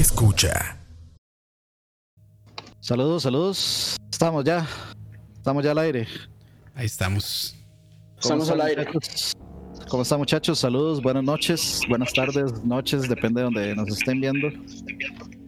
escucha. 0.00 0.78
Saludos, 2.80 3.24
saludos. 3.24 3.96
Estamos 4.10 4.44
ya. 4.44 4.66
Estamos 5.36 5.64
ya 5.64 5.72
al 5.72 5.78
aire. 5.78 6.06
Ahí 6.74 6.86
estamos. 6.86 7.56
Estamos 8.20 8.48
al 8.50 8.60
aire. 8.60 8.86
¿Cómo 9.88 10.02
están 10.02 10.18
muchachos? 10.18 10.58
Saludos, 10.58 11.02
buenas 11.02 11.24
noches, 11.24 11.80
buenas 11.88 12.12
tardes, 12.12 12.62
noches, 12.62 13.08
depende 13.08 13.40
de 13.40 13.44
donde 13.44 13.74
nos 13.74 13.88
estén 13.88 14.20
viendo. 14.20 14.48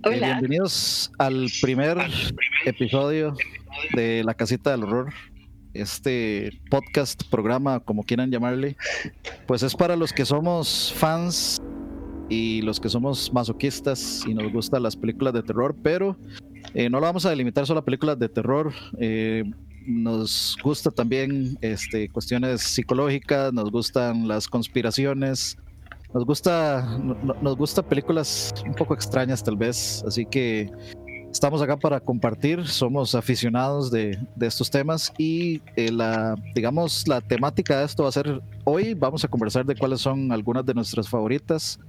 Hola. 0.02 0.16
Eh, 0.16 0.20
bienvenidos 0.20 1.12
al 1.18 1.48
primer 1.60 1.98
episodio 2.64 3.36
de 3.94 4.24
La 4.24 4.34
Casita 4.34 4.70
del 4.70 4.84
Horror. 4.84 5.12
Este 5.74 6.50
podcast, 6.70 7.22
programa, 7.30 7.80
como 7.80 8.02
quieran 8.02 8.30
llamarle, 8.30 8.76
pues 9.46 9.62
es 9.62 9.74
para 9.74 9.94
los 9.94 10.12
que 10.12 10.24
somos 10.24 10.92
fans 10.96 11.60
y 12.30 12.62
los 12.62 12.80
que 12.80 12.88
somos 12.88 13.30
masoquistas 13.32 14.24
y 14.26 14.32
nos 14.32 14.50
gustan 14.50 14.82
las 14.82 14.96
películas 14.96 15.34
de 15.34 15.42
terror, 15.42 15.76
pero 15.82 16.16
eh, 16.72 16.88
no 16.88 17.00
lo 17.00 17.06
vamos 17.06 17.26
a 17.26 17.30
delimitar 17.30 17.66
solo 17.66 17.80
a 17.80 17.84
películas 17.84 18.18
de 18.18 18.28
terror. 18.30 18.72
eh, 18.98 19.44
nos 19.86 20.56
gusta 20.62 20.90
también 20.90 21.56
este, 21.62 22.08
cuestiones 22.10 22.60
psicológicas, 22.60 23.52
nos 23.52 23.70
gustan 23.70 24.28
las 24.28 24.46
conspiraciones, 24.46 25.56
nos 26.14 26.24
gusta, 26.26 26.98
no- 27.02 27.16
no- 27.22 27.34
nos 27.40 27.56
gusta 27.56 27.82
películas 27.82 28.52
un 28.66 28.74
poco 28.74 28.94
extrañas 28.94 29.42
tal 29.42 29.56
vez, 29.56 30.04
así 30.06 30.26
que 30.26 30.70
estamos 31.32 31.62
acá 31.62 31.76
para 31.78 31.98
compartir, 31.98 32.66
somos 32.68 33.14
aficionados 33.14 33.90
de, 33.90 34.18
de 34.36 34.46
estos 34.46 34.70
temas 34.70 35.12
y 35.16 35.62
eh, 35.76 35.90
la, 35.90 36.36
digamos, 36.54 37.08
la 37.08 37.20
temática 37.22 37.78
de 37.78 37.86
esto 37.86 38.02
va 38.02 38.10
a 38.10 38.12
ser 38.12 38.40
hoy, 38.64 38.92
vamos 38.94 39.24
a 39.24 39.28
conversar 39.28 39.64
de 39.64 39.74
cuáles 39.76 40.00
son 40.02 40.30
algunas 40.30 40.64
de 40.66 40.74
nuestras 40.74 41.08
favoritas, 41.08 41.80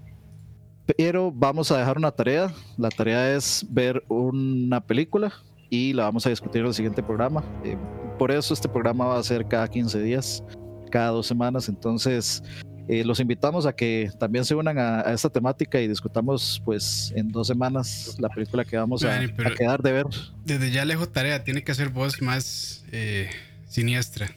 pero 0.98 1.32
vamos 1.32 1.72
a 1.72 1.78
dejar 1.78 1.98
una 1.98 2.12
tarea, 2.12 2.54
la 2.78 2.90
tarea 2.90 3.36
es 3.36 3.66
ver 3.70 4.04
una 4.08 4.82
película 4.82 5.32
y 5.70 5.94
la 5.94 6.04
vamos 6.04 6.26
a 6.26 6.30
discutir 6.30 6.62
en 6.62 6.68
el 6.68 6.74
siguiente 6.74 7.04
programa. 7.04 7.44
Eh, 7.64 7.78
por 8.18 8.32
eso 8.32 8.54
este 8.54 8.68
programa 8.68 9.06
va 9.06 9.20
a 9.20 9.24
ser 9.24 9.48
cada 9.48 9.68
15 9.68 10.02
días, 10.02 10.44
cada 10.92 11.10
dos 11.10 11.28
semanas. 11.28 11.70
Entonces, 11.70 12.44
eh, 12.88 13.04
los 13.06 13.20
invitamos 13.20 13.66
a 13.66 13.74
que 13.74 14.12
también 14.20 14.44
se 14.44 14.54
unan 14.54 14.78
a, 14.78 15.02
a 15.02 15.14
esta 15.14 15.30
temática 15.30 15.80
y 15.80 15.88
discutamos, 15.88 16.62
pues, 16.66 17.14
en 17.16 17.32
dos 17.32 17.48
semanas 17.48 18.18
la 18.20 18.30
película 18.30 18.66
que 18.66 18.78
vamos 18.78 19.04
a, 19.04 19.18
a 19.18 19.56
quedar 19.58 19.82
de 19.82 19.92
ver. 19.94 20.06
Desde 20.46 20.72
ya 20.72 20.86
lejos 20.86 21.12
tarea, 21.12 21.44
tiene 21.44 21.64
que 21.64 21.72
hacer 21.72 21.90
voz 21.90 22.22
más 22.22 22.86
eh, 22.92 23.30
siniestra. 23.68 24.28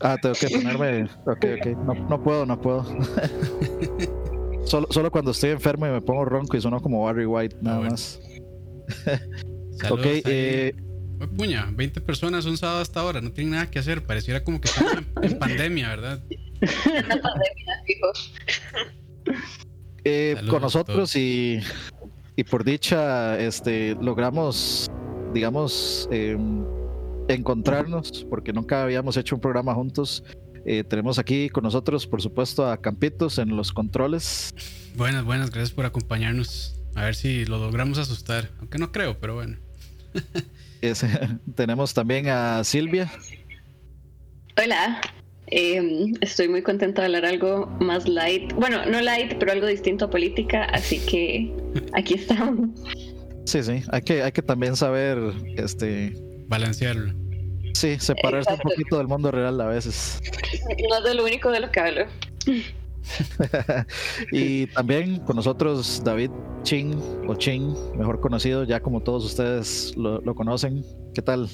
Ah, 0.00 0.16
tengo 0.20 0.34
que 0.34 0.48
ponerme. 0.48 1.04
Ok, 1.26 1.44
ok. 1.60 1.66
No, 1.84 1.94
no 1.94 2.22
puedo, 2.22 2.46
no 2.46 2.60
puedo. 2.60 2.84
solo, 4.64 4.88
solo 4.90 5.10
cuando 5.10 5.30
estoy 5.30 5.50
enfermo 5.50 5.86
y 5.86 5.90
me 5.90 6.00
pongo 6.00 6.24
ronco 6.24 6.56
y 6.56 6.60
sueno 6.60 6.80
como 6.80 7.04
Barry 7.04 7.26
White, 7.26 7.56
nada 7.60 7.78
bueno. 7.78 7.92
más. 7.92 8.20
Ok, 9.90 10.04
eh, 10.04 10.74
puña, 11.36 11.68
20 11.72 12.00
personas 12.02 12.44
un 12.44 12.56
sábado 12.56 12.80
hasta 12.80 13.00
ahora, 13.00 13.20
no 13.20 13.32
tienen 13.32 13.52
nada 13.52 13.70
que 13.70 13.78
hacer. 13.78 14.04
Pareciera 14.04 14.44
como 14.44 14.60
que 14.60 14.68
estamos 14.68 14.92
en, 14.92 15.06
en 15.22 15.38
pandemia, 15.38 15.88
¿verdad? 15.88 16.22
Pandemia. 16.84 17.22
Eh, 20.04 20.36
con 20.48 20.62
nosotros 20.62 21.14
y, 21.16 21.60
y 22.36 22.44
por 22.44 22.64
dicha 22.64 23.38
este, 23.38 23.96
logramos, 24.00 24.90
digamos, 25.32 26.08
eh, 26.10 26.36
encontrarnos, 27.28 28.26
porque 28.28 28.52
nunca 28.52 28.82
habíamos 28.82 29.16
hecho 29.16 29.36
un 29.36 29.40
programa 29.40 29.74
juntos. 29.74 30.24
Eh, 30.64 30.84
tenemos 30.84 31.18
aquí 31.18 31.48
con 31.48 31.64
nosotros, 31.64 32.06
por 32.06 32.22
supuesto, 32.22 32.66
a 32.70 32.80
Campitos 32.80 33.38
en 33.38 33.56
los 33.56 33.72
controles. 33.72 34.54
Buenas, 34.96 35.24
buenas, 35.24 35.50
gracias 35.50 35.72
por 35.72 35.86
acompañarnos. 35.86 36.76
A 36.94 37.04
ver 37.04 37.14
si 37.14 37.44
lo 37.46 37.58
logramos 37.58 37.98
asustar. 37.98 38.50
Aunque 38.60 38.78
no 38.78 38.92
creo, 38.92 39.18
pero 39.18 39.34
bueno. 39.34 39.56
Es- 40.82 41.04
tenemos 41.54 41.94
también 41.94 42.28
a 42.28 42.62
Silvia. 42.64 43.10
Hola. 44.62 45.00
Eh, 45.54 46.12
estoy 46.22 46.48
muy 46.48 46.62
contenta 46.62 47.02
de 47.02 47.06
hablar 47.06 47.26
algo 47.26 47.66
más 47.80 48.08
light. 48.08 48.52
Bueno, 48.54 48.84
no 48.86 49.00
light, 49.00 49.34
pero 49.38 49.52
algo 49.52 49.66
distinto 49.66 50.06
a 50.06 50.10
política. 50.10 50.64
Así 50.64 50.98
que 51.00 51.52
aquí 51.92 52.14
estamos. 52.14 52.70
Sí, 53.44 53.62
sí, 53.62 53.82
hay 53.90 54.02
que, 54.02 54.22
hay 54.22 54.32
que 54.32 54.42
también 54.42 54.76
saber, 54.76 55.18
este, 55.56 56.14
Balancearlo. 56.48 57.12
Sí, 57.82 57.98
separarse 57.98 58.50
Exacto. 58.50 58.68
un 58.68 58.74
poquito 58.74 58.98
del 58.98 59.08
mundo 59.08 59.30
real 59.30 59.60
a 59.60 59.66
veces. 59.66 60.20
No 60.88 60.98
es 60.98 61.04
de 61.04 61.14
lo 61.14 61.24
único 61.24 61.50
de 61.50 61.60
lo 61.60 61.70
que 61.70 61.80
hablo. 61.80 62.06
y 64.32 64.66
también 64.68 65.18
con 65.20 65.36
nosotros 65.36 66.02
David 66.04 66.30
Chin 66.62 66.96
o 67.26 67.34
Chin, 67.34 67.74
mejor 67.96 68.20
conocido, 68.20 68.64
ya 68.64 68.80
como 68.80 69.02
todos 69.02 69.24
ustedes 69.24 69.94
lo, 69.96 70.20
lo 70.20 70.34
conocen. 70.34 70.84
¿Qué 71.14 71.22
tal? 71.22 71.48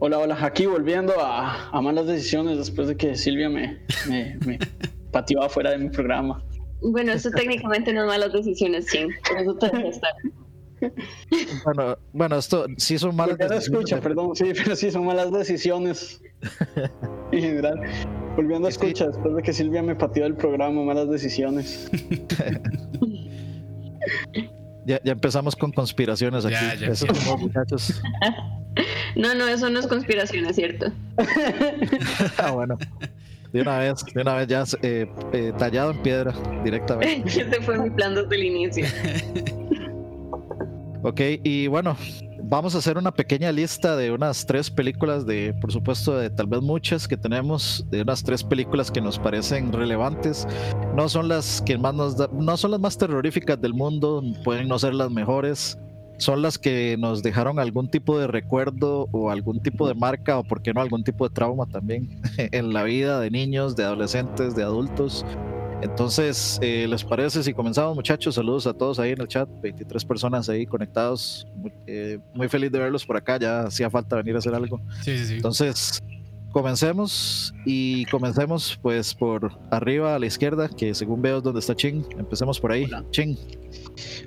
Hola, 0.00 0.18
hola, 0.18 0.38
aquí 0.40 0.66
volviendo 0.66 1.14
a, 1.20 1.68
a 1.70 1.80
malas 1.80 2.06
decisiones 2.06 2.58
después 2.58 2.88
de 2.88 2.96
que 2.96 3.14
Silvia 3.14 3.48
me, 3.48 3.80
me, 4.08 4.36
me 4.44 4.58
pateó 5.12 5.42
afuera 5.42 5.70
de 5.70 5.78
mi 5.78 5.88
programa. 5.88 6.44
Bueno, 6.82 7.12
eso 7.12 7.30
técnicamente 7.30 7.92
no 7.92 8.02
es 8.02 8.08
malas 8.08 8.32
decisiones, 8.32 8.86
sí. 8.86 9.06
Por 9.28 9.38
eso 9.38 9.54
te. 9.54 9.70
Bueno, 11.64 11.98
bueno, 12.12 12.36
esto 12.38 12.66
sí 12.76 12.98
son 12.98 13.16
malas 13.16 13.38
decisiones 13.38 13.68
escucha, 13.68 14.00
perdón, 14.00 14.34
sí, 14.36 14.52
pero 14.62 14.76
sí 14.76 14.90
son 14.90 15.04
malas 15.06 15.32
decisiones. 15.32 16.20
en 17.32 17.40
general. 17.40 17.80
Volviendo 18.36 18.68
a 18.68 18.70
Sí. 18.70 18.78
escucha, 18.78 19.06
después 19.08 19.34
de 19.36 19.42
que 19.42 19.52
Silvia 19.52 19.82
me 19.82 19.94
pateó 19.94 20.24
del 20.24 20.34
programa, 20.34 20.82
malas 20.82 21.08
decisiones. 21.10 21.90
Ya, 24.86 25.00
ya 25.02 25.12
empezamos 25.12 25.56
con 25.56 25.72
conspiraciones 25.72 26.44
aquí. 26.44 26.54
Ya, 26.54 26.74
ya 26.74 26.86
Eso 26.88 27.06
muchachos. 27.38 28.02
No, 29.16 29.32
no, 29.34 29.46
eso 29.46 29.70
no 29.70 29.78
es 29.78 29.86
conspiración, 29.86 30.44
es 30.46 30.56
cierto. 30.56 30.92
Ah, 32.36 32.50
bueno. 32.50 32.76
De 33.52 33.62
una 33.62 33.78
vez, 33.78 34.04
de 34.12 34.20
una 34.20 34.34
vez 34.34 34.48
ya 34.48 34.64
eh, 34.82 35.06
eh, 35.32 35.52
tallado 35.56 35.92
en 35.92 36.02
piedra 36.02 36.34
directamente. 36.64 37.22
Ese 37.28 37.44
fue 37.62 37.78
mi 37.78 37.90
plan 37.90 38.16
desde 38.16 38.34
el 38.34 38.44
inicio. 38.44 38.84
Ok, 41.06 41.20
y 41.42 41.66
bueno, 41.66 41.98
vamos 42.44 42.74
a 42.74 42.78
hacer 42.78 42.96
una 42.96 43.12
pequeña 43.12 43.52
lista 43.52 43.94
de 43.94 44.10
unas 44.10 44.46
tres 44.46 44.70
películas, 44.70 45.26
de, 45.26 45.52
por 45.60 45.70
supuesto, 45.70 46.16
de 46.16 46.30
tal 46.30 46.46
vez 46.46 46.62
muchas 46.62 47.06
que 47.06 47.18
tenemos, 47.18 47.84
de 47.90 48.00
unas 48.00 48.22
tres 48.24 48.42
películas 48.42 48.90
que 48.90 49.02
nos 49.02 49.18
parecen 49.18 49.70
relevantes. 49.70 50.48
No 50.96 51.10
son 51.10 51.28
las 51.28 51.60
que 51.60 51.76
más 51.76 51.92
nos 51.94 52.16
da- 52.16 52.30
no 52.32 52.56
son 52.56 52.70
las 52.70 52.80
más 52.80 52.96
terroríficas 52.96 53.60
del 53.60 53.74
mundo, 53.74 54.22
pueden 54.44 54.66
no 54.66 54.78
ser 54.78 54.94
las 54.94 55.10
mejores. 55.10 55.78
Son 56.16 56.40
las 56.40 56.58
que 56.58 56.96
nos 56.98 57.22
dejaron 57.22 57.58
algún 57.58 57.90
tipo 57.90 58.18
de 58.18 58.26
recuerdo 58.28 59.08
o 59.12 59.30
algún 59.30 59.60
tipo 59.60 59.86
de 59.86 59.94
marca 59.94 60.38
o, 60.38 60.44
por 60.44 60.62
qué 60.62 60.72
no, 60.72 60.80
algún 60.80 61.04
tipo 61.04 61.28
de 61.28 61.34
trauma 61.34 61.66
también 61.66 62.08
en 62.38 62.72
la 62.72 62.84
vida 62.84 63.20
de 63.20 63.30
niños, 63.30 63.76
de 63.76 63.84
adolescentes, 63.84 64.54
de 64.56 64.62
adultos. 64.62 65.26
Entonces, 65.82 66.58
eh, 66.62 66.86
¿les 66.88 67.04
parece 67.04 67.42
si 67.42 67.52
comenzamos, 67.52 67.94
muchachos? 67.94 68.34
Saludos 68.34 68.66
a 68.66 68.72
todos 68.72 68.98
ahí 68.98 69.12
en 69.12 69.20
el 69.20 69.28
chat, 69.28 69.48
23 69.62 70.04
personas 70.04 70.48
ahí 70.48 70.66
conectados. 70.66 71.46
Muy, 71.56 71.72
eh, 71.86 72.18
muy 72.34 72.48
feliz 72.48 72.72
de 72.72 72.78
verlos 72.78 73.04
por 73.04 73.16
acá, 73.16 73.38
ya 73.38 73.62
hacía 73.62 73.90
falta 73.90 74.16
venir 74.16 74.34
a 74.34 74.38
hacer 74.38 74.54
algo. 74.54 74.80
Sí, 75.02 75.18
sí, 75.18 75.26
sí. 75.26 75.34
Entonces, 75.34 76.02
comencemos 76.54 77.52
y 77.66 78.04
comencemos 78.06 78.78
pues 78.80 79.12
por 79.12 79.58
arriba 79.70 80.14
a 80.14 80.18
la 80.18 80.26
izquierda, 80.26 80.68
que 80.68 80.94
según 80.94 81.20
veo 81.20 81.38
es 81.38 81.42
donde 81.42 81.60
está 81.60 81.74
Ching. 81.74 82.04
Empecemos 82.16 82.60
por 82.60 82.72
ahí. 82.72 82.88
Ching. 83.10 83.36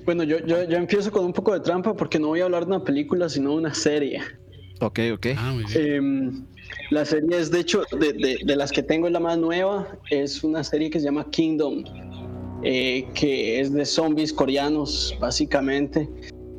Bueno, 0.06 0.24
yo, 0.24 0.40
yo, 0.46 0.64
yo 0.64 0.78
empiezo 0.78 1.12
con 1.12 1.26
un 1.26 1.34
poco 1.34 1.54
de 1.54 1.62
trampa 1.62 1.96
porque 1.96 2.20
no 2.20 2.28
voy 2.28 2.42
a 2.42 2.46
hablar 2.46 2.66
de 2.66 2.76
una 2.76 2.84
película, 2.84 3.30
sino 3.30 3.52
de 3.52 3.56
una 3.56 3.74
serie. 3.74 4.22
Ok, 4.82 5.00
ok. 5.14 5.28
Ah, 5.38 5.54
muy 5.54 5.64
bien. 5.66 5.94
Em, 5.94 6.46
la 6.92 7.06
serie 7.06 7.38
es, 7.40 7.52
de 7.52 7.60
hecho, 7.60 7.84
de, 8.00 8.14
de- 8.14 8.40
de 8.46 8.56
las 8.56 8.72
que 8.72 8.84
tengo, 8.84 9.08
es 9.08 9.14
la 9.14 9.20
más 9.20 9.38
nueva. 9.38 9.88
Es 10.10 10.44
una 10.44 10.64
serie 10.64 10.90
que 10.90 11.00
se 11.00 11.06
llama 11.06 11.30
Kingdom, 11.30 11.84
eh, 12.64 13.06
que 13.14 13.60
es 13.60 13.74
de 13.74 13.86
zombies 13.86 14.32
coreanos, 14.34 15.16
básicamente. 15.20 16.10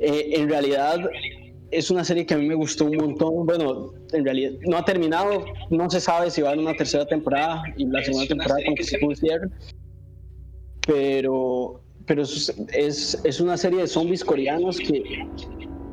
Eh, 0.01 0.31
en 0.35 0.49
realidad, 0.49 0.99
es 1.71 1.91
una 1.91 2.05
serie 2.05 2.25
que 2.25 2.35
a 2.35 2.39
mí 2.39 2.47
me 2.47 2.55
gustó 2.55 2.85
un 2.87 2.97
montón. 2.97 3.45
Bueno, 3.47 3.93
en 4.13 4.25
realidad 4.25 4.53
no 4.67 4.77
ha 4.77 4.85
terminado, 4.85 5.45
no 5.71 5.91
se 5.91 6.01
sabe 6.01 6.31
si 6.31 6.41
va 6.41 6.49
a 6.49 6.53
haber 6.53 6.65
una 6.65 6.75
tercera 6.75 7.05
temporada 7.07 7.63
y 7.77 7.85
la 7.87 8.03
segunda 8.05 8.27
temporada 8.27 8.61
como 8.65 8.77
que 8.77 8.85
se 8.85 8.99
puso 8.99 9.21
cierre. 9.21 9.49
Pero, 10.87 11.83
pero 12.07 12.23
es, 12.23 12.55
es, 12.73 13.21
es 13.25 13.41
una 13.41 13.57
serie 13.57 13.81
de 13.81 13.87
zombies 13.87 14.25
coreanos 14.25 14.79
que 14.79 15.03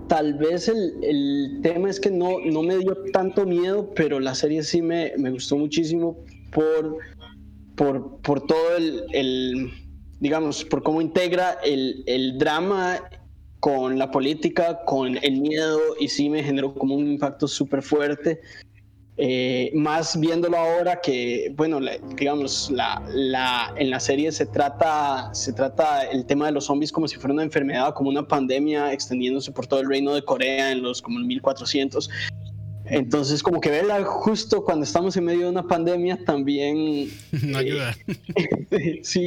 tal 0.07 0.35
vez 0.35 0.67
el, 0.67 0.93
el 1.03 1.59
tema 1.61 1.89
es 1.89 1.99
que 1.99 2.11
no, 2.11 2.39
no 2.39 2.63
me 2.63 2.77
dio 2.77 2.95
tanto 3.11 3.45
miedo, 3.45 3.91
pero 3.95 4.19
la 4.19 4.35
serie 4.35 4.63
sí 4.63 4.81
me, 4.81 5.13
me 5.17 5.31
gustó 5.31 5.57
muchísimo 5.57 6.17
por, 6.51 6.97
por, 7.75 8.17
por 8.21 8.45
todo 8.45 8.77
el, 8.77 9.03
el, 9.11 9.71
digamos, 10.19 10.63
por 10.65 10.83
cómo 10.83 11.01
integra 11.01 11.57
el, 11.63 12.03
el 12.07 12.37
drama 12.37 13.01
con 13.59 13.97
la 13.97 14.11
política, 14.11 14.81
con 14.85 15.17
el 15.23 15.41
miedo, 15.41 15.79
y 15.99 16.07
sí 16.07 16.29
me 16.29 16.43
generó 16.43 16.75
como 16.75 16.95
un 16.95 17.07
impacto 17.07 17.47
súper 17.47 17.81
fuerte. 17.81 18.41
Eh, 19.17 19.71
más 19.73 20.19
viéndolo 20.19 20.57
ahora 20.57 20.99
que, 20.99 21.53
bueno, 21.55 21.79
digamos, 22.17 22.69
la, 22.69 23.01
la, 23.13 23.73
en 23.77 23.89
la 23.89 23.99
serie 24.01 24.29
se 24.33 24.45
trata, 24.45 25.33
se 25.33 25.53
trata 25.53 26.03
el 26.03 26.25
tema 26.25 26.47
de 26.47 26.51
los 26.51 26.65
zombies 26.65 26.91
como 26.91 27.07
si 27.07 27.15
fuera 27.15 27.33
una 27.33 27.43
enfermedad, 27.43 27.93
como 27.93 28.09
una 28.09 28.27
pandemia 28.27 28.91
extendiéndose 28.91 29.53
por 29.53 29.67
todo 29.67 29.79
el 29.79 29.87
reino 29.87 30.13
de 30.13 30.21
Corea 30.23 30.71
en 30.71 30.81
los 30.81 31.01
como 31.01 31.19
1400. 31.19 32.09
Entonces, 32.87 33.41
como 33.41 33.61
que 33.61 33.69
verla 33.69 34.03
justo 34.03 34.63
cuando 34.63 34.83
estamos 34.83 35.15
en 35.15 35.23
medio 35.23 35.45
de 35.45 35.49
una 35.49 35.63
pandemia 35.63 36.23
también... 36.25 37.09
No 37.41 37.57
ayuda. 37.57 37.95
sí, 39.01 39.25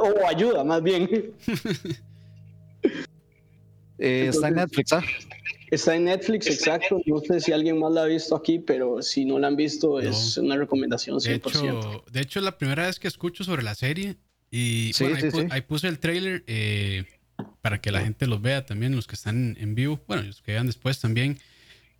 o 0.00 0.26
ayuda 0.26 0.64
más 0.64 0.82
bien. 0.82 1.32
Eh, 3.98 4.26
está 4.30 4.48
en 4.48 4.54
Netflix, 4.54 4.92
¿ah? 4.94 5.02
Está 5.72 5.96
en 5.96 6.04
Netflix, 6.04 6.48
exacto. 6.48 7.00
No 7.06 7.20
sé 7.20 7.40
si 7.40 7.50
alguien 7.50 7.78
más 7.78 7.90
la 7.92 8.02
ha 8.02 8.04
visto 8.04 8.36
aquí, 8.36 8.58
pero 8.58 9.00
si 9.00 9.24
no 9.24 9.38
la 9.38 9.46
han 9.46 9.56
visto, 9.56 10.00
es 10.00 10.36
una 10.36 10.54
recomendación 10.56 11.16
100%. 11.16 11.22
De 11.22 11.38
hecho, 11.38 12.04
de 12.12 12.20
hecho, 12.20 12.38
es 12.40 12.44
la 12.44 12.58
primera 12.58 12.86
vez 12.86 12.98
que 12.98 13.08
escucho 13.08 13.42
sobre 13.42 13.62
la 13.62 13.74
serie. 13.74 14.16
Y 14.50 14.92
ahí, 15.50 15.62
puse 15.62 15.88
el 15.88 15.98
trailer 15.98 16.44
eh, 16.46 17.06
para 17.62 17.80
que 17.80 17.90
la 17.90 18.02
gente 18.02 18.26
los 18.26 18.42
vea 18.42 18.66
también, 18.66 18.94
los 18.94 19.06
que 19.06 19.14
están 19.14 19.56
en 19.58 19.74
vivo, 19.74 19.98
bueno, 20.06 20.24
los 20.24 20.42
que 20.42 20.52
vean 20.52 20.66
después 20.66 21.00
también. 21.00 21.38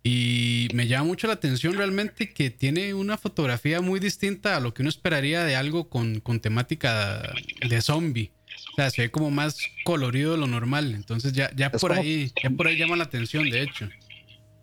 Y 0.03 0.67
me 0.75 0.85
llama 0.85 1.05
mucho 1.05 1.25
la 1.25 1.33
atención 1.33 1.73
realmente 1.73 2.31
que 2.31 2.51
tiene 2.51 2.93
una 2.93 3.17
fotografía 3.17 3.81
muy 3.81 3.99
distinta 3.99 4.55
a 4.55 4.59
lo 4.59 4.75
que 4.75 4.83
uno 4.83 4.89
esperaría 4.89 5.45
de 5.45 5.55
algo 5.55 5.89
con, 5.89 6.19
con 6.19 6.41
temática 6.41 7.33
de 7.67 7.81
zombie. 7.81 8.29
O 8.71 8.75
sea, 8.75 8.89
se 8.89 9.03
ve 9.03 9.11
como 9.11 9.31
más 9.31 9.57
colorido 9.83 10.31
de 10.31 10.37
lo 10.37 10.47
normal. 10.47 10.93
Entonces 10.95 11.33
ya, 11.33 11.51
ya 11.55 11.71
por 11.71 11.93
ahí, 11.93 12.31
ya 12.41 12.49
por 12.49 12.67
ahí 12.67 12.77
llama 12.77 12.95
la 12.95 13.03
atención, 13.03 13.49
de 13.49 13.61
hecho. 13.61 13.89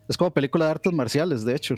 Es 0.09 0.17
como 0.17 0.33
película 0.33 0.65
de 0.65 0.71
artes 0.73 0.93
marciales, 0.93 1.45
de 1.45 1.55
hecho. 1.55 1.77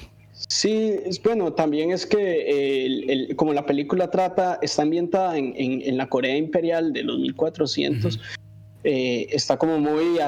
Sí, 0.49 0.95
es, 1.05 1.23
bueno, 1.23 1.53
también 1.53 1.93
es 1.93 2.07
que 2.07 3.35
como 3.37 3.53
la 3.53 3.67
película 3.67 4.11
trata, 4.11 4.59
está 4.63 4.83
ambientada 4.83 5.37
en, 5.37 5.55
en, 5.57 5.97
la 5.97 6.09
Corea 6.09 6.37
imperial 6.37 6.93
de 6.93 7.03
los 7.03 7.19
1400, 7.19 8.19
eh, 8.85 9.27
está 9.31 9.57
como 9.57 9.79
muy 9.79 10.19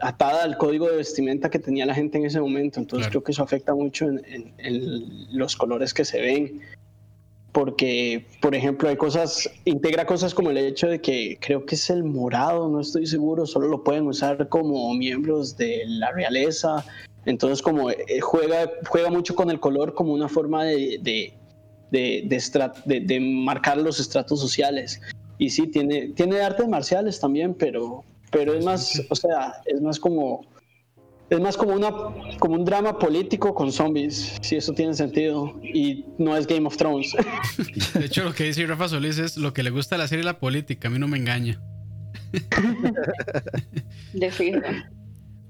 atada 0.00 0.44
al 0.44 0.58
código 0.58 0.88
de 0.88 0.96
vestimenta 0.98 1.48
que 1.50 1.58
tenía 1.58 1.86
la 1.86 1.94
gente 1.94 2.18
en 2.18 2.26
ese 2.26 2.40
momento, 2.40 2.78
entonces 2.78 3.08
creo 3.08 3.24
que 3.24 3.32
eso 3.32 3.42
afecta 3.42 3.74
mucho 3.74 4.06
en, 4.06 4.52
en, 4.58 5.36
los 5.36 5.56
colores 5.56 5.94
que 5.94 6.04
se 6.04 6.20
ven 6.20 6.60
porque, 7.56 8.26
por 8.42 8.54
ejemplo, 8.54 8.86
hay 8.86 8.98
cosas, 8.98 9.50
integra 9.64 10.04
cosas 10.04 10.34
como 10.34 10.50
el 10.50 10.58
hecho 10.58 10.88
de 10.88 11.00
que 11.00 11.38
creo 11.40 11.64
que 11.64 11.76
es 11.76 11.88
el 11.88 12.04
morado, 12.04 12.68
no 12.68 12.82
estoy 12.82 13.06
seguro, 13.06 13.46
solo 13.46 13.68
lo 13.68 13.82
pueden 13.82 14.06
usar 14.06 14.50
como 14.50 14.92
miembros 14.92 15.56
de 15.56 15.84
la 15.86 16.12
realeza, 16.12 16.84
entonces 17.24 17.62
como 17.62 17.90
eh, 17.90 18.20
juega, 18.20 18.70
juega 18.86 19.08
mucho 19.08 19.34
con 19.34 19.48
el 19.48 19.58
color 19.58 19.94
como 19.94 20.12
una 20.12 20.28
forma 20.28 20.64
de, 20.64 20.98
de, 21.00 21.32
de, 21.90 23.00
de, 23.00 23.20
marcar 23.20 23.78
los 23.78 24.00
estratos 24.00 24.38
sociales. 24.38 25.00
Y 25.38 25.48
sí, 25.48 25.66
tiene, 25.66 26.08
tiene 26.08 26.42
artes 26.42 26.68
marciales 26.68 27.18
también, 27.18 27.54
pero, 27.54 28.04
pero 28.32 28.52
es 28.52 28.66
más, 28.66 29.02
o 29.08 29.14
sea, 29.14 29.62
es 29.64 29.80
más 29.80 29.98
como 29.98 30.42
es 31.28 31.40
más 31.40 31.56
como, 31.56 31.74
una, 31.74 31.90
como 32.38 32.54
un 32.54 32.64
drama 32.64 32.98
político 32.98 33.54
con 33.54 33.72
zombies, 33.72 34.36
si 34.42 34.56
eso 34.56 34.72
tiene 34.72 34.94
sentido. 34.94 35.58
Y 35.62 36.04
no 36.18 36.36
es 36.36 36.46
Game 36.46 36.66
of 36.66 36.76
Thrones. 36.76 37.14
De 37.94 38.06
hecho, 38.06 38.24
lo 38.24 38.32
que 38.32 38.44
dice 38.44 38.64
Rafa 38.66 38.88
Solís 38.88 39.18
es 39.18 39.36
lo 39.36 39.52
que 39.52 39.62
le 39.62 39.70
gusta 39.70 39.96
a 39.96 39.98
la 39.98 40.08
serie 40.08 40.24
la 40.24 40.38
política. 40.38 40.88
A 40.88 40.90
mí 40.90 40.98
no 40.98 41.08
me 41.08 41.18
engaña. 41.18 41.60
De 44.12 44.30
fijo. 44.30 44.60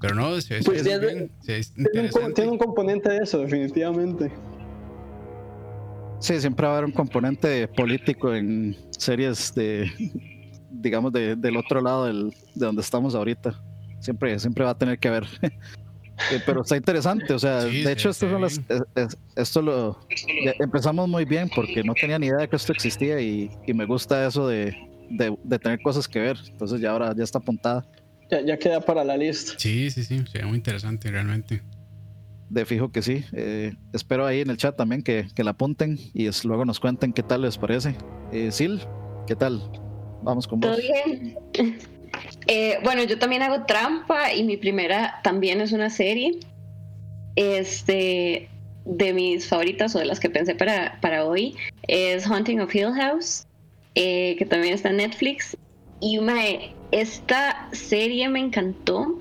Pero 0.01 0.15
no, 0.15 0.29
pues 0.29 0.47
tiene, 0.85 2.51
un, 2.51 2.59
componente 2.59 3.09
de 3.09 3.19
eso, 3.19 3.39
definitivamente. 3.39 4.31
Sí, 6.21 6.39
siempre 6.39 6.67
va 6.67 6.75
a 6.75 6.77
haber 6.77 6.87
un 6.87 6.93
componente 6.93 7.67
político 7.69 8.35
en 8.35 8.77
series 8.91 9.55
de, 9.55 9.91
digamos, 10.71 11.13
del 11.13 11.57
otro 11.57 11.81
lado 11.81 12.05
de 12.05 12.31
donde 12.55 12.83
estamos 12.83 13.15
ahorita. 13.15 13.59
Siempre, 14.07 14.39
siempre 14.39 14.65
va 14.65 14.71
a 14.71 14.79
tener 14.79 14.99
que 14.99 15.09
haber. 15.09 15.27
Eh, 16.33 16.41
pero 16.47 16.63
está 16.63 16.79
interesante, 16.79 17.31
o 17.35 17.39
sea, 17.39 17.65
de 17.65 17.93
hecho, 17.93 18.09
esto, 18.09 18.27
son 18.31 18.41
las, 18.41 18.59
esto 19.37 19.61
lo 19.61 20.01
empezamos 20.59 21.07
muy 21.11 21.27
bien 21.27 21.51
porque 21.55 21.85
no 21.85 21.93
tenía 21.93 22.19
ni 22.19 22.29
idea 22.29 22.39
de 22.39 22.49
que 22.49 22.57
esto 22.57 22.73
existía 22.73 23.21
y, 23.21 23.51
me 23.67 23.85
gusta 23.85 24.27
eso 24.27 24.49
de, 24.49 24.75
de, 25.11 25.59
tener 25.59 25.83
cosas 25.83 26.09
que 26.09 26.19
ver. 26.19 26.39
Entonces, 26.49 26.81
ya 26.81 26.93
ahora 26.93 27.15
ya 27.15 27.23
está 27.23 27.37
apuntada. 27.37 27.87
Ya, 28.31 28.41
ya 28.41 28.59
queda 28.59 28.81
para 28.81 29.05
la 29.05 29.15
lista. 29.15 29.53
Sí, 29.59 29.91
sí, 29.91 30.05
sí, 30.05 30.25
sería 30.33 30.47
muy 30.47 30.57
interesante 30.57 31.11
realmente. 31.11 31.61
De 32.49 32.65
fijo 32.65 32.91
que 32.91 33.03
sí. 33.03 33.23
Eh, 33.33 33.75
espero 33.93 34.25
ahí 34.25 34.41
en 34.41 34.49
el 34.49 34.57
chat 34.57 34.75
también 34.75 35.03
que, 35.03 35.29
que 35.35 35.45
la 35.45 35.51
apunten 35.51 35.99
y 36.15 36.31
luego 36.45 36.65
nos 36.65 36.81
cuenten 36.81 37.13
qué 37.13 37.25
tal 37.25 37.43
les 37.43 37.59
parece. 37.59 37.95
Eh, 38.33 38.51
Sil, 38.57 38.81
¿qué 39.27 39.37
tal? 39.37 39.61
Vamos 40.23 40.49
con 40.49 40.61
vos. 40.61 40.71
Todo 40.71 40.81
bien. 40.81 41.79
Eh, 42.47 42.79
bueno, 42.83 43.03
yo 43.05 43.19
también 43.19 43.43
hago 43.43 43.65
trampa 43.65 44.33
y 44.33 44.45
mi 44.45 44.57
primera 44.57 45.21
también 45.23 45.61
es 45.61 45.73
una 45.73 45.91
serie. 45.91 46.39
Este, 47.37 48.49
de 48.87 49.13
mis 49.13 49.47
favoritas 49.49 49.95
o 49.95 49.99
de 49.99 50.07
las 50.07 50.21
que 50.21 50.31
pensé 50.31 50.55
para, 50.55 50.99
para 51.01 51.25
hoy 51.25 51.57
es 51.89 52.27
Hunting 52.27 52.61
of 52.61 52.75
Hill 52.75 52.93
House, 52.95 53.47
eh, 53.95 54.37
que 54.39 54.47
también 54.47 54.75
está 54.75 54.91
en 54.91 54.99
Netflix. 54.99 55.57
Y 56.01 56.21
esta 56.93 57.69
serie 57.73 58.29
me 58.29 58.39
encantó 58.39 59.19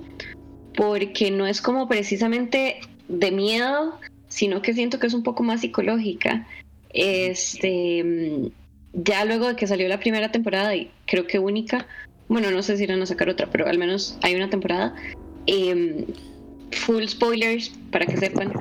porque 0.74 1.30
no 1.30 1.46
es 1.46 1.60
como 1.60 1.88
precisamente 1.88 2.80
de 3.08 3.30
miedo, 3.30 3.98
sino 4.28 4.62
que 4.62 4.74
siento 4.74 4.98
que 4.98 5.06
es 5.06 5.14
un 5.14 5.22
poco 5.22 5.42
más 5.42 5.62
psicológica. 5.62 6.46
Este, 6.90 8.04
ya 8.92 9.24
luego 9.24 9.48
de 9.48 9.56
que 9.56 9.66
salió 9.66 9.88
la 9.88 10.00
primera 10.00 10.30
temporada 10.30 10.74
y 10.74 10.90
creo 11.06 11.26
que 11.26 11.38
única, 11.38 11.86
bueno, 12.28 12.50
no 12.50 12.62
sé 12.62 12.76
si 12.76 12.84
irán 12.84 13.02
a 13.02 13.06
sacar 13.06 13.28
otra, 13.28 13.48
pero 13.50 13.66
al 13.66 13.78
menos 13.78 14.18
hay 14.22 14.34
una 14.34 14.50
temporada. 14.50 14.94
Em, 15.46 16.04
full 16.72 17.06
spoilers, 17.06 17.72
para 17.90 18.06
que 18.06 18.16
sepan. 18.16 18.52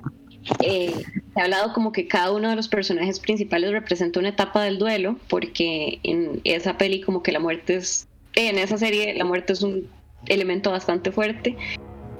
Eh, 0.64 0.94
he 1.36 1.42
hablado 1.42 1.74
como 1.74 1.92
que 1.92 2.08
cada 2.08 2.32
uno 2.32 2.50
de 2.50 2.56
los 2.56 2.68
personajes 2.68 3.20
principales 3.20 3.72
representa 3.72 4.20
una 4.20 4.30
etapa 4.30 4.64
del 4.64 4.78
duelo, 4.78 5.18
porque 5.28 6.00
en 6.04 6.42
esa 6.44 6.78
peli 6.78 7.02
como 7.02 7.24
que 7.24 7.32
la 7.32 7.40
muerte 7.40 7.78
es, 7.78 8.08
en 8.36 8.60
esa 8.60 8.78
serie 8.78 9.16
la 9.16 9.26
muerte 9.26 9.54
es 9.54 9.64
un 9.64 9.88
elemento 10.28 10.72
bastante 10.72 11.12
fuerte. 11.12 11.58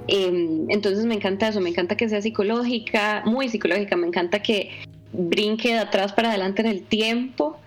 Em, 0.08 0.68
entonces 0.70 1.04
me 1.04 1.14
encanta 1.14 1.48
eso, 1.48 1.60
me 1.60 1.70
encanta 1.70 1.96
que 1.96 2.08
sea 2.08 2.22
psicológica, 2.22 3.22
muy 3.24 3.48
psicológica, 3.48 3.96
me 3.96 4.06
encanta 4.06 4.42
que 4.42 4.70
brinque 5.12 5.68
de 5.68 5.78
atrás 5.78 6.12
para 6.12 6.28
adelante 6.28 6.62
en 6.62 6.68
el 6.68 6.82
tiempo 6.82 7.58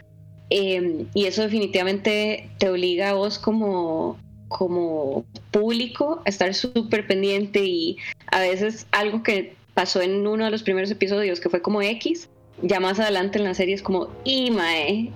Em, 0.49 1.05
y 1.13 1.25
eso 1.25 1.43
definitivamente 1.43 2.49
te 2.57 2.69
obliga 2.69 3.09
a 3.09 3.13
vos 3.13 3.37
como, 3.37 4.17
como 4.47 5.25
público 5.51 6.21
a 6.25 6.29
estar 6.29 6.53
súper 6.53 7.05
pendiente 7.05 7.63
y 7.63 7.97
a 8.31 8.39
veces 8.39 8.87
algo 8.91 9.21
que 9.21 9.53
pasó 9.75 10.01
en 10.01 10.25
uno 10.25 10.45
de 10.45 10.51
los 10.51 10.63
primeros 10.63 10.89
episodios 10.91 11.39
que 11.39 11.49
fue 11.49 11.61
como 11.61 11.81
X, 11.81 12.29
ya 12.61 12.79
más 12.79 12.99
adelante 12.99 13.37
en 13.37 13.45
la 13.45 13.53
serie 13.53 13.75
es 13.75 13.83
como 13.83 14.09
IMAE. 14.25 15.11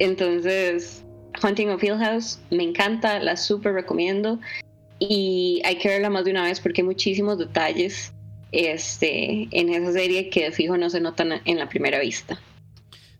Entonces, 0.00 1.04
Hunting 1.42 1.68
of 1.68 1.82
Hill 1.82 1.98
House 1.98 2.40
me 2.50 2.64
encanta, 2.64 3.20
la 3.20 3.36
súper 3.36 3.74
recomiendo 3.74 4.40
y 4.98 5.62
hay 5.64 5.76
que 5.76 5.88
verla 5.88 6.10
más 6.10 6.24
de 6.24 6.32
una 6.32 6.44
vez 6.44 6.60
porque 6.60 6.80
hay 6.80 6.86
muchísimos 6.86 7.38
detalles 7.38 8.12
este, 8.52 9.48
en 9.50 9.68
esa 9.68 9.92
serie 9.92 10.30
que 10.30 10.44
de 10.44 10.52
fijo 10.52 10.76
no 10.76 10.90
se 10.90 11.00
notan 11.00 11.40
en 11.44 11.58
la 11.58 11.68
primera 11.68 11.98
vista. 11.98 12.40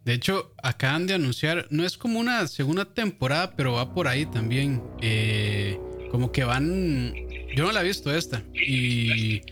De 0.05 0.13
hecho, 0.13 0.53
acaban 0.63 1.07
de 1.07 1.15
anunciar, 1.15 1.67
no 1.71 1.85
es 1.85 1.97
como 1.97 2.21
una 2.21 2.47
segunda 2.47 2.85
temporada, 2.85 3.55
pero 3.57 3.73
va 3.73 3.95
por 3.95 4.07
ahí 4.07 4.27
también. 4.27 4.83
Eh, 5.01 5.79
como 6.11 6.31
que 6.31 6.45
van. 6.45 7.13
Yo 7.57 7.65
no 7.65 7.73
la 7.73 7.81
he 7.81 7.85
visto 7.85 8.15
esta. 8.15 8.45
Y 8.55 9.43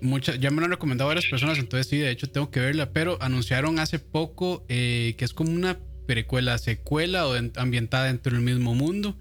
muchas, 0.00 0.38
ya 0.38 0.50
me 0.50 0.58
lo 0.58 0.66
han 0.66 0.70
recomendado 0.70 1.08
varias 1.08 1.26
personas, 1.26 1.58
entonces 1.58 1.88
sí, 1.88 1.98
de 1.98 2.10
hecho 2.10 2.28
tengo 2.30 2.50
que 2.50 2.60
verla. 2.60 2.90
Pero 2.92 3.18
anunciaron 3.20 3.78
hace 3.78 3.98
poco 3.98 4.64
eh, 4.68 5.14
que 5.16 5.24
es 5.24 5.32
como 5.32 5.50
una 5.50 5.78
precuela, 6.06 6.58
secuela 6.58 7.26
o 7.26 7.34
ambientada 7.56 8.04
dentro 8.04 8.34
del 8.34 8.42
mismo 8.42 8.74
mundo, 8.74 9.16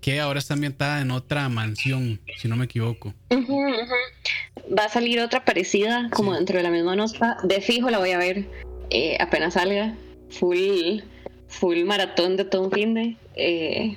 que 0.00 0.20
ahora 0.20 0.38
está 0.38 0.54
ambientada 0.54 1.02
en 1.02 1.10
otra 1.10 1.48
mansión, 1.48 2.20
si 2.38 2.48
no 2.48 2.56
me 2.56 2.66
equivoco. 2.66 3.12
Va 3.30 4.84
a 4.84 4.88
salir 4.88 5.20
otra 5.20 5.44
parecida, 5.44 6.08
como 6.12 6.34
dentro 6.34 6.56
de 6.56 6.62
la 6.62 6.70
misma 6.70 6.96
nota. 6.96 7.36
De 7.42 7.60
fijo 7.60 7.90
la 7.90 7.98
voy 7.98 8.12
a 8.12 8.18
ver. 8.18 8.67
Eh, 8.90 9.16
apenas 9.20 9.54
salga, 9.54 9.94
full, 10.30 11.00
full 11.48 11.84
maratón 11.84 12.36
de 12.36 12.44
todo 12.44 12.64
un 12.64 12.72
fin 12.72 12.94
de. 12.94 13.16
Eh, 13.36 13.96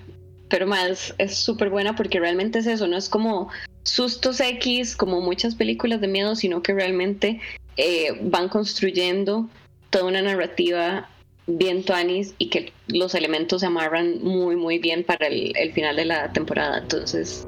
pero 0.50 0.68
más 0.68 1.16
es 1.18 1.36
súper 1.36 1.70
buena 1.70 1.96
porque 1.96 2.20
realmente 2.20 2.60
es 2.60 2.68
eso, 2.68 2.86
no 2.88 2.98
es 2.98 3.08
como 3.08 3.50
sustos 3.84 4.40
X 4.42 4.96
como 4.96 5.22
muchas 5.22 5.56
películas 5.56 6.02
de 6.02 6.08
miedo, 6.08 6.36
sino 6.36 6.62
que 6.62 6.74
realmente 6.74 7.40
eh, 7.78 8.18
van 8.22 8.50
construyendo 8.50 9.50
toda 9.90 10.06
una 10.06 10.22
narrativa 10.22 11.10
bien 11.48 11.84
tuanis 11.84 12.36
y 12.38 12.50
que 12.50 12.72
los 12.88 13.16
elementos 13.16 13.62
se 13.62 13.68
amarran 13.68 14.22
muy 14.22 14.56
muy 14.56 14.78
bien 14.78 15.04
para 15.04 15.28
el, 15.28 15.72
final 15.74 15.96
de 15.96 16.06
la 16.06 16.32
temporada. 16.34 16.80
Entonces, 16.80 17.48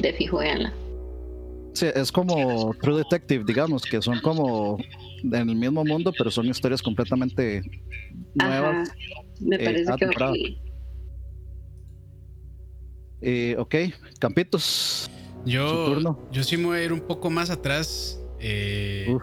de 0.00 0.12
fijo, 0.12 0.38
véanla. 0.38 0.72
Sí, 1.74 1.86
es 1.94 2.10
como 2.10 2.74
True 2.82 2.98
Detective, 2.98 3.44
digamos, 3.46 3.82
que 3.84 4.02
son 4.02 4.20
como 4.20 4.78
en 5.22 5.48
el 5.48 5.56
mismo 5.56 5.84
mundo, 5.84 6.12
pero 6.16 6.30
son 6.30 6.46
historias 6.46 6.82
completamente 6.82 7.62
nuevas. 8.34 8.90
Me 9.40 9.56
eh, 9.56 9.64
parece 9.64 9.92
que 9.96 10.58
eh, 13.20 13.56
ok, 13.58 13.74
Campitos. 14.20 15.10
Yo, 15.44 16.18
yo 16.30 16.44
sí 16.44 16.56
me 16.56 16.66
voy 16.66 16.78
a 16.78 16.84
ir 16.84 16.92
un 16.92 17.00
poco 17.00 17.30
más 17.30 17.50
atrás 17.50 18.20
eh, 18.40 19.16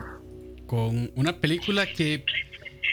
con 0.66 1.12
una 1.16 1.40
película 1.40 1.86
que 1.86 2.26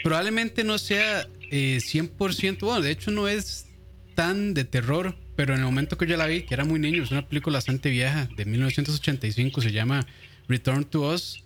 probablemente 0.03 0.63
no 0.63 0.77
sea 0.77 1.27
100%, 1.49 2.59
bueno, 2.61 2.81
de 2.81 2.91
hecho 2.91 3.11
no 3.11 3.27
es 3.27 3.67
tan 4.15 4.53
de 4.53 4.65
terror, 4.65 5.15
pero 5.35 5.53
en 5.53 5.59
el 5.59 5.65
momento 5.65 5.97
que 5.97 6.05
yo 6.05 6.17
la 6.17 6.27
vi, 6.27 6.43
que 6.43 6.53
era 6.53 6.65
muy 6.65 6.79
niño, 6.79 7.03
es 7.03 7.11
una 7.11 7.27
película 7.27 7.57
bastante 7.57 7.89
vieja, 7.89 8.29
de 8.35 8.45
1985, 8.45 9.61
se 9.61 9.71
llama 9.71 10.05
Return 10.47 10.83
to 10.85 11.09
Us. 11.11 11.42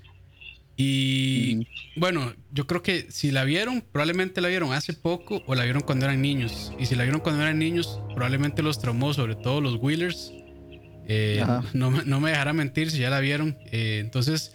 Y 0.77 1.67
bueno, 1.95 2.33
yo 2.51 2.67
creo 2.67 2.83
que 2.83 3.07
si 3.09 3.31
la 3.31 3.43
vieron, 3.43 3.83
probablemente 3.91 4.41
la 4.41 4.47
vieron 4.47 4.73
hace 4.73 4.93
poco 4.93 5.41
o 5.47 5.55
la 5.55 5.63
vieron 5.63 5.81
cuando 5.81 6.05
eran 6.05 6.21
niños. 6.21 6.71
Y 6.79 6.85
si 6.85 6.95
la 6.95 7.03
vieron 7.03 7.19
cuando 7.19 7.41
eran 7.41 7.57
niños, 7.57 7.99
probablemente 8.13 8.61
los 8.61 8.79
traumó, 8.79 9.13
sobre 9.13 9.35
todo 9.35 9.59
los 9.59 9.75
Wheelers. 9.81 10.31
Eh, 11.09 11.43
no, 11.73 11.89
no, 11.89 12.19
me 12.19 12.29
dejará 12.29 12.53
mentir 12.53 12.91
si 12.91 12.99
ya 12.99 13.09
la 13.09 13.19
vieron. 13.19 13.57
Eh, 13.71 13.99
entonces, 14.03 14.53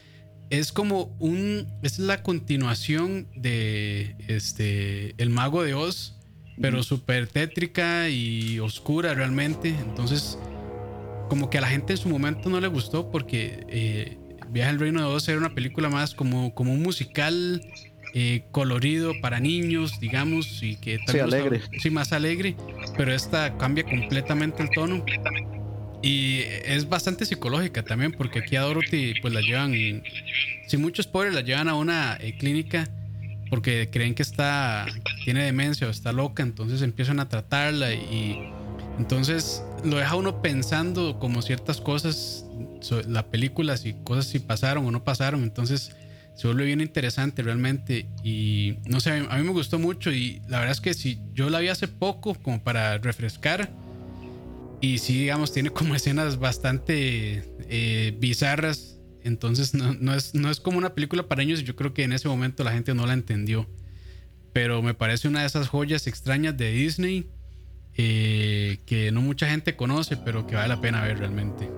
es 0.51 0.71
como 0.71 1.17
un. 1.19 1.67
Es 1.83 1.99
la 1.99 2.23
continuación 2.23 3.27
de 3.35 4.15
este. 4.29 5.15
El 5.21 5.31
Mago 5.31 5.65
de 5.65 5.75
Oz 5.75 6.19
pero 6.61 6.83
súper 6.83 7.27
tétrica 7.27 8.09
y 8.09 8.59
oscura 8.61 9.15
realmente. 9.15 9.69
Entonces, 9.69 10.39
como 11.29 11.51
que 11.51 11.59
a 11.59 11.61
la 11.61 11.69
gente 11.69 11.95
en 11.95 11.99
su 11.99 12.09
momento 12.09 12.49
no 12.51 12.61
le 12.61 12.69
gustó 12.69 13.11
porque 13.11 13.65
eh, 13.69 14.19
Viaje 14.53 14.71
al 14.71 14.79
Reino 14.79 15.01
de 15.01 15.07
Oz 15.07 15.29
era 15.29 15.39
una 15.39 15.55
película 15.55 15.89
más 15.89 16.15
como, 16.15 16.55
como 16.55 16.73
un 16.73 16.83
musical 16.83 17.63
eh, 18.15 18.45
colorido 18.51 19.13
para 19.23 19.41
niños, 19.41 19.99
digamos, 19.99 20.63
y 20.63 20.77
que 20.77 20.99
sí, 21.07 21.19
alegre. 21.19 21.63
sí, 21.81 21.89
más 21.89 22.13
alegre, 22.13 22.55
pero 22.97 23.15
esta 23.15 23.57
cambia 23.57 23.85
completamente 23.85 24.63
el 24.63 24.71
tono. 24.71 25.05
Y 26.03 26.41
es 26.65 26.89
bastante 26.89 27.25
psicológica 27.25 27.83
también, 27.83 28.13
porque 28.13 28.41
aquí 28.41 28.57
a 28.57 28.63
Dorothy 28.63 29.15
pues 29.23 29.33
la 29.33 29.41
llevan, 29.41 29.73
sin 30.67 30.83
mucho 30.83 31.03
spoiler, 31.03 31.33
la 31.33 31.41
llevan 31.41 31.69
a 31.69 31.75
una 31.75 32.19
eh, 32.21 32.37
clínica 32.37 32.89
porque 33.49 33.89
creen 33.91 34.15
que 34.15 34.23
está, 34.23 34.87
tiene 35.25 35.45
demencia 35.45 35.87
o 35.87 35.91
está 35.91 36.11
loca, 36.13 36.43
entonces 36.43 36.81
empiezan 36.81 37.21
a 37.21 37.29
tratarla 37.29 37.93
y 37.93 38.51
entonces 38.99 39.63
lo 39.85 39.99
deja 39.99 40.17
uno 40.17 40.41
pensando 40.41 41.19
como 41.19 41.43
ciertas 41.43 41.81
cosas, 41.81 42.47
la 43.09 43.27
película, 43.31 43.77
si 43.77 43.95
cosas 44.05 44.27
si 44.27 44.39
pasaron 44.39 44.87
o 44.87 44.91
no 44.91 45.05
pasaron, 45.05 45.43
entonces 45.43 45.97
se 46.35 46.47
vuelve 46.47 46.65
bien 46.65 46.81
interesante 46.81 47.43
realmente 47.43 48.07
y 48.25 48.77
no 48.87 49.01
sé, 49.01 49.11
a 49.11 49.37
mí 49.37 49.43
me 49.45 49.53
gustó 49.53 49.79
mucho 49.79 50.11
y 50.11 50.41
la 50.49 50.61
verdad 50.61 50.73
es 50.73 50.81
que 50.81 50.95
si 50.95 51.19
yo 51.35 51.51
la 51.51 51.61
vi 51.61 51.69
hace 51.69 51.89
poco 51.89 52.35
como 52.35 52.63
para 52.63 52.99
refrescar 52.99 53.71
y 54.81 54.99
sí, 54.99 55.19
digamos, 55.19 55.53
tiene 55.53 55.71
como 55.71 55.95
escenas 55.97 56.39
bastante 56.39 57.45
eh, 57.69 58.17
bizarras 58.19 58.93
entonces 59.25 59.75
no, 59.75 60.15
es, 60.15 60.35
no 60.35 60.51
es 60.51 60.61
como 60.61 60.79
una 60.79 60.95
película 60.95 61.29
para 61.29 61.43
niños 61.43 61.61
y 61.61 61.65
yo 61.65 61.77
creo 61.77 61.95
que 61.95 62.05
en 62.05 62.13
ese 62.13 62.29
momento 62.29 62.65
la 62.65 62.73
gente 62.73 62.95
no 62.95 63.07
la 63.07 63.13
entendió. 63.13 63.69
Pero 64.53 64.83
me 64.83 64.95
parece 64.95 65.29
una 65.29 65.41
de 65.41 65.47
esas 65.47 65.69
joyas 65.69 66.07
extrañas 66.07 66.57
de 66.57 66.73
Disney 66.73 67.27
eh, 67.95 68.79
que 68.85 69.13
no 69.13 69.21
mucha 69.21 69.49
gente 69.49 69.77
conoce, 69.77 70.17
pero 70.17 70.47
que 70.47 70.57
vale 70.57 70.69
la 70.69 70.81
pena 70.81 71.03
ver 71.03 71.19
realmente. 71.19 71.71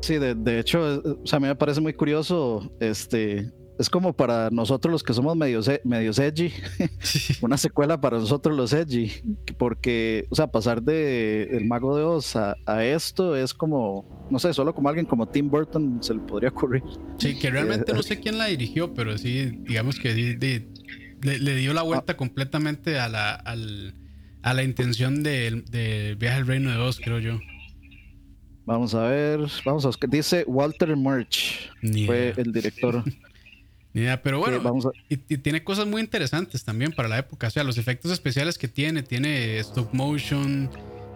Sí, 0.00 0.18
de, 0.18 0.34
de 0.34 0.60
hecho, 0.60 1.02
o 1.22 1.26
sea, 1.26 1.38
a 1.38 1.40
mí 1.40 1.48
me 1.48 1.56
parece 1.56 1.80
muy 1.80 1.92
curioso 1.92 2.72
este, 2.80 3.52
es 3.78 3.88
como 3.88 4.12
para 4.12 4.50
nosotros 4.50 4.90
los 4.90 5.02
que 5.02 5.14
somos 5.14 5.36
medios, 5.36 5.70
medios 5.84 6.18
edgy, 6.18 6.52
una 7.40 7.56
secuela 7.56 8.00
para 8.00 8.18
nosotros 8.18 8.56
los 8.56 8.72
edgy, 8.72 9.12
porque, 9.56 10.26
o 10.30 10.34
sea, 10.34 10.48
pasar 10.48 10.82
de 10.82 11.44
El 11.44 11.66
Mago 11.66 11.96
de 11.96 12.02
Oz 12.02 12.34
a, 12.34 12.56
esto 12.84 13.36
es 13.36 13.54
como, 13.54 14.26
no 14.30 14.38
sé, 14.40 14.52
solo 14.52 14.74
como 14.74 14.88
alguien 14.88 15.06
como 15.06 15.28
Tim 15.28 15.48
Burton 15.48 16.02
se 16.02 16.14
le 16.14 16.20
podría 16.20 16.50
ocurrir. 16.50 16.82
Sí, 17.18 17.38
que 17.38 17.50
realmente 17.50 17.92
no 17.92 18.02
sé 18.02 18.18
quién 18.18 18.36
la 18.36 18.46
dirigió, 18.46 18.92
pero 18.94 19.16
sí, 19.16 19.60
digamos 19.62 19.98
que 20.00 20.12
le, 21.22 21.56
dio 21.56 21.72
la 21.72 21.82
vuelta 21.82 22.14
ah. 22.14 22.16
completamente 22.16 22.98
a 22.98 23.08
la, 23.08 23.34
a 23.34 24.54
la 24.54 24.62
intención 24.64 25.22
del 25.22 25.64
de 25.66 26.16
Viaje 26.18 26.38
al 26.38 26.46
Reino 26.48 26.70
de 26.72 26.78
Oz, 26.78 26.98
creo 26.98 27.20
yo. 27.20 27.38
Vamos 28.68 28.94
a 28.94 29.04
ver, 29.04 29.40
vamos 29.64 29.86
a 29.86 29.88
ver, 29.88 30.10
dice 30.10 30.44
Walter 30.46 30.94
Murch, 30.94 31.70
fue 32.04 32.34
el 32.36 32.52
director. 32.52 33.02
pero 34.22 34.40
bueno, 34.40 34.92
y, 35.08 35.16
tiene 35.16 35.64
cosas 35.64 35.86
muy 35.86 36.02
interesantes 36.02 36.64
también 36.64 36.92
para 36.92 37.08
la 37.08 37.16
época. 37.16 37.46
O 37.46 37.50
sea, 37.50 37.64
los 37.64 37.78
efectos 37.78 38.12
especiales 38.12 38.58
que 38.58 38.68
tiene, 38.68 39.02
tiene 39.02 39.56
stop 39.60 39.94
motion, 39.94 40.68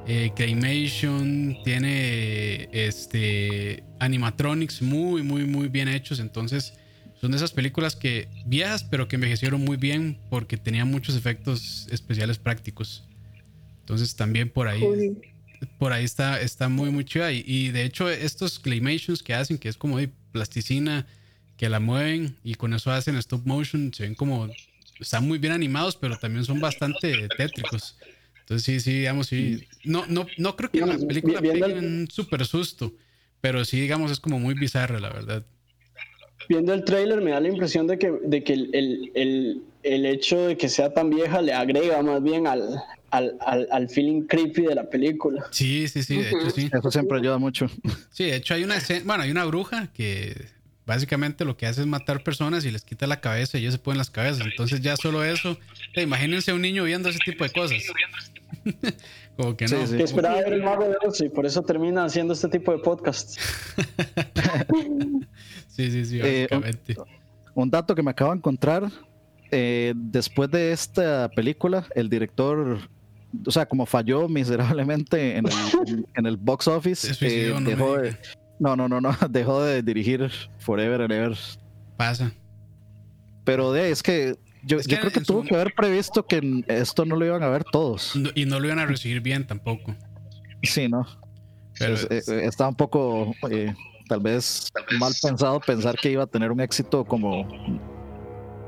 eh, 0.07 0.31
claymation, 0.35 1.59
tiene 1.63 2.71
este 2.73 3.85
animatronics 4.01 4.81
muy, 4.81 5.23
muy, 5.23 5.45
muy 5.45 5.69
bien 5.69 5.89
hechos. 5.89 6.21
Entonces, 6.21 6.73
son 7.21 7.33
de 7.33 7.37
esas 7.37 7.53
películas 7.53 7.97
que 7.97 8.29
viejas, 8.47 8.83
pero 8.83 9.09
que 9.09 9.17
envejecieron 9.17 9.61
muy 9.61 9.77
bien 9.77 10.19
porque 10.31 10.57
tenían 10.57 10.91
muchos 10.91 11.17
efectos 11.17 11.87
especiales 11.91 12.39
prácticos. 12.39 13.07
Entonces, 13.81 14.17
también 14.17 14.49
por 14.49 14.69
ahí. 14.69 14.81
Por 15.79 15.93
ahí 15.93 16.05
está, 16.05 16.41
está 16.41 16.69
muy, 16.69 16.91
muy 16.91 17.05
chida. 17.05 17.33
Y, 17.33 17.45
y 17.47 17.71
de 17.71 17.85
hecho, 17.85 18.09
estos 18.11 18.59
claymations 18.59 19.23
que 19.23 19.35
hacen, 19.35 19.59
que 19.59 19.69
es 19.69 19.77
como 19.77 19.99
de 19.99 20.11
plasticina, 20.33 21.07
que 21.57 21.69
la 21.69 21.81
mueven 21.81 22.37
y 22.43 22.55
con 22.55 22.75
eso 22.75 22.91
hacen 22.91 23.17
stop 23.17 23.47
motion, 23.47 23.93
se 23.95 24.03
ven 24.03 24.15
como, 24.15 24.49
están 24.99 25.27
muy 25.27 25.39
bien 25.39 25.53
animados, 25.53 25.97
pero 25.97 26.19
también 26.19 26.45
son 26.45 26.61
bastante 26.61 27.29
tétricos. 27.37 27.97
Entonces 28.41 28.65
sí, 28.65 28.81
sí, 28.81 28.99
digamos, 28.99 29.29
sí. 29.29 29.69
No, 29.85 30.05
no, 30.09 30.27
no 30.39 30.57
creo 30.57 30.71
que 30.71 30.81
la 30.81 30.99
película 30.99 31.41
pegue 31.41 31.79
un 31.79 32.09
súper 32.11 32.45
susto, 32.47 32.93
pero 33.41 33.65
sí, 33.65 33.81
digamos, 33.81 34.11
es 34.11 34.19
como 34.19 34.41
muy 34.41 34.55
bizarra, 34.55 34.99
la 34.99 35.11
verdad. 35.11 35.45
Viendo 36.49 36.75
el 36.75 36.85
trailer 36.85 37.21
me 37.21 37.31
da 37.31 37.41
la 37.41 37.49
impresión 37.49 37.87
de 37.87 37.99
que, 37.99 38.11
de 38.11 38.43
que 38.43 38.53
el, 38.55 39.11
el, 39.15 39.63
el, 39.85 40.07
hecho 40.07 40.49
de 40.49 40.57
que 40.57 40.69
sea 40.69 40.93
tan 40.93 41.11
vieja 41.11 41.41
le 41.41 41.53
agrega 41.53 42.03
más 42.03 42.21
bien 42.21 42.49
al, 42.49 42.83
al, 43.13 43.69
al, 43.71 43.89
feeling 43.91 44.23
creepy 44.23 44.63
de 44.63 44.75
la 44.75 44.89
película. 44.89 45.45
Sí, 45.51 45.87
sí, 45.87 46.03
sí, 46.03 46.17
de 46.17 46.31
hecho 46.31 46.51
sí. 46.51 46.71
Eso 46.73 46.91
siempre 46.91 47.19
ayuda 47.19 47.39
mucho. 47.39 47.67
Sí, 48.11 48.25
de 48.25 48.37
hecho 48.37 48.55
hay 48.55 48.65
una 48.65 48.77
escena, 48.77 49.03
bueno, 49.05 49.23
hay 49.25 49.31
una 49.31 49.45
bruja 49.45 49.89
que 49.93 50.47
básicamente 50.87 51.45
lo 51.45 51.57
que 51.57 51.67
hace 51.67 51.83
es 51.83 51.87
matar 51.87 52.23
personas 52.23 52.65
y 52.65 52.71
les 52.71 52.83
quita 52.83 53.07
la 53.07 53.21
cabeza 53.21 53.59
y 53.59 53.63
ellos 53.63 53.75
se 53.75 53.81
ponen 53.81 53.99
las 53.99 54.11
cabezas. 54.11 54.47
Entonces 54.47 54.81
ya 54.81 54.97
solo 54.97 55.23
eso, 55.25 55.59
imagínense 55.95 56.55
un 56.55 56.63
niño 56.63 56.85
viendo 56.85 57.11
ese 57.11 57.19
tipo 57.25 57.45
de 57.45 57.51
cosas. 57.51 57.83
Como 59.37 59.57
que 59.57 59.67
no. 59.67 59.79
Que 59.91 60.03
esperaba 60.03 60.37
ver 60.37 60.55
el 60.55 60.63
mago 60.63 60.85
de 60.85 60.97
Oz 61.07 61.21
y 61.21 61.29
por 61.29 61.45
eso 61.45 61.63
termina 61.63 62.05
haciendo 62.05 62.33
este 62.33 62.49
tipo 62.49 62.73
de 62.73 62.79
podcasts. 62.79 63.39
sí, 65.69 65.91
sí, 65.91 66.05
sí, 66.07 66.21
eh, 66.23 66.49
básicamente. 66.51 66.97
un, 67.55 67.71
dato 67.71 67.95
que 67.95 68.03
me 68.03 68.11
acabo 68.11 68.31
de 68.31 68.39
encontrar, 68.39 68.91
eh, 69.51 69.93
después 69.97 70.51
de 70.51 70.73
esta 70.73 71.31
película, 71.31 71.87
el 71.95 72.09
director 72.09 72.79
o 73.47 73.51
sea, 73.51 73.67
como 73.67 73.87
falló 73.87 74.29
miserablemente 74.29 75.37
en 75.37 75.47
el, 75.47 76.07
en, 76.15 76.27
el 76.27 76.37
box 76.37 76.69
office, 76.69 77.13
eh, 77.21 77.55
dejó, 77.65 77.99
de, 77.99 78.17
no, 78.59 78.77
no, 78.77 78.89
no, 78.89 79.01
no. 79.01 79.17
Dejó 79.31 79.63
de 79.63 79.83
dirigir 79.83 80.31
Forever 80.59 81.03
and 81.03 81.13
Ever. 81.13 81.39
Pasa. 81.97 82.33
Pero 83.45 83.73
de, 83.73 83.91
es 83.91 84.03
que 84.03 84.37
yo, 84.65 84.79
creo 84.79 85.11
que 85.11 85.21
tuvo 85.21 85.43
que 85.43 85.55
haber 85.55 85.75
previsto 85.75 86.25
que 86.25 86.65
esto 86.69 87.05
no 87.05 87.17
lo 87.17 87.27
iban 87.27 87.43
a 87.43 87.49
ver 87.49 87.65
todos. 87.65 88.15
y 88.35 88.45
no 88.47 88.61
lo 88.61 88.67
iban 88.67 88.79
a 88.79 88.87
recibir 88.87 89.21
bien 89.21 89.47
tampoco. 89.47 89.95
Sí, 90.63 90.89
¿no? 90.89 91.07
Pero 91.79 91.97
eh, 91.97 92.07
eh, 92.11 92.41
estaba 92.45 92.71
un 92.71 92.77
poco, 92.77 93.35
eh, 93.51 93.75
tal 94.09 94.21
vez, 94.21 94.71
mal 94.99 95.13
pensado 95.21 95.59
pensar 95.59 95.97
que 95.97 96.13
iba 96.13 96.23
a 96.23 96.27
tener 96.27 96.53
un 96.53 96.61
éxito 96.61 97.05
como 97.05 97.49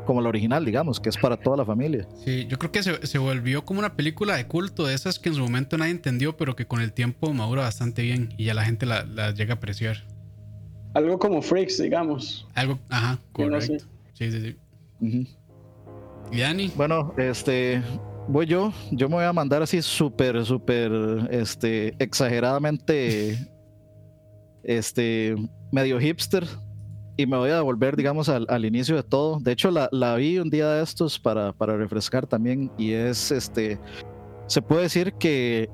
como 0.05 0.21
la 0.21 0.29
original, 0.29 0.65
digamos, 0.65 1.01
que 1.01 1.09
es 1.09 1.17
para 1.17 1.37
toda 1.37 1.57
la 1.57 1.65
familia. 1.65 2.07
Sí, 2.25 2.47
yo 2.47 2.59
creo 2.59 2.73
que 2.73 2.83
se, 2.83 3.19
volvió 3.19 3.65
como 3.65 3.81
una 3.81 3.97
película 3.97 4.37
de 4.37 4.47
culto, 4.47 4.87
de 4.87 4.95
esas 4.95 5.19
que 5.19 5.29
en 5.29 5.35
su 5.35 5.43
momento 5.43 5.77
nadie 5.79 5.93
entendió, 5.93 6.37
pero 6.37 6.57
que 6.57 6.67
con 6.67 6.81
el 6.81 6.93
tiempo 6.93 7.33
madura 7.33 7.63
bastante 7.63 8.03
bien 8.03 8.35
y 8.37 8.45
ya 8.45 8.55
la 8.55 8.65
gente 8.65 8.87
la, 8.87 9.33
llega 9.33 9.55
a 9.55 9.57
apreciar. 9.57 10.05
Algo 10.95 11.19
como 11.19 11.43
Freaks, 11.43 11.83
digamos. 11.83 12.47
Algo, 12.55 12.79
ajá, 12.89 13.19
correcto. 13.33 13.85
Sí, 14.13 14.31
sí, 14.31 14.41
sí. 15.01 15.37
¿Y 16.31 16.41
Dani? 16.41 16.73
Bueno, 16.77 17.13
este, 17.19 17.83
voy 18.29 18.47
yo. 18.47 18.73
Yo 18.93 19.09
me 19.09 19.17
voy 19.17 19.25
a 19.25 19.33
mandar 19.33 19.63
así 19.63 19.83
súper, 19.83 20.45
súper, 20.45 20.93
este, 21.31 21.95
exageradamente, 21.99 23.39
este, 24.63 25.35
medio 25.73 25.99
hipster 25.99 26.47
y 27.17 27.27
me 27.27 27.37
voy 27.37 27.51
a 27.51 27.57
devolver, 27.57 27.97
digamos, 27.97 28.29
al, 28.29 28.47
al 28.49 28.65
inicio 28.65 28.97
de 28.97 29.03
todo. 29.03 29.39
De 29.41 29.53
hecho, 29.53 29.71
la, 29.71 29.89
la, 29.93 30.17
vi 30.17 30.39
un 30.39 30.51
día 30.51 30.69
de 30.69 30.83
estos 30.83 31.19
para, 31.19 31.53
para 31.53 31.77
refrescar 31.77 32.27
también 32.27 32.71
y 32.77 32.93
es, 32.93 33.31
este, 33.31 33.79
se 34.47 34.63
puede 34.63 34.83
decir 34.83 35.13
que 35.15 35.69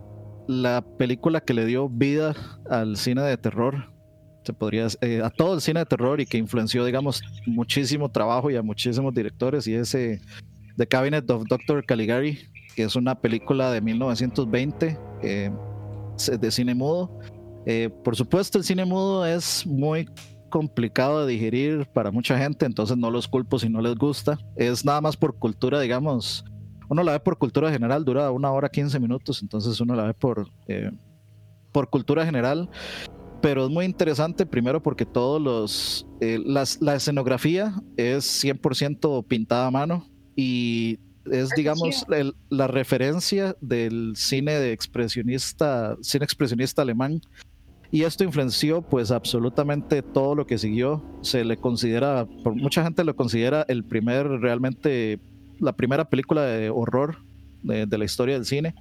la 0.46 0.84
película 0.98 1.40
que 1.40 1.54
le 1.54 1.64
dio 1.64 1.88
vida 1.88 2.34
al 2.68 2.96
cine 2.96 3.22
de 3.22 3.36
terror 3.36 3.90
se 4.42 4.52
podría, 4.52 4.88
eh, 5.00 5.20
a 5.22 5.30
todo 5.30 5.54
el 5.54 5.60
cine 5.60 5.80
de 5.80 5.86
terror 5.86 6.20
y 6.20 6.26
que 6.26 6.38
influenció, 6.38 6.84
digamos, 6.84 7.22
muchísimo 7.46 8.10
trabajo 8.10 8.50
y 8.50 8.56
a 8.56 8.62
muchísimos 8.62 9.14
directores 9.14 9.66
y 9.66 9.74
ese 9.74 10.20
The 10.76 10.86
Cabinet 10.86 11.30
of 11.30 11.44
Dr. 11.48 11.84
Caligari, 11.84 12.38
que 12.74 12.84
es 12.84 12.96
una 12.96 13.14
película 13.14 13.70
de 13.70 13.80
1920 13.80 14.98
eh, 15.22 15.50
de 16.38 16.50
cine 16.50 16.74
mudo. 16.74 17.18
Eh, 17.66 17.90
por 18.02 18.16
supuesto, 18.16 18.58
el 18.58 18.64
cine 18.64 18.84
mudo 18.84 19.26
es 19.26 19.66
muy 19.66 20.08
complicado 20.50 21.24
de 21.24 21.32
digerir 21.32 21.86
para 21.86 22.10
mucha 22.10 22.36
gente, 22.36 22.66
entonces 22.66 22.96
no 22.96 23.10
los 23.10 23.28
culpo 23.28 23.58
si 23.58 23.68
no 23.68 23.80
les 23.80 23.94
gusta. 23.94 24.38
Es 24.56 24.84
nada 24.84 25.00
más 25.00 25.16
por 25.16 25.38
cultura, 25.38 25.80
digamos. 25.80 26.44
Uno 26.88 27.02
la 27.02 27.12
ve 27.12 27.20
por 27.20 27.38
cultura 27.38 27.70
general, 27.70 28.04
dura 28.04 28.30
una 28.30 28.50
hora 28.50 28.68
15 28.68 28.98
minutos, 29.00 29.40
entonces 29.42 29.80
uno 29.80 29.94
la 29.94 30.04
ve 30.04 30.14
por, 30.14 30.48
por 31.72 31.88
cultura 31.88 32.26
general 32.26 32.68
pero 33.40 33.64
es 33.64 33.70
muy 33.70 33.84
interesante 33.84 34.46
primero 34.46 34.82
porque 34.82 35.06
todos 35.06 35.40
los 35.40 36.06
eh, 36.20 36.38
la 36.44 36.94
escenografía 36.94 37.74
es 37.96 38.44
100% 38.44 39.26
pintada 39.26 39.66
a 39.66 39.70
mano 39.70 40.06
y 40.36 40.98
es 41.30 41.50
digamos 41.50 42.06
la 42.48 42.66
referencia 42.66 43.56
del 43.60 44.14
cine 44.16 44.52
de 44.54 44.72
expresionista 44.72 45.96
cine 46.00 46.24
expresionista 46.24 46.82
alemán 46.82 47.20
y 47.90 48.02
esto 48.02 48.24
influenció 48.24 48.82
pues 48.82 49.10
absolutamente 49.10 50.02
todo 50.02 50.34
lo 50.34 50.46
que 50.46 50.58
siguió 50.58 51.02
se 51.22 51.44
le 51.44 51.56
considera 51.56 52.26
por 52.44 52.54
mucha 52.54 52.84
gente 52.84 53.02
lo 53.04 53.16
considera 53.16 53.64
el 53.68 53.84
primer 53.84 54.26
realmente 54.26 55.18
la 55.58 55.72
primera 55.72 56.08
película 56.08 56.44
de 56.44 56.70
horror 56.70 57.18
de 57.62 57.98
la 57.98 58.04
historia 58.04 58.34
del 58.34 58.46
cine 58.46 58.74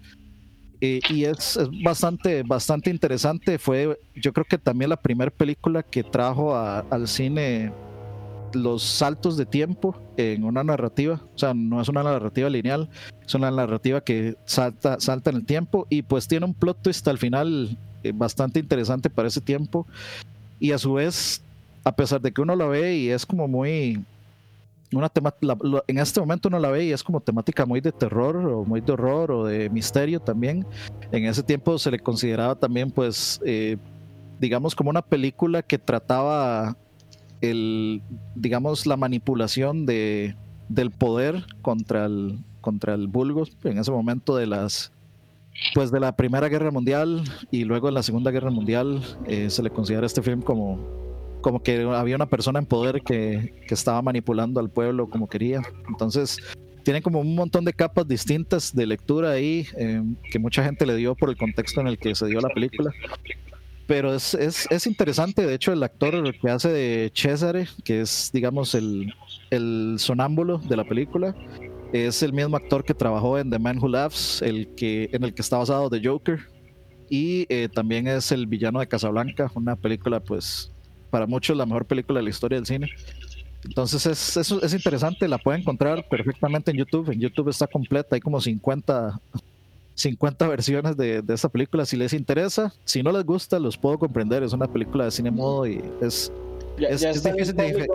eh, 0.81 1.01
y 1.09 1.25
es, 1.25 1.59
bastante, 1.83 2.43
bastante 2.43 2.89
interesante. 2.89 3.57
Fue, 3.59 3.99
yo 4.15 4.31
creo 4.31 4.45
que 4.45 4.57
también 4.57 4.89
la 4.89 4.97
primera 4.97 5.31
película 5.31 5.83
que 5.83 6.03
trajo 6.03 6.55
al 6.55 7.07
cine 7.07 7.73
los 8.53 8.81
saltos 8.81 9.37
de 9.37 9.45
tiempo 9.45 10.01
en 10.17 10.43
una 10.43 10.63
narrativa. 10.63 11.21
O 11.35 11.37
sea, 11.37 11.53
no 11.53 11.81
es 11.81 11.89
una 11.89 12.03
narrativa 12.03 12.49
lineal, 12.49 12.89
es 13.25 13.35
una 13.35 13.51
narrativa 13.51 14.01
que 14.01 14.35
salta, 14.45 14.99
salta 14.99 15.29
en 15.29 15.37
el 15.37 15.45
tiempo 15.45 15.85
y 15.89 16.01
pues 16.01 16.27
tiene 16.27 16.45
un 16.45 16.53
plot 16.53 16.81
twist 16.81 17.07
al 17.07 17.17
final 17.17 17.77
bastante 18.13 18.59
interesante 18.59 19.09
para 19.09 19.27
ese 19.27 19.41
tiempo. 19.41 19.85
Y 20.59 20.71
a 20.71 20.77
su 20.77 20.93
vez, 20.93 21.41
a 21.83 21.91
pesar 21.91 22.21
de 22.21 22.31
que 22.31 22.41
uno 22.41 22.55
lo 22.55 22.69
ve 22.69 22.95
y 22.95 23.09
es 23.09 23.25
como 23.25 23.47
muy 23.47 24.03
una 24.91 25.11
en 25.87 25.97
este 25.99 26.19
momento 26.19 26.47
uno 26.47 26.59
la 26.59 26.71
ve 26.71 26.85
y 26.85 26.91
es 26.91 27.03
como 27.03 27.21
temática 27.21 27.65
muy 27.65 27.79
de 27.79 27.91
terror 27.91 28.37
o 28.37 28.65
muy 28.65 28.81
de 28.81 28.91
horror 28.91 29.31
o 29.31 29.45
de 29.45 29.69
misterio 29.69 30.19
también. 30.19 30.65
En 31.11 31.25
ese 31.25 31.43
tiempo 31.43 31.77
se 31.77 31.91
le 31.91 31.99
consideraba 31.99 32.55
también 32.55 32.89
pues 32.89 33.39
eh, 33.45 33.77
digamos 34.39 34.75
como 34.75 34.89
una 34.89 35.03
película 35.03 35.61
que 35.61 35.77
trataba 35.77 36.75
el 37.41 38.01
digamos 38.35 38.87
la 38.87 38.97
manipulación 38.97 39.85
de 39.85 40.35
del 40.69 40.91
poder 40.91 41.45
contra 41.61 42.05
el 42.05 42.39
contra 42.61 42.93
el 42.93 43.07
vulgo 43.07 43.45
en 43.63 43.77
ese 43.77 43.91
momento 43.91 44.35
de 44.35 44.47
las 44.47 44.91
pues 45.73 45.91
de 45.91 45.99
la 45.99 46.15
primera 46.15 46.49
guerra 46.49 46.71
mundial 46.71 47.23
y 47.51 47.63
luego 47.63 47.89
en 47.89 47.93
la 47.93 48.03
segunda 48.03 48.31
guerra 48.31 48.49
mundial 48.49 49.01
eh, 49.27 49.49
se 49.49 49.63
le 49.63 49.69
considera 49.69 50.05
este 50.05 50.21
film 50.21 50.41
como 50.41 50.99
como 51.41 51.61
que 51.61 51.81
había 51.81 52.15
una 52.15 52.25
persona 52.25 52.59
en 52.59 52.65
poder 52.65 53.01
que, 53.01 53.53
estaba 53.69 54.01
manipulando 54.01 54.59
al 54.59 54.69
pueblo 54.69 55.09
como 55.09 55.27
quería. 55.27 55.61
Entonces, 55.87 56.39
tiene 56.83 57.01
como 57.01 57.19
un 57.19 57.35
montón 57.35 57.65
de 57.65 57.73
capas 57.73 58.07
distintas 58.07 58.75
de 58.75 58.87
lectura 58.87 59.31
ahí 59.31 59.67
eh, 59.77 60.03
que 60.31 60.39
mucha 60.39 60.63
gente 60.63 60.85
le 60.85 60.95
dio 60.95 61.15
por 61.15 61.29
el 61.29 61.37
contexto 61.37 61.81
en 61.81 61.87
el 61.87 61.97
que 61.97 62.15
se 62.15 62.25
dio 62.25 62.41
la 62.41 62.49
película. 62.49 62.91
Pero 63.87 64.13
es, 64.13 64.35
es, 64.35 64.85
interesante, 64.85 65.47
de 65.47 65.55
hecho, 65.55 65.73
el 65.73 65.81
actor 65.81 66.31
que 66.35 66.49
hace 66.49 66.69
de 66.69 67.11
Cesare, 67.15 67.67
que 67.83 68.01
es, 68.01 68.29
digamos, 68.31 68.75
el, 68.75 69.13
el 69.49 69.95
sonámbulo 69.97 70.59
de 70.59 70.77
la 70.77 70.83
película, 70.83 71.35
es 71.93 72.21
el 72.23 72.33
mismo 72.33 72.55
actor 72.55 72.83
que 72.83 72.93
trabajó 72.93 73.37
en 73.39 73.49
The 73.49 73.59
Man 73.59 73.79
Who 73.79 73.89
Laughs, 73.89 74.41
el 74.41 74.67
que, 74.75 75.09
en 75.11 75.23
el 75.23 75.33
que 75.33 75.41
está 75.41 75.57
basado 75.57 75.89
The 75.89 76.01
Joker, 76.03 76.39
y 77.09 77.45
eh, 77.49 77.67
también 77.73 78.07
es 78.07 78.31
el 78.31 78.45
villano 78.45 78.79
de 78.79 78.87
Casablanca, 78.87 79.51
una 79.55 79.75
película 79.75 80.19
pues 80.19 80.71
para 81.09 81.25
muchos 81.25 81.57
la 81.57 81.65
mejor 81.65 81.85
película 81.85 82.19
de 82.19 82.23
la 82.23 82.29
historia 82.29 82.57
del 82.57 82.67
cine. 82.67 82.89
Entonces 83.63 84.05
es, 84.05 84.37
es, 84.37 84.73
interesante, 84.73 85.27
la 85.27 85.37
pueden 85.37 85.61
encontrar 85.61 86.07
perfectamente 86.07 86.71
en 86.71 86.77
YouTube. 86.77 87.09
En 87.11 87.19
YouTube 87.19 87.49
está 87.49 87.67
completa, 87.67 88.15
hay 88.15 88.21
como 88.21 88.39
50, 88.39 89.19
50 89.95 90.47
versiones 90.47 90.95
de, 90.95 91.21
de 91.21 91.33
esta 91.33 91.49
película. 91.49 91.85
Si 91.85 91.97
les 91.97 92.13
interesa, 92.13 92.73
si 92.85 93.03
no 93.03 93.11
les 93.11 93.25
gusta, 93.25 93.59
los 93.59 93.77
puedo 93.77 93.99
comprender. 93.99 94.43
Es 94.43 94.53
una 94.53 94.67
película 94.67 95.05
de 95.05 95.11
cine 95.11 95.31
modo 95.31 95.67
y 95.67 95.81
es, 96.01 96.31
es, 96.77 97.23
difícil 97.23 97.55
de 97.55 97.89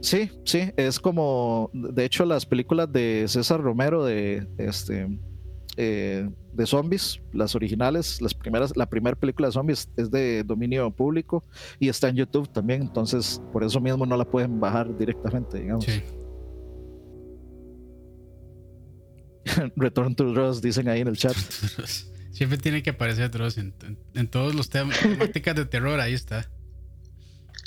Sí, 0.00 0.30
sí, 0.44 0.72
es 0.76 1.00
como, 1.00 1.70
de 1.72 2.04
hecho, 2.04 2.24
las 2.24 2.46
películas 2.46 2.92
de 2.92 3.24
César 3.26 3.60
Romero 3.60 4.04
de 4.04 4.46
este 4.56 5.08
eh, 5.76 6.28
de 6.52 6.66
zombies, 6.66 7.20
las 7.32 7.54
originales, 7.54 8.20
las 8.20 8.34
primeras, 8.34 8.76
la 8.76 8.86
primera 8.86 9.14
película 9.14 9.46
de 9.46 9.52
zombies 9.52 9.88
es 9.96 10.10
de 10.10 10.42
dominio 10.42 10.90
público 10.90 11.44
y 11.78 11.88
está 11.88 12.08
en 12.08 12.16
YouTube 12.16 12.52
también, 12.52 12.82
entonces 12.82 13.40
por 13.52 13.62
eso 13.62 13.80
mismo 13.80 14.04
no 14.04 14.16
la 14.16 14.24
pueden 14.24 14.58
bajar 14.58 14.98
directamente, 14.98 15.60
digamos. 15.60 15.86
Return 19.76 20.16
to 20.16 20.32
Dross, 20.32 20.60
dicen 20.60 20.88
ahí 20.88 21.00
en 21.00 21.08
el 21.08 21.16
chat. 21.16 21.36
Siempre 22.32 22.58
tiene 22.58 22.82
que 22.82 22.90
aparecer 22.90 23.30
Dross 23.30 23.56
en, 23.58 23.72
en 24.14 24.28
todos 24.28 24.54
los 24.56 24.68
temas, 24.68 24.98
temáticas 24.98 25.54
de 25.54 25.64
terror, 25.64 26.00
ahí 26.00 26.14
está. 26.14 26.50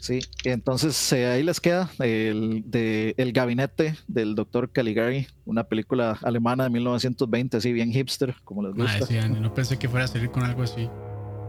Sí, 0.01 0.19
entonces 0.45 1.13
eh, 1.13 1.27
ahí 1.27 1.43
les 1.43 1.61
queda 1.61 1.91
el, 1.99 2.63
de 2.65 3.13
El 3.17 3.33
Gabinete 3.33 3.95
del 4.07 4.33
Doctor 4.33 4.71
Caligari, 4.71 5.27
una 5.45 5.65
película 5.65 6.17
alemana 6.23 6.63
de 6.63 6.71
1920, 6.71 7.57
así 7.57 7.71
bien 7.71 7.91
hipster, 7.91 8.33
como 8.43 8.63
les 8.63 8.73
gusta. 8.73 9.05
Ah, 9.21 9.27
no 9.27 9.53
pensé 9.53 9.77
que 9.77 9.87
fuera 9.87 10.05
a 10.05 10.07
salir 10.07 10.31
con 10.31 10.41
algo 10.41 10.63
así. 10.63 10.89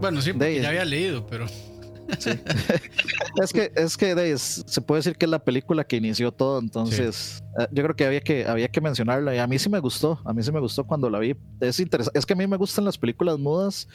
Bueno, 0.03 0.21
sí, 0.21 0.35
porque 0.35 0.61
ya 0.61 0.69
había 0.69 0.85
leído, 0.85 1.27
pero. 1.27 1.47
es 3.43 3.53
que, 3.55 3.73
es 3.75 3.97
que 3.97 4.37
se 4.37 4.81
puede 4.83 4.99
decir 4.99 5.17
que 5.17 5.25
es 5.25 5.31
la 5.31 5.43
película 5.43 5.85
que 5.85 5.97
inició 5.97 6.31
todo, 6.31 6.59
entonces 6.59 7.43
eh, 7.59 7.67
yo 7.73 7.83
creo 7.85 7.97
que 7.97 8.05
había 8.05 8.21
que 8.21 8.45
había 8.45 8.69
que 8.69 8.83
mencionarla 8.83 9.35
y 9.35 9.39
a 9.39 9.47
mí 9.47 9.59
sí 9.59 9.71
me 9.71 9.79
gustó, 9.79 10.21
a 10.27 10.35
mí 10.35 10.43
sí 10.43 10.53
me 10.53 10.61
gustó 10.61 10.85
cuando 10.85 11.09
la 11.09 11.21
vi. 11.21 11.35
Es 11.61 11.81
interesante, 11.81 12.19
es 12.19 12.27
que 12.27 12.35
a 12.35 12.37
mí 12.37 12.47
me 12.47 12.59
gustan 12.59 12.85
las 12.85 12.99
películas 12.99 13.39
mudas 13.39 13.89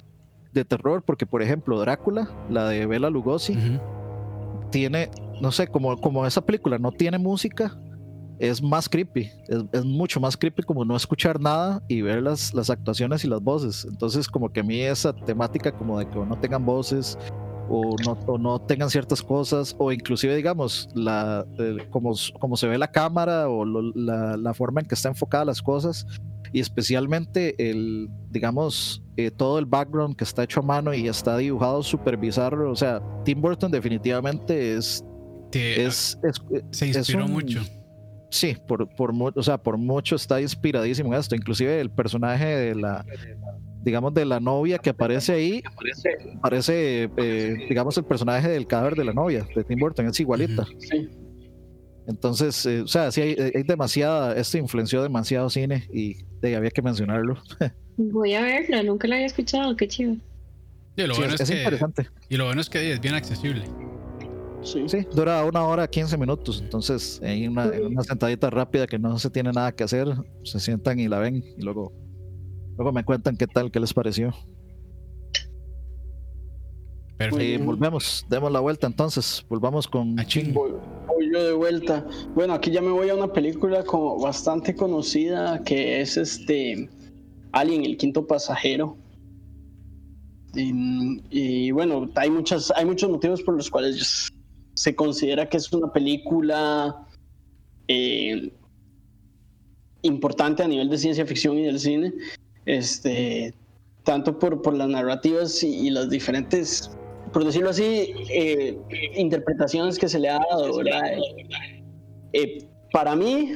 de 0.51 0.65
terror 0.65 1.03
porque 1.03 1.27
por 1.27 1.43
ejemplo 1.43 1.79
Drácula, 1.79 2.27
la 2.49 2.67
de 2.69 2.87
Bela 2.87 3.11
Lugosi, 3.11 3.55
tiene, 4.69 5.09
no 5.41 5.51
sé, 5.51 5.67
como, 5.67 5.97
como 5.97 6.25
esa 6.25 6.41
película 6.41 6.77
no 6.77 6.91
tiene 6.91 7.17
música, 7.17 7.77
es 8.39 8.61
más 8.61 8.87
creepy, 8.87 9.31
es, 9.47 9.85
mucho 9.85 10.19
más 10.19 10.37
creepy 10.37 10.63
como 10.63 10.85
no 10.85 10.95
escuchar 10.95 11.39
nada 11.39 11.81
y 11.87 12.01
ver 12.01 12.21
las, 12.21 12.53
las 12.53 12.69
actuaciones 12.69 13.23
y 13.23 13.27
las 13.27 13.41
voces. 13.41 13.85
Entonces 13.89 14.27
como 14.27 14.51
que 14.51 14.59
a 14.59 14.63
mí 14.63 14.79
esa 14.81 15.13
temática 15.13 15.71
como 15.71 15.97
de 15.97 16.07
que 16.07 16.19
no 16.19 16.39
tengan 16.39 16.65
voces 16.65 17.17
o 17.69 17.95
no, 18.05 18.37
no 18.37 18.59
tengan 18.59 18.89
ciertas 18.89 19.21
cosas 19.21 19.75
o 19.77 19.91
inclusive 19.91 20.35
digamos 20.35 20.87
la, 20.93 21.45
como, 21.89 22.13
como 22.39 22.55
se 22.55 22.67
ve 22.67 22.77
la 22.77 22.91
cámara 22.91 23.49
o 23.49 23.65
la, 23.65 24.37
la 24.37 24.53
forma 24.53 24.81
en 24.81 24.87
que 24.87 24.95
está 24.95 25.09
enfocada 25.09 25.43
las 25.43 25.61
cosas 25.61 26.05
y 26.53 26.59
especialmente 26.59 27.69
el, 27.69 28.09
digamos, 28.29 29.03
eh, 29.17 29.31
todo 29.31 29.57
el 29.57 29.65
background 29.65 30.15
que 30.15 30.23
está 30.23 30.43
hecho 30.43 30.59
a 30.59 30.63
mano 30.63 30.93
y 30.93 31.07
está 31.07 31.37
dibujado 31.37 31.81
súper 31.81 32.17
bizarro. 32.17 32.71
O 32.71 32.75
sea, 32.75 33.01
Tim 33.25 33.41
Burton 33.41 33.71
definitivamente 33.71 34.75
es... 34.75 35.03
es, 35.51 36.19
se 36.69 36.87
inspiró 36.87 37.27
mucho. 37.27 37.61
Sí, 38.29 38.55
por, 38.67 38.87
por, 38.95 39.11
o 39.35 39.43
sea, 39.43 39.57
por 39.57 39.77
mucho 39.77 40.15
está 40.15 40.39
inspiradísimo 40.39 41.13
en 41.13 41.19
esto. 41.19 41.35
Inclusive 41.35 41.81
el 41.81 41.89
personaje 41.89 42.45
de 42.45 42.75
la, 42.75 43.03
digamos, 43.81 44.13
de 44.13 44.25
la 44.25 44.39
novia 44.39 44.77
que 44.77 44.91
aparece 44.91 45.33
ahí, 45.33 45.63
parece, 46.41 47.09
eh, 47.17 47.55
digamos, 47.67 47.97
el 47.97 48.05
personaje 48.05 48.49
del 48.49 48.67
cadáver 48.67 48.95
de 48.95 49.05
la 49.05 49.13
novia 49.13 49.47
de 49.55 49.63
Tim 49.63 49.79
Burton, 49.79 50.05
es 50.05 50.19
igualita. 50.19 50.63
Sí. 50.77 51.09
Entonces, 52.05 52.65
eh, 52.67 52.81
o 52.81 52.87
sea, 52.87 53.11
sí 53.11 53.21
hay, 53.21 53.63
demasiada, 53.63 54.35
esto 54.35 54.59
influenció 54.59 55.01
demasiado 55.01 55.49
cine 55.49 55.87
y 55.91 56.17
había 56.43 56.69
que 56.69 56.83
mencionarlo. 56.83 57.41
Voy 57.97 58.35
a 58.35 58.41
verlo, 58.41 58.83
nunca 58.83 59.07
lo 59.07 59.15
había 59.15 59.25
escuchado, 59.25 59.75
qué 59.75 59.87
chido. 59.87 60.15
es, 60.95 61.49
interesante. 61.49 62.07
Y 62.29 62.37
lo 62.37 62.45
bueno 62.45 62.61
es 62.61 62.69
que 62.69 62.93
es 62.93 63.01
bien 63.01 63.15
accesible. 63.15 63.63
Sí. 64.61 64.83
sí, 64.87 65.07
dura 65.13 65.45
una 65.45 65.63
hora 65.63 65.87
15 65.87 66.17
minutos, 66.17 66.61
entonces 66.61 67.21
hay 67.23 67.47
una, 67.47 67.67
una, 67.67 68.03
sentadita 68.03 68.49
rápida 68.49 68.85
que 68.85 68.99
no 68.99 69.17
se 69.17 69.29
tiene 69.29 69.51
nada 69.51 69.71
que 69.71 69.83
hacer, 69.83 70.07
se 70.43 70.59
sientan 70.59 70.99
y 70.99 71.07
la 71.07 71.19
ven 71.19 71.41
y 71.57 71.61
luego, 71.61 71.93
luego 72.75 72.91
me 72.91 73.05
cuentan 73.05 73.37
qué 73.37 73.47
tal, 73.47 73.71
qué 73.71 73.79
les 73.79 73.93
pareció. 73.93 74.33
Perfecto. 77.17 77.65
volvemos, 77.65 78.25
demos 78.29 78.51
la 78.51 78.59
vuelta 78.59 78.85
entonces, 78.85 79.43
volvamos 79.49 79.87
con. 79.87 80.15
Voy, 80.15 81.31
yo 81.33 81.43
de 81.43 81.53
vuelta. 81.53 82.05
Bueno, 82.35 82.53
aquí 82.53 82.69
ya 82.69 82.81
me 82.81 82.91
voy 82.91 83.09
a 83.09 83.15
una 83.15 83.31
película 83.31 83.83
como 83.83 84.19
bastante 84.19 84.75
conocida 84.75 85.63
que 85.63 86.01
es 86.01 86.17
este 86.17 86.89
Alien, 87.59 87.85
el 87.85 87.97
quinto 87.97 88.25
pasajero. 88.25 88.97
y, 90.53 91.71
bueno, 91.71 92.09
hay, 92.15 92.29
muchas, 92.29 92.71
hay 92.75 92.85
muchos 92.85 93.09
motivos 93.09 93.41
por 93.43 93.55
los 93.55 93.69
cuales 93.69 94.31
se 94.73 94.95
considera 94.95 95.49
que 95.49 95.57
es 95.57 95.71
una 95.73 95.91
película 95.91 97.07
eh, 97.87 98.51
importante 100.01 100.63
a 100.63 100.67
nivel 100.67 100.89
de 100.89 100.97
ciencia 100.97 101.25
ficción 101.25 101.57
y 101.57 101.63
del 101.63 101.79
cine, 101.79 102.13
este, 102.65 103.53
tanto 104.03 104.37
por, 104.39 104.61
por 104.61 104.75
las 104.75 104.87
narrativas 104.87 105.63
y, 105.63 105.89
las 105.89 106.09
diferentes, 106.09 106.91
por 107.33 107.43
decirlo 107.43 107.71
así, 107.71 108.13
eh, 108.29 108.77
interpretaciones 109.15 109.97
que 109.97 110.07
se 110.07 110.19
le 110.19 110.29
ha 110.29 110.39
dado, 110.39 110.81
para 112.91 113.15
mí, 113.15 113.53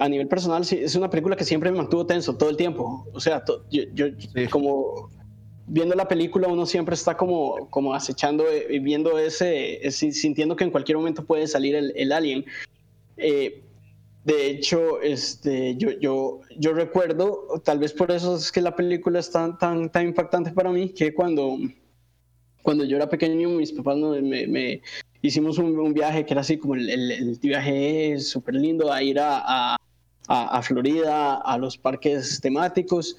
a 0.00 0.08
nivel 0.08 0.28
personal, 0.28 0.62
es 0.62 0.94
una 0.94 1.10
película 1.10 1.36
que 1.36 1.44
siempre 1.44 1.70
me 1.70 1.78
mantuvo 1.78 2.06
tenso 2.06 2.36
todo 2.36 2.50
el 2.50 2.56
tiempo. 2.56 3.06
O 3.12 3.20
sea, 3.20 3.44
yo, 3.70 3.82
yo 3.94 4.06
como 4.50 5.10
viendo 5.66 5.94
la 5.94 6.08
película 6.08 6.48
uno 6.48 6.66
siempre 6.66 6.94
está 6.94 7.16
como, 7.16 7.68
como 7.70 7.94
acechando, 7.94 8.44
y 8.68 8.78
viendo 8.78 9.18
ese, 9.18 9.80
sintiendo 9.90 10.56
que 10.56 10.64
en 10.64 10.70
cualquier 10.70 10.98
momento 10.98 11.24
puede 11.24 11.46
salir 11.46 11.74
el, 11.74 11.92
el 11.96 12.12
alien. 12.12 12.44
Eh, 13.16 13.62
de 14.24 14.46
hecho, 14.46 15.02
este, 15.02 15.76
yo, 15.76 15.90
yo, 16.00 16.40
yo 16.58 16.72
recuerdo, 16.72 17.60
tal 17.62 17.78
vez 17.78 17.92
por 17.92 18.10
eso 18.10 18.36
es 18.36 18.50
que 18.50 18.62
la 18.62 18.74
película 18.74 19.18
es 19.18 19.30
tan, 19.30 19.58
tan, 19.58 19.90
tan 19.90 20.06
impactante 20.06 20.50
para 20.50 20.70
mí, 20.70 20.90
que 20.90 21.12
cuando, 21.12 21.58
cuando 22.62 22.84
yo 22.84 22.96
era 22.96 23.08
pequeño, 23.08 23.50
mis 23.50 23.72
papás 23.72 23.98
me, 23.98 24.46
me 24.46 24.80
hicimos 25.26 25.56
un, 25.58 25.94
viaje 25.94 26.26
que 26.26 26.34
era 26.34 26.42
así 26.42 26.58
como 26.58 26.74
el, 26.74 26.90
el, 26.90 27.38
viaje 27.40 28.18
súper 28.20 28.54
lindo 28.56 28.92
a 28.92 29.02
ir 29.02 29.18
a, 29.18 29.74
a, 29.74 29.78
a, 30.28 30.62
Florida, 30.62 31.36
a 31.36 31.56
los 31.56 31.78
parques 31.78 32.40
temáticos, 32.42 33.16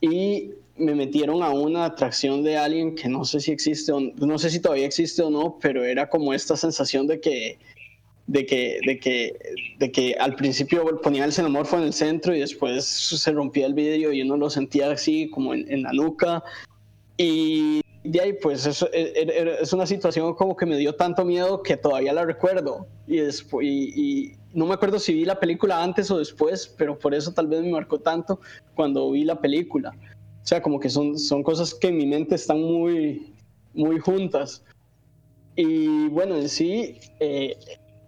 y 0.00 0.50
me 0.76 0.94
metieron 0.94 1.42
a 1.42 1.48
una 1.50 1.86
atracción 1.86 2.42
de 2.42 2.58
alguien 2.58 2.94
que 2.94 3.08
no 3.08 3.24
sé 3.24 3.40
si 3.40 3.52
existe, 3.52 3.90
o, 3.90 4.00
no 4.00 4.38
sé 4.38 4.50
si 4.50 4.60
todavía 4.60 4.86
existe 4.86 5.22
o 5.22 5.30
no, 5.30 5.58
pero 5.60 5.82
era 5.82 6.10
como 6.10 6.34
esta 6.34 6.56
sensación 6.56 7.06
de 7.06 7.20
que 7.20 7.58
de 8.26 8.44
que, 8.44 8.80
de 8.84 8.98
que, 8.98 9.38
de 9.78 9.92
que 9.92 10.14
al 10.18 10.34
principio 10.34 10.84
ponía 11.00 11.24
el 11.24 11.32
xenomorfo 11.32 11.78
en 11.78 11.84
el 11.84 11.92
centro 11.92 12.34
y 12.34 12.40
después 12.40 12.84
se 12.84 13.30
rompía 13.30 13.66
el 13.66 13.74
vidrio 13.74 14.12
y 14.12 14.20
uno 14.20 14.36
lo 14.36 14.50
sentía 14.50 14.90
así 14.90 15.30
como 15.30 15.54
en, 15.54 15.84
la 15.84 15.92
nuca. 15.92 16.42
Y 17.16 17.82
de 18.06 18.20
ahí 18.20 18.32
pues 18.34 18.66
eso, 18.66 18.88
e, 18.92 19.12
e, 19.14 19.22
e, 19.22 19.62
es 19.62 19.72
una 19.72 19.86
situación 19.86 20.34
como 20.34 20.56
que 20.56 20.66
me 20.66 20.76
dio 20.76 20.94
tanto 20.94 21.24
miedo 21.24 21.62
que 21.62 21.76
todavía 21.76 22.12
la 22.12 22.24
recuerdo. 22.24 22.86
Y, 23.06 23.18
después, 23.18 23.66
y, 23.66 24.32
no 24.54 24.66
me 24.66 24.74
acuerdo 24.74 24.98
si 24.98 25.12
vi 25.12 25.24
la 25.24 25.38
película 25.38 25.82
antes 25.82 26.10
o 26.10 26.18
después, 26.18 26.66
pero 26.78 26.98
por 26.98 27.14
eso 27.14 27.32
tal 27.32 27.46
vez 27.46 27.62
me 27.62 27.70
marcó 27.70 27.98
tanto 27.98 28.40
cuando 28.74 29.10
vi 29.10 29.24
la 29.24 29.40
película. 29.40 29.94
O 30.42 30.46
sea, 30.46 30.62
como 30.62 30.78
que 30.80 30.88
son, 30.88 31.18
son 31.18 31.42
cosas 31.42 31.74
que 31.74 31.88
en 31.88 31.96
mi 31.96 32.06
mente 32.06 32.34
están 32.34 32.60
muy, 32.60 33.34
muy 33.74 33.98
juntas. 33.98 34.64
Y 35.56 36.08
bueno, 36.08 36.36
en 36.36 36.48
sí, 36.48 36.98
eh, 37.20 37.56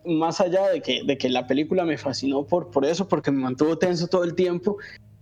más 0.04 0.40
allá 0.40 0.68
de 0.68 0.80
que, 0.80 1.02
de 1.04 1.18
que 1.18 1.28
la 1.28 1.46
película 1.46 1.84
me 1.84 1.98
fascinó 1.98 2.44
por, 2.44 2.70
por 2.70 2.84
eso, 2.84 3.08
porque 3.08 3.30
me 3.30 3.42
mantuvo 3.42 3.78
tenso 3.78 4.06
todo 4.06 4.24
el 4.24 4.34
tiempo, 4.34 4.76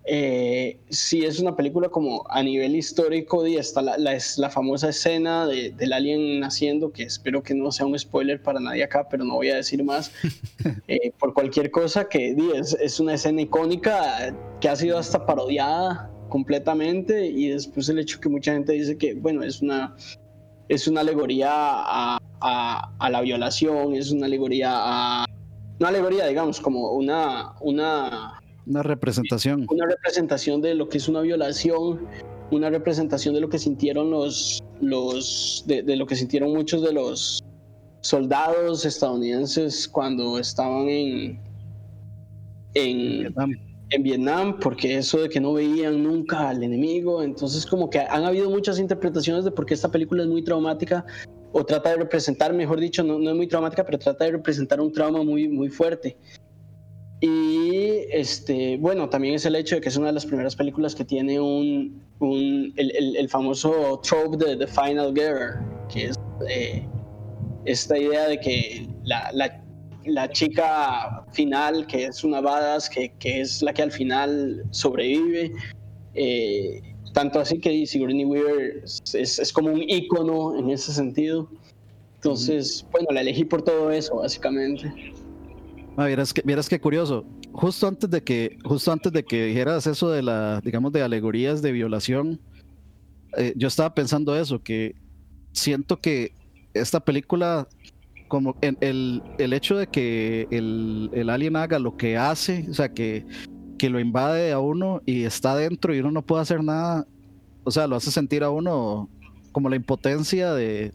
eh, 0.08 0.78
sí 0.88 1.24
es 1.24 1.40
una 1.40 1.56
película 1.56 1.88
como 1.88 2.24
a 2.30 2.42
nivel 2.42 2.76
histórico 2.76 3.44
y 3.46 3.56
está 3.56 3.82
la, 3.82 3.98
la, 3.98 4.16
la 4.36 4.50
famosa 4.50 4.90
escena 4.90 5.46
de, 5.46 5.72
del 5.72 5.92
alien 5.92 6.38
naciendo, 6.38 6.92
que 6.92 7.02
espero 7.02 7.42
que 7.42 7.54
no 7.54 7.72
sea 7.72 7.86
un 7.86 7.98
spoiler 7.98 8.40
para 8.40 8.60
nadie 8.60 8.84
acá, 8.84 9.08
pero 9.08 9.24
no 9.24 9.34
voy 9.34 9.50
a 9.50 9.56
decir 9.56 9.82
más, 9.82 10.12
eh, 10.88 11.10
por 11.18 11.34
cualquier 11.34 11.70
cosa 11.70 12.08
que 12.08 12.36
es, 12.54 12.74
es 12.80 13.00
una 13.00 13.14
escena 13.14 13.42
icónica 13.42 14.32
que 14.60 14.68
ha 14.68 14.76
sido 14.76 14.96
hasta 14.98 15.26
parodiada 15.26 16.10
completamente 16.28 17.26
y 17.26 17.48
después 17.48 17.88
el 17.88 17.98
hecho 17.98 18.20
que 18.20 18.28
mucha 18.28 18.52
gente 18.52 18.72
dice 18.72 18.96
que, 18.96 19.14
bueno, 19.14 19.42
es 19.42 19.60
una, 19.60 19.96
es 20.68 20.86
una 20.86 21.00
alegoría 21.00 21.50
a, 21.52 22.18
a, 22.40 23.10
la 23.10 23.20
violación, 23.22 23.94
es 23.94 24.10
una 24.10 24.26
alegoría 24.26 24.70
a... 24.72 25.26
Una 25.78 25.88
alegoría, 25.90 26.26
digamos, 26.26 26.60
como 26.60 26.92
una... 26.92 27.54
Una, 27.60 28.35
una 28.66 28.82
representación. 28.82 29.66
Una 29.70 29.86
representación 29.86 30.60
de 30.60 30.74
lo 30.74 30.88
que 30.88 30.98
es 30.98 31.08
una 31.08 31.20
violación, 31.20 32.06
una 32.50 32.70
representación 32.70 33.34
de 33.34 33.40
lo 33.40 33.48
que 33.48 33.58
sintieron 33.58 34.10
los... 34.10 34.62
los 34.80 35.64
de, 35.66 35.96
lo 35.96 36.06
que 36.06 36.16
sintieron 36.16 36.52
muchos 36.52 36.82
de 36.82 36.92
los 36.92 37.42
soldados 38.00 38.84
estadounidenses 38.84 39.88
cuando 39.88 40.38
estaban 40.38 40.88
en... 40.88 41.40
En, 42.74 43.34
en 43.90 44.02
Vietnam, 44.02 44.58
porque 44.60 44.98
eso 44.98 45.22
de 45.22 45.28
que 45.28 45.40
no 45.40 45.54
veían 45.54 46.02
nunca 46.02 46.48
al 46.48 46.62
enemigo, 46.62 47.22
entonces 47.22 47.64
como 47.64 47.88
que 47.88 48.00
han 48.00 48.24
habido 48.24 48.50
muchas 48.50 48.78
interpretaciones 48.78 49.44
de 49.44 49.50
por 49.50 49.64
qué 49.64 49.74
esta 49.74 49.90
película 49.90 50.24
es 50.24 50.28
muy 50.28 50.42
traumática 50.42 51.06
o 51.52 51.64
trata 51.64 51.90
de 51.90 51.96
representar, 51.96 52.52
mejor 52.52 52.80
dicho, 52.80 53.02
no, 53.02 53.18
no, 53.18 53.30
es 53.30 53.36
muy 53.36 53.46
traumática, 53.46 53.84
pero 53.84 53.98
trata 53.98 54.24
de 54.24 54.32
representar 54.32 54.80
un 54.80 54.92
trauma 54.92 55.22
muy, 55.22 55.48
muy 55.48 55.70
fuerte. 55.70 56.16
Y 57.20 58.04
este, 58.10 58.76
bueno, 58.76 59.08
también 59.08 59.34
es 59.34 59.46
el 59.46 59.56
hecho 59.56 59.76
de 59.76 59.80
que 59.80 59.88
es 59.88 59.96
una 59.96 60.08
de 60.08 60.12
las 60.12 60.26
primeras 60.26 60.54
películas 60.54 60.94
que 60.94 61.04
tiene 61.04 61.40
un, 61.40 62.02
el, 62.76 63.28
famoso 63.30 64.00
trope 64.02 64.36
de 64.36 64.56
The 64.56 64.66
Final 64.66 65.14
Girl, 65.14 65.56
que 65.88 66.06
es 66.06 66.16
eh, 66.48 66.86
esta 67.64 67.96
idea 67.96 68.28
de 68.28 68.38
que 68.38 68.86
la, 69.04 69.30
la, 70.04 70.30
chica 70.30 71.24
final, 71.32 71.86
que 71.86 72.04
es 72.04 72.22
una 72.22 72.40
badass, 72.40 72.90
que, 72.90 73.12
que, 73.18 73.40
es 73.40 73.62
la 73.62 73.72
que 73.72 73.82
al 73.82 73.92
final 73.92 74.64
sobrevive, 74.70 75.52
eh, 76.14 76.82
tanto 77.14 77.40
así 77.40 77.58
que 77.58 77.86
Sigourney 77.86 78.26
Weaver 78.26 78.82
es, 78.84 79.38
es, 79.38 79.52
como 79.54 79.70
un 79.70 79.82
icono 79.88 80.58
en 80.58 80.68
ese 80.68 80.92
sentido. 80.92 81.48
Entonces, 82.16 82.84
bueno, 82.90 83.08
la 83.10 83.22
elegí 83.22 83.44
por 83.44 83.62
todo 83.62 83.90
eso, 83.90 84.16
básicamente. 84.16 85.14
Ah, 85.96 86.06
vieras 86.06 86.32
que, 86.32 86.42
vieras 86.42 86.68
que 86.68 86.80
curioso. 86.80 87.24
Justo 87.52 87.88
antes 87.88 88.10
de 88.10 88.22
que, 88.22 88.58
justo 88.64 88.92
antes 88.92 89.12
de 89.12 89.24
que 89.24 89.46
dijeras 89.46 89.86
eso 89.86 90.10
de 90.10 90.22
la, 90.22 90.60
digamos, 90.62 90.92
de 90.92 91.02
alegorías 91.02 91.62
de 91.62 91.72
violación, 91.72 92.40
eh, 93.36 93.54
yo 93.56 93.68
estaba 93.68 93.94
pensando 93.94 94.36
eso, 94.36 94.62
que 94.62 94.94
siento 95.52 95.98
que 95.98 96.32
esta 96.74 97.00
película, 97.00 97.66
como 98.28 98.56
en 98.60 98.76
el, 98.80 99.22
el 99.38 99.52
hecho 99.52 99.76
de 99.76 99.86
que 99.86 100.46
el, 100.50 101.10
el 101.14 101.30
alien 101.30 101.56
haga 101.56 101.78
lo 101.78 101.96
que 101.96 102.16
hace, 102.16 102.66
o 102.68 102.74
sea, 102.74 102.92
que 102.92 103.24
que 103.76 103.90
lo 103.90 104.00
invade 104.00 104.52
a 104.52 104.58
uno 104.58 105.02
y 105.06 105.24
está 105.24 105.54
dentro 105.56 105.94
y 105.94 106.00
uno 106.00 106.10
no 106.10 106.22
puede 106.22 106.42
hacer 106.42 106.62
nada, 106.62 107.06
o 107.64 107.70
sea, 107.70 107.86
lo 107.86 107.96
hace 107.96 108.10
sentir 108.10 108.42
a 108.42 108.50
uno 108.50 109.08
como 109.52 109.68
la 109.68 109.76
impotencia 109.76 110.52
de, 110.54 110.92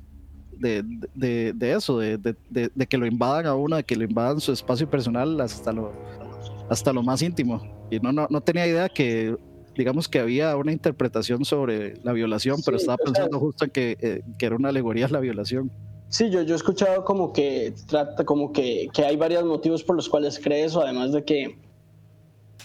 de, 0.61 1.73
eso, 1.75 1.99
de, 1.99 2.87
que 2.89 2.97
lo 2.97 3.05
invadan 3.05 3.45
a 3.45 3.55
uno, 3.55 3.75
de 3.75 3.83
que 3.83 3.95
lo 3.95 4.03
invadan 4.03 4.39
su 4.39 4.51
espacio 4.51 4.89
personal 4.89 5.39
hasta 5.41 5.71
lo, 5.71 5.91
hasta 6.69 6.93
lo 6.93 7.03
más 7.03 7.21
íntimo. 7.21 7.61
Y 7.89 7.99
no, 7.99 8.11
no, 8.11 8.27
no 8.29 8.41
tenía 8.41 8.67
idea 8.67 8.89
que, 8.89 9.35
digamos 9.75 10.07
que 10.07 10.19
había 10.19 10.55
una 10.55 10.71
interpretación 10.71 11.43
sobre 11.45 11.97
la 12.03 12.13
violación, 12.13 12.61
pero 12.65 12.77
estaba 12.77 12.97
pensando 12.97 13.39
justo 13.39 13.65
en 13.65 13.71
que, 13.71 13.97
eh, 14.01 14.21
que, 14.37 14.45
era 14.45 14.55
una 14.55 14.69
alegoría 14.69 15.07
la 15.07 15.19
violación. 15.19 15.71
Sí, 16.09 16.29
yo, 16.29 16.41
yo 16.41 16.55
he 16.55 16.57
escuchado 16.57 17.05
como 17.05 17.31
que 17.31 17.73
trata, 17.87 18.25
como 18.25 18.51
que, 18.51 18.89
que 18.93 19.05
hay 19.05 19.15
varios 19.15 19.45
motivos 19.45 19.83
por 19.83 19.95
los 19.95 20.09
cuales 20.09 20.39
cree 20.39 20.65
eso, 20.65 20.81
además 20.81 21.13
de 21.13 21.23
que 21.23 21.57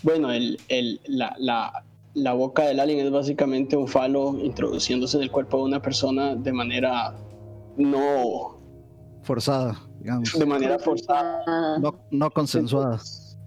bueno, 0.02 0.30
el, 0.32 0.58
el, 0.68 1.00
la, 1.06 1.34
la, 1.38 1.84
la, 2.14 2.32
boca 2.32 2.64
del 2.64 2.80
alien 2.80 3.06
es 3.06 3.10
básicamente 3.10 3.76
un 3.76 3.88
falo 3.88 4.38
introduciéndose 4.38 5.16
en 5.16 5.24
el 5.24 5.30
cuerpo 5.30 5.58
de 5.58 5.64
una 5.64 5.82
persona 5.82 6.34
de 6.34 6.52
manera 6.52 7.14
no... 7.76 8.60
Forzada, 9.22 9.80
digamos. 10.00 10.38
De 10.38 10.46
manera 10.46 10.78
forzada. 10.78 11.78
No, 11.78 11.98
no 12.10 12.30
consensuada. 12.30 13.00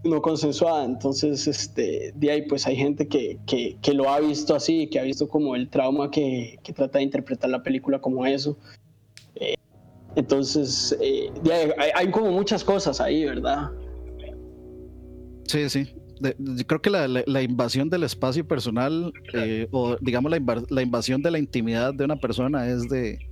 no 0.03 0.21
consensuada. 0.21 0.83
Entonces, 0.83 1.47
este, 1.47 2.11
de 2.15 2.31
ahí 2.31 2.41
pues 2.47 2.67
hay 2.67 2.75
gente 2.75 3.07
que, 3.07 3.39
que, 3.45 3.77
que, 3.81 3.93
lo 3.93 4.09
ha 4.09 4.19
visto 4.19 4.55
así, 4.55 4.87
que 4.87 4.99
ha 4.99 5.03
visto 5.03 5.27
como 5.27 5.55
el 5.55 5.69
trauma 5.69 6.11
que, 6.11 6.59
que 6.63 6.73
trata 6.73 6.97
de 6.97 7.05
interpretar 7.05 7.49
la 7.49 7.63
película 7.63 7.99
como 7.99 8.25
eso. 8.25 8.57
Eh, 9.35 9.55
entonces, 10.15 10.97
eh, 10.99 11.31
hay, 11.77 11.89
hay, 11.95 12.11
como 12.11 12.31
muchas 12.31 12.63
cosas 12.63 12.99
ahí, 12.99 13.23
¿verdad? 13.23 13.71
Sí, 15.47 15.69
sí 15.69 15.87
creo 16.67 16.81
que 16.81 16.89
la, 16.89 17.41
invasión 17.41 17.89
del 17.89 18.03
espacio 18.03 18.47
personal 18.47 19.13
eh, 19.33 19.67
o 19.71 19.95
digamos 20.01 20.31
la, 20.69 20.81
invasión 20.81 21.21
de 21.21 21.31
la 21.31 21.39
intimidad 21.39 21.93
de 21.93 22.05
una 22.05 22.17
persona 22.17 22.67
es 22.67 22.89
de, 22.89 23.28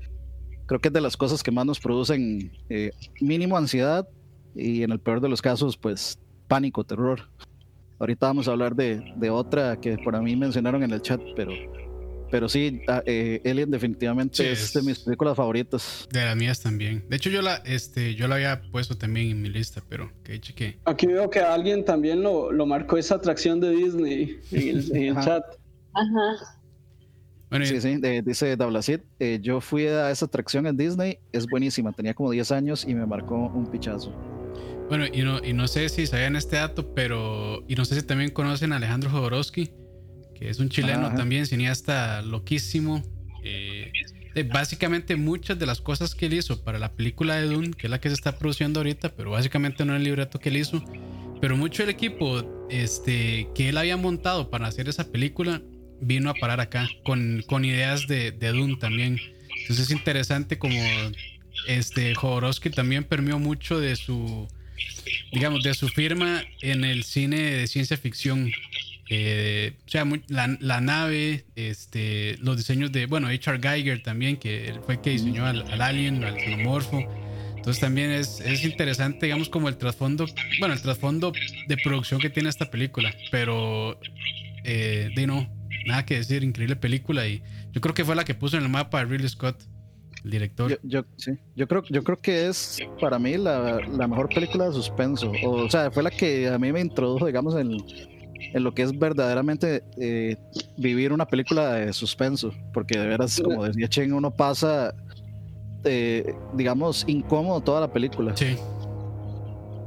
creo 0.68 0.80
que 0.80 0.90
es 0.90 0.94
de 0.94 1.02
las 1.02 1.18
cosas 1.18 1.42
que 1.42 1.52
más 1.52 1.66
nos 1.66 1.80
producen 1.80 2.52
eh, 2.70 2.92
mínimo 3.20 3.58
ansiedad 3.58 4.08
y 4.56 4.84
en 4.84 4.92
el 4.92 5.00
peor 5.00 5.22
de 5.22 5.30
los 5.30 5.42
casos 5.42 5.78
pues 5.78 6.20
pánico, 6.48 6.84
terror. 6.84 7.30
Ahorita 8.00 8.28
vamos 8.28 8.48
a 8.48 8.52
hablar 8.52 8.76
de, 8.76 9.14
de 9.16 9.30
otra 9.32 9.80
que 9.80 9.98
por 9.98 10.16
a 10.16 10.22
mí 10.22 10.36
mencionaron 10.36 10.84
en 10.84 10.92
el 10.92 11.02
chat, 11.02 11.20
pero 11.36 11.52
pero 12.30 12.50
sí, 12.50 12.82
ah, 12.88 13.02
eh, 13.06 13.42
Alien 13.46 13.72
definitivamente 13.72 14.52
es, 14.52 14.74
de 14.74 14.82
mis 14.82 15.00
películas 15.00 15.36
favoritas. 15.36 16.08
De 16.12 16.26
las 16.26 16.36
mías 16.36 16.62
también. 16.62 17.06
De 17.10 17.16
hecho, 17.16 17.30
yo 17.30 17.42
la, 17.42 17.56
este, 17.66 18.16
yo 18.16 18.28
la 18.28 18.36
había 18.36 18.62
puesto 18.72 18.98
también 18.98 19.32
en 19.32 19.42
mi 19.42 19.50
lista, 19.50 19.82
pero 19.88 20.12
que 20.24 20.40
cheque. 20.40 20.80
Aquí 20.86 21.08
veo 21.08 21.30
que 21.30 21.40
alguien 21.40 21.86
también 21.86 22.24
lo, 22.24 22.52
lo 22.52 22.66
marcó 22.66 22.98
esa 22.98 23.16
atracción 23.16 23.60
de 23.60 23.70
Disney 23.72 24.40
en 24.52 24.96
el, 24.96 25.16
chat. 25.22 25.44
Ajá. 25.94 26.57
Sí, 27.64 27.82
sí, 27.82 28.00
dice 28.24 28.56
Dablacid, 28.56 29.00
eh, 29.20 29.40
yo 29.42 29.62
fui 29.62 29.88
a 29.88 30.12
esa 30.12 30.26
atracción 30.26 30.68
en 30.68 30.78
Disney, 30.78 31.20
es 31.32 31.48
buenísima, 31.48 31.94
tenía 31.94 32.14
como 32.14 32.32
10 32.32 32.52
años 32.52 32.86
y 32.88 32.96
me 32.96 33.06
marcó 33.06 33.36
un 33.36 33.68
pichazo. 33.68 34.14
Bueno, 34.90 35.06
y 35.12 35.22
no, 35.22 35.44
y 35.44 35.54
no 35.54 35.68
sé 35.68 35.90
si 35.90 36.08
sabían 36.08 36.36
este 36.36 36.56
dato, 36.56 36.94
pero. 36.94 37.64
Y 37.68 37.76
no 37.76 37.84
sé 37.84 37.96
si 37.96 38.04
también 38.04 38.32
conocen 38.32 38.72
a 38.72 38.78
Alejandro 38.78 39.10
Jodorowsky, 39.10 39.72
que 40.34 40.50
es 40.50 40.60
un 40.60 40.70
chileno 40.70 41.14
también, 41.14 41.46
cineasta 41.46 42.22
loquísimo. 42.22 43.04
Eh, 43.44 43.92
básicamente 44.44 45.16
muchas 45.16 45.58
de 45.58 45.66
las 45.66 45.82
cosas 45.82 46.16
que 46.16 46.28
él 46.28 46.34
hizo 46.34 46.64
para 46.64 46.80
la 46.80 46.94
película 46.94 47.36
de 47.36 47.48
Dune, 47.48 47.72
que 47.72 47.88
es 47.88 47.92
la 47.92 48.00
que 48.00 48.10
se 48.10 48.16
está 48.16 48.38
produciendo 48.38 48.80
ahorita, 48.80 49.10
pero 49.10 49.32
básicamente 49.32 49.84
no 49.84 49.96
el 49.96 50.04
libreto 50.04 50.40
que 50.40 50.50
él 50.50 50.58
hizo, 50.58 50.84
pero 51.42 51.58
mucho 51.58 51.84
del 51.84 51.90
equipo 51.90 52.68
este, 52.70 53.50
que 53.56 53.70
él 53.70 53.78
había 53.78 53.98
montado 53.98 54.50
para 54.50 54.68
hacer 54.68 54.90
esa 54.90 55.12
película 55.12 55.62
vino 56.02 56.30
a 56.30 56.34
parar 56.34 56.60
acá 56.60 56.88
con, 57.04 57.44
con 57.48 57.66
ideas 57.66 58.08
de, 58.08 58.32
de 58.32 58.50
Dune 58.50 58.78
también. 58.78 59.20
Entonces 59.62 59.86
es 59.86 59.92
interesante 59.92 60.58
como 60.58 60.80
este 61.68 62.16
Jodorowsky 62.16 62.70
también 62.70 63.04
permeó 63.04 63.40
mucho 63.40 63.80
de 63.80 63.96
su 63.96 64.48
digamos, 65.32 65.64
de 65.64 65.74
su 65.74 65.90
firma 65.90 66.44
en 66.62 66.84
el 66.84 67.04
cine 67.04 67.38
de 67.38 67.68
ciencia 67.68 67.98
ficción. 67.98 68.52
Eh, 69.10 69.74
o 69.86 69.90
sea, 69.90 70.06
la, 70.28 70.82
nave, 70.82 71.46
este, 71.56 72.38
los 72.40 72.58
diseños 72.58 72.92
de, 72.92 73.06
bueno, 73.06 73.28
H.R. 73.28 73.60
Geiger 73.62 74.04
también, 74.04 74.38
que 74.38 74.74
fue 74.86 74.96
el 74.96 75.02
que 75.02 75.12
diseñó 75.12 75.46
al, 75.46 75.82
alien, 75.82 76.24
al 76.24 76.38
xenomorfo. 76.40 77.00
Entonces 77.56 77.82
también 77.82 78.12
es, 78.12 78.40
es, 78.42 78.64
interesante, 78.64 79.26
digamos, 79.26 79.50
como 79.50 79.68
el 79.70 79.78
trasfondo, 79.78 80.26
bueno, 80.60 80.74
el 80.74 80.82
trasfondo 80.82 81.34
de 81.68 81.78
producción 81.78 82.20
que 82.20 82.30
tiene 82.30 82.50
esta 82.50 82.70
película. 82.70 83.14
Pero, 83.32 84.00
eh, 84.64 85.10
de 85.16 85.28
no, 85.28 85.50
nada 85.88 86.06
que 86.06 86.16
decir, 86.16 86.44
increíble 86.44 86.76
película. 86.76 87.28
Y 87.28 87.42
yo 87.72 87.82
creo 87.82 87.94
que 87.94 88.06
fue 88.06 88.16
la 88.16 88.26
que 88.26 88.36
puso 88.36 88.58
en 88.58 88.64
el 88.64 88.70
mapa 88.70 89.00
a 89.00 89.06
Ridley 89.06 89.30
Scott 89.30 89.64
director. 90.24 90.80
Yo, 90.84 91.04
sí. 91.16 91.38
yo, 91.56 91.68
creo, 91.68 91.84
yo 91.90 92.04
creo 92.04 92.20
que 92.20 92.48
es 92.48 92.80
para 93.00 93.18
mí 93.20 93.38
la, 93.38 93.80
mejor 94.08 94.30
película 94.30 94.66
de 94.66 94.74
suspenso. 94.74 95.32
O, 95.44 95.70
sea, 95.70 95.92
fue 95.92 96.04
la 96.04 96.12
que 96.12 96.48
a 96.48 96.58
mí 96.58 96.72
me 96.72 96.82
introdujo, 96.82 97.26
digamos, 97.26 97.56
en, 97.56 97.78
en 98.54 98.64
lo 98.64 98.74
que 98.74 98.84
es 98.84 98.98
verdaderamente 98.98 99.84
eh, 99.98 100.36
vivir 100.78 101.14
una 101.14 101.26
película 101.26 101.74
de 101.74 101.94
suspenso. 101.94 102.52
Porque 102.74 102.98
de 102.98 103.08
veras, 103.08 103.42
como 103.42 103.66
decía 103.66 103.88
Chen, 103.88 104.14
uno 104.14 104.32
pasa, 104.32 104.94
eh, 105.84 106.34
digamos, 106.54 107.06
incómodo 107.08 107.62
toda 107.62 107.82
la 107.82 107.92
película. 107.92 108.36
Sí. 108.36 108.56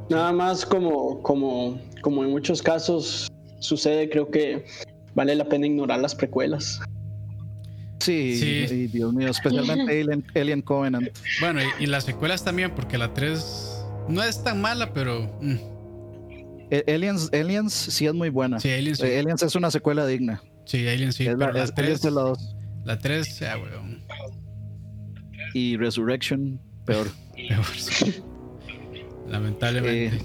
Nada 0.09 0.33
más 0.33 0.67
como, 0.67 1.23
como, 1.23 1.79
como 2.03 2.25
en 2.25 2.31
muchos 2.31 2.63
casos 2.63 3.31
sucede, 3.61 4.09
creo 4.09 4.29
que 4.31 4.65
vale 5.20 5.35
la 5.35 5.44
pena 5.44 5.66
ignorar 5.66 6.00
las 6.00 6.14
precuelas. 6.14 6.80
Sí, 7.98 8.88
Dios 8.90 9.12
mío, 9.12 9.28
especialmente 9.28 9.83
Alien, 10.00 10.24
Alien 10.35 10.62
Covenant. 10.62 11.11
Bueno, 11.40 11.61
y, 11.78 11.85
las 11.85 12.04
secuelas 12.04 12.42
también, 12.42 12.70
porque 12.70 12.96
la 12.96 13.12
3 13.12 13.85
no 14.09 14.22
es 14.22 14.42
tan 14.42 14.62
mala, 14.62 14.94
pero. 14.94 15.30
Mm. 15.42 15.56
E, 16.70 16.85
Aliens, 16.94 17.28
Aliens 17.35 17.74
sí 17.74 18.06
es 18.06 18.14
muy 18.14 18.30
buena. 18.30 18.59
Sí, 18.61 18.70
Aliens, 18.70 19.02
eh, 19.02 19.18
Aliens 19.18 19.42
es 19.42 19.54
una 19.54 19.70
secuela 19.70 20.06
digna. 20.06 20.42
Sí, 20.64 20.88
Aliens 20.88 21.16
sí. 21.16 21.24
la, 21.24 21.52
3, 21.52 22.04
la 22.04 22.11
2. 22.22 22.56
La 22.87 22.98
3, 22.98 23.40
ya, 23.40 23.59
weón. 23.59 24.02
Y 25.52 25.76
Resurrection, 25.76 26.59
peor. 26.87 27.09
peor, 27.37 27.66
sí. 27.76 28.22
Lamentablemente. 29.28 30.16
Eh, 30.16 30.22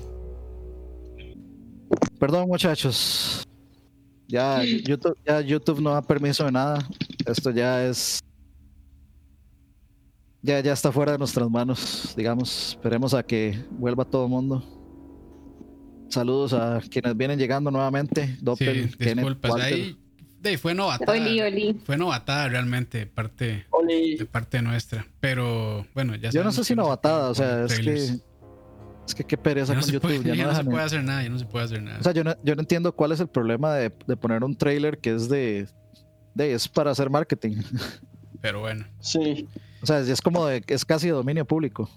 perdón, 2.18 2.48
muchachos. 2.48 3.35
Ya 4.28 4.64
YouTube, 4.64 5.18
ya 5.26 5.42
YouTube 5.42 5.82
no 5.82 5.92
da 5.92 6.02
permiso 6.02 6.46
de 6.46 6.52
nada. 6.52 6.88
Esto 7.26 7.52
ya 7.52 7.86
es. 7.86 8.20
Ya, 10.42 10.60
ya 10.60 10.74
está 10.74 10.92
fuera 10.92 11.14
de 11.14 11.18
nuestras 11.18 11.50
manos, 11.50 12.14
digamos. 12.16 12.70
Esperemos 12.70 13.14
a 13.14 13.24
que 13.24 13.60
vuelva 13.72 14.06
todo 14.06 14.26
el 14.26 14.30
mundo. 14.30 14.64
Saludos 16.10 16.54
a 16.54 16.82
quienes 16.90 17.18
vienen 17.18 17.40
llegando 17.40 17.72
nuevamente. 17.72 18.38
Doppel, 18.42 18.90
sí, 18.92 18.96
disculpas. 19.00 19.54
Ahí, 19.56 19.98
fue 20.58 20.76
novatada. 20.76 21.18
Fue 21.84 21.98
novatada 21.98 22.48
realmente 22.48 23.08
parte, 23.08 23.66
de 23.88 24.26
parte 24.32 24.62
nuestra. 24.62 25.08
Pero 25.20 25.86
bueno, 25.96 26.16
ya 26.16 26.30
Yo 26.30 26.44
no 26.44 26.52
sé 26.52 26.64
si 26.64 26.76
novatada, 26.76 27.30
o 27.30 27.36
sea, 27.36 27.66
es 27.66 27.80
que 27.80 28.20
es 29.06 29.16
que 29.16 29.24
qué 29.24 29.38
pereza 29.38 29.74
con 29.74 29.84
YouTube. 29.84 30.24
ya, 30.24 30.46
no, 30.46 30.56
se 30.56 30.64
puede 30.64 30.84
hacer 30.84 31.04
nada, 31.04 31.24
ya 31.24 31.30
no 31.30 31.40
se 31.40 31.46
puede 31.46 31.66
hacer 31.66 31.82
nada. 31.82 32.00
O 32.00 32.04
sea, 32.04 32.12
yo 32.12 32.24
no, 32.24 32.36
yo 32.44 32.56
no 32.56 32.62
entiendo 32.62 32.96
cuál 32.96 33.12
es 33.12 33.20
el 33.20 33.28
problema 33.28 33.74
de, 33.76 33.92
de, 34.08 34.18
poner 34.18 34.44
un 34.44 34.56
trailer 34.56 35.00
que 35.00 35.14
es 35.14 35.30
de, 35.30 35.68
de. 36.34 36.54
es 36.54 36.68
para 36.68 36.92
hacer 36.92 37.10
marketing. 37.10 37.62
Pero 38.42 38.62
bueno. 38.62 38.86
Sí. 39.00 39.48
O 39.82 39.86
sea, 39.86 40.00
es 40.00 40.22
como 40.22 40.46
de, 40.46 40.64
es 40.68 40.86
casi 40.86 41.08
de 41.08 41.14
dominio 41.14 41.46
público. 41.46 41.90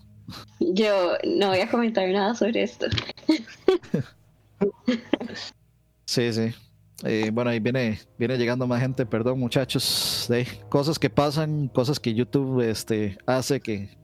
Yo 0.60 1.16
no 1.24 1.48
voy 1.48 1.60
a 1.60 1.70
comentar 1.70 2.08
nada 2.10 2.34
sobre 2.34 2.62
esto. 2.62 2.86
sí, 6.04 6.32
sí. 6.32 6.54
Eh, 7.04 7.30
bueno, 7.32 7.50
ahí 7.50 7.60
viene, 7.60 8.00
viene 8.18 8.36
llegando 8.36 8.66
más 8.66 8.80
gente, 8.80 9.06
perdón 9.06 9.38
muchachos, 9.38 10.26
de 10.28 10.46
cosas 10.68 10.98
que 10.98 11.08
pasan, 11.08 11.68
cosas 11.68 12.00
que 12.00 12.12
YouTube 12.12 12.60
este, 12.60 13.18
hace 13.24 13.60
que 13.60 13.96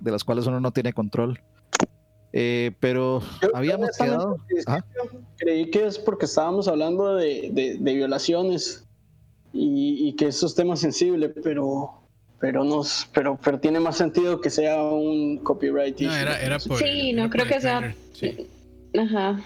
de 0.00 0.10
las 0.10 0.24
cuales 0.24 0.46
uno 0.46 0.60
no 0.60 0.72
tiene 0.72 0.92
control. 0.92 1.40
Eh, 2.32 2.72
pero 2.80 3.22
habíamos 3.54 3.90
quedado. 3.96 4.38
Creí 5.36 5.70
que 5.70 5.86
es 5.86 5.98
porque 5.98 6.24
estábamos 6.24 6.66
hablando 6.66 7.16
de, 7.16 7.78
violaciones 7.80 8.84
y, 9.52 10.14
que 10.16 10.28
eso 10.28 10.46
es 10.46 10.54
tema 10.54 10.76
sensible, 10.76 11.28
pero 11.28 11.98
pero 12.40 12.64
nos 12.64 13.08
pero 13.14 13.38
pero 13.42 13.60
tiene 13.60 13.78
más 13.78 13.96
sentido 13.96 14.40
que 14.40 14.50
sea 14.50 14.82
un 14.82 15.38
copyright. 15.38 16.00
No, 16.00 16.14
era, 16.14 16.58
sí, 16.58 17.12
no 17.12 17.28
creo 17.30 17.46
que 17.46 17.60
sea. 17.60 17.94
Sí. 18.14 18.48
Ajá. 18.98 19.40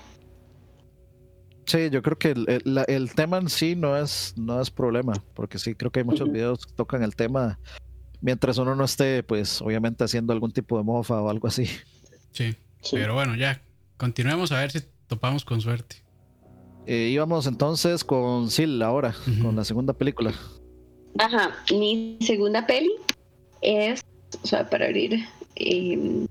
Sí, 1.66 1.90
yo 1.90 2.00
creo 2.00 2.16
que 2.16 2.30
el, 2.30 3.10
tema 3.16 3.38
en 3.38 3.48
sí 3.48 3.74
no 3.74 3.96
es, 3.96 4.34
no 4.36 4.60
es 4.60 4.70
problema, 4.70 5.14
porque 5.34 5.58
sí, 5.58 5.74
creo 5.74 5.90
que 5.90 5.98
hay 5.98 6.04
muchos 6.04 6.30
videos 6.30 6.64
que 6.64 6.72
tocan 6.74 7.02
el 7.02 7.16
tema 7.16 7.58
mientras 8.20 8.58
uno 8.58 8.76
no 8.76 8.84
esté, 8.84 9.24
pues, 9.24 9.60
obviamente 9.60 10.04
haciendo 10.04 10.32
algún 10.32 10.52
tipo 10.52 10.78
de 10.78 10.84
mofa 10.84 11.20
o 11.20 11.28
algo 11.28 11.48
así. 11.48 11.68
Sí. 12.30 12.56
Pero 12.90 13.14
bueno, 13.14 13.36
ya, 13.36 13.60
continuemos 13.96 14.52
a 14.52 14.60
ver 14.60 14.70
si 14.70 14.80
topamos 15.06 15.44
con 15.44 15.60
suerte. 15.60 15.96
Eh, 16.86 17.08
íbamos 17.10 17.46
entonces 17.46 18.04
con 18.04 18.50
Sil 18.50 18.78
ahora, 18.82 19.14
con 19.42 19.56
la 19.56 19.64
segunda 19.64 19.92
película. 19.92 20.32
Ajá, 21.18 21.56
mi 21.72 22.18
segunda 22.20 22.66
peli 22.66 22.92
es, 23.60 24.04
o 24.42 24.46
sea, 24.46 24.68
para 24.68 24.86
abrir, 24.86 25.24
em, 25.56 26.26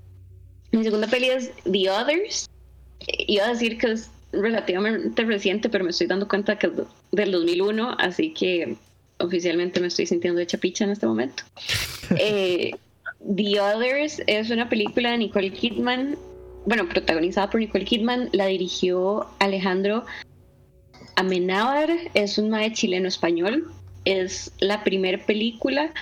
mi 0.72 0.84
segunda 0.84 1.06
peli 1.08 1.28
es 1.28 1.52
The 1.70 1.90
Others. 1.90 2.48
Iba 3.26 3.46
a 3.46 3.48
decir 3.48 3.76
que 3.76 3.92
es 3.92 4.10
relativamente 4.32 5.24
reciente, 5.24 5.68
pero 5.68 5.84
me 5.84 5.90
estoy 5.90 6.06
dando 6.06 6.26
cuenta 6.26 6.58
que 6.58 6.68
es 6.68 6.72
del 7.12 7.32
2001, 7.32 7.96
así 7.98 8.32
que 8.32 8.76
oficialmente 9.18 9.80
me 9.80 9.88
estoy 9.88 10.06
sintiendo 10.06 10.40
hecha 10.40 10.58
picha 10.58 10.84
en 10.84 10.90
este 10.90 11.06
momento. 11.06 11.42
Eh, 12.20 12.70
The 13.34 13.60
Others 13.60 14.22
es 14.28 14.50
una 14.50 14.68
película 14.68 15.10
de 15.10 15.18
Nicole 15.18 15.50
Kidman 15.50 16.16
bueno, 16.66 16.88
protagonizada 16.88 17.48
por 17.48 17.60
Nicole 17.60 17.84
Kidman, 17.84 18.28
la 18.32 18.46
dirigió 18.46 19.26
Alejandro 19.38 20.04
Amenábar, 21.14 21.88
es 22.14 22.36
un 22.36 22.50
mae 22.50 22.72
chileno 22.72 23.08
español, 23.08 23.70
es 24.04 24.52
la 24.58 24.84
primera 24.84 25.24
película 25.24 25.94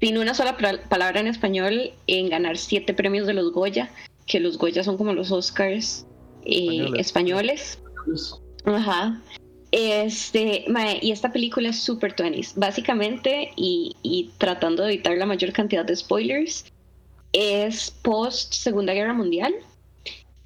sin 0.00 0.18
una 0.18 0.34
sola 0.34 0.56
palabra 0.56 1.20
en 1.20 1.28
español 1.28 1.92
en 2.06 2.28
ganar 2.28 2.58
siete 2.58 2.92
premios 2.92 3.26
de 3.26 3.34
los 3.34 3.52
Goya, 3.52 3.90
que 4.26 4.40
los 4.40 4.58
Goya 4.58 4.82
son 4.82 4.96
como 4.98 5.12
los 5.12 5.30
Oscars 5.30 6.06
eh, 6.44 6.86
españoles. 6.98 7.78
Ajá. 8.64 9.22
Este, 9.70 10.64
mae, 10.68 10.98
y 11.00 11.10
esta 11.10 11.32
película 11.32 11.70
es 11.70 11.78
super 11.78 12.14
twenties. 12.14 12.54
Básicamente, 12.54 13.50
y, 13.56 13.96
y 14.02 14.30
tratando 14.38 14.82
de 14.82 14.94
evitar 14.94 15.16
la 15.16 15.26
mayor 15.26 15.52
cantidad 15.52 15.84
de 15.84 15.96
spoilers, 15.96 16.66
es 17.32 17.90
post 18.02 18.52
Segunda 18.52 18.92
Guerra 18.92 19.14
Mundial 19.14 19.54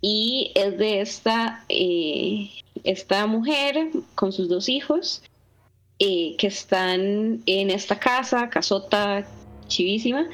y 0.00 0.52
es 0.54 0.78
de 0.78 1.00
esta, 1.00 1.64
eh, 1.68 2.50
esta 2.84 3.26
mujer 3.26 3.90
con 4.14 4.32
sus 4.32 4.48
dos 4.48 4.68
hijos 4.68 5.22
eh, 5.98 6.36
que 6.38 6.46
están 6.46 7.42
en 7.46 7.70
esta 7.70 7.98
casa, 7.98 8.48
casota 8.48 9.26
chivísima, 9.66 10.28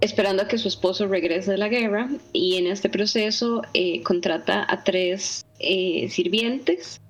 esperando 0.00 0.42
a 0.42 0.48
que 0.48 0.58
su 0.58 0.68
esposo 0.68 1.06
regrese 1.06 1.52
de 1.52 1.58
la 1.58 1.68
guerra 1.68 2.08
y 2.32 2.56
en 2.56 2.66
este 2.66 2.88
proceso 2.88 3.62
eh, 3.74 4.02
contrata 4.02 4.66
a 4.68 4.82
tres 4.82 5.46
sirvientes. 5.58 7.00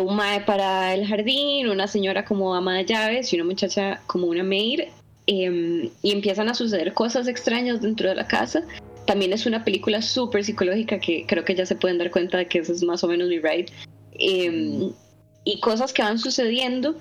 un 0.00 0.16
mae 0.16 0.40
para 0.42 0.94
el 0.94 1.06
jardín, 1.06 1.68
una 1.68 1.86
señora 1.86 2.24
como 2.24 2.54
ama 2.54 2.74
de 2.76 2.84
llaves 2.84 3.32
y 3.32 3.36
una 3.36 3.44
muchacha 3.44 4.02
como 4.06 4.26
una 4.26 4.42
maid. 4.42 4.80
Em, 5.26 5.90
y 6.02 6.10
empiezan 6.10 6.48
a 6.48 6.54
suceder 6.54 6.92
cosas 6.92 7.28
extrañas 7.28 7.80
dentro 7.80 8.08
de 8.08 8.16
la 8.16 8.26
casa 8.26 8.64
también 9.10 9.32
es 9.32 9.44
una 9.44 9.64
película 9.64 10.02
súper 10.02 10.44
psicológica 10.44 11.00
que 11.00 11.26
creo 11.26 11.44
que 11.44 11.56
ya 11.56 11.66
se 11.66 11.74
pueden 11.74 11.98
dar 11.98 12.12
cuenta 12.12 12.38
de 12.38 12.46
que 12.46 12.60
eso 12.60 12.72
es 12.72 12.84
más 12.84 13.02
o 13.02 13.08
menos 13.08 13.28
mi 13.28 13.40
ride. 13.40 13.66
Em, 14.12 14.92
y 15.42 15.58
cosas 15.58 15.92
que 15.92 16.00
van 16.00 16.16
sucediendo 16.16 16.94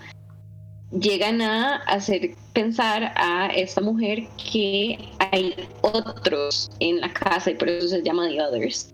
llegan 0.92 1.40
a 1.44 1.76
hacer 1.84 2.32
pensar 2.52 3.14
a 3.16 3.52
esta 3.56 3.82
mujer 3.82 4.24
que 4.52 4.98
hay 5.20 5.54
otros 5.82 6.72
en 6.80 7.00
la 7.00 7.14
casa 7.14 7.52
y 7.52 7.54
por 7.54 7.70
eso 7.70 7.90
se 7.90 8.02
llama 8.02 8.28
The 8.28 8.42
Others. 8.42 8.92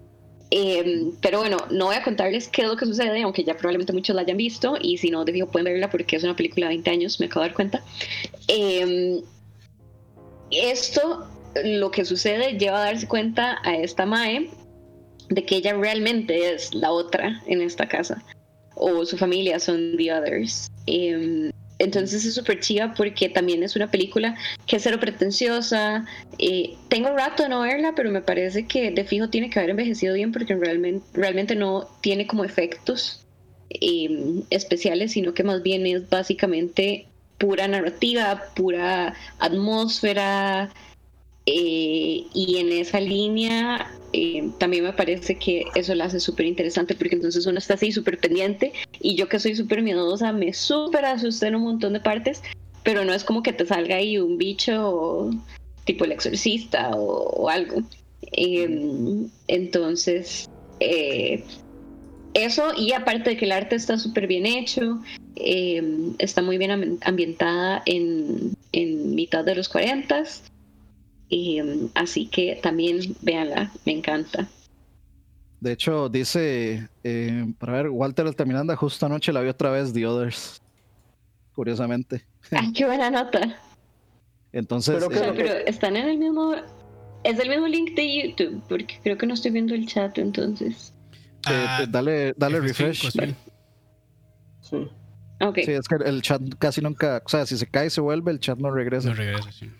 Em, 0.51 1.13
pero 1.21 1.39
bueno, 1.39 1.55
no 1.71 1.85
voy 1.85 1.95
a 1.95 2.03
contarles 2.03 2.49
qué 2.49 2.63
es 2.63 2.67
lo 2.67 2.75
que 2.75 2.85
sucede, 2.85 3.21
aunque 3.21 3.45
ya 3.45 3.55
probablemente 3.55 3.93
muchos 3.93 4.13
la 4.13 4.23
hayan 4.23 4.35
visto 4.35 4.77
y 4.81 4.97
si 4.97 5.09
no, 5.09 5.23
de 5.23 5.31
fijo 5.31 5.47
pueden 5.47 5.71
verla 5.71 5.89
porque 5.89 6.17
es 6.17 6.23
una 6.25 6.35
película 6.35 6.65
de 6.65 6.73
20 6.73 6.89
años, 6.89 7.17
me 7.21 7.27
acabo 7.27 7.43
de 7.43 7.47
dar 7.47 7.55
cuenta. 7.55 7.81
Em, 8.49 9.21
esto, 10.51 11.29
lo 11.63 11.91
que 11.91 12.05
sucede, 12.05 12.57
lleva 12.57 12.81
a 12.81 12.85
darse 12.85 13.07
cuenta 13.07 13.59
a 13.63 13.75
esta 13.75 14.05
Mae 14.05 14.49
de 15.29 15.45
que 15.45 15.55
ella 15.55 15.73
realmente 15.73 16.53
es 16.53 16.73
la 16.73 16.91
otra 16.91 17.41
en 17.47 17.61
esta 17.61 17.87
casa 17.87 18.23
o 18.75 19.05
su 19.05 19.17
familia 19.17 19.59
son 19.59 19.95
The 19.97 20.13
Others. 20.13 20.69
Em, 20.85 21.51
entonces 21.79 22.25
es 22.25 22.35
súper 22.35 22.59
chiva 22.59 22.93
porque 22.95 23.27
también 23.27 23.63
es 23.63 23.75
una 23.75 23.89
película 23.89 24.35
que 24.67 24.75
es 24.77 24.83
cero 24.83 24.99
pretenciosa. 24.99 26.05
Eh, 26.37 26.75
tengo 26.89 27.09
rato 27.15 27.43
de 27.43 27.49
no 27.49 27.61
verla, 27.61 27.93
pero 27.95 28.11
me 28.11 28.21
parece 28.21 28.67
que 28.67 28.91
de 28.91 29.03
fijo 29.05 29.29
tiene 29.29 29.49
que 29.49 29.59
haber 29.59 29.71
envejecido 29.71 30.13
bien 30.13 30.31
porque 30.31 30.55
realmente, 30.55 31.05
realmente 31.13 31.55
no 31.55 31.87
tiene 32.01 32.27
como 32.27 32.43
efectos 32.43 33.25
em, 33.69 34.43
especiales, 34.49 35.13
sino 35.13 35.33
que 35.33 35.43
más 35.43 35.63
bien 35.63 35.85
es 35.85 36.09
básicamente 36.09 37.07
pura 37.37 37.67
narrativa, 37.67 38.43
pura 38.55 39.13
atmósfera. 39.39 40.69
Eh, 41.47 42.25
y 42.33 42.57
en 42.57 42.71
esa 42.71 42.99
línea 42.99 43.91
eh, 44.13 44.49
también 44.57 44.83
me 44.83 44.93
parece 44.93 45.37
que 45.37 45.65
eso 45.75 45.93
la 45.93 46.05
hace 46.05 46.19
súper 46.19 46.47
interesante 46.47 46.95
porque 46.95 47.15
entonces 47.15 47.45
uno 47.45 47.59
está 47.59 47.75
así 47.75 47.91
súper 47.91 48.17
pendiente 48.17 48.73
y 48.99 49.15
yo 49.15 49.29
que 49.29 49.39
soy 49.39 49.55
súper 49.55 49.83
miedosa 49.83 50.31
me 50.31 50.53
súper 50.53 51.05
asusté 51.05 51.47
en 51.47 51.55
un 51.55 51.63
montón 51.63 51.93
de 51.93 51.99
partes, 51.99 52.41
pero 52.83 53.05
no 53.05 53.13
es 53.13 53.23
como 53.23 53.43
que 53.43 53.53
te 53.53 53.65
salga 53.65 53.97
ahí 53.97 54.17
un 54.17 54.37
bicho 54.37 55.29
tipo 55.83 56.05
el 56.05 56.13
exorcista 56.13 56.91
o, 56.95 57.47
algo. 57.47 57.83
Em, 58.31 59.29
entonces, 59.47 60.49
eh, 60.79 61.43
eso 62.33 62.71
y 62.75 62.93
aparte 62.93 63.31
de 63.31 63.37
que 63.37 63.45
el 63.45 63.51
arte 63.51 63.75
está 63.75 63.99
súper 63.99 64.27
bien 64.27 64.45
hecho, 64.45 64.99
em, 65.35 66.15
está 66.17 66.41
muy 66.41 66.57
bien 66.57 66.99
ambientada 67.01 67.83
en, 67.85 68.53
en 68.71 69.13
mitad 69.13 69.43
de 69.43 69.55
los 69.55 69.69
40 69.69 70.23
y, 71.29 71.61
mm, 71.61 71.91
así 71.95 72.27
que 72.27 72.59
también 72.61 73.15
véanla, 73.21 73.71
me 73.85 73.93
encanta. 73.93 74.47
De 75.59 75.71
hecho, 75.71 76.09
dice, 76.09 76.89
eh, 77.03 77.53
para 77.57 77.73
ver, 77.73 77.89
Walter 77.89 78.27
Altamiranda 78.27 78.75
justo 78.75 79.05
anoche 79.05 79.33
la 79.33 79.41
vio 79.41 79.51
otra 79.51 79.71
vez, 79.71 79.93
The 79.93 80.05
Others. 80.05 80.61
Curiosamente. 81.55 82.25
Ay, 82.51 82.71
qué 82.73 82.85
buena 82.85 83.09
nota. 83.09 83.57
Entonces. 84.51 85.03
Pero, 85.09 85.33
eh, 85.33 85.63
están 85.67 85.95
en 85.95 86.09
el 86.09 86.17
mismo. 86.17 86.53
Es 87.23 87.39
el 87.39 87.49
mismo 87.49 87.67
link 87.67 87.95
de 87.95 88.27
YouTube, 88.27 88.61
porque 88.69 88.99
creo 89.01 89.17
que 89.17 89.25
no 89.25 89.33
estoy 89.33 89.51
viendo 89.51 89.73
el 89.73 89.87
chat 89.87 90.17
entonces. 90.19 90.93
Ah, 91.47 91.85
dale 91.89 92.33
dale 92.37 92.59
refresh. 92.59 93.09
Sí. 94.61 94.87
Okay. 95.39 95.65
Sí, 95.65 95.71
es 95.71 95.87
que 95.87 95.95
el 95.95 96.21
chat 96.21 96.41
casi 96.59 96.81
nunca. 96.81 97.21
O 97.25 97.29
sea, 97.29 97.45
si 97.45 97.57
se 97.57 97.65
cae 97.65 97.87
y 97.87 97.89
se 97.89 98.01
vuelve, 98.01 98.31
el 98.31 98.39
chat 98.39 98.59
no 98.59 98.69
regresa. 98.69 99.09
No 99.09 99.15
regresa, 99.15 99.51
sí. 99.51 99.71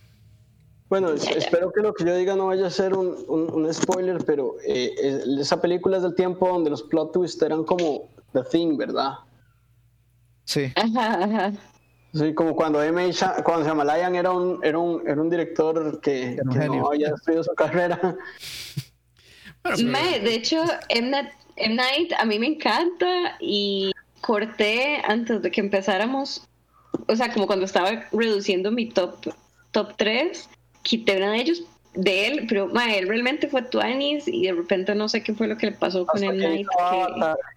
Bueno, 0.88 1.14
espero 1.14 1.72
que 1.72 1.82
lo 1.82 1.94
que 1.94 2.06
yo 2.06 2.16
diga 2.16 2.36
no 2.36 2.48
vaya 2.48 2.68
a 2.68 2.70
ser 2.70 2.94
un, 2.94 3.26
un, 3.28 3.74
spoiler, 3.74 4.24
pero 4.24 4.56
eh, 4.66 4.94
esa 5.40 5.60
película 5.60 5.98
es 5.98 6.04
del 6.04 6.14
tiempo 6.14 6.48
donde 6.48 6.70
los 6.70 6.84
plot 6.84 7.12
twists 7.12 7.42
eran 7.42 7.64
como 7.64 8.10
The 8.34 8.44
Thing, 8.44 8.78
¿verdad? 8.78 9.14
Sí. 10.46 10.72
Sí, 12.14 12.34
como 12.34 12.56
cuando 12.56 12.82
M. 12.82 13.12
cuando 13.44 13.66
Shyamalan 13.66 14.16
era 14.16 14.32
un, 14.32 14.64
era 14.64 14.80
un, 14.80 15.06
era 15.06 15.22
un 15.22 15.30
director 15.30 16.00
que, 16.00 16.38
no 16.46 16.88
había 16.88 17.10
estudiado 17.10 17.44
su 17.44 17.54
carrera. 17.56 18.16
de 19.66 20.34
hecho, 20.34 20.64
M. 20.88 21.12
Night 21.58 22.14
a 22.18 22.24
mí 22.24 22.40
me 22.40 22.48
encanta 22.48 23.36
y 23.42 23.92
corté 24.22 25.02
antes 25.06 25.42
de 25.42 25.52
que 25.52 25.60
empezáramos, 25.60 26.48
o 27.06 27.16
sea, 27.18 27.34
como 27.34 27.48
cuando 27.48 27.66
estaba 27.66 28.06
reduciendo 28.14 28.72
mi 28.72 28.88
top, 28.88 29.34
top 29.72 29.96
3 29.98 30.48
quité 30.86 31.18
uno 31.18 31.32
de 31.32 31.42
ellos 31.42 31.64
de 31.96 32.28
él, 32.28 32.46
pero 32.48 32.72
él 32.80 33.08
realmente 33.08 33.48
fue 33.48 33.64
Tuanis 33.64 34.28
y 34.28 34.44
de 34.44 34.54
repente 34.54 34.94
no 34.96 35.10
sé 35.10 35.24
qué 35.24 35.34
fue 35.34 35.48
lo 35.48 35.58
que 35.58 35.68
le 35.68 35.72
pasó 35.74 36.06
con 36.06 36.24
el 36.24 36.38
Night. 36.38 36.68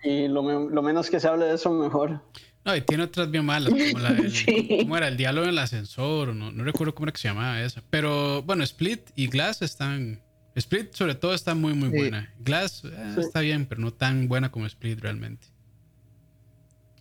Y 0.05 0.29
lo, 0.29 0.43
menos 0.83 1.11
que 1.11 1.21
se 1.21 1.29
hable 1.29 1.47
de 1.47 1.55
eso, 1.55 1.71
mejor. 1.73 2.21
No, 2.65 2.77
y 2.77 2.81
tiene 2.83 3.05
otras 3.05 3.31
bien 3.31 3.45
malas, 3.45 3.71
como 3.71 3.99
la 3.99 4.13
del, 4.13 4.33
¿cómo 4.83 4.97
era? 4.97 5.09
El 5.09 5.17
diálogo 5.17 5.45
en 5.45 5.51
el 5.51 5.59
ascensor, 5.59 6.35
no, 6.35 6.51
no 6.51 6.65
recuerdo 6.65 6.95
cómo 6.95 7.07
era 7.07 7.13
que 7.13 7.21
se 7.21 7.29
llamaba 7.29 7.63
esa. 7.63 7.83
Pero 7.91 8.43
bueno, 8.43 8.63
Split 8.65 9.11
y 9.15 9.29
Glass 9.29 9.63
están. 9.63 10.21
Split, 10.55 10.93
sobre 10.93 11.15
todo, 11.15 11.35
está 11.35 11.55
muy, 11.55 11.73
muy 11.75 11.89
buena. 11.89 12.35
Glass 12.41 12.83
eh, 12.85 13.17
está 13.19 13.41
bien, 13.41 13.67
pero 13.67 13.81
no 13.81 13.93
tan 13.93 14.29
buena 14.29 14.51
como 14.51 14.67
Split 14.67 15.01
realmente. 15.01 15.49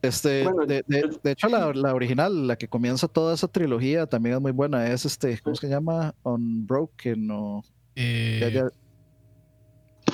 Este, 0.07 0.45
de, 0.67 0.83
de, 0.87 1.31
hecho, 1.31 1.47
la, 1.47 1.73
la, 1.73 1.93
original, 1.93 2.47
la 2.47 2.55
que 2.55 2.67
comienza 2.67 3.07
toda 3.07 3.33
esa 3.33 3.47
trilogía, 3.47 4.07
también 4.07 4.35
es 4.35 4.41
muy 4.41 4.51
buena. 4.51 4.87
Es 4.87 5.05
este, 5.05 5.39
¿cómo 5.39 5.55
se 5.55 5.67
llama? 5.67 6.15
Unbroken 6.23 7.29
o. 7.31 7.63
Eh, 7.95 8.39
ya, 8.41 8.49
ya, 8.49 8.69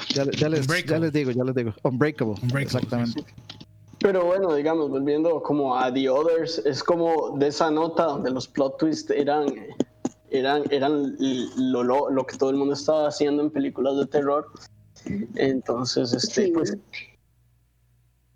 ya, 0.10 0.26
les, 0.26 0.36
ya, 0.38 0.50
les, 1.00 1.14
digo, 1.14 1.32
ya 1.32 1.44
les 1.44 1.56
digo. 1.56 1.74
Unbreakable. 1.84 2.36
exactamente. 2.60 3.24
Pero 4.00 4.26
bueno, 4.26 4.54
digamos, 4.54 4.90
volviendo 4.90 5.42
como 5.42 5.78
a 5.78 5.94
The 5.94 6.10
Others, 6.10 6.60
es 6.66 6.84
como 6.84 7.38
de 7.38 7.48
esa 7.48 7.72
nota 7.72 8.06
donde 8.06 8.32
los 8.32 8.48
plot 8.48 8.78
twists 8.78 9.10
eran, 9.12 9.48
eran, 10.30 10.64
eran 10.72 11.16
lo, 11.58 11.84
lo, 11.84 12.10
lo 12.10 12.26
que 12.26 12.38
todo 12.38 12.50
el 12.50 12.58
mundo 12.58 12.74
estaba 12.74 13.08
haciendo 13.08 13.44
en 13.44 13.50
películas 13.50 13.96
de 13.98 14.06
terror. 14.08 14.48
Entonces, 15.36 16.14
este, 16.14 16.52
pues 16.54 16.78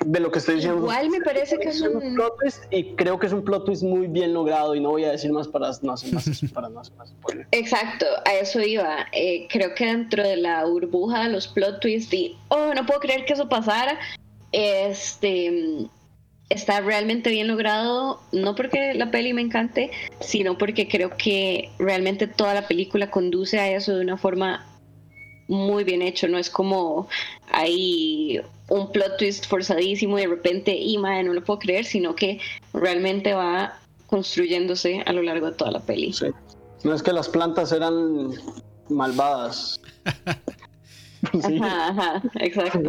de 0.06 0.20
lo 0.20 0.32
que 0.32 0.40
estoy 0.40 0.56
diciendo. 0.56 0.80
Igual 0.82 1.10
me 1.10 1.22
parece 1.22 1.58
que 1.58 1.70
es 1.70 1.82
un... 1.82 2.16
plot 2.16 2.38
twist 2.40 2.64
y 2.72 2.96
creo 2.96 3.20
que 3.20 3.28
es 3.28 3.34
un 3.34 3.44
plot 3.44 3.66
twist 3.66 3.84
muy 3.84 4.08
bien 4.08 4.34
logrado 4.34 4.76
y 4.76 4.80
no 4.80 4.92
voy 4.92 5.06
a 5.06 5.12
decir 5.12 5.32
más 5.32 5.48
para 5.48 5.72
no 5.82 5.94
hacer 5.94 6.14
más, 6.14 6.30
para 6.54 6.70
no 6.70 6.80
hacer 6.80 6.96
más 6.96 7.14
Exacto, 7.52 8.06
a 8.26 8.34
eso 8.36 8.62
iba. 8.62 9.08
Eh, 9.12 9.48
creo 9.50 9.74
que 9.74 9.86
dentro 9.86 10.24
de 10.24 10.38
la 10.38 10.66
burbuja 10.66 11.24
de 11.24 11.30
los 11.30 11.48
plot 11.48 11.80
twists 11.80 12.14
y, 12.14 12.38
oh, 12.50 12.74
no 12.74 12.86
puedo 12.86 13.00
creer 13.00 13.26
que 13.26 13.34
eso 13.34 13.50
pasara, 13.50 13.98
este 14.52 15.90
está 16.50 16.80
realmente 16.80 17.30
bien 17.30 17.48
logrado, 17.48 18.22
no 18.32 18.56
porque 18.56 18.94
la 18.94 19.12
peli 19.12 19.34
me 19.34 19.42
encante, 19.42 19.92
sino 20.22 20.58
porque 20.58 20.88
creo 20.88 21.18
que 21.18 21.72
realmente 21.78 22.26
toda 22.28 22.54
la 22.54 22.68
película 22.68 23.12
conduce 23.12 23.60
a 23.60 23.70
eso 23.70 23.96
de 23.96 24.02
una 24.02 24.18
forma 24.18 24.66
muy 25.50 25.84
bien 25.84 26.02
hecho, 26.02 26.28
no 26.28 26.38
es 26.38 26.50
como 26.50 27.10
hay 27.52 28.42
un 28.70 28.92
plot 28.92 29.18
twist 29.18 29.48
forzadísimo 29.48 30.18
y 30.18 30.24
de 30.24 30.28
repente, 30.28 30.76
y 30.76 30.98
madre, 30.98 31.24
no 31.24 31.34
lo 31.34 31.44
puedo 31.44 31.60
creer, 31.60 31.86
sino 31.86 32.16
que 32.16 32.40
realmente 32.74 33.34
va 33.34 33.80
construyéndose 34.08 35.04
a 35.06 35.14
lo 35.14 35.22
largo 35.22 35.48
de 35.48 35.54
toda 35.54 35.72
la 35.72 35.80
peli. 35.80 36.14
No 36.84 36.94
es 36.94 37.04
que 37.04 37.14
las 37.14 37.28
plantas 37.30 37.72
eran 37.72 38.32
malvadas. 38.90 39.82
Ajá, 41.34 41.88
ajá, 41.88 42.22
exacto. 42.36 42.80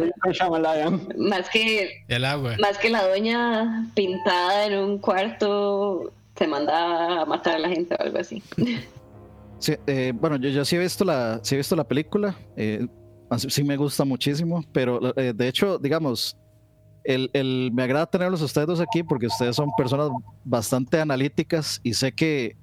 Más 1.17 1.49
que 1.49 2.03
el 2.07 2.25
agua. 2.25 2.55
Más 2.59 2.77
que 2.77 2.89
la 2.89 3.07
doña 3.07 3.87
pintada 3.95 4.67
en 4.67 4.77
un 4.77 4.99
cuarto 4.99 6.13
se 6.37 6.47
manda 6.47 7.21
a 7.21 7.25
matar 7.25 7.55
a 7.55 7.59
la 7.59 7.69
gente 7.69 7.95
o 7.95 8.01
algo 8.01 8.19
así. 8.19 8.41
Sí, 9.57 9.73
eh, 9.87 10.13
bueno, 10.15 10.37
yo, 10.37 10.49
yo 10.49 10.63
sí 10.63 10.75
he 10.75 10.79
visto 10.79 11.03
la, 11.03 11.39
sí 11.43 11.55
he 11.55 11.57
visto 11.57 11.75
la 11.75 11.83
película. 11.85 12.35
Eh, 12.55 12.87
sí 13.37 13.63
me 13.63 13.77
gusta 13.77 14.05
muchísimo, 14.05 14.63
pero 14.71 15.15
eh, 15.17 15.33
de 15.33 15.47
hecho, 15.47 15.77
digamos, 15.77 16.35
el, 17.03 17.29
el, 17.33 17.71
me 17.73 17.83
agrada 17.83 18.05
tenerlos 18.05 18.41
a 18.41 18.45
ustedes 18.45 18.67
dos 18.67 18.79
aquí 18.79 19.03
porque 19.03 19.27
ustedes 19.27 19.55
son 19.55 19.69
personas 19.77 20.09
bastante 20.43 20.99
analíticas 20.99 21.79
y 21.83 21.93
sé 21.93 22.11
que 22.11 22.57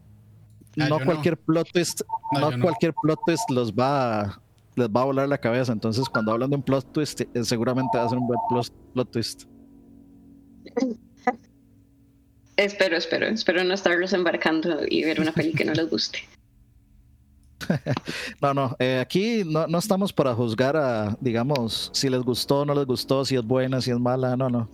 ah, 0.79 0.89
no 0.89 0.99
cualquier 1.01 1.37
plot 1.37 1.69
twist, 1.73 2.03
no, 2.33 2.51
cualquier 2.61 2.95
plot 3.03 3.19
twist 3.27 3.51
los 3.51 3.73
va 3.73 4.21
a, 4.21 4.43
les 4.75 4.89
va 4.89 5.03
a 5.03 5.05
volar 5.05 5.29
la 5.29 5.39
cabeza. 5.39 5.73
Entonces, 5.73 6.09
cuando 6.09 6.33
hablan 6.33 6.51
de 6.51 6.57
un 6.57 6.63
plot 6.63 6.93
twist, 6.93 7.21
eh, 7.23 7.29
seguramente 7.43 7.99
va 7.99 8.05
a 8.05 8.09
ser 8.09 8.19
un 8.19 8.27
buen 8.27 8.41
plot, 8.49 8.73
plot 8.93 9.11
twist. 9.11 9.45
Espero, 12.57 12.97
espero, 12.97 13.27
espero 13.27 13.63
no 13.65 13.75
estarlos 13.75 14.15
embarcando 14.15 14.81
y 14.89 15.05
ver 15.05 15.21
una 15.21 15.31
peli 15.31 15.53
que 15.53 15.67
no 15.67 15.75
les 15.75 15.91
guste. 15.91 16.21
no, 18.41 18.55
no, 18.55 18.77
eh, 18.79 18.99
aquí 19.01 19.43
no, 19.45 19.67
no, 19.67 19.79
estamos 19.79 20.13
para 20.13 20.35
juzgar 20.35 20.77
a, 20.77 21.17
digamos, 21.21 21.91
si 21.93 22.09
les 22.09 22.21
gustó, 22.23 22.65
no 22.65 22.75
les 22.75 22.87
gustó, 22.87 23.25
si 23.25 23.37
es 23.37 23.43
buena, 23.43 23.81
si 23.81 23.91
es 23.91 23.99
mala, 23.99 24.37
no, 24.37 24.49
no. 24.49 24.69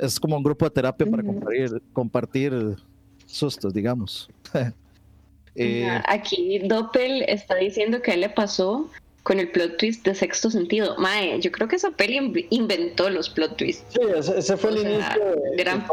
Es, 0.00 0.20
como 0.20 0.36
un 0.36 0.42
grupo 0.42 0.64
de 0.64 0.70
terapia 0.70 1.06
para 1.06 1.22
compartir, 1.22 1.82
compartir 1.92 2.76
sustos, 3.26 3.72
digamos. 3.72 4.28
Eh, 5.56 5.88
aquí 6.08 6.58
Doppel 6.64 7.22
está 7.28 7.54
diciendo 7.54 8.02
que 8.02 8.10
a 8.10 8.14
él 8.14 8.22
le 8.22 8.28
pasó 8.28 8.90
con 9.22 9.40
el 9.40 9.50
plot 9.50 9.78
twist 9.78 10.04
de 10.04 10.14
sexto 10.14 10.50
sentido. 10.50 10.96
Mae, 10.98 11.40
yo 11.40 11.52
creo 11.52 11.68
que 11.68 11.76
esa 11.76 11.90
peli 11.90 12.46
inventó 12.50 13.08
los 13.08 13.30
plot 13.30 13.56
twists. 13.56 13.84
Sí, 13.94 14.00
ese, 14.36 14.56
fue 14.56 14.70
el 14.70 14.78
inicio. 14.78 15.42
gran, 15.56 15.86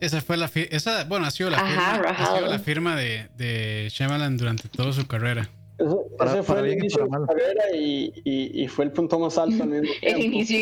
Esa 0.00 0.20
fue 0.20 0.36
la 0.36 0.50
esa, 0.54 1.04
bueno, 1.04 1.26
ha 1.26 1.30
sido 1.30 1.50
la 1.50 1.58
firma, 1.58 2.10
ha 2.10 2.36
sido 2.36 2.46
la 2.48 2.58
firma 2.58 2.96
de, 2.96 3.28
de 3.36 3.88
Shyamalan 3.90 4.36
durante 4.36 4.68
toda 4.68 4.92
su 4.92 5.06
carrera. 5.06 5.48
ese 5.78 6.42
fue 6.42 6.60
el 6.60 6.78
inicio 6.78 7.04
de 7.04 7.10
su 7.10 7.26
carrera 7.26 7.64
y, 7.74 8.12
y, 8.24 8.62
y, 8.62 8.68
fue 8.68 8.84
el 8.86 8.92
punto 8.92 9.18
más 9.18 9.38
alto 9.38 9.64
el 9.64 10.18
inicio, 10.20 10.58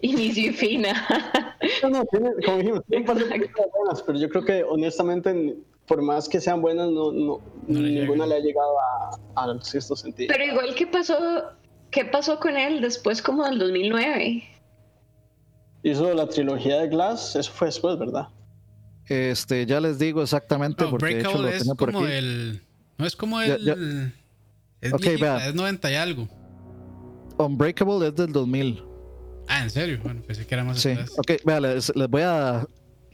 inicio 0.00 0.50
y 0.50 0.52
fina. 0.52 0.92
no, 1.82 1.90
no, 1.90 2.04
tiene, 2.06 2.30
como 2.44 2.58
dijimos, 2.58 2.80
tiene 2.88 3.02
un 3.02 3.06
par 3.06 3.16
de 3.16 3.24
películas 3.24 3.66
buenas, 3.78 4.02
pero 4.02 4.18
yo 4.18 4.28
creo 4.28 4.44
que 4.44 4.64
honestamente, 4.64 5.56
por 5.86 6.02
más 6.02 6.28
que 6.28 6.40
sean 6.40 6.60
buenas, 6.60 6.90
no, 6.90 7.12
no, 7.12 7.40
ninguna 7.68 8.26
le 8.26 8.34
ha 8.36 8.40
llegado 8.40 8.74
al 9.36 9.62
sexto 9.62 9.94
sentido. 9.94 10.32
Pero 10.32 10.44
igual, 10.44 10.74
¿qué 10.74 10.88
pasó, 10.88 11.16
¿qué 11.92 12.04
pasó 12.04 12.40
con 12.40 12.56
él 12.56 12.80
después 12.80 13.22
como 13.22 13.44
del 13.44 13.60
2009? 13.60 14.42
Hizo 15.84 16.14
la 16.14 16.28
trilogía 16.28 16.80
de 16.80 16.88
Glass, 16.88 17.36
eso 17.36 17.52
fue 17.52 17.68
después, 17.68 17.96
¿verdad? 17.98 18.28
Este, 19.12 19.66
ya 19.66 19.80
les 19.80 19.98
digo 19.98 20.22
exactamente 20.22 20.86
porque 20.86 21.16
de 21.16 21.20
hecho 21.20 21.42
lo 21.42 21.48
es 21.48 21.64
como 21.64 22.06
el 22.06 22.62
no 22.96 23.06
es 23.06 23.14
como 23.14 23.40
el 23.40 23.68
es, 24.80 24.92
es 24.92 25.54
90 25.54 25.92
y 25.92 25.94
algo. 25.94 26.28
Unbreakable 27.36 28.08
es 28.08 28.16
del 28.16 28.32
2000. 28.32 28.82
Ah, 29.48 29.62
¿en 29.62 29.70
serio? 29.70 29.98
Bueno, 30.02 30.22
pensé 30.22 30.46
que 30.46 30.54
era 30.54 30.64
más 30.64 30.80
Sí, 30.80 30.90
ok, 31.16 31.32
vea, 31.44 31.60
les, 31.60 31.92
voy 32.08 32.22
a 32.22 32.66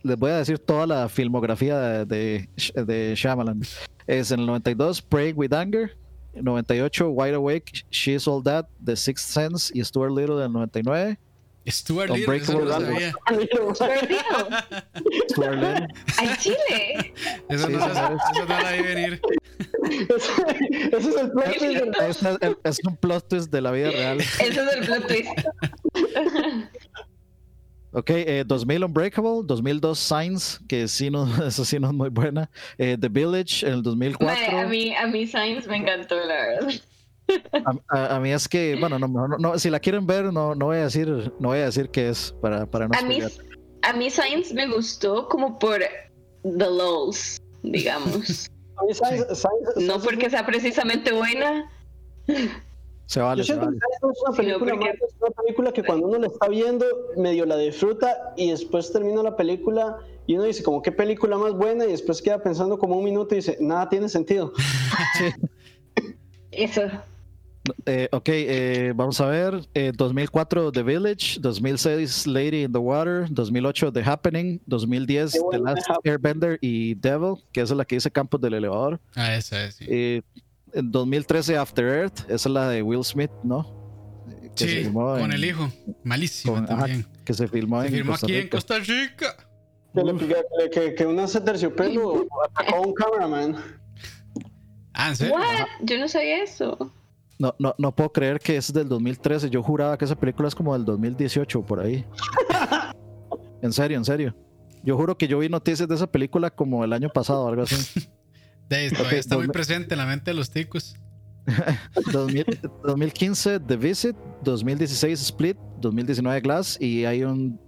les 0.03 0.17
voy 0.17 0.31
a 0.31 0.37
decir 0.39 0.59
toda 0.59 0.87
la 0.87 1.09
filmografía 1.09 2.05
de, 2.05 2.49
de, 2.75 3.15
Shyamalan. 3.17 3.63
Es 4.07 4.31
en 4.31 4.41
el 4.41 4.47
92 4.47 5.03
Praying 5.03 5.37
with 5.37 5.53
Anger, 5.53 5.97
98 6.35 7.11
Wide 7.11 7.35
Awake, 7.35 7.85
She's 7.91 8.29
All 8.29 8.43
That, 8.45 8.67
The 8.85 8.97
Sixth 8.97 9.27
Sense 9.27 9.73
y 9.75 9.83
Stuart 9.85 10.13
Little 10.13 10.37
del 10.37 10.53
99. 10.53 11.19
Stuart 11.69 12.11
Little. 12.11 12.37
Eso 12.37 12.61
no 12.61 12.69
sabía. 12.69 13.13
Stuart 15.31 15.53
Little. 15.53 15.89
Al 16.19 16.39
Chile. 16.39 17.15
Eso, 17.49 17.69
no, 17.69 17.79
eso 17.79 18.47
no 18.49 18.63
la 18.63 18.73
vi 18.73 18.83
venir. 18.83 19.21
Ese 19.89 20.97
es 20.97 21.17
el 21.17 21.31
plot 21.31 21.59
twist. 21.59 21.83
Es, 22.65 22.79
un 22.85 22.97
plot 22.97 23.29
twist 23.29 23.51
de 23.51 23.61
la 23.61 23.71
vida 23.71 23.91
real. 23.91 24.21
Ese 24.21 24.49
es 24.49 24.57
el 24.57 24.87
plot 24.87 25.07
twist. 25.07 25.31
Ok, 27.93 28.11
eh, 28.11 28.45
2000 28.47 28.85
Unbreakable, 28.85 29.41
2002 29.45 29.99
Signs, 29.99 30.61
que 30.69 30.87
sí 30.89 31.11
no, 31.11 31.27
eso 31.47 31.65
sí 31.65 31.79
no 31.79 31.89
es 31.89 31.95
muy 31.95 32.11
buena. 32.11 32.51
Eh, 32.77 32.97
The 33.01 33.09
Village 33.09 33.67
en 33.67 33.75
el 33.75 33.83
2004. 33.83 34.59
a 34.59 34.67
mí, 34.67 34.95
a 34.95 35.07
mí 35.07 35.27
Signs 35.27 35.67
me 35.67 35.79
encantó, 35.79 36.17
la 36.17 36.35
verdad. 36.35 36.69
A, 37.89 38.21
mí 38.21 38.33
es 38.33 38.49
que, 38.49 38.77
bueno, 38.79 38.99
no, 38.99 39.09
no, 39.09 39.59
si 39.59 39.71
la 39.71 39.81
quieren 39.81 40.07
ver, 40.07 40.33
no, 40.33 40.55
no 40.55 40.67
voy 40.67 40.79
a 40.79 40.85
decir, 40.85 41.09
no 41.39 41.49
voy 41.49 41.59
a 41.59 41.67
decir 41.67 41.91
qué 41.91 42.09
es 42.09 42.35
para, 42.41 42.67
para 42.67 42.89
no 42.89 42.99
a 42.99 43.03
mí, 43.03 43.21
a 43.83 43.93
mí 43.93 44.11
Science 44.11 44.55
me 44.55 44.67
gustó 44.67 45.29
como 45.29 45.59
por 45.59 45.81
the 46.43 46.67
lows, 46.71 47.41
digamos. 47.63 48.51
no 49.77 50.01
porque 50.01 50.31
sea 50.31 50.47
precisamente 50.47 51.13
buena. 51.13 51.71
Se 53.07 53.21
vale. 53.21 53.43
Yo 53.43 53.55
siento 53.55 53.71
que 53.71 53.77
es 53.77 54.23
una 54.23 54.37
película, 54.37 54.91
es 54.91 55.15
una 55.21 55.31
película 55.31 55.73
que 55.73 55.83
cuando 55.83 56.07
uno 56.07 56.19
la 56.19 56.27
está 56.27 56.49
viendo, 56.49 56.85
medio 57.17 57.47
la 57.47 57.57
disfruta 57.57 58.35
y 58.37 58.51
después 58.51 58.93
termina 58.93 59.23
la 59.23 59.37
película 59.37 59.99
y 60.27 60.35
uno 60.35 60.45
dice 60.45 60.63
como 60.63 60.83
qué 60.83 60.93
película 60.93 61.39
más 61.39 61.55
buena 61.55 61.87
y 61.87 61.93
después 61.93 62.21
queda 62.21 62.43
pensando 62.43 62.79
como 62.79 62.97
un 62.97 63.05
minuto 63.05 63.35
y 63.35 63.39
dice, 63.39 63.57
nada 63.61 63.89
tiene 63.89 64.11
sentido. 64.11 64.53
Eso. 66.51 66.83
Eh, 67.87 68.09
ok, 68.13 68.29
eh, 68.29 68.93
vamos 68.95 69.21
a 69.21 69.27
ver. 69.27 69.69
2004 69.95 70.69
eh, 70.69 70.73
The 70.73 70.83
Village, 70.83 71.41
2006 71.41 72.27
Lady 72.27 72.63
in 72.65 72.73
the 72.73 72.79
Water, 72.79 73.27
2008 73.31 73.93
The 73.93 74.03
Happening, 74.03 74.61
2010 74.67 75.33
The 75.51 75.59
Last 75.59 75.87
Airbender 76.05 76.59
y 76.61 76.95
Devil, 76.95 77.37
que 77.53 77.61
es 77.61 77.71
la 77.71 77.85
que 77.85 77.97
dice 77.97 78.11
Campos 78.11 78.41
del 78.41 78.55
Elevador. 78.55 79.01
Ah, 79.15 79.35
esa 79.35 79.65
es. 79.65 79.77
Sí. 79.77 79.87
en 80.73 80.93
2013 80.93 81.57
After 81.57 81.85
Earth, 81.85 82.21
esa 82.29 82.35
es 82.35 82.47
la 82.47 82.69
de 82.69 82.83
Will 82.83 83.05
Smith, 83.05 83.31
¿no? 83.43 83.79
sí, 84.55 84.91
con 84.93 85.33
el 85.33 85.45
hijo. 85.45 85.71
Malísimo 86.05 86.65
también. 86.65 87.07
que 87.25 87.35
se 87.35 87.47
filmó, 87.49 87.83
se 87.83 87.91
filmó 87.91 88.15
aquí 88.15 88.35
en 88.35 88.49
Costa 88.49 88.79
Rica. 88.79 89.37
Que, 89.95 90.71
que, 90.71 90.95
que 90.95 91.07
una 91.07 91.27
se 91.27 91.41
terciopelo 91.41 92.27
atacó 92.51 92.77
a 92.77 92.81
un 92.81 92.95
cameraman. 92.95 93.57
Ah, 94.93 95.09
¿en 95.09 95.17
serio? 95.17 95.37
Yo 95.83 95.99
no 95.99 96.09
sabía 96.09 96.43
eso. 96.43 96.93
No, 97.39 97.55
no, 97.59 97.75
no 97.79 97.95
puedo 97.95 98.13
creer 98.13 98.41
que 98.41 98.57
es 98.57 98.73
del 98.73 98.89
2013. 98.89 99.49
Yo 99.51 99.63
juraba 99.63 99.97
que 99.97 100.05
esa 100.05 100.17
película 100.17 100.49
es 100.49 100.55
como 100.55 100.73
del 100.73 100.85
2018, 100.85 101.63
por 101.63 101.81
ahí. 101.81 102.05
en 103.63 103.73
serio, 103.73 103.97
en 103.97 104.05
serio. 104.05 104.35
Yo 104.83 104.97
juro 104.97 105.17
que 105.17 105.29
yo 105.29 105.39
vi 105.39 105.49
noticias 105.49 105.89
de 105.89 105.95
esa 105.95 106.07
película 106.07 106.51
como 106.51 106.85
el 106.85 106.93
año 106.93 107.09
pasado, 107.09 107.47
algo 107.49 107.63
así. 107.63 108.09
De 108.69 108.87
está 108.87 109.39
muy 109.39 109.49
presente 109.49 109.95
en 109.95 109.99
la 109.99 110.05
mente 110.05 110.31
de 110.31 110.35
los 110.35 110.51
ticos. 110.51 110.95
2015 112.85 113.61
The 113.61 113.77
Visit, 113.77 114.17
2016 114.43 115.21
Split, 115.23 115.57
2019 115.81 116.41
Glass 116.43 116.77
y 116.79 117.07
hay 117.07 117.25
un 117.25 117.59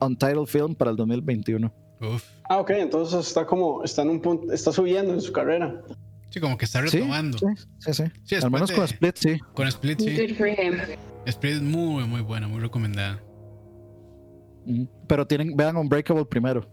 untitled 0.00 0.46
film 0.46 0.74
para 0.74 0.92
el 0.92 0.96
2021. 0.96 1.70
Ah, 2.48 2.58
ok, 2.58 2.70
entonces 2.70 3.26
está 3.26 3.46
como, 3.46 3.82
está 3.84 4.02
en 4.02 4.10
un 4.10 4.20
punto, 4.20 4.52
está 4.52 4.72
subiendo 4.72 5.12
en 5.12 5.20
su 5.20 5.32
carrera. 5.32 5.82
Sí, 6.34 6.40
como 6.40 6.58
que 6.58 6.64
está 6.64 6.80
retomando. 6.80 7.38
Sí, 7.38 7.46
sí, 7.92 8.04
sí. 8.24 8.34
Al 8.34 8.50
menos 8.50 8.72
con 8.72 8.82
Split, 8.82 9.14
sí. 9.14 9.38
Con 9.54 9.68
Split, 9.68 10.00
sí. 10.00 10.36
Split 11.26 11.52
es 11.52 11.62
muy, 11.62 12.02
muy 12.08 12.22
buena, 12.22 12.48
muy 12.48 12.60
recomendada. 12.60 13.22
Pero 15.06 15.28
tienen, 15.28 15.56
vean 15.56 15.76
Unbreakable 15.76 16.24
primero. 16.24 16.68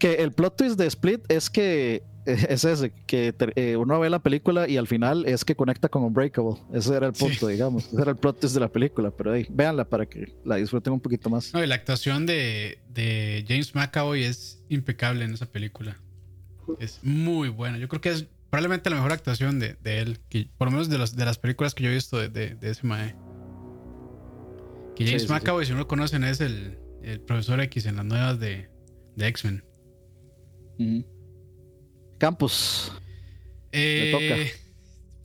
Que 0.00 0.14
el 0.14 0.32
plot 0.32 0.56
twist 0.56 0.76
de 0.76 0.86
Split 0.88 1.30
es 1.30 1.48
que 1.48 2.02
es 2.26 2.64
ese, 2.64 2.92
que 3.06 3.32
eh, 3.54 3.76
uno 3.76 4.00
ve 4.00 4.10
la 4.10 4.18
película 4.18 4.68
y 4.68 4.76
al 4.76 4.88
final 4.88 5.24
es 5.24 5.44
que 5.44 5.54
conecta 5.54 5.88
con 5.88 6.02
Unbreakable. 6.02 6.56
Ese 6.72 6.96
era 6.96 7.06
el 7.06 7.12
punto, 7.12 7.46
digamos. 7.46 7.86
Ese 7.86 8.02
era 8.02 8.10
el 8.10 8.16
plot 8.16 8.40
twist 8.40 8.54
de 8.54 8.60
la 8.62 8.68
película, 8.68 9.12
pero 9.12 9.30
ahí, 9.30 9.46
véanla 9.48 9.88
para 9.88 10.06
que 10.06 10.34
la 10.44 10.56
disfruten 10.56 10.92
un 10.92 11.00
poquito 11.00 11.30
más. 11.30 11.54
No, 11.54 11.62
y 11.62 11.68
la 11.68 11.76
actuación 11.76 12.26
de, 12.26 12.80
de 12.88 13.44
James 13.46 13.76
McAvoy 13.76 14.24
es 14.24 14.60
impecable 14.68 15.24
en 15.24 15.34
esa 15.34 15.46
película. 15.46 16.00
Es 16.78 17.00
muy 17.02 17.48
buena. 17.48 17.78
Yo 17.78 17.88
creo 17.88 18.00
que 18.00 18.10
es 18.10 18.26
probablemente 18.50 18.88
la 18.88 18.96
mejor 18.96 19.12
actuación 19.12 19.58
de, 19.58 19.76
él, 19.84 20.20
que, 20.28 20.48
por 20.56 20.68
lo 20.68 20.72
menos 20.72 20.88
de, 20.88 20.98
los, 20.98 21.16
de 21.16 21.24
las 21.24 21.38
películas 21.38 21.74
que 21.74 21.82
yo 21.82 21.90
he 21.90 21.94
visto 21.94 22.18
de, 22.18 22.56
ese 22.62 22.86
mae. 22.86 23.16
Que 24.94 25.06
James 25.06 25.28
McAvoy, 25.28 25.66
si 25.66 25.72
no 25.72 25.78
lo 25.78 25.88
conocen, 25.88 26.22
es 26.22 26.40
el, 26.40 26.78
profesor 27.26 27.60
X 27.60 27.86
en 27.86 27.96
las 27.96 28.04
nuevas 28.04 28.38
de, 28.38 28.70
X-Men. 29.16 29.64
Campus. 32.18 32.92
Eh, 33.72 34.52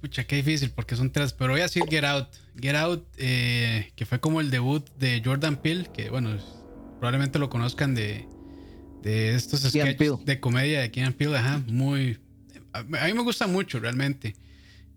pucha, 0.01 0.23
qué 0.23 0.37
difícil 0.37 0.71
porque 0.71 0.95
son 0.95 1.11
tres, 1.11 1.33
pero 1.33 1.51
voy 1.51 1.59
a 1.59 1.65
decir 1.65 1.83
Get 1.87 2.03
Out. 2.03 2.29
Get 2.59 2.75
Out, 2.75 3.07
eh, 3.17 3.91
que 3.95 4.07
fue 4.07 4.19
como 4.19 4.41
el 4.41 4.49
debut 4.49 4.89
de 4.97 5.21
Jordan 5.23 5.57
Peele, 5.57 5.87
que 5.93 6.09
bueno, 6.09 6.35
probablemente 6.99 7.37
lo 7.37 7.49
conozcan 7.49 7.93
de, 7.93 8.27
de 9.03 9.35
estos 9.35 9.61
sketches 9.61 10.25
de 10.25 10.39
comedia 10.39 10.81
de 10.81 10.91
Keanu 10.91 11.13
Peele, 11.13 11.37
ajá, 11.37 11.63
muy... 11.67 12.19
A 12.73 12.83
mí 12.83 13.13
me 13.13 13.23
gusta 13.23 13.47
mucho 13.47 13.79
realmente. 13.79 14.35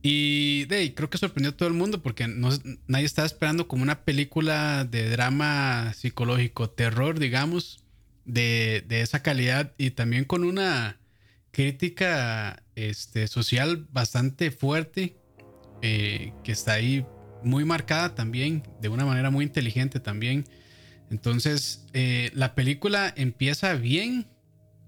Y 0.03 0.65
de, 0.65 0.93
creo 0.95 1.09
que 1.09 1.17
sorprendió 1.17 1.53
a 1.53 1.57
todo 1.57 1.69
el 1.69 1.75
mundo 1.75 2.03
porque 2.03 2.27
no, 2.27 2.51
nadie 2.89 3.07
estaba 3.07 3.27
esperando 3.27 3.69
como 3.69 3.83
una 3.83 4.05
película 4.05 4.85
de 4.85 5.09
drama 5.09 5.93
psicológico, 5.95 6.71
terror, 6.71 7.19
digamos, 7.19 7.85
de, 8.25 8.85
de 8.89 9.01
esa 9.01 9.23
calidad 9.23 9.73
y 9.79 9.93
también 9.93 10.25
con 10.25 10.45
una 10.45 10.99
crítica 11.53 12.63
este, 12.75 13.29
social 13.29 13.87
bastante 13.93 14.51
fuerte, 14.51 15.17
eh, 15.83 16.33
que 16.43 16.53
está 16.53 16.73
ahí 16.73 17.07
muy 17.45 17.65
marcada 17.65 18.15
también, 18.15 18.63
de 18.81 18.89
una 18.89 19.05
manera 19.05 19.31
muy 19.31 19.45
inteligente 19.45 20.01
también. 20.01 20.47
Entonces, 21.13 21.85
eh, 21.93 22.31
la 22.35 22.55
película 22.55 23.13
empieza 23.17 23.75
bien. 23.75 24.27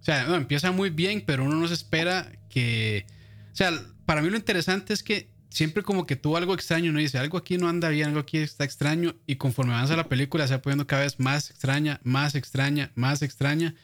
O 0.01 0.05
sea, 0.05 0.35
empieza 0.35 0.72
muy 0.72 0.89
bien, 0.89 1.22
pero 1.27 1.45
uno 1.45 1.57
no 1.57 1.68
se 1.68 1.75
espera 1.75 2.33
que... 2.49 3.05
O 3.53 3.57
sea, 3.57 3.70
para 4.07 4.22
mí 4.22 4.31
lo 4.31 4.37
interesante 4.37 4.95
es 4.95 5.03
que 5.03 5.29
siempre 5.51 5.83
como 5.83 6.07
que 6.07 6.16
tuvo 6.16 6.39
algo 6.39 6.55
extraño, 6.55 6.93
¿no? 6.93 6.99
Dice, 6.99 7.18
algo 7.18 7.37
aquí 7.37 7.59
no 7.59 7.68
anda 7.68 7.91
bien, 7.91 8.09
algo 8.09 8.20
aquí 8.20 8.39
está 8.39 8.64
extraño. 8.64 9.14
Y 9.27 9.37
conforme 9.37 9.75
avanza 9.75 9.97
la 9.97 10.09
película 10.09 10.49
se 10.49 10.55
va 10.55 10.62
poniendo 10.62 10.87
cada 10.87 11.03
vez 11.03 11.20
más 11.20 11.51
extraña, 11.51 12.01
más 12.05 12.35
extraña, 12.35 12.91
más 12.95 13.20
extraña. 13.20 13.75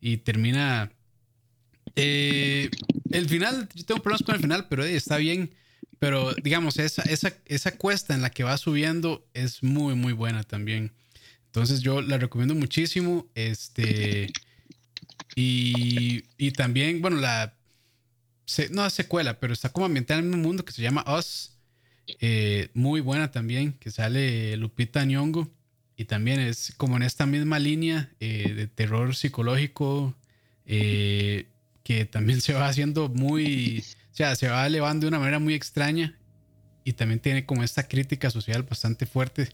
Y 0.00 0.16
termina... 0.16 0.90
Eh, 1.96 2.70
el 3.10 3.28
final, 3.28 3.68
yo 3.74 3.84
tengo 3.84 4.02
problemas 4.02 4.22
con 4.22 4.36
el 4.36 4.40
final, 4.40 4.68
pero 4.70 4.84
está 4.84 5.18
bien. 5.18 5.54
Pero 5.98 6.32
digamos, 6.42 6.78
esa, 6.78 7.02
esa, 7.02 7.34
esa 7.44 7.76
cuesta 7.76 8.14
en 8.14 8.22
la 8.22 8.30
que 8.30 8.42
va 8.42 8.56
subiendo 8.56 9.28
es 9.34 9.62
muy, 9.62 9.94
muy 9.94 10.14
buena 10.14 10.44
también. 10.44 10.94
Entonces 11.50 11.80
yo 11.80 12.00
la 12.00 12.16
recomiendo 12.16 12.54
muchísimo. 12.54 13.26
Este. 13.34 14.32
Y, 15.34 16.22
y 16.38 16.52
también, 16.52 17.02
bueno, 17.02 17.16
la. 17.16 17.56
no 18.70 18.86
es 18.86 18.92
secuela, 18.92 19.40
pero 19.40 19.52
está 19.52 19.70
como 19.70 19.86
ambientada 19.86 20.20
en 20.20 20.32
un 20.32 20.42
mundo 20.42 20.64
que 20.64 20.72
se 20.72 20.82
llama 20.82 21.04
Us. 21.18 21.56
Eh, 22.20 22.68
muy 22.74 23.00
buena 23.00 23.32
también, 23.32 23.72
que 23.74 23.90
sale 23.90 24.56
Lupita 24.56 25.04
Nyong'o. 25.04 25.50
y 25.96 26.04
también 26.04 26.40
es 26.40 26.72
como 26.76 26.96
en 26.96 27.02
esta 27.02 27.26
misma 27.26 27.58
línea 27.58 28.10
eh, 28.20 28.52
de 28.54 28.66
terror 28.66 29.14
psicológico 29.14 30.16
eh, 30.66 31.46
que 31.84 32.04
también 32.06 32.40
se 32.40 32.52
va 32.52 32.68
haciendo 32.68 33.08
muy, 33.08 33.84
o 34.12 34.14
sea, 34.14 34.34
se 34.34 34.48
va 34.48 34.66
elevando 34.66 35.04
de 35.04 35.08
una 35.08 35.18
manera 35.18 35.38
muy 35.38 35.54
extraña 35.54 36.16
y 36.84 36.94
también 36.94 37.20
tiene 37.20 37.44
como 37.44 37.62
esta 37.62 37.86
crítica 37.86 38.30
social 38.30 38.62
bastante 38.62 39.06
fuerte 39.06 39.50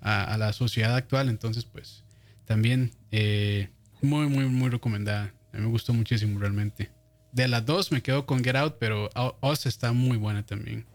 a, 0.00 0.36
la 0.38 0.52
sociedad 0.52 0.94
actual. 0.96 1.28
Entonces, 1.28 1.64
pues 1.64 2.04
también 2.44 2.92
eh, 3.10 3.70
muy, 4.02 4.26
muy, 4.28 4.46
muy 4.46 4.70
recomendada. 4.70 5.32
A 5.52 5.56
mí 5.56 5.62
me 5.62 5.68
gustó 5.68 5.92
muchísimo 5.92 6.38
realmente. 6.38 6.90
De 7.32 7.46
las 7.48 7.64
dos 7.64 7.92
me 7.92 8.02
quedo 8.02 8.26
con 8.26 8.42
Get 8.42 8.56
Out, 8.56 8.76
pero 8.78 9.08
Oz 9.40 9.66
está 9.66 9.92
muy 9.92 10.16
buena 10.16 10.44
también. 10.44 10.86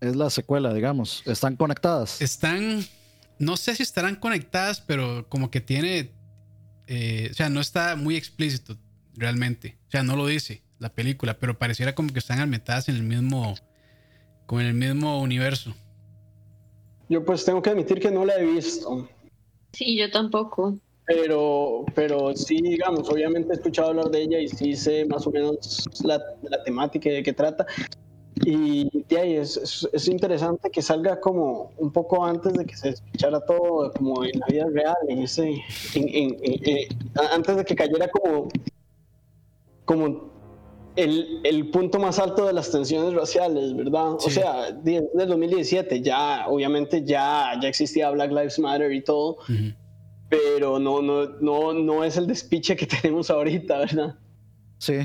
Es 0.00 0.16
la 0.16 0.30
secuela, 0.30 0.72
digamos. 0.74 1.22
¿Están 1.26 1.56
conectadas? 1.56 2.20
Están, 2.20 2.84
no 3.38 3.56
sé 3.56 3.76
si 3.76 3.82
estarán 3.82 4.16
conectadas, 4.16 4.80
pero 4.80 5.28
como 5.28 5.50
que 5.50 5.60
tiene, 5.60 6.10
eh, 6.86 7.28
o 7.30 7.34
sea, 7.34 7.48
no 7.48 7.60
está 7.60 7.94
muy 7.96 8.16
explícito 8.16 8.76
realmente. 9.14 9.78
O 9.88 9.90
sea, 9.90 10.02
no 10.02 10.16
lo 10.16 10.26
dice 10.26 10.62
la 10.78 10.92
película, 10.92 11.38
pero 11.38 11.58
pareciera 11.58 11.94
como 11.94 12.12
que 12.12 12.18
están 12.18 12.40
ambientadas 12.40 12.88
en 12.88 12.96
el 12.96 13.04
mismo, 13.04 13.54
como 14.46 14.60
en 14.60 14.66
el 14.66 14.74
mismo 14.74 15.20
universo. 15.20 15.74
Yo 17.12 17.22
pues 17.22 17.44
tengo 17.44 17.60
que 17.60 17.68
admitir 17.68 18.00
que 18.00 18.10
no 18.10 18.24
la 18.24 18.36
he 18.36 18.46
visto. 18.46 19.06
Sí, 19.74 19.98
yo 19.98 20.10
tampoco. 20.10 20.78
Pero, 21.04 21.84
pero 21.94 22.34
sí, 22.34 22.56
digamos, 22.62 23.10
obviamente 23.10 23.52
he 23.52 23.56
escuchado 23.56 23.90
hablar 23.90 24.10
de 24.10 24.22
ella 24.22 24.38
y 24.38 24.48
sí 24.48 24.74
sé 24.74 25.04
más 25.04 25.26
o 25.26 25.30
menos 25.30 25.86
la, 26.04 26.18
la 26.42 26.64
temática 26.64 27.10
de 27.10 27.22
qué 27.22 27.34
trata. 27.34 27.66
Y, 28.46 28.88
es, 29.10 29.86
es, 29.92 30.08
interesante 30.08 30.70
que 30.70 30.80
salga 30.80 31.20
como 31.20 31.70
un 31.76 31.92
poco 31.92 32.24
antes 32.24 32.54
de 32.54 32.64
que 32.64 32.74
se 32.74 32.88
escuchara 32.88 33.44
todo 33.44 33.92
como 33.92 34.24
en 34.24 34.40
la 34.40 34.46
vida 34.46 34.66
real, 34.72 34.96
en 35.06 35.18
ese, 35.18 35.62
eh, 35.94 36.88
antes 37.30 37.56
de 37.56 37.64
que 37.66 37.76
cayera 37.76 38.08
como, 38.08 38.48
como 39.84 40.31
el, 40.96 41.40
el, 41.44 41.70
punto 41.70 41.98
más 41.98 42.18
alto 42.18 42.46
de 42.46 42.52
las 42.52 42.70
tensiones 42.70 43.14
raciales, 43.14 43.74
¿verdad? 43.74 44.14
O 44.14 44.30
sea, 44.30 44.72
desde 44.72 45.08
el 45.18 45.28
2017 45.28 46.02
ya, 46.02 46.46
obviamente 46.48 47.04
ya, 47.04 47.58
ya 47.60 47.68
existía 47.68 48.10
Black 48.10 48.30
Lives 48.30 48.58
Matter 48.58 48.92
y 48.92 49.02
todo, 49.02 49.38
pero 50.28 50.78
no, 50.78 51.02
no, 51.02 51.26
no, 51.40 51.72
no 51.72 52.04
es 52.04 52.16
el 52.16 52.26
despiche 52.26 52.76
que 52.76 52.86
tenemos 53.02 53.30
ahorita, 53.30 53.78
¿verdad? 53.78 54.18
Sí, 54.78 54.98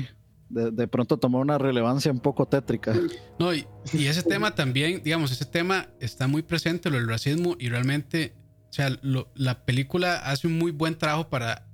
de, 0.48 0.88
pronto 0.88 1.18
tomó 1.18 1.38
una 1.38 1.58
relevancia 1.58 2.10
un 2.10 2.20
poco 2.20 2.46
tétrica. 2.46 2.94
No, 3.38 3.54
y, 3.54 3.66
ese 3.92 4.22
tema 4.28 4.54
también, 4.54 5.02
digamos, 5.02 5.30
ese 5.32 5.44
tema 5.44 5.88
está 6.00 6.26
muy 6.26 6.42
presente, 6.42 6.90
lo 6.90 6.96
del 6.96 7.08
racismo, 7.08 7.56
y 7.58 7.68
realmente, 7.68 8.34
o 8.68 8.72
sea, 8.72 8.98
la 9.34 9.64
película 9.64 10.16
hace 10.16 10.46
un 10.46 10.58
muy 10.58 10.70
buen 10.70 10.96
trabajo 10.96 11.28
para, 11.28 11.66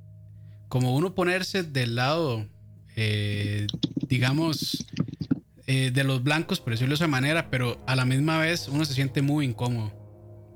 como 0.68 0.94
uno 0.94 1.14
ponerse 1.14 1.62
del 1.62 1.96
lado, 1.96 2.46
eh, 2.96 3.66
digamos, 4.14 4.86
eh, 5.66 5.90
de 5.92 6.04
los 6.04 6.22
blancos, 6.22 6.60
por 6.60 6.72
decirlo 6.72 6.92
de 6.92 6.96
esa 6.96 7.08
manera, 7.08 7.50
pero 7.50 7.82
a 7.86 7.96
la 7.96 8.04
misma 8.04 8.38
vez 8.38 8.68
uno 8.68 8.84
se 8.84 8.94
siente 8.94 9.22
muy 9.22 9.44
incómodo 9.44 9.92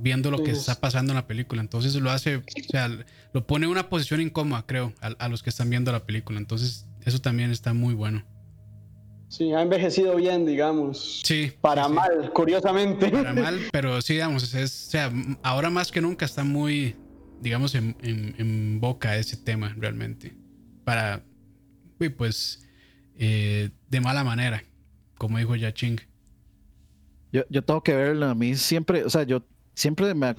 viendo 0.00 0.30
lo 0.30 0.42
que 0.42 0.52
está 0.52 0.80
pasando 0.80 1.12
en 1.12 1.16
la 1.16 1.26
película. 1.26 1.60
Entonces 1.60 1.94
lo 1.96 2.10
hace, 2.10 2.36
o 2.36 2.42
sea, 2.70 2.88
lo 3.32 3.46
pone 3.46 3.66
en 3.66 3.72
una 3.72 3.88
posición 3.88 4.20
incómoda, 4.20 4.64
creo, 4.66 4.94
a 5.00 5.28
los 5.28 5.42
que 5.42 5.50
están 5.50 5.70
viendo 5.70 5.92
la 5.92 6.06
película. 6.06 6.38
Entonces 6.38 6.86
eso 7.04 7.20
también 7.20 7.50
está 7.50 7.72
muy 7.72 7.94
bueno. 7.94 8.24
Sí, 9.28 9.52
ha 9.52 9.60
envejecido 9.60 10.16
bien, 10.16 10.46
digamos. 10.46 11.20
Sí. 11.22 11.52
Para 11.60 11.86
mal, 11.88 12.32
curiosamente. 12.32 13.10
Para 13.10 13.34
mal, 13.34 13.58
pero 13.72 14.00
sí, 14.00 14.14
digamos, 14.14 14.54
es, 14.54 14.86
o 14.88 14.90
sea, 14.90 15.12
ahora 15.42 15.68
más 15.68 15.92
que 15.92 16.00
nunca 16.00 16.24
está 16.24 16.44
muy, 16.44 16.96
digamos, 17.40 17.74
en, 17.74 18.78
boca 18.80 19.16
ese 19.16 19.36
tema 19.36 19.74
realmente. 19.76 20.34
Para, 20.84 21.22
pues, 22.16 22.67
eh, 23.18 23.70
de 23.88 24.00
mala 24.00 24.24
manera, 24.24 24.62
como 25.16 25.38
dijo 25.38 25.56
Yaching. 25.56 25.96
Yo, 27.32 27.42
yo 27.50 27.62
tengo 27.62 27.82
que 27.82 27.94
verla, 27.94 28.30
a 28.30 28.34
mí 28.34 28.54
siempre, 28.54 29.04
o 29.04 29.10
sea, 29.10 29.24
yo 29.24 29.42
siempre 29.74 30.14
me, 30.14 30.34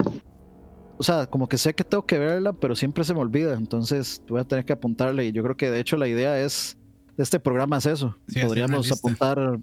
o 1.00 1.02
sea, 1.02 1.26
como 1.26 1.48
que 1.48 1.56
sé 1.56 1.72
que 1.72 1.82
tengo 1.82 2.04
que 2.04 2.18
verla, 2.18 2.52
pero 2.52 2.76
siempre 2.76 3.04
se 3.04 3.14
me 3.14 3.20
olvida. 3.20 3.54
Entonces 3.54 4.22
voy 4.28 4.38
a 4.38 4.44
tener 4.44 4.66
que 4.66 4.74
apuntarle. 4.74 5.24
Y 5.24 5.32
yo 5.32 5.42
creo 5.42 5.56
que 5.56 5.70
de 5.70 5.80
hecho 5.80 5.96
la 5.96 6.06
idea 6.06 6.38
es, 6.38 6.76
este 7.16 7.40
programa 7.40 7.78
es 7.78 7.86
eso. 7.86 8.14
Podríamos 8.42 8.92
apuntar, 8.92 9.58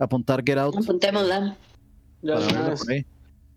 apuntar 0.00 0.42
Get 0.44 0.58
Out. 0.58 0.76
Apuntémosla. 0.76 1.56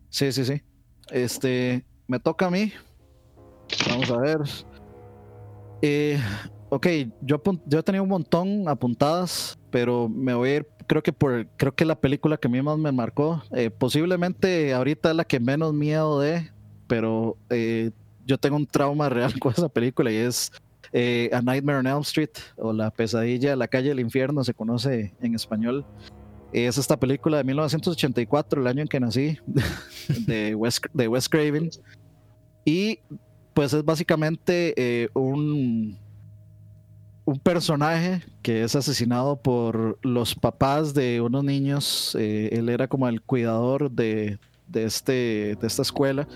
Sí, 0.09 0.32
sí, 0.32 0.45
sí. 0.45 0.61
Este, 1.09 1.84
me 2.07 2.20
toca 2.20 2.45
a 2.45 2.51
mí. 2.51 2.72
Vamos 3.89 4.11
a 4.11 4.18
ver. 4.18 4.38
Eh, 5.82 6.20
ok, 6.74 6.88
yo, 7.21 7.41
yo 7.67 7.84
tenido 7.84 8.03
un 8.03 8.09
montón 8.09 8.67
apuntadas, 8.67 9.59
pero 9.69 10.09
me 10.09 10.34
voy 10.34 10.49
a 10.49 10.55
ir, 10.57 10.67
creo 10.88 11.03
que 11.03 11.13
por, 11.13 11.45
creo 11.55 11.74
que 11.76 11.86
la 11.86 11.99
película 11.99 12.36
que 12.36 12.47
a 12.47 12.51
mí 12.51 12.61
más 12.63 12.80
me 12.80 12.91
marcó, 12.91 13.43
eh, 13.51 13.69
posiblemente 13.69 14.74
ahorita 14.74 15.11
es 15.11 15.15
la 15.15 15.24
que 15.24 15.39
menos 15.39 15.74
miedo 15.74 16.19
de, 16.19 16.51
pero 16.88 17.38
eh, 17.51 17.91
yo 18.26 18.39
tengo 18.39 18.55
un 18.55 18.65
trauma 18.65 19.07
real 19.09 19.39
con 19.39 19.51
esa 19.51 19.69
película 19.69 20.11
y 20.11 20.15
es 20.15 20.51
eh, 20.91 21.30
A 21.32 21.41
Nightmare 21.41 21.80
on 21.80 21.88
Elm 21.88 22.01
Street 22.01 22.32
o 22.57 22.74
La 22.74 22.89
pesadilla 22.89 23.51
de 23.51 23.55
la 23.55 23.67
calle 23.67 23.89
del 23.89 23.99
infierno, 23.99 24.43
se 24.43 24.53
conoce 24.53 25.13
en 25.21 25.36
español. 25.36 25.86
Es 26.51 26.78
esta 26.78 26.99
película 26.99 27.38
de 27.38 27.43
1984, 27.43 28.61
el 28.61 28.67
año 28.67 28.82
en 28.82 28.88
que 28.88 28.99
nací, 28.99 29.38
de 30.28 30.55
Wes, 30.55 30.82
de 30.91 31.07
Wes 31.07 31.30
Craven. 31.30 31.69
Y 32.65 32.99
pues 33.53 33.74
es 33.74 33.84
básicamente 33.84 34.74
eh, 34.78 35.09
un, 35.13 35.97
un 37.26 37.39
personaje 37.39 38.21
que 38.41 38.63
es 38.63 38.76
asesinado 38.76 39.38
por 39.41 39.97
los 40.01 40.36
papás 40.36 40.93
de 40.93 41.21
unos 41.21 41.43
niños. 41.43 42.15
él 42.15 42.69
era 42.69 42.88
como 42.88 43.07
el 43.07 43.21
cuidador 43.21 43.91
de, 43.91 44.39
de, 44.67 44.84
este, 44.84 45.55
de 45.59 45.67
esta 45.67 45.82
escuela 45.82 46.28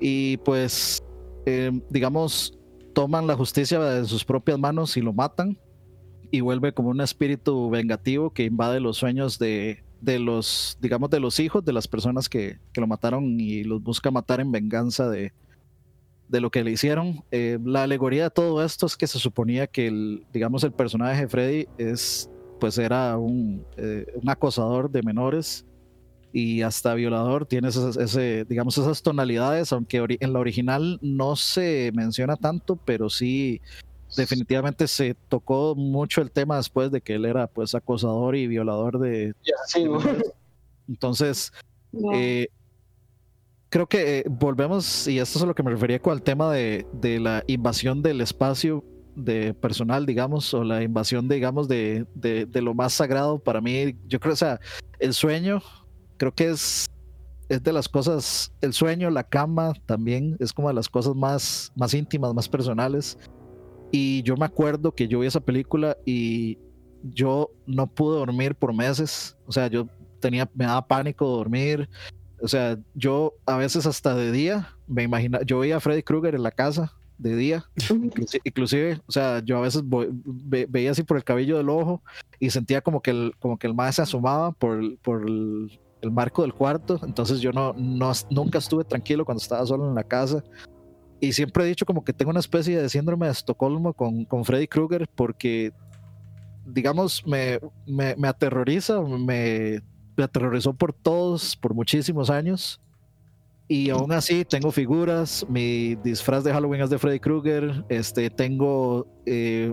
y 0.00 0.36
pues, 0.38 1.02
eh, 1.46 1.70
digamos, 1.90 2.58
toman 2.92 3.26
la 3.26 3.36
justicia 3.36 3.80
de 3.80 4.04
sus 4.04 4.24
propias 4.24 4.58
manos 4.58 4.96
y 4.96 5.00
lo 5.00 5.12
matan 5.12 5.58
y 6.30 6.40
vuelve 6.40 6.72
como 6.72 6.90
un 6.90 7.00
espíritu 7.00 7.70
vengativo 7.70 8.30
que 8.30 8.44
invade 8.44 8.80
los 8.80 8.96
sueños 8.96 9.38
de, 9.38 9.84
de 10.00 10.18
los, 10.18 10.78
digamos, 10.80 11.10
de 11.10 11.20
los 11.20 11.40
hijos 11.40 11.64
de 11.64 11.72
las 11.72 11.88
personas 11.88 12.28
que, 12.28 12.58
que, 12.72 12.80
lo 12.80 12.86
mataron 12.86 13.38
y 13.40 13.64
los 13.64 13.82
busca 13.82 14.10
matar 14.10 14.40
en 14.40 14.50
venganza 14.50 15.08
de, 15.08 15.32
de 16.32 16.40
lo 16.40 16.50
que 16.50 16.64
le 16.64 16.70
hicieron. 16.70 17.22
Eh, 17.30 17.58
la 17.62 17.82
alegoría 17.82 18.24
de 18.24 18.30
todo 18.30 18.64
esto 18.64 18.86
es 18.86 18.96
que 18.96 19.06
se 19.06 19.18
suponía 19.18 19.66
que 19.66 19.86
el, 19.86 20.24
digamos, 20.32 20.64
el 20.64 20.72
personaje 20.72 21.20
de 21.20 21.28
Freddy 21.28 21.68
es, 21.76 22.30
pues 22.58 22.78
era 22.78 23.18
un, 23.18 23.64
eh, 23.76 24.06
un 24.14 24.28
acosador 24.30 24.90
de 24.90 25.02
menores 25.02 25.66
y 26.32 26.62
hasta 26.62 26.94
violador. 26.94 27.44
Tiene 27.44 27.68
esas, 27.68 27.98
ese, 27.98 28.46
digamos, 28.48 28.78
esas 28.78 29.02
tonalidades, 29.02 29.74
aunque 29.74 30.02
en 30.20 30.32
la 30.32 30.38
original 30.38 30.98
no 31.02 31.36
se 31.36 31.92
menciona 31.94 32.36
tanto, 32.36 32.76
pero 32.76 33.10
sí 33.10 33.60
definitivamente 34.16 34.88
se 34.88 35.14
tocó 35.28 35.74
mucho 35.74 36.22
el 36.22 36.30
tema 36.30 36.56
después 36.56 36.90
de 36.90 37.02
que 37.02 37.14
él 37.14 37.26
era 37.26 37.46
pues 37.46 37.74
acosador 37.74 38.36
y 38.36 38.46
violador 38.46 38.98
de... 38.98 39.34
Entonces, 40.88 41.52
eh, 42.14 42.48
creo 43.72 43.86
que 43.86 44.18
eh, 44.18 44.24
volvemos, 44.28 45.08
y 45.08 45.18
esto 45.18 45.38
es 45.38 45.44
a 45.44 45.46
lo 45.46 45.54
que 45.54 45.62
me 45.62 45.70
refería 45.70 45.98
con 45.98 46.12
el 46.12 46.22
tema 46.22 46.52
de, 46.52 46.86
la 47.18 47.42
invasión 47.46 48.02
del 48.02 48.20
espacio 48.20 48.84
de 49.16 49.54
personal, 49.54 50.04
digamos, 50.04 50.52
o 50.52 50.62
la 50.62 50.82
invasión, 50.82 51.26
digamos, 51.26 51.68
de, 51.68 52.06
lo 52.52 52.74
más 52.74 52.92
sagrado 52.92 53.38
para 53.38 53.62
mí. 53.62 53.96
Yo 54.06 54.20
creo, 54.20 54.34
o 54.34 54.36
sea, 54.36 54.60
el 54.98 55.14
sueño 55.14 55.62
creo 56.18 56.34
que 56.34 56.50
es, 56.50 56.86
es 57.48 57.62
de 57.62 57.72
las 57.72 57.88
cosas, 57.88 58.52
el 58.60 58.74
sueño, 58.74 59.08
la 59.08 59.24
cama 59.24 59.72
también, 59.86 60.36
es 60.38 60.52
como 60.52 60.68
de 60.68 60.74
las 60.74 60.90
cosas 60.90 61.14
más, 61.14 61.72
más 61.74 61.94
íntimas, 61.94 62.34
más 62.34 62.50
personales. 62.50 63.18
Y 63.90 64.22
yo 64.22 64.36
me 64.36 64.44
acuerdo 64.44 64.94
que 64.94 65.08
yo 65.08 65.20
vi 65.20 65.28
esa 65.28 65.40
película 65.40 65.96
y 66.04 66.58
yo 67.02 67.50
no 67.66 67.86
pude 67.86 68.18
dormir 68.18 68.54
por 68.54 68.74
meses. 68.74 69.34
O 69.46 69.52
sea, 69.52 69.68
yo 69.68 69.86
tenía, 70.20 70.48
me 70.54 70.66
daba 70.66 70.86
pánico 70.86 71.26
dormir. 71.26 71.88
O 72.42 72.48
sea, 72.48 72.76
yo 72.94 73.34
a 73.46 73.56
veces 73.56 73.86
hasta 73.86 74.14
de 74.14 74.32
día 74.32 74.74
me 74.86 75.04
imaginaba, 75.04 75.44
yo 75.44 75.60
veía 75.60 75.76
a 75.76 75.80
Freddy 75.80 76.02
Krueger 76.02 76.34
en 76.34 76.42
la 76.42 76.50
casa 76.50 76.92
de 77.18 77.36
día, 77.36 77.64
inclusive, 78.44 79.00
o 79.06 79.12
sea, 79.12 79.40
yo 79.44 79.58
a 79.58 79.60
veces 79.60 79.82
veía 79.86 80.90
así 80.90 81.04
por 81.04 81.16
el 81.16 81.24
cabello 81.24 81.56
del 81.56 81.68
ojo 81.68 82.02
y 82.40 82.50
sentía 82.50 82.80
como 82.80 83.00
que 83.00 83.12
el, 83.12 83.34
como 83.38 83.58
que 83.58 83.68
el 83.68 83.74
más 83.74 83.94
se 83.94 84.02
asomaba 84.02 84.50
por, 84.50 84.98
por 84.98 85.22
el, 85.22 85.78
el 86.02 86.10
marco 86.10 86.42
del 86.42 86.52
cuarto, 86.52 87.00
entonces 87.04 87.40
yo 87.40 87.52
no, 87.52 87.72
no, 87.74 88.10
nunca 88.30 88.58
estuve 88.58 88.84
tranquilo 88.84 89.24
cuando 89.24 89.40
estaba 89.40 89.64
solo 89.64 89.88
en 89.88 89.94
la 89.94 90.04
casa. 90.04 90.42
Y 91.20 91.32
siempre 91.32 91.62
he 91.62 91.68
dicho 91.68 91.86
como 91.86 92.04
que 92.04 92.12
tengo 92.12 92.32
una 92.32 92.40
especie 92.40 92.82
de 92.82 92.88
síndrome 92.88 93.26
de 93.26 93.32
Estocolmo 93.32 93.94
con, 93.94 94.24
con 94.24 94.44
Freddy 94.44 94.66
Krueger 94.66 95.08
porque, 95.14 95.72
digamos, 96.66 97.24
me, 97.24 97.60
me, 97.86 98.16
me 98.16 98.26
aterroriza, 98.26 99.00
me, 99.00 99.80
me 100.22 100.26
aterrorizó 100.26 100.72
por 100.72 100.92
todos, 100.92 101.56
por 101.56 101.74
muchísimos 101.74 102.30
años. 102.30 102.80
y 103.68 103.90
aún 103.90 104.12
así 104.12 104.44
tengo 104.44 104.70
figuras, 104.70 105.44
mi 105.48 105.96
disfraz 105.96 106.44
de 106.44 106.52
Halloween 106.52 106.82
es 106.82 106.90
de 106.90 106.98
Freddy 106.98 107.18
Krueger, 107.18 107.84
este, 107.88 108.28
tengo, 108.30 109.06
eh, 109.26 109.72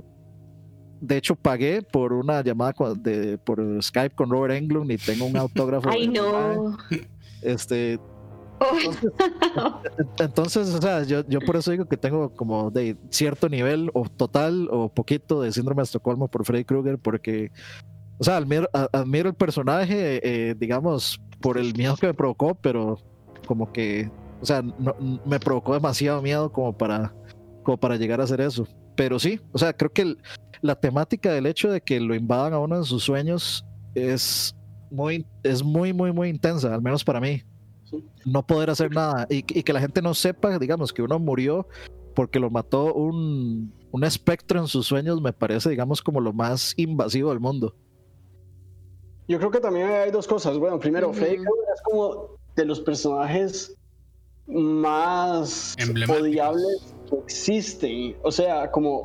de 1.01 1.17
hecho 1.17 1.35
pagué 1.35 1.81
por 1.81 2.13
una 2.13 2.41
llamada 2.41 2.73
de, 2.95 3.37
por 3.37 3.61
Skype 3.83 4.15
con 4.15 4.29
Robert 4.29 4.53
Englund 4.55 4.91
y 4.91 4.97
tengo 4.97 5.25
un 5.25 5.37
autógrafo. 5.37 5.89
Ay, 5.91 6.07
no. 6.07 6.77
Este, 7.41 7.99
entonces, 10.19 10.73
o 10.73 10.81
sea, 10.81 11.03
yo, 11.03 11.23
yo 11.27 11.39
por 11.41 11.55
eso 11.55 11.71
digo 11.71 11.85
que 11.85 11.97
tengo 11.97 12.33
como 12.33 12.71
de 12.71 12.97
cierto 13.09 13.49
nivel 13.49 13.89
o 13.93 14.07
total 14.07 14.67
o 14.71 14.89
poquito 14.89 15.41
de 15.41 15.51
síndrome 15.51 15.81
de 15.81 15.85
Estocolmo 15.85 16.27
por 16.27 16.45
Freddy 16.45 16.65
Krueger 16.65 16.97
porque, 16.97 17.51
o 18.19 18.23
sea, 18.23 18.37
admiro, 18.37 18.69
admiro 18.73 19.29
el 19.29 19.35
personaje, 19.35 20.19
eh, 20.23 20.55
digamos, 20.55 21.21
por 21.39 21.57
el 21.57 21.73
miedo 21.73 21.95
que 21.95 22.07
me 22.07 22.13
provocó, 22.13 22.53
pero 22.53 22.97
como 23.47 23.71
que, 23.71 24.11
o 24.41 24.45
sea, 24.45 24.61
me 25.25 25.39
provocó 25.39 25.73
demasiado 25.73 26.21
miedo 26.21 26.51
como 26.51 26.77
para, 26.77 27.13
como 27.63 27.77
para 27.77 27.95
llegar 27.95 28.19
a 28.19 28.25
hacer 28.25 28.41
eso. 28.41 28.67
Pero 28.95 29.19
sí, 29.19 29.39
o 29.53 29.57
sea, 29.57 29.71
creo 29.71 29.91
que 29.93 30.15
la 30.61 30.75
temática 30.75 31.31
del 31.31 31.45
hecho 31.45 31.71
de 31.71 31.79
que 31.79 32.01
lo 32.01 32.13
invadan 32.13 32.53
a 32.53 32.59
uno 32.59 32.75
en 32.75 32.83
sus 32.83 33.03
sueños 33.03 33.65
es 33.95 34.53
muy, 34.91 35.25
es 35.43 35.63
muy, 35.63 35.93
muy, 35.93 36.11
muy 36.11 36.27
intensa, 36.27 36.73
al 36.73 36.81
menos 36.81 37.05
para 37.05 37.21
mí. 37.21 37.41
No 38.25 38.45
poder 38.45 38.69
hacer 38.69 38.91
nada 38.91 39.25
y, 39.29 39.41
que 39.41 39.73
la 39.73 39.79
gente 39.79 40.01
no 40.01 40.13
sepa, 40.13 40.59
digamos, 40.59 40.91
que 40.91 41.01
uno 41.01 41.17
murió 41.17 41.67
porque 42.13 42.39
lo 42.39 42.49
mató 42.49 42.93
un, 42.93 43.73
un 43.91 44.03
espectro 44.03 44.59
en 44.59 44.67
sus 44.67 44.85
sueños, 44.87 45.21
me 45.21 45.31
parece, 45.31 45.69
digamos, 45.69 46.01
como 46.01 46.19
lo 46.19 46.33
más 46.33 46.73
invasivo 46.75 47.29
del 47.29 47.39
mundo. 47.39 47.75
Yo 49.29 49.37
creo 49.37 49.51
que 49.51 49.59
también 49.59 49.87
hay 49.87 50.09
dos 50.09 50.27
cosas. 50.27 50.57
Bueno, 50.57 50.79
primero, 50.79 51.13
Freddy 51.13 51.35
es 51.35 51.81
como 51.83 52.39
de 52.55 52.65
los 52.65 52.81
personajes 52.81 53.75
más 54.47 55.75
odiables 56.09 56.95
que 57.07 57.15
existen. 57.15 58.17
O 58.23 58.31
sea, 58.31 58.71
como 58.71 59.03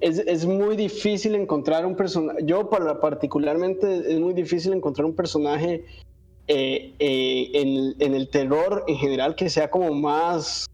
es, 0.00 0.20
es, 0.20 0.46
muy 0.46 0.74
difícil 0.74 1.34
encontrar 1.34 1.84
un 1.84 1.96
personaje. 1.96 2.38
Yo, 2.44 2.70
para, 2.70 2.98
particularmente, 2.98 4.10
es 4.10 4.18
muy 4.18 4.32
difícil 4.32 4.72
encontrar 4.72 5.04
un 5.04 5.14
personaje 5.14 5.84
eh, 6.48 6.94
eh, 6.98 7.50
en, 7.52 7.94
en, 7.98 8.14
el 8.14 8.30
terror 8.30 8.84
en 8.88 8.96
general 8.96 9.34
que 9.34 9.50
sea 9.50 9.70
como 9.70 9.92
más, 9.92 10.64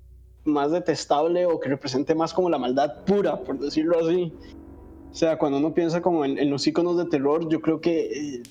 más 0.44 0.70
detestable 0.70 1.46
o 1.46 1.58
que 1.58 1.68
represente 1.68 2.14
más 2.14 2.32
como 2.32 2.48
la 2.48 2.58
maldad 2.58 3.04
pura, 3.06 3.40
por 3.40 3.58
decirlo 3.58 3.98
así. 3.98 4.32
O 5.16 5.18
sea, 5.18 5.38
cuando 5.38 5.56
uno 5.56 5.72
piensa 5.72 6.02
como 6.02 6.26
en, 6.26 6.50
los 6.50 6.66
iconos 6.66 6.98
de 6.98 7.06
terror, 7.06 7.48
yo 7.48 7.62
creo 7.62 7.80
que 7.80 8.00
eh, 8.04 8.42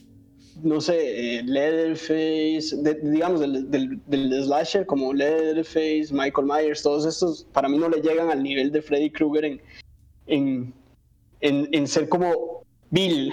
no 0.63 0.81
sé, 0.81 1.37
eh, 1.37 1.43
Leatherface, 1.43 2.75
digamos, 3.03 3.39
del, 3.39 3.69
del, 4.07 4.43
slasher 4.43 4.83
como 4.87 5.13
Leatherface, 5.13 6.07
Michael 6.09 6.47
Myers, 6.47 6.81
todos 6.81 7.05
estos, 7.05 7.45
para 7.53 7.69
mí 7.69 7.77
no 7.77 7.87
le 7.87 8.01
llegan 8.01 8.31
al 8.31 8.41
nivel 8.41 8.71
de 8.71 8.81
Freddy 8.81 9.11
Krueger 9.11 9.45
en, 9.45 9.61
en, 10.25 10.73
en, 11.39 11.87
ser 11.87 12.09
como 12.09 12.63
vil 12.89 13.31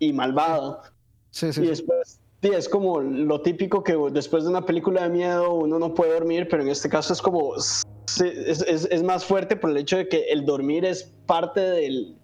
y 0.00 0.12
malvado. 0.12 0.82
Sí, 1.30 1.52
sí. 1.52 1.62
Y 1.62 1.66
después, 1.68 2.18
sí, 2.42 2.48
es 2.48 2.68
como 2.68 3.00
lo 3.00 3.40
típico 3.40 3.84
que 3.84 3.96
después 4.10 4.42
de 4.42 4.50
una 4.50 4.66
película 4.66 5.04
de 5.04 5.10
miedo 5.10 5.54
uno 5.54 5.78
no 5.78 5.94
puede 5.94 6.14
dormir, 6.14 6.48
pero 6.50 6.64
en 6.64 6.70
este 6.70 6.88
caso 6.88 7.12
es 7.12 7.22
como, 7.22 7.54
es, 7.54 7.84
es, 8.18 8.88
es 8.90 9.02
más 9.04 9.24
fuerte 9.24 9.54
por 9.54 9.70
el 9.70 9.76
hecho 9.76 9.96
de 9.96 10.08
que 10.08 10.24
el 10.32 10.44
dormir 10.44 10.84
es 10.84 11.04
parte 11.24 11.60
del, 11.60 12.16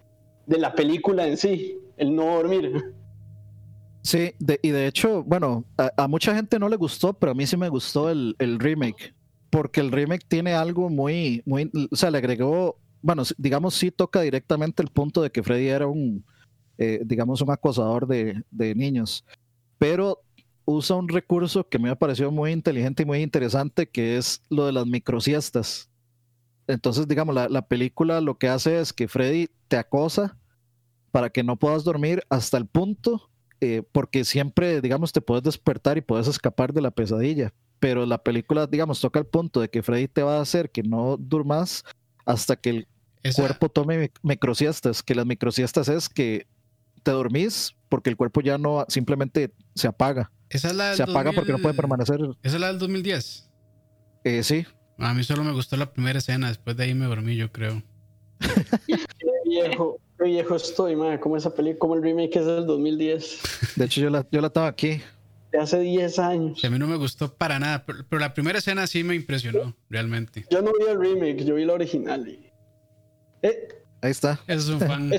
de 0.50 0.58
la 0.58 0.74
película 0.74 1.28
en 1.28 1.36
sí, 1.36 1.78
el 1.96 2.14
no 2.14 2.24
dormir. 2.34 2.92
Sí, 4.02 4.34
y 4.62 4.70
de 4.70 4.86
hecho, 4.88 5.22
bueno, 5.22 5.64
a, 5.76 6.08
mucha 6.08 6.34
gente 6.34 6.58
no 6.58 6.68
le 6.68 6.74
gustó, 6.74 7.12
pero 7.12 7.32
a 7.32 7.34
mí 7.36 7.46
sí 7.46 7.56
me 7.56 7.68
gustó 7.68 8.10
el, 8.10 8.34
remake, 8.58 9.14
porque 9.48 9.80
el 9.80 9.92
remake 9.92 10.26
tiene 10.26 10.54
algo 10.54 10.90
muy, 10.90 11.42
muy, 11.46 11.70
o 11.90 11.94
sea, 11.94 12.10
le 12.10 12.18
agregó, 12.18 12.78
bueno, 13.00 13.22
digamos, 13.38 13.74
sí 13.74 13.92
toca 13.92 14.22
directamente 14.22 14.82
el 14.82 14.88
punto 14.88 15.22
de 15.22 15.30
que 15.30 15.42
Freddy 15.44 15.68
era 15.68 15.86
un, 15.86 16.24
eh, 16.78 17.00
digamos, 17.04 17.40
un 17.42 17.50
acosador 17.52 18.08
de, 18.08 18.42
niños, 18.74 19.24
pero 19.78 20.20
usa 20.64 20.96
un 20.96 21.08
recurso 21.08 21.68
que 21.68 21.78
me 21.78 21.90
ha 21.90 21.94
parecido 21.94 22.32
muy 22.32 22.50
inteligente 22.50 23.04
y 23.04 23.06
muy 23.06 23.22
interesante, 23.22 23.88
que 23.88 24.16
es 24.16 24.42
lo 24.48 24.66
de 24.66 24.72
las 24.72 24.86
microsiestas. 24.86 25.89
Entonces, 26.70 27.08
digamos, 27.08 27.34
la, 27.34 27.48
la 27.48 27.62
película 27.66 28.20
lo 28.20 28.38
que 28.38 28.48
hace 28.48 28.80
es 28.80 28.92
que 28.92 29.08
Freddy 29.08 29.48
te 29.68 29.76
acosa 29.76 30.36
para 31.10 31.30
que 31.30 31.42
no 31.42 31.56
puedas 31.56 31.84
dormir 31.84 32.22
hasta 32.28 32.56
el 32.56 32.66
punto 32.66 33.30
eh, 33.60 33.82
porque 33.92 34.24
siempre, 34.24 34.80
digamos, 34.80 35.12
te 35.12 35.20
puedes 35.20 35.44
despertar 35.44 35.98
y 35.98 36.00
puedes 36.00 36.26
escapar 36.28 36.72
de 36.72 36.80
la 36.80 36.90
pesadilla, 36.90 37.52
pero 37.78 38.06
la 38.06 38.22
película, 38.22 38.66
digamos, 38.66 39.00
toca 39.00 39.18
el 39.18 39.26
punto 39.26 39.60
de 39.60 39.68
que 39.68 39.82
Freddy 39.82 40.08
te 40.08 40.22
va 40.22 40.38
a 40.38 40.40
hacer 40.40 40.70
que 40.70 40.82
no 40.82 41.18
durmas 41.18 41.84
hasta 42.24 42.56
que 42.56 42.70
el 43.22 43.34
cuerpo 43.34 43.68
tome 43.68 44.12
microsiestas, 44.22 45.02
que 45.02 45.14
las 45.14 45.26
microsiestas 45.26 45.88
es 45.88 46.08
que 46.08 46.46
te 47.02 47.10
dormís 47.10 47.76
porque 47.90 48.08
el 48.08 48.16
cuerpo 48.16 48.40
ya 48.40 48.56
no 48.56 48.86
simplemente 48.88 49.52
se 49.74 49.88
apaga. 49.88 50.32
Esa 50.48 50.68
es 50.68 50.74
la 50.74 50.94
se 50.94 51.02
apaga 51.02 51.32
porque 51.32 51.52
no 51.52 51.58
puede 51.58 51.74
permanecer. 51.74 52.18
¿Esa 52.42 52.56
es 52.56 52.60
la 52.60 52.68
del 52.68 52.78
2010? 52.78 53.50
Eh, 54.24 54.42
sí. 54.42 54.64
A 55.00 55.14
mí 55.14 55.24
solo 55.24 55.44
me 55.44 55.52
gustó 55.52 55.76
la 55.76 55.92
primera 55.92 56.18
escena, 56.18 56.48
después 56.48 56.76
de 56.76 56.84
ahí 56.84 56.94
me 56.94 57.06
dormí, 57.06 57.36
yo 57.36 57.50
creo. 57.50 57.82
viejo 59.44 59.98
viejo 60.24 60.56
estoy, 60.56 60.96
madre. 60.96 61.20
Como 61.20 61.36
esa 61.36 61.54
película, 61.54 61.78
como 61.78 61.94
el 61.94 62.02
remake 62.02 62.36
es 62.36 62.46
del 62.46 62.66
2010. 62.66 63.40
De 63.76 63.84
hecho, 63.84 64.00
yo 64.00 64.10
la, 64.10 64.26
yo 64.30 64.40
la 64.40 64.48
estaba 64.48 64.66
aquí. 64.66 65.00
De 65.52 65.58
hace 65.58 65.80
10 65.80 66.18
años. 66.18 66.64
A 66.64 66.70
mí 66.70 66.78
no 66.78 66.86
me 66.86 66.96
gustó 66.96 67.32
para 67.32 67.58
nada, 67.58 67.84
pero, 67.84 68.20
la 68.20 68.32
primera 68.32 68.58
escena 68.58 68.86
sí 68.86 69.02
me 69.02 69.14
impresionó, 69.14 69.74
realmente. 69.88 70.46
Yo 70.50 70.62
no 70.62 70.72
vi 70.78 70.86
el 70.86 71.00
remake, 71.00 71.44
yo 71.44 71.54
vi 71.56 71.64
la 71.64 71.72
original. 71.72 72.38
Eh, 73.42 73.68
Ahí 74.02 74.10
está. 74.10 74.38
es 74.46 74.68
un 74.68 74.78
fan. 74.80 75.10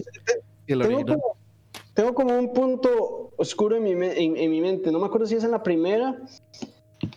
tengo, 1.94 2.14
como, 2.14 2.38
un 2.38 2.54
punto 2.54 3.34
oscuro 3.36 3.76
en 3.76 3.84
mi, 3.84 3.92
en, 3.92 4.52
mi 4.52 4.62
mente. 4.62 4.92
No 4.92 5.00
me 5.00 5.08
acuerdo 5.08 5.28
si 5.28 5.36
es 5.36 5.44
en 5.44 5.52
la 5.52 5.64
primera 5.64 6.18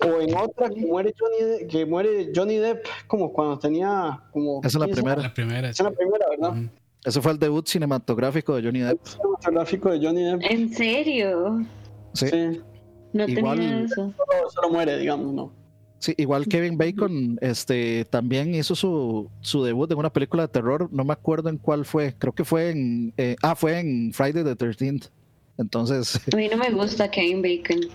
o 0.00 0.20
en 0.20 0.34
otra 0.36 0.70
que 0.70 0.86
muere 0.86 1.14
Johnny, 1.18 1.66
que 1.66 1.86
muere 1.86 2.32
Johnny 2.34 2.56
Depp 2.56 2.86
como 3.06 3.32
cuando 3.32 3.58
tenía 3.58 4.20
como 4.32 4.60
esa 4.64 4.68
es 4.68 4.74
la 4.74 4.86
primera 4.86 5.22
la 5.22 5.34
primera 5.34 5.68
es 5.70 5.80
la 5.80 5.90
primera 5.90 6.26
verdad 6.30 6.54
ese 7.04 7.20
fue 7.20 7.32
el 7.32 7.38
debut 7.38 7.66
cinematográfico 7.66 8.56
de 8.56 8.62
Johnny 8.62 8.80
Depp. 8.80 9.06
Cinematográfico 9.06 9.90
de 9.90 10.06
Johnny 10.06 10.22
Depp. 10.22 10.40
¿En 10.42 10.72
serio? 10.72 11.64
Sí. 12.14 12.26
No 13.12 13.28
igual, 13.28 13.58
tenía 13.58 13.80
eso. 13.82 14.12
Solo, 14.54 14.70
muere, 14.70 14.98
digamos, 14.98 15.32
¿no? 15.32 15.52
Sí, 15.98 16.14
igual 16.16 16.46
Kevin 16.48 16.76
Bacon 16.76 17.38
este, 17.40 18.06
también 18.06 18.54
hizo 18.54 18.74
su, 18.74 19.30
su 19.40 19.62
debut 19.62 19.90
en 19.90 19.98
una 19.98 20.12
película 20.12 20.42
de 20.42 20.48
terror, 20.48 20.88
no 20.92 21.04
me 21.04 21.12
acuerdo 21.12 21.48
en 21.48 21.56
cuál 21.56 21.84
fue, 21.86 22.14
creo 22.18 22.34
que 22.34 22.44
fue 22.44 22.70
en, 22.70 23.14
eh, 23.16 23.36
ah, 23.42 23.54
fue 23.54 23.78
en 23.78 24.12
Friday 24.12 24.44
the 24.44 24.56
13th. 24.56 25.08
Entonces... 25.56 26.20
A 26.32 26.36
mí 26.36 26.48
no 26.48 26.56
me 26.56 26.70
gusta 26.70 27.10
Kevin 27.10 27.40
Bacon. 27.40 27.88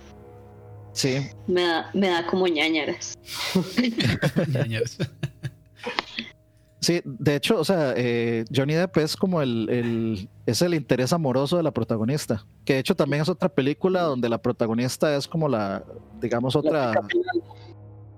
Sí. 1.00 1.30
Me 1.46 1.62
da, 1.62 1.90
me 1.94 2.10
da 2.10 2.26
como 2.26 2.46
ñañaras. 2.46 3.18
ñañaras. 4.48 4.98
Sí, 6.80 7.00
de 7.04 7.36
hecho, 7.36 7.58
o 7.58 7.64
sea, 7.64 7.94
eh, 7.96 8.44
Johnny 8.54 8.74
Depp 8.74 8.98
es 8.98 9.16
como 9.16 9.40
el, 9.40 10.28
es 10.44 10.60
el 10.60 10.74
interés 10.74 11.14
amoroso 11.14 11.56
de 11.56 11.62
la 11.62 11.70
protagonista. 11.72 12.44
Que 12.66 12.74
de 12.74 12.78
hecho 12.80 12.94
también 12.94 13.22
es 13.22 13.30
otra 13.30 13.48
película 13.48 14.02
donde 14.02 14.28
la 14.28 14.42
protagonista 14.42 15.16
es 15.16 15.26
como 15.26 15.48
la, 15.48 15.82
digamos, 16.20 16.54
otra. 16.54 16.92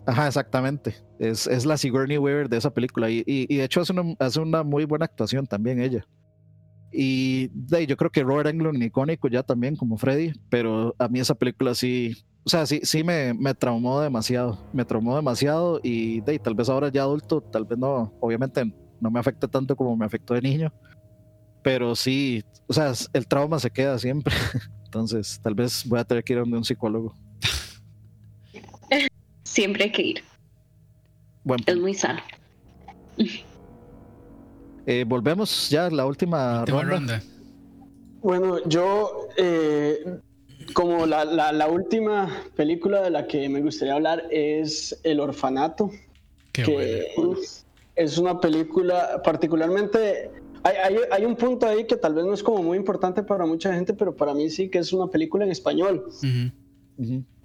Ajá, 0.05 0.26
exactamente. 0.26 0.97
Es, 1.20 1.47
es 1.47 1.64
la 1.64 1.76
Sigourney 1.76 2.18
Weaver 2.18 2.49
de 2.49 2.57
esa 2.57 2.74
película. 2.74 3.09
Y, 3.09 3.22
y, 3.26 3.57
de 3.59 3.62
hecho 3.62 3.83
hace 3.83 3.93
una, 3.93 4.16
hace 4.18 4.41
una 4.41 4.64
muy 4.64 4.87
buena 4.87 5.05
actuación 5.05 5.47
también 5.47 5.80
ella. 5.80 6.05
Y 6.93 7.49
de, 7.55 7.87
yo 7.87 7.97
creo 7.97 8.11
que 8.11 8.24
Robert 8.24 8.49
Englund 8.49 8.83
icónico 8.83 9.28
ya 9.28 9.45
también 9.45 9.76
como 9.76 9.99
Freddy, 9.99 10.33
pero 10.51 10.97
a 10.99 11.07
mí 11.07 11.20
esa 11.20 11.37
película 11.37 11.76
sí, 11.76 12.16
o 12.45 12.51
sea, 12.51 12.66
sí, 12.66 12.80
sí 12.82 13.05
me, 13.05 13.32
me 13.34 13.55
traumó 13.55 14.01
demasiado, 14.01 14.59
me 14.72 14.84
traumó 14.84 15.14
demasiado 15.14 15.80
y 15.82 16.20
de, 16.22 16.38
tal 16.38 16.55
vez 16.55 16.68
ahora 16.68 16.90
ya 16.90 17.03
adulto, 17.03 17.40
tal 17.40 17.64
vez 17.64 17.78
no, 17.78 18.12
obviamente 18.20 18.64
no 19.01 19.11
me 19.11 19.20
afecta 19.20 19.47
tanto 19.47 19.76
como 19.76 19.97
me 19.97 20.05
afectó 20.05 20.34
de 20.34 20.43
niño, 20.43 20.72
pero 21.62 21.95
sí, 21.95 22.43
o 22.66 22.72
sea, 22.72 22.93
el 23.12 23.28
trauma 23.28 23.61
se 23.61 23.70
queda 23.70 23.99
siempre, 23.99 24.34
entonces 24.84 25.38
tal 25.40 25.55
vez 25.55 25.84
voy 25.86 26.01
a 26.01 26.05
tener 26.05 26.24
que 26.24 26.32
ir 26.32 26.40
a 26.40 26.43
un 26.43 26.64
psicólogo. 26.64 27.14
Siempre 29.45 29.84
hay 29.84 29.93
que 29.93 30.03
ir. 30.03 30.24
Bueno, 31.45 31.62
es 31.66 31.76
muy 31.76 31.95
sano. 31.95 32.20
Eh, 34.86 35.05
volvemos 35.07 35.68
ya 35.68 35.86
a 35.86 35.90
la 35.90 36.07
última, 36.07 36.64
ronda. 36.64 37.22
Bueno, 38.22 38.66
yo 38.66 39.28
eh, 39.36 40.20
como 40.73 41.07
la, 41.07 41.25
la, 41.25 41.68
última 41.68 42.45
película 42.57 43.03
de 43.03 43.11
la 43.11 43.27
que 43.27 43.49
me 43.49 43.61
gustaría 43.61 43.95
hablar 43.95 44.25
es 44.31 44.99
El 45.03 45.20
Orfanato, 45.20 45.91
que 46.53 47.11
es 47.97 48.18
una 48.18 48.41
película 48.41 49.20
particularmente... 49.23 50.31
Hay, 50.64 50.77
hay, 50.77 50.97
hay, 51.11 51.25
un 51.25 51.35
punto 51.35 51.66
ahí 51.66 51.87
que 51.87 51.97
tal 51.97 52.14
vez 52.14 52.25
no 52.25 52.33
es 52.33 52.43
como 52.43 52.62
muy 52.62 52.79
importante 52.79 53.25
para 53.25 53.45
mucha 53.45 53.75
gente, 53.75 53.95
pero 53.95 54.14
para 54.14 54.33
mí 54.33 54.49
sí 54.49 54.68
que 54.68 54.79
es 54.79 54.93
una 54.93 55.09
película 55.09 55.45
en 55.45 55.51
español. 55.51 56.07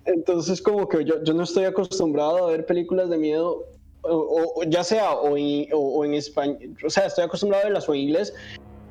Entonces, 0.05 0.61
como 0.61 0.87
que 0.87 1.03
yo, 1.03 1.23
yo 1.23 1.33
no 1.33 1.43
estoy 1.43 1.65
acostumbrado 1.65 2.45
a 2.45 2.51
ver 2.51 2.65
películas 2.65 3.09
de 3.09 3.17
miedo, 3.17 3.65
o, 4.03 4.63
ya 4.67 4.83
sea 4.83 5.13
o 5.13 5.35
en, 5.35 5.67
o, 5.73 6.05
en 6.05 6.13
español, 6.13 6.77
o 6.85 6.89
sea, 6.89 7.07
estoy 7.07 7.25
acostumbrado 7.25 7.63
a 7.63 7.67
verlas 7.67 7.89
o 7.89 7.93
en 7.93 8.01
inglés, 8.01 8.33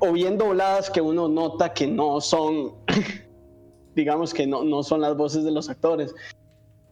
o 0.01 0.13
bien 0.13 0.37
dobladas 0.37 0.91
que 0.91 1.01
uno 1.01 1.29
nota 1.29 1.73
que 1.73 1.87
no 1.87 2.21
son, 2.21 2.73
digamos 3.97 4.33
que 4.33 4.47
no, 4.47 4.63
no 4.63 4.85
son 4.85 5.01
las 5.01 5.17
voces 5.17 5.43
de 5.43 5.51
los 5.51 5.69
actores. 5.69 6.15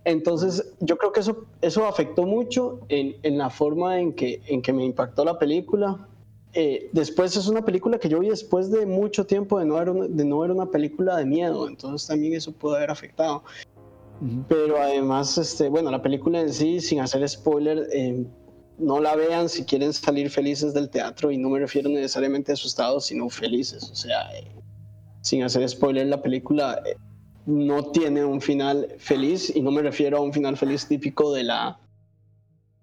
Entonces, 0.05 0.75
yo 0.81 0.99
creo 0.99 1.13
que 1.13 1.21
eso, 1.21 1.47
eso 1.61 1.87
afectó 1.87 2.25
mucho 2.25 2.81
en, 2.89 3.17
en 3.23 3.39
la 3.39 3.51
forma 3.51 4.01
en 4.01 4.13
que, 4.13 4.43
en 4.47 4.61
que 4.61 4.73
me 4.73 4.85
impactó 4.85 5.25
la 5.25 5.39
película. 5.39 6.09
Eh, 6.55 6.89
después 6.93 7.37
es 7.37 7.49
una 7.49 7.65
película 7.65 7.99
que 7.99 8.09
yo 8.09 8.21
vi 8.21 8.29
después 8.29 8.71
de 8.71 8.87
mucho 8.87 9.27
tiempo 9.27 9.59
de 9.59 9.67
no, 9.67 9.75
ver 9.75 9.91
una, 9.91 10.07
de 10.07 10.25
no 10.25 10.39
ver 10.39 10.51
una 10.51 10.67
película 10.67 11.17
de 11.17 11.27
miedo, 11.27 11.69
entonces 11.69 12.07
también 12.07 12.35
eso 12.35 12.53
puede 12.53 12.77
haber 12.77 12.91
afectado. 12.91 13.43
Pero 14.49 14.81
además, 14.81 15.37
este, 15.37 15.69
bueno, 15.69 15.91
la 15.91 16.01
película 16.01 16.41
en 16.41 16.53
sí, 16.53 16.81
sin 16.81 17.01
hacer 17.01 17.29
spoiler, 17.29 17.89
eh, 17.93 18.25
no 18.79 19.01
la 19.01 19.17
vean 19.17 19.49
si 19.49 19.65
quieren 19.65 19.93
salir 19.93 20.31
felices 20.31 20.73
del 20.73 20.89
teatro 20.89 21.31
y 21.31 21.37
no 21.37 21.49
me 21.51 21.59
refiero 21.59 21.91
necesariamente 21.91 22.53
asustados, 22.53 23.07
sino 23.07 23.29
felices. 23.29 23.91
O 23.91 23.95
sea, 23.95 24.31
eh, 24.37 24.47
sin 25.25 25.43
hacer 25.43 25.67
spoiler, 25.69 26.07
la 26.07 26.23
película 26.23 26.83
no 27.47 27.91
tiene 27.91 28.25
un 28.25 28.41
final 28.41 28.95
feliz 28.99 29.55
y 29.55 29.63
no 29.63 29.71
me 29.71 29.83
refiero 29.83 30.19
a 30.19 30.21
un 30.21 30.33
final 30.33 30.57
feliz 30.57 30.87
típico 30.87 31.33
de 31.33 31.45
la 31.45 31.81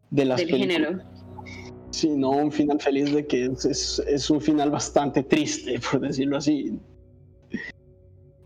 de 0.10 0.26
las 0.26 0.40
del 0.40 0.50
género. 0.50 1.00
sino 1.92 2.32
un 2.32 2.52
final 2.52 2.80
feliz 2.82 3.14
de 3.14 3.26
que 3.26 3.46
es, 3.46 4.00
es, 4.08 4.30
un 4.30 4.42
final 4.42 4.72
bastante 4.72 5.24
triste 5.24 5.80
por 5.92 6.02
decirlo 6.02 6.38
así. 6.38 6.80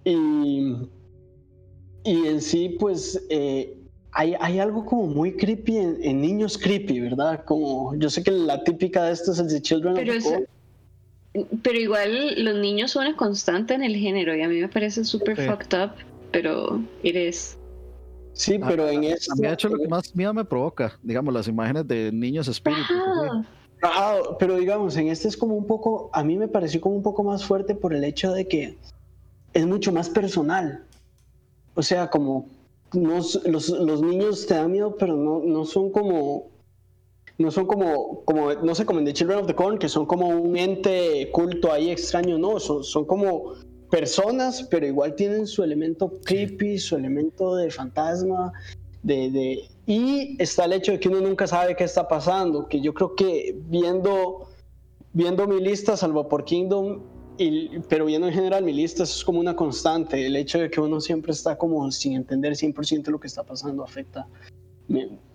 Y 0.03 0.89
y 2.03 2.27
en 2.27 2.41
sí 2.41 2.75
pues 2.79 3.25
eh, 3.29 3.77
hay, 4.11 4.35
hay, 4.39 4.59
algo 4.59 4.85
como 4.85 5.07
muy 5.07 5.35
creepy 5.35 5.77
en, 5.77 6.21
niños 6.21 6.57
creepy 6.57 6.99
verdad 6.99 7.43
como 7.45 7.95
yo 7.95 8.09
sé 8.09 8.23
que 8.23 8.31
la 8.31 8.63
típica 8.63 9.05
de 9.05 9.13
esto 9.13 9.31
es 9.31 9.39
el 9.39 9.47
de 9.47 9.61
Children 9.61 9.95
pero 9.95 10.13
pero 11.61 11.77
igual 11.77 12.43
los 12.43 12.55
niños 12.55 12.91
son 12.91 13.07
una 13.07 13.15
constante 13.15 13.73
en 13.73 13.83
el 13.83 13.95
género 13.95 14.35
y 14.35 14.41
a 14.41 14.47
mí 14.47 14.59
me 14.59 14.69
parece 14.69 15.03
súper 15.03 15.35
fucked 15.35 15.77
up, 15.77 15.91
pero 16.31 16.81
eres... 17.03 17.57
Sí, 18.33 18.59
pero 18.59 18.89
en 18.89 19.05
eso... 19.05 19.31
A 19.31 19.35
mí, 19.35 19.47
hecho, 19.47 19.69
lo 19.69 19.77
que 19.77 19.87
más 19.87 20.13
miedo 20.15 20.33
me 20.33 20.43
provoca, 20.43 20.97
digamos, 21.01 21.33
las 21.33 21.47
imágenes 21.47 21.87
de 21.87 22.11
niños 22.11 22.47
espíritus. 22.47 22.97
Ajá, 23.81 24.15
pero 24.39 24.57
digamos, 24.57 24.97
en 24.97 25.07
este 25.07 25.27
es 25.27 25.37
como 25.37 25.55
un 25.55 25.65
poco, 25.65 26.09
a 26.13 26.23
mí 26.23 26.37
me 26.37 26.47
pareció 26.47 26.81
como 26.81 26.95
un 26.95 27.03
poco 27.03 27.23
más 27.23 27.45
fuerte 27.45 27.75
por 27.75 27.93
el 27.93 28.03
hecho 28.03 28.31
de 28.31 28.47
que 28.47 28.77
es 29.53 29.65
mucho 29.65 29.91
más 29.91 30.09
personal. 30.09 30.83
O 31.75 31.81
sea, 31.81 32.09
como 32.09 32.47
los, 32.93 33.41
los 33.45 34.01
niños 34.01 34.45
te 34.47 34.53
dan 34.55 34.71
miedo, 34.71 34.95
pero 34.97 35.15
no, 35.15 35.39
no 35.39 35.65
son 35.65 35.91
como 35.91 36.54
no 37.37 37.51
son 37.51 37.65
como, 37.65 38.23
como, 38.23 38.53
no 38.53 38.75
sé, 38.75 38.85
como 38.85 38.99
en 38.99 39.05
The 39.05 39.13
Children 39.13 39.39
of 39.39 39.47
the 39.47 39.55
Corn, 39.55 39.77
que 39.77 39.89
son 39.89 40.05
como 40.05 40.29
un 40.29 40.55
ente 40.57 41.29
culto 41.31 41.71
ahí 41.71 41.91
extraño, 41.91 42.37
no, 42.37 42.59
son, 42.59 42.83
son 42.83 43.05
como 43.05 43.53
personas, 43.91 44.63
pero 44.69 44.85
igual 44.85 45.15
tienen 45.15 45.45
su 45.47 45.63
elemento 45.63 46.11
creepy, 46.23 46.77
su 46.79 46.95
elemento 46.95 47.55
de 47.55 47.69
fantasma, 47.69 48.51
de, 49.03 49.29
de, 49.29 49.69
y 49.85 50.41
está 50.41 50.65
el 50.65 50.73
hecho 50.73 50.93
de 50.93 50.99
que 50.99 51.09
uno 51.09 51.21
nunca 51.21 51.45
sabe 51.45 51.75
qué 51.75 51.83
está 51.83 52.07
pasando, 52.07 52.67
que 52.67 52.81
yo 52.81 52.93
creo 52.93 53.15
que 53.15 53.55
viendo, 53.67 54.47
viendo 55.13 55.45
mi 55.47 55.61
lista, 55.61 55.97
salvo 55.97 56.27
por 56.27 56.45
Kingdom, 56.45 57.01
y, 57.37 57.79
pero 57.89 58.05
viendo 58.05 58.27
en 58.27 58.33
general 58.33 58.63
mi 58.63 58.71
lista, 58.71 59.03
eso 59.03 59.17
es 59.17 59.25
como 59.25 59.41
una 59.41 59.57
constante, 59.57 60.25
el 60.25 60.37
hecho 60.37 60.59
de 60.59 60.69
que 60.69 60.79
uno 60.79 61.01
siempre 61.01 61.33
está 61.33 61.57
como 61.57 61.91
sin 61.91 62.13
entender 62.13 62.53
100% 62.53 63.07
lo 63.07 63.19
que 63.19 63.27
está 63.27 63.43
pasando 63.43 63.83
afecta 63.83 64.25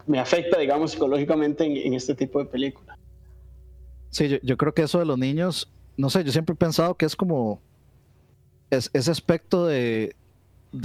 me, 0.07 0.19
afecta, 0.19 0.59
digamos, 0.59 0.93
psicológicamente 0.93 1.65
en, 1.65 1.95
este 1.95 2.15
tipo 2.15 2.39
de 2.39 2.47
películas. 2.47 2.97
Sí, 4.11 4.41
yo, 4.43 4.57
creo 4.57 4.75
que 4.75 4.83
eso 4.83 4.99
de 4.99 5.05
los 5.05 5.19
niños, 5.19 5.71
no 5.97 6.11
sé, 6.11 6.25
yo 6.25 6.33
siempre 6.33 6.55
he 6.55 6.57
pensado 6.57 6.97
que 6.97 7.07
es 7.07 7.15
como 7.15 7.61
ese 8.71 9.11
aspecto 9.11 9.67
de, 9.67 10.15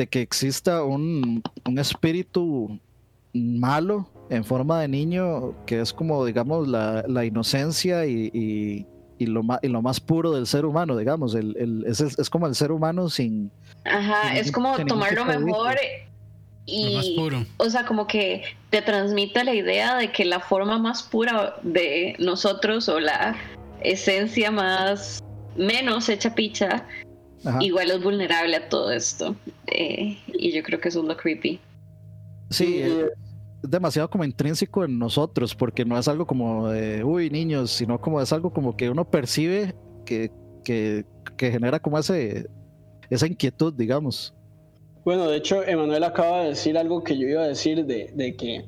que 0.09 0.22
exista 0.22 0.84
un, 0.84 1.41
espíritu 1.78 2.80
malo 3.34 4.07
en 4.30 4.43
forma 4.43 4.82
de 4.82 4.88
niño, 4.88 5.53
que 5.66 5.82
es 5.82 5.93
como, 5.93 6.26
digamos, 6.26 6.68
la, 6.68 7.26
inocencia 7.26 8.05
y, 8.05 8.86
lo 9.20 9.43
más, 9.43 9.59
y 9.61 9.68
lo 9.68 9.82
más 9.82 9.99
puro 9.99 10.34
del 10.34 10.45
ser 10.45 10.66
humano, 10.66 10.97
digamos, 10.97 11.36
el, 11.36 11.86
es, 11.88 12.30
como 12.30 12.47
el 12.47 12.55
ser 12.55 12.72
humano 12.72 13.09
sin... 13.09 13.51
Ajá, 13.86 14.38
es 14.38 14.51
como 14.51 14.76
tomar 14.86 15.13
lo 15.13 15.26
mejor 15.26 15.76
y, 16.66 17.16
o 17.57 17.70
sea, 17.70 17.86
como 17.86 18.07
que 18.07 18.43
te 18.72 18.82
transmite 18.82 19.43
la 19.43 19.53
idea 19.53 19.97
de 19.97 20.11
que 20.11 20.26
la 20.26 20.39
forma 20.39 20.80
más 20.80 21.03
pura 21.03 21.55
de 21.61 22.16
nosotros 22.18 22.89
o 22.89 22.99
la 22.99 23.36
esencia 23.82 24.49
más 24.49 25.24
menos 25.55 26.09
hecha 26.09 26.34
picha, 26.34 26.88
igual 27.59 27.91
es 27.91 28.03
vulnerable 28.03 28.55
a 28.55 28.70
todo 28.70 28.91
esto. 28.91 29.36
Eh, 29.68 30.18
y 30.28 30.51
yo 30.51 30.63
creo 30.63 30.80
que 30.80 30.89
eso 30.89 31.01
es 31.01 31.07
lo 31.07 31.16
creepy. 31.16 31.59
Sí, 32.49 32.82
es 32.82 33.11
demasiado 33.61 34.09
como 34.09 34.24
intrínseco 34.24 34.84
en 34.86 34.97
nosotros, 34.97 35.53
porque 35.53 35.86
no 35.86 35.97
es 35.97 36.07
algo 36.07 36.26
como 36.26 36.70
de, 36.70 37.03
uy, 37.03 37.30
niños, 37.30 37.72
sino 37.72 38.01
como 38.01 38.22
es 38.22 38.34
algo 38.34 38.51
como 38.51 38.76
que 38.76 38.89
uno 38.89 39.09
percibe 39.09 39.76
que, 40.05 40.32
que, 40.63 41.05
que 41.38 41.51
genera 41.51 41.80
como 41.80 41.99
ese, 41.99 42.49
esa 43.09 43.28
inquietud, 43.28 43.74
digamos. 43.74 44.34
Bueno, 45.06 45.28
de 45.28 45.38
hecho, 45.38 45.64
Emanuel 45.64 46.03
acaba 46.03 46.41
de 46.41 46.49
decir 46.49 46.76
algo 46.80 47.03
que 47.03 47.16
yo 47.16 47.28
iba 47.28 47.43
a 47.43 47.47
decir 47.47 47.86
de, 47.86 48.36
que 48.36 48.66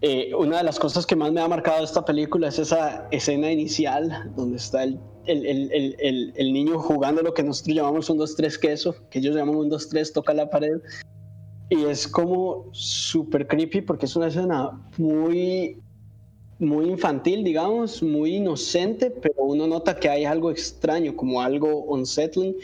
eh, 0.00 0.34
una 0.34 0.58
de 0.58 0.64
las 0.64 0.80
cosas 0.80 1.06
que 1.06 1.14
más 1.14 1.30
me 1.30 1.40
ha 1.40 1.46
marcado 1.46 1.84
esta 1.84 2.04
película 2.04 2.48
es 2.48 2.58
esa 2.58 3.06
escena 3.12 3.52
inicial 3.52 4.32
donde 4.34 4.56
está 4.56 4.82
el, 4.82 4.98
el, 5.26 6.52
niño 6.52 6.80
jugando 6.80 7.22
lo 7.22 7.34
que 7.34 7.44
nosotros 7.44 7.76
llamamos 7.76 8.10
un 8.10 8.18
2-3 8.18 8.58
queso, 8.58 8.96
que 9.10 9.20
ellos 9.20 9.36
llaman 9.36 9.54
un 9.54 9.70
2-3 9.70 10.12
toca 10.12 10.34
la 10.34 10.50
pared. 10.50 10.80
Y 11.70 11.84
es 11.84 12.08
como 12.08 12.64
súper 12.72 13.46
creepy 13.46 13.82
porque 13.82 14.06
es 14.06 14.16
una 14.16 14.26
escena 14.26 14.72
muy, 14.96 15.78
muy 16.58 16.86
infantil, 16.86 17.44
digamos, 17.44 18.02
muy 18.02 18.36
inocente, 18.36 19.10
pero 19.10 19.44
uno 19.44 19.68
nota 19.68 20.00
que 20.00 20.08
hay 20.08 20.24
algo 20.24 20.50
extraño, 20.50 21.14
como 21.14 21.40
algo 21.40 21.84
unsettling. 21.84 22.56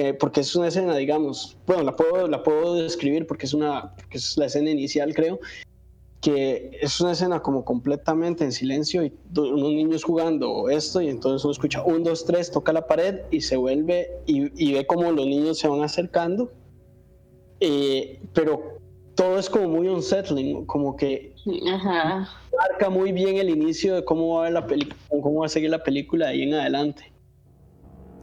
Eh, 0.00 0.14
porque 0.14 0.42
es 0.42 0.54
una 0.54 0.68
escena, 0.68 0.94
digamos, 0.94 1.56
bueno, 1.66 1.82
la 1.82 1.96
puedo, 1.96 2.28
la 2.28 2.44
puedo 2.44 2.74
describir 2.74 3.26
porque 3.26 3.46
es, 3.46 3.52
una, 3.52 3.96
porque 3.96 4.18
es 4.18 4.36
la 4.36 4.46
escena 4.46 4.70
inicial, 4.70 5.12
creo, 5.12 5.40
que 6.20 6.70
es 6.80 7.00
una 7.00 7.10
escena 7.10 7.42
como 7.42 7.64
completamente 7.64 8.44
en 8.44 8.52
silencio 8.52 9.02
y 9.04 9.12
unos 9.36 9.72
niños 9.72 10.04
jugando 10.04 10.68
esto 10.68 11.00
y 11.00 11.08
entonces 11.08 11.44
uno 11.44 11.50
escucha 11.50 11.82
un, 11.82 12.04
dos, 12.04 12.24
tres, 12.24 12.52
toca 12.52 12.72
la 12.72 12.86
pared 12.86 13.22
y 13.32 13.40
se 13.40 13.56
vuelve 13.56 14.08
y, 14.24 14.72
ve 14.72 14.86
como 14.86 15.10
los 15.10 15.26
niños 15.26 15.58
se 15.58 15.66
van 15.66 15.82
acercando, 15.82 16.52
eh, 17.58 18.20
pero 18.34 18.78
todo 19.16 19.36
es 19.36 19.50
como 19.50 19.66
muy 19.68 19.88
unsettling, 19.88 20.64
como 20.66 20.96
que 20.96 21.34
marca 22.56 22.88
muy 22.88 23.10
bien 23.10 23.38
el 23.38 23.50
inicio 23.50 23.96
de 23.96 24.04
cómo 24.04 24.36
va 24.36 24.46
a, 24.46 24.50
la 24.50 24.64
cómo 25.08 25.40
va 25.40 25.46
a 25.46 25.48
seguir 25.48 25.70
la 25.70 25.82
película 25.82 26.26
de 26.26 26.32
ahí 26.34 26.42
en 26.42 26.54
adelante. 26.54 27.07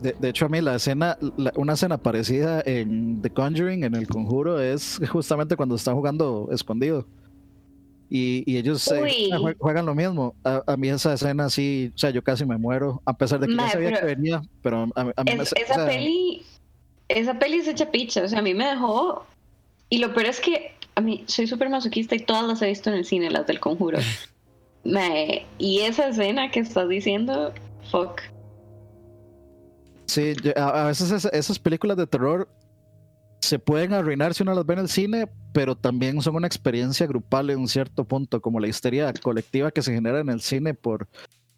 De, 0.02 0.30
hecho, 0.30 0.46
a 0.46 0.50
mí 0.50 0.62
la 0.62 0.76
escena, 0.76 1.18
una 1.56 1.74
escena 1.74 1.98
parecida 1.98 2.62
en 2.66 3.22
The 3.22 3.30
Conjuring, 3.30 3.84
en 3.86 3.96
El 3.96 4.08
Conjuro, 4.08 4.60
es 4.60 5.00
justamente 5.10 5.56
cuando 5.56 5.76
están 5.76 5.96
jugando 5.96 6.50
escondido. 6.52 7.08
Y, 8.10 8.58
ellos 8.58 8.88
juegan 9.58 9.86
lo 9.86 9.96
mismo. 9.96 10.36
A, 10.44 10.78
mí 10.78 10.90
esa 10.90 11.14
escena 11.14 11.50
sí, 11.50 11.92
o 11.96 11.98
sea, 11.98 12.12
yo 12.12 12.24
casi 12.24 12.46
me 12.46 12.58
muero, 12.58 13.02
a 13.06 13.18
pesar 13.18 13.40
de 13.40 13.48
que 13.48 13.56
ya 13.56 13.70
sabía 13.70 14.00
que 14.00 14.06
venía, 14.06 14.42
pero 14.62 14.88
a, 14.96 15.04
mí 15.04 15.12
me, 15.26 15.44
esa 15.44 15.86
peli, 15.86 16.44
esa 17.08 17.40
peli 17.40 17.58
es 17.58 17.68
hecha 17.68 17.90
picha, 17.90 18.24
o 18.24 18.28
sea, 18.28 18.40
a 18.40 18.42
mí 18.42 18.54
me 18.54 18.68
dejó, 18.68 19.26
y 19.90 19.98
lo 19.98 20.14
peor 20.14 20.28
es 20.28 20.40
que 20.40 20.74
a 20.96 21.02
mí 21.02 21.24
soy 21.28 21.48
súper 21.48 21.70
masoquista 21.70 22.16
y 22.16 22.20
todas 22.20 22.46
las 22.46 22.62
he 22.62 22.68
visto 22.68 22.90
en 22.90 22.98
el 22.98 23.06
cine, 23.06 23.32
las 23.32 23.48
del 23.48 23.60
Conjuro. 23.60 24.00
y 25.58 25.80
esa 25.80 26.10
escena 26.10 26.52
que 26.52 26.60
estás 26.60 26.88
diciendo, 26.88 27.54
fuck. 27.92 28.22
Sí, 30.06 30.34
a, 30.56 30.84
veces 30.86 31.26
esas 31.32 31.60
películas 31.60 31.98
de 31.98 32.08
terror 32.08 32.48
se 33.40 33.60
pueden 33.60 33.94
arruinar 33.94 34.34
si 34.34 34.44
uno 34.44 34.54
las 34.54 34.66
ve 34.66 34.74
en 34.74 34.80
el 34.82 34.90
cine, 34.90 35.28
pero 35.54 35.76
también 35.76 36.22
son 36.22 36.36
una 36.36 36.48
experiencia 36.48 37.06
grupal 37.06 37.50
en 37.50 37.60
un 37.60 37.68
cierto 37.68 38.04
punto, 38.04 38.42
como 38.42 38.60
la 38.60 38.68
histeria 38.68 39.14
colectiva 39.14 39.72
que 39.72 39.82
se 39.82 39.94
genera 39.94 40.20
en 40.20 40.30
el 40.30 40.42
cine 40.42 40.74
por, 40.74 41.08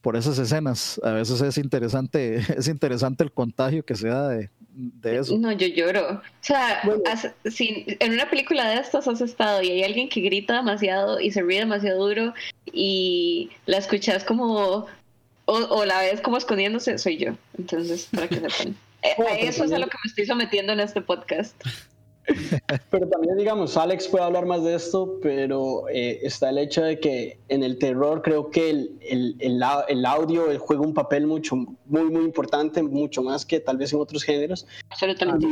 por 0.02 0.16
esas 0.16 0.38
escenas. 0.38 1.00
A 1.04 1.12
veces 1.12 1.41
es 1.41 1.58
interesante, 1.58 2.36
es 2.58 2.68
interesante 2.68 3.24
el 3.24 3.32
contagio 3.32 3.84
que 3.84 3.95
se 3.95 4.10
da 4.10 4.30
de, 4.30 4.50
eso. 5.04 5.38
No, 5.38 5.52
yo 5.52 5.68
lloro. 5.68 6.18
O 6.18 6.22
sea, 6.41 6.84
si 7.45 7.86
en 8.00 8.14
una 8.14 8.30
película 8.30 8.70
de 8.70 8.76
estas 8.80 9.08
has 9.08 9.22
estado 9.22 9.64
y 9.64 9.72
hay 9.72 9.84
alguien 9.84 10.08
que 10.08 10.22
grita 10.22 10.58
demasiado 10.58 11.20
y 11.20 11.32
se 11.32 11.41
ríe 11.41 11.60
demasiado 11.60 12.08
duro 12.08 12.34
y 12.72 13.50
la 13.66 13.78
escuchas 13.78 14.24
como 14.24 14.86
o, 15.48 15.86
la 15.86 16.02
ves 16.02 16.22
como 16.22 16.38
escondiéndose, 16.38 16.98
soy 16.98 17.18
yo. 17.18 17.32
Entonces, 17.58 18.08
para 18.14 18.28
que 18.28 18.36
sepan. 18.36 18.76
Eh, 19.04 19.14
eso 19.41 19.64
es 19.64 19.72
a 19.72 19.78
lo 19.78 19.86
que 19.86 19.95
me 20.04 20.10
estoy 20.10 20.26
sometiendo 20.26 20.74
en 20.74 20.80
este 20.80 21.02
podcast. 21.02 21.56
pero 22.89 23.08
también, 23.08 23.38
digamos, 23.38 23.78
Alex 23.78 24.08
puede 24.08 24.26
hablar 24.26 24.45
más 24.45 24.64
de 24.64 24.76
esto, 24.76 25.20
pero 25.22 25.88
eh, 25.89 26.20
está 26.24 26.50
el 26.50 26.58
hecho 26.58 26.82
de 26.82 27.00
que 27.00 27.39
en 27.48 27.64
el 27.64 27.78
terror 27.78 28.22
creo 28.22 28.50
que 28.50 28.70
el, 28.70 28.98
el, 29.02 29.64
el, 29.88 30.06
audio 30.06 30.48
juega 30.60 30.82
un 30.82 30.93
papel 30.95 31.28
mucho, 31.28 31.56
muy, 31.86 32.04
muy 32.06 32.26
importante, 32.26 32.82
mucho 32.84 33.22
más 33.22 33.45
que 33.45 33.60
tal 33.60 33.78
vez 33.78 33.93
en 33.93 34.02
otros 34.02 34.24
géneros. 34.24 34.66
Absolutamente. 34.89 35.48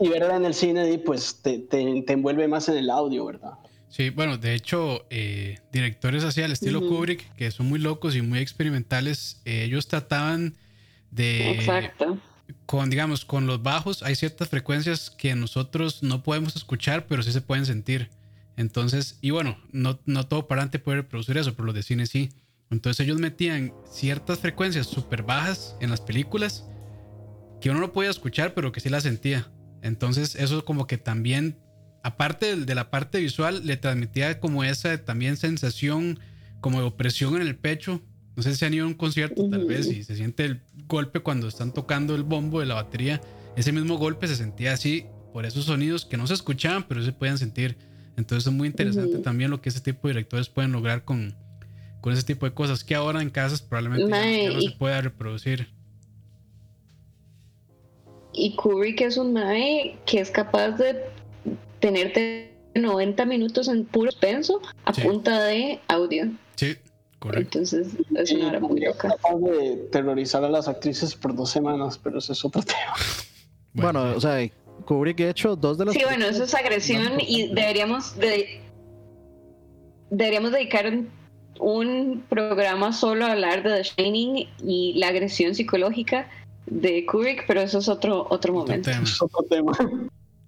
Y, 0.00 0.08
verla 0.08 0.36
en 0.36 0.44
el 0.44 0.54
cine, 0.54 0.98
pues 0.98 1.40
te, 1.40 1.60
te, 1.60 2.02
te, 2.02 2.12
envuelve 2.12 2.46
más 2.48 2.68
en 2.68 2.76
el 2.76 2.90
audio, 2.90 3.24
¿verdad? 3.24 3.52
Sí, 3.92 4.10
bueno, 4.10 4.38
de 4.38 4.54
hecho, 4.54 5.06
eh, 5.10 5.60
directores 5.72 6.24
así 6.24 6.42
al 6.42 6.50
estilo 6.50 6.80
Kubrick, 6.80 7.32
que 7.36 7.50
son 7.52 7.66
muy 7.66 7.78
locos 7.78 8.16
y 8.16 8.22
muy 8.22 8.40
experimentales, 8.40 9.40
eh, 9.44 9.62
ellos 9.64 9.86
trataban 9.86 10.56
de... 11.10 11.52
Exacto 11.52 12.18
con, 12.66 12.90
digamos, 12.90 13.24
con 13.24 13.46
los 13.46 13.62
bajos 13.62 14.02
hay 14.02 14.14
ciertas 14.14 14.48
frecuencias 14.48 15.10
que 15.10 15.34
nosotros 15.34 16.02
no 16.02 16.22
podemos 16.22 16.56
escuchar, 16.56 17.06
pero 17.06 17.22
sí 17.22 17.32
se 17.32 17.40
pueden 17.40 17.66
sentir. 17.66 18.10
Entonces, 18.56 19.18
y 19.20 19.30
bueno, 19.30 19.58
no, 19.72 19.98
no 20.04 20.26
todo 20.26 20.46
parante 20.46 20.78
puede 20.78 20.98
reproducir 20.98 21.38
eso, 21.38 21.54
pero 21.54 21.66
los 21.66 21.74
de 21.74 21.82
cine 21.82 22.06
sí. 22.06 22.30
Entonces 22.70 23.04
ellos 23.04 23.18
metían 23.18 23.72
ciertas 23.90 24.38
frecuencias 24.38 24.86
súper 24.86 25.22
bajas 25.22 25.76
en 25.80 25.90
las 25.90 26.00
películas 26.00 26.66
que 27.60 27.70
uno 27.70 27.80
no 27.80 27.92
podía 27.92 28.10
escuchar, 28.10 28.54
pero 28.54 28.72
que 28.72 28.80
sí 28.80 28.88
las 28.88 29.02
sentía. 29.02 29.50
Entonces 29.82 30.34
eso 30.36 30.64
como 30.64 30.86
que 30.86 30.98
también, 30.98 31.58
aparte 32.02 32.56
de, 32.56 32.74
la 32.74 32.90
parte 32.90 33.20
visual, 33.20 33.66
le 33.66 33.76
transmitía 33.76 34.40
como 34.40 34.64
esa 34.64 35.04
también 35.04 35.36
sensación 35.36 36.18
como 36.60 36.80
de 36.80 36.86
opresión 36.86 37.36
en 37.36 37.42
el 37.42 37.56
pecho 37.56 38.02
no 38.36 38.42
sé 38.42 38.54
si 38.54 38.64
han 38.64 38.72
ido 38.72 38.84
a 38.84 38.88
un 38.88 38.94
concierto 38.94 39.48
tal 39.50 39.66
vez 39.66 39.86
y 39.88 40.04
se 40.04 40.16
siente 40.16 40.44
el 40.44 40.60
golpe 40.88 41.20
cuando 41.20 41.48
están 41.48 41.72
tocando 41.72 42.14
el 42.14 42.22
bombo 42.22 42.60
de 42.60 42.66
la 42.66 42.74
batería. 42.74 43.20
Ese 43.56 43.72
mismo 43.72 43.98
golpe 43.98 44.26
se 44.26 44.36
sentía 44.36 44.72
así 44.72 45.04
por 45.32 45.44
esos 45.44 45.66
sonidos 45.66 46.06
que 46.06 46.16
no 46.16 46.26
se 46.26 46.34
escuchaban, 46.34 46.84
pero 46.88 47.02
se 47.02 47.12
podían 47.12 47.36
sentir. 47.36 47.76
Entonces 48.16 48.46
es 48.46 48.52
muy 48.52 48.68
interesante 48.68 49.18
también 49.18 49.50
lo 49.50 49.60
que 49.60 49.68
ese 49.68 49.80
tipo 49.80 50.08
de 50.08 50.14
directores 50.14 50.48
pueden 50.48 50.72
lograr 50.72 51.04
con, 51.04 51.34
con 52.00 52.12
ese 52.12 52.22
tipo 52.22 52.46
de 52.46 52.54
cosas 52.54 52.84
que 52.84 52.94
ahora 52.94 53.20
en 53.20 53.28
casas 53.28 53.60
probablemente 53.60 54.48
no 54.48 54.60
se 54.60 54.70
pueda 54.72 55.00
reproducir. 55.02 55.68
Y 58.32 58.56
Kubrick 58.56 59.02
es 59.02 59.18
un 59.18 59.34
mae 59.34 59.98
que 60.06 60.20
es 60.20 60.30
capaz 60.30 60.70
de 60.72 61.02
tenerte 61.82 62.56
90 62.74 63.26
minutos 63.26 63.68
en 63.68 63.84
puro 63.84 64.10
penso 64.18 64.62
a 64.86 64.92
punta 64.92 65.44
de 65.44 65.80
audio. 65.88 66.30
Sí, 66.56 66.76
entonces, 67.34 67.88
es 68.16 68.32
una 68.32 68.48
hora 68.48 68.60
muy 68.60 68.80
loca. 68.80 69.08
capaz 69.08 69.36
de 69.36 69.76
terrorizar 69.90 70.44
a 70.44 70.48
las 70.48 70.68
actrices 70.68 71.14
por 71.14 71.34
dos 71.34 71.50
semanas, 71.50 71.98
pero 72.02 72.18
eso 72.18 72.32
es 72.32 72.44
otro 72.44 72.62
tema. 72.62 72.94
Bueno, 73.74 74.12
o 74.14 74.20
sea, 74.20 74.36
Kubrick 74.84 75.20
ha 75.20 75.30
hecho 75.30 75.56
dos 75.56 75.78
de 75.78 75.86
las. 75.86 75.94
Sí, 75.94 76.02
bueno, 76.04 76.26
eso 76.26 76.44
es 76.44 76.54
agresión 76.54 77.14
y 77.18 77.54
deberíamos 77.54 78.18
de, 78.18 78.60
deberíamos 80.10 80.52
dedicar 80.52 80.92
un, 81.58 82.22
programa 82.28 82.92
solo 82.92 83.24
a 83.24 83.32
hablar 83.32 83.62
de 83.62 83.82
The 83.82 83.82
Shining 83.82 84.46
y 84.62 84.92
la 84.98 85.08
agresión 85.08 85.54
psicológica 85.54 86.28
de 86.66 87.06
Kubrick, 87.06 87.46
pero 87.46 87.62
eso 87.62 87.78
es 87.78 87.88
otro 87.88 88.26
otro 88.28 88.52
momento. 88.52 88.90
Otro 89.22 89.42
tema. 89.48 89.72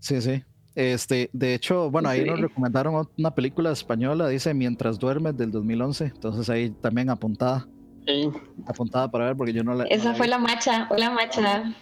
Sí, 0.00 0.20
sí. 0.20 0.44
Este, 0.74 1.30
de 1.32 1.54
hecho, 1.54 1.90
bueno, 1.90 2.08
ahí 2.08 2.24
nos 2.24 2.40
recomendaron 2.40 3.08
una 3.16 3.34
película 3.34 3.70
española, 3.70 4.28
dice 4.28 4.54
Mientras 4.54 4.98
duermes 4.98 5.36
del 5.36 5.50
2011, 5.52 6.04
entonces 6.06 6.50
ahí 6.50 6.70
también 6.70 7.10
apuntada. 7.10 7.68
Sí. 8.06 8.28
Apuntada 8.66 9.10
para 9.10 9.26
ver 9.26 9.36
porque 9.36 9.52
yo 9.52 9.64
no 9.64 9.74
la... 9.74 9.84
Esa 9.84 10.14
fue 10.14 10.28
la 10.28 10.38
macha, 10.38 10.88
hola 10.90 11.10
macha. 11.14 11.74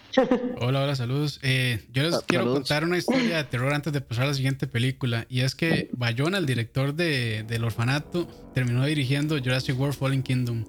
Hola, 0.60 0.84
hola, 0.84 0.94
saludos. 0.94 1.40
Eh, 1.42 1.84
yo 1.92 2.04
les 2.04 2.18
quiero 2.20 2.52
contar 2.52 2.84
una 2.84 2.98
historia 2.98 3.38
de 3.38 3.44
terror 3.44 3.72
antes 3.72 3.92
de 3.92 4.00
pasar 4.00 4.24
a 4.24 4.28
la 4.28 4.34
siguiente 4.34 4.66
película 4.68 5.26
y 5.28 5.40
es 5.40 5.54
que 5.54 5.88
Bayona, 5.92 6.38
el 6.38 6.46
director 6.46 6.94
de, 6.94 7.44
del 7.48 7.64
orfanato, 7.64 8.28
terminó 8.54 8.84
dirigiendo 8.84 9.38
Jurassic 9.38 9.78
World 9.78 9.96
Fallen 9.96 10.22
Kingdom. 10.22 10.64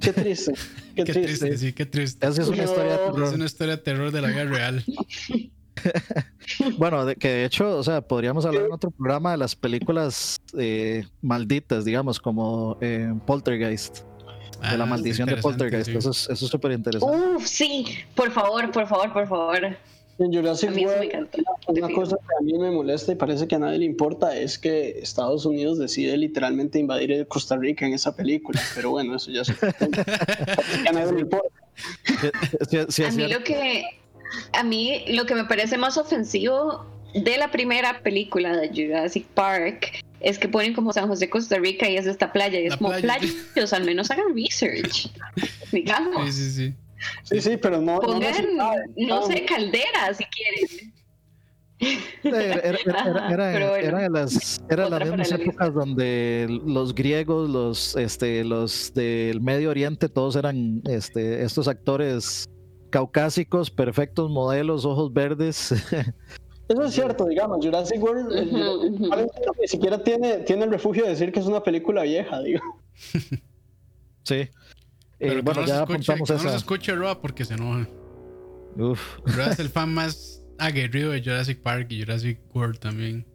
Qué 0.00 0.12
triste. 0.12 0.54
Qué, 0.96 1.04
triste. 1.04 1.56
sí, 1.56 1.72
qué 1.72 1.86
triste. 1.86 2.26
Esa 2.26 2.42
es 2.42 2.48
una 2.48 2.64
historia 2.64 2.92
de 2.92 2.98
terror. 2.98 3.28
Es 3.28 3.34
una 3.34 3.44
historia 3.44 3.76
de 3.76 3.82
terror 3.82 4.10
de 4.10 4.22
la 4.22 4.28
vida 4.28 4.44
real. 4.44 4.84
bueno, 6.78 7.04
de, 7.04 7.16
que 7.16 7.28
de 7.28 7.44
hecho, 7.44 7.78
o 7.78 7.82
sea, 7.82 8.00
podríamos 8.00 8.44
hablar 8.46 8.64
en 8.64 8.72
otro 8.72 8.90
programa 8.90 9.32
de 9.32 9.38
las 9.38 9.54
películas 9.54 10.40
eh, 10.56 11.04
malditas, 11.22 11.84
digamos, 11.84 12.20
como 12.20 12.78
eh, 12.80 13.12
Poltergeist. 13.26 14.00
de 14.70 14.78
la 14.78 14.84
ah, 14.84 14.86
maldición 14.86 15.28
de 15.28 15.36
Poltergeist. 15.36 15.88
Eso 15.88 16.10
es 16.10 16.38
súper 16.38 16.72
interesante. 16.72 17.16
Uf, 17.16 17.46
sí, 17.46 17.86
por 18.14 18.30
favor, 18.30 18.70
por 18.70 18.86
favor, 18.86 19.12
por 19.12 19.26
favor. 19.28 19.76
En 20.18 20.32
Jurassic 20.32 20.70
World, 20.76 21.28
una 21.68 21.88
cosa 21.94 22.16
que 22.16 22.34
a 22.40 22.42
mí 22.42 22.58
me 22.58 22.72
molesta 22.72 23.12
y 23.12 23.14
parece 23.14 23.46
que 23.46 23.54
a 23.54 23.60
nadie 23.60 23.78
le 23.78 23.84
importa 23.84 24.36
es 24.36 24.58
que 24.58 24.98
Estados 24.98 25.46
Unidos 25.46 25.78
decide 25.78 26.16
literalmente 26.16 26.80
invadir 26.80 27.24
Costa 27.28 27.56
Rica 27.56 27.86
en 27.86 27.94
esa 27.94 28.16
película. 28.16 28.60
Pero 28.74 28.90
bueno, 28.90 29.14
eso 29.14 29.30
ya 29.30 29.44
se 29.44 29.52
a 29.52 30.92
nadie 30.92 31.12
le 31.12 31.20
importa. 31.20 31.48
a 33.06 33.10
mí 33.12 33.28
lo 33.28 33.44
que 33.44 33.84
a 34.52 34.62
mí 34.62 35.04
lo 35.08 35.26
que 35.26 35.34
me 35.34 35.44
parece 35.44 35.78
más 35.78 35.96
ofensivo 35.96 36.86
de 37.14 37.38
la 37.38 37.50
primera 37.50 38.00
película 38.02 38.56
de 38.56 38.68
Jurassic 38.68 39.26
Park 39.28 40.02
es 40.20 40.38
que 40.38 40.48
ponen 40.48 40.74
como 40.74 40.92
San 40.92 41.08
José, 41.08 41.30
Costa 41.30 41.58
Rica 41.58 41.88
y 41.88 41.96
es 41.96 42.06
esta 42.06 42.32
playa 42.32 42.60
y 42.60 42.66
es 42.66 42.76
como 42.76 42.90
playa. 42.90 43.28
al 43.72 43.84
menos 43.84 44.10
hagan 44.10 44.34
research, 44.34 45.10
digamos. 45.72 46.34
Sí, 46.34 46.42
sí, 46.42 46.50
sí. 46.50 46.74
Sí, 47.22 47.40
sí, 47.40 47.56
pero 47.56 47.80
no. 47.80 48.00
Pongan, 48.00 48.56
no, 48.96 49.26
sé, 49.26 49.44
caldera 49.44 50.12
si 50.14 50.24
quieren. 50.24 50.92
Era, 52.24 54.08
las, 54.08 54.60
las 54.68 55.00
mismas 55.00 55.30
épocas 55.30 55.72
donde 55.72 56.60
los 56.66 56.92
griegos, 56.92 57.48
los, 57.48 57.94
este, 57.94 58.42
los 58.42 58.92
del 58.94 59.40
Medio 59.40 59.70
Oriente, 59.70 60.08
todos 60.08 60.34
eran 60.34 60.82
este, 60.86 61.44
estos 61.44 61.68
actores 61.68 62.50
caucásicos, 62.90 63.70
perfectos 63.70 64.30
modelos, 64.30 64.84
ojos 64.84 65.12
verdes. 65.12 65.72
Eso 66.68 66.82
es 66.82 66.92
cierto, 66.92 67.24
digamos, 67.26 67.64
Jurassic 67.64 68.02
World 68.02 68.30
ni 69.60 69.68
siquiera 69.68 70.02
tiene, 70.02 70.38
tiene 70.38 70.64
el 70.64 70.70
refugio 70.70 71.04
de 71.04 71.10
decir 71.10 71.32
que 71.32 71.40
es 71.40 71.46
una 71.46 71.62
película 71.62 72.02
vieja, 72.02 72.40
digo. 72.42 72.60
Sí. 74.24 74.50
Eh, 75.20 75.40
bueno, 75.42 75.64
ya 75.64 75.80
apuntamos 75.80 76.28
esa. 76.28 76.44
No 76.44 76.50
se 76.50 76.56
escuche 76.56 76.94
Roa 76.94 77.18
porque 77.20 77.46
se 77.46 77.54
enoja. 77.54 77.88
Uf. 78.76 79.18
Roa 79.24 79.46
es 79.46 79.58
el 79.58 79.68
fan 79.70 79.94
más 79.94 80.44
aguerrido 80.58 81.12
de 81.12 81.22
Jurassic 81.22 81.62
Park 81.62 81.86
y 81.90 82.00
Jurassic 82.00 82.38
World 82.54 82.78
también. 82.78 83.26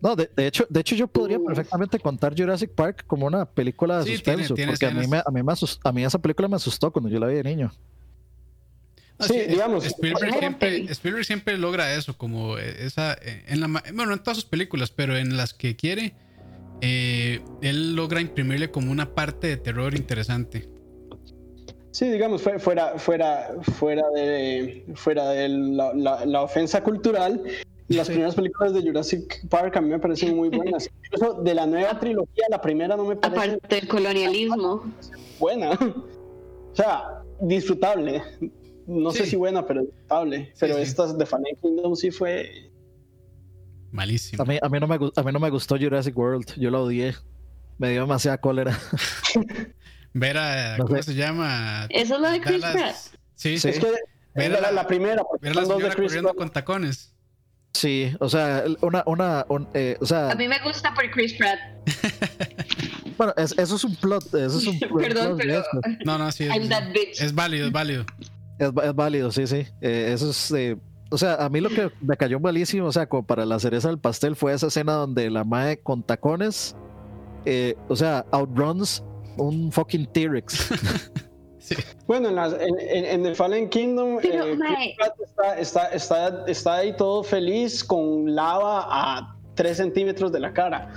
No, 0.00 0.16
de, 0.16 0.30
hecho, 0.38 0.66
de 0.70 0.80
hecho 0.80 0.96
yo 0.96 1.06
podría 1.06 1.38
perfectamente 1.38 1.98
contar 1.98 2.34
Jurassic 2.34 2.70
Park 2.74 3.04
como 3.06 3.26
una 3.26 3.44
película 3.44 4.02
de 4.02 4.12
suspenso, 4.12 4.54
porque 4.54 4.86
a 4.86 4.90
mí, 4.90 5.06
me, 5.06 5.18
a, 5.18 5.24
mí 5.30 5.42
me 5.42 5.52
a 5.84 5.92
mí 5.92 6.04
esa 6.04 6.18
película 6.18 6.48
me 6.48 6.56
asustó 6.56 6.90
cuando 6.90 7.10
yo 7.10 7.20
la 7.20 7.26
vi 7.26 7.34
de 7.34 7.44
niño 7.44 7.70
sí, 9.20 9.40
digamos. 9.48 9.84
Spielberg 9.84 11.24
siempre, 11.24 11.58
logra 11.58 11.94
eso, 11.94 12.16
como 12.16 12.58
esa. 12.58 13.16
En 13.46 13.60
la, 13.60 13.82
bueno, 13.92 14.12
en 14.12 14.18
todas 14.20 14.36
sus 14.36 14.44
películas, 14.44 14.90
pero 14.90 15.16
en 15.16 15.36
las 15.36 15.54
que 15.54 15.76
quiere, 15.76 16.14
eh, 16.80 17.40
él 17.62 17.96
logra 17.96 18.20
imprimirle 18.20 18.70
como 18.70 18.92
una 18.92 19.14
parte 19.14 19.48
de 19.48 19.56
terror 19.56 19.96
interesante. 19.96 20.68
Sí, 21.90 22.08
digamos, 22.08 22.42
fuera, 22.42 22.60
fuera, 22.98 23.54
fuera 23.62 24.04
de, 24.14 24.84
fuera 24.94 25.30
de 25.30 25.48
la, 25.48 26.42
ofensa 26.42 26.82
cultural, 26.84 27.42
las 27.88 28.06
primeras 28.06 28.36
películas 28.36 28.74
de 28.74 28.82
Jurassic 28.82 29.48
Park 29.48 29.76
a 29.76 29.80
mí 29.80 29.88
me 29.88 29.98
parecen 29.98 30.36
muy 30.36 30.48
buenas. 30.48 30.88
Incluso 31.04 31.42
de 31.42 31.54
la 31.54 31.66
nueva 31.66 31.98
trilogía, 31.98 32.44
la 32.50 32.60
primera 32.60 32.96
no 32.96 33.04
me 33.04 33.16
parece. 33.16 33.40
Aparte 33.40 33.74
del 33.74 33.88
colonialismo. 33.88 34.84
Buena. 35.40 35.70
O 35.72 36.76
sea, 36.76 37.22
disfrutable 37.40 38.22
no 38.88 39.10
sé 39.12 39.26
si 39.26 39.36
buena, 39.36 39.66
pero 39.66 39.82
estable. 39.82 40.52
Pero 40.58 40.78
estas 40.78 41.16
de 41.16 41.26
Fallen 41.26 41.56
Kingdom 41.60 41.94
sí 41.94 42.10
fue. 42.10 42.72
Malísimo. 43.92 44.42
A 44.42 44.46
mí, 44.46 44.58
a, 44.60 44.68
mí 44.68 44.80
no 44.80 44.88
me, 44.88 44.94
a 44.94 45.22
mí 45.22 45.32
no 45.32 45.38
me 45.38 45.50
gustó 45.50 45.76
Jurassic 45.78 46.16
World. 46.16 46.54
Yo 46.56 46.70
la 46.70 46.80
odié. 46.80 47.14
Me 47.76 47.90
dio 47.90 48.00
demasiada 48.00 48.38
cólera. 48.38 48.78
Ver 50.14 50.38
a. 50.38 50.76
¿Cómo 50.78 51.02
se 51.02 51.14
llama? 51.14 51.86
Eso 51.90 52.14
es 52.16 52.20
lo 52.20 52.30
de 52.30 52.40
Chris 52.40 52.64
Pratt. 52.64 52.96
Sí, 53.34 53.58
sí. 53.58 53.68
Es 53.68 53.78
que 53.78 53.92
ver 54.34 54.50
la, 54.52 54.72
la, 54.72 54.86
primera. 54.86 55.22
Ver 55.40 55.52
a 55.52 55.60
la 55.60 55.66
señora 55.66 55.94
corriendo 55.94 56.34
con 56.34 56.50
tacones. 56.50 57.14
Sí, 57.74 58.12
o 58.18 58.28
sea, 58.28 58.64
una, 58.80 59.04
una, 59.06 59.46
eh, 59.74 59.96
o 60.00 60.06
sea. 60.06 60.30
A 60.30 60.34
mí 60.34 60.48
me 60.48 60.58
gusta 60.60 60.94
por 60.94 61.08
Chris 61.10 61.34
Pratt. 61.34 61.58
bueno, 63.18 63.34
eso 63.36 63.76
es 63.76 63.84
un 63.84 63.94
plot, 63.96 64.24
eso 64.34 64.58
es 64.58 64.66
un 64.66 64.78
Perdón, 64.98 65.36
pero. 65.36 65.62
No, 66.04 66.18
no, 66.18 66.32
sí. 66.32 66.44
Es, 66.44 67.20
es 67.20 67.34
válido, 67.34 67.66
es 67.66 67.72
válido. 67.72 68.06
Es, 68.58 68.94
válido, 68.94 69.30
sí, 69.30 69.46
sí. 69.46 69.66
Eh, 69.80 70.10
eso 70.12 70.30
es. 70.30 70.50
Eh, 70.52 70.76
o 71.10 71.16
sea, 71.16 71.36
a 71.36 71.48
mí 71.48 71.60
lo 71.60 71.70
que 71.70 71.90
me 72.00 72.16
cayó 72.16 72.38
malísimo, 72.38 72.86
o 72.86 72.92
sea, 72.92 73.08
como 73.08 73.24
para 73.24 73.46
la 73.46 73.58
cereza 73.58 73.88
del 73.88 73.98
pastel, 73.98 74.36
fue 74.36 74.52
esa 74.52 74.66
escena 74.66 74.92
donde 74.92 75.30
la 75.30 75.44
mae 75.44 75.78
con 75.78 76.02
tacones, 76.02 76.76
eh, 77.46 77.76
o 77.88 77.96
sea, 77.96 78.26
outruns 78.30 79.02
un 79.36 79.72
fucking 79.72 80.06
T-Rex. 80.12 80.70
Bueno, 82.06 82.30
en, 82.30 83.22
The 83.22 83.34
Fallen 83.34 83.68
Kingdom 83.68 84.20
eh, 84.22 84.96
está, 85.58 85.90
está, 85.90 86.44
está, 86.46 86.74
ahí 86.76 86.96
todo 86.96 87.22
feliz 87.22 87.84
con 87.84 88.34
lava 88.34 88.86
a 88.88 89.36
3 89.54 89.76
centímetros 89.76 90.32
de 90.32 90.40
la 90.40 90.52
cara. 90.54 90.94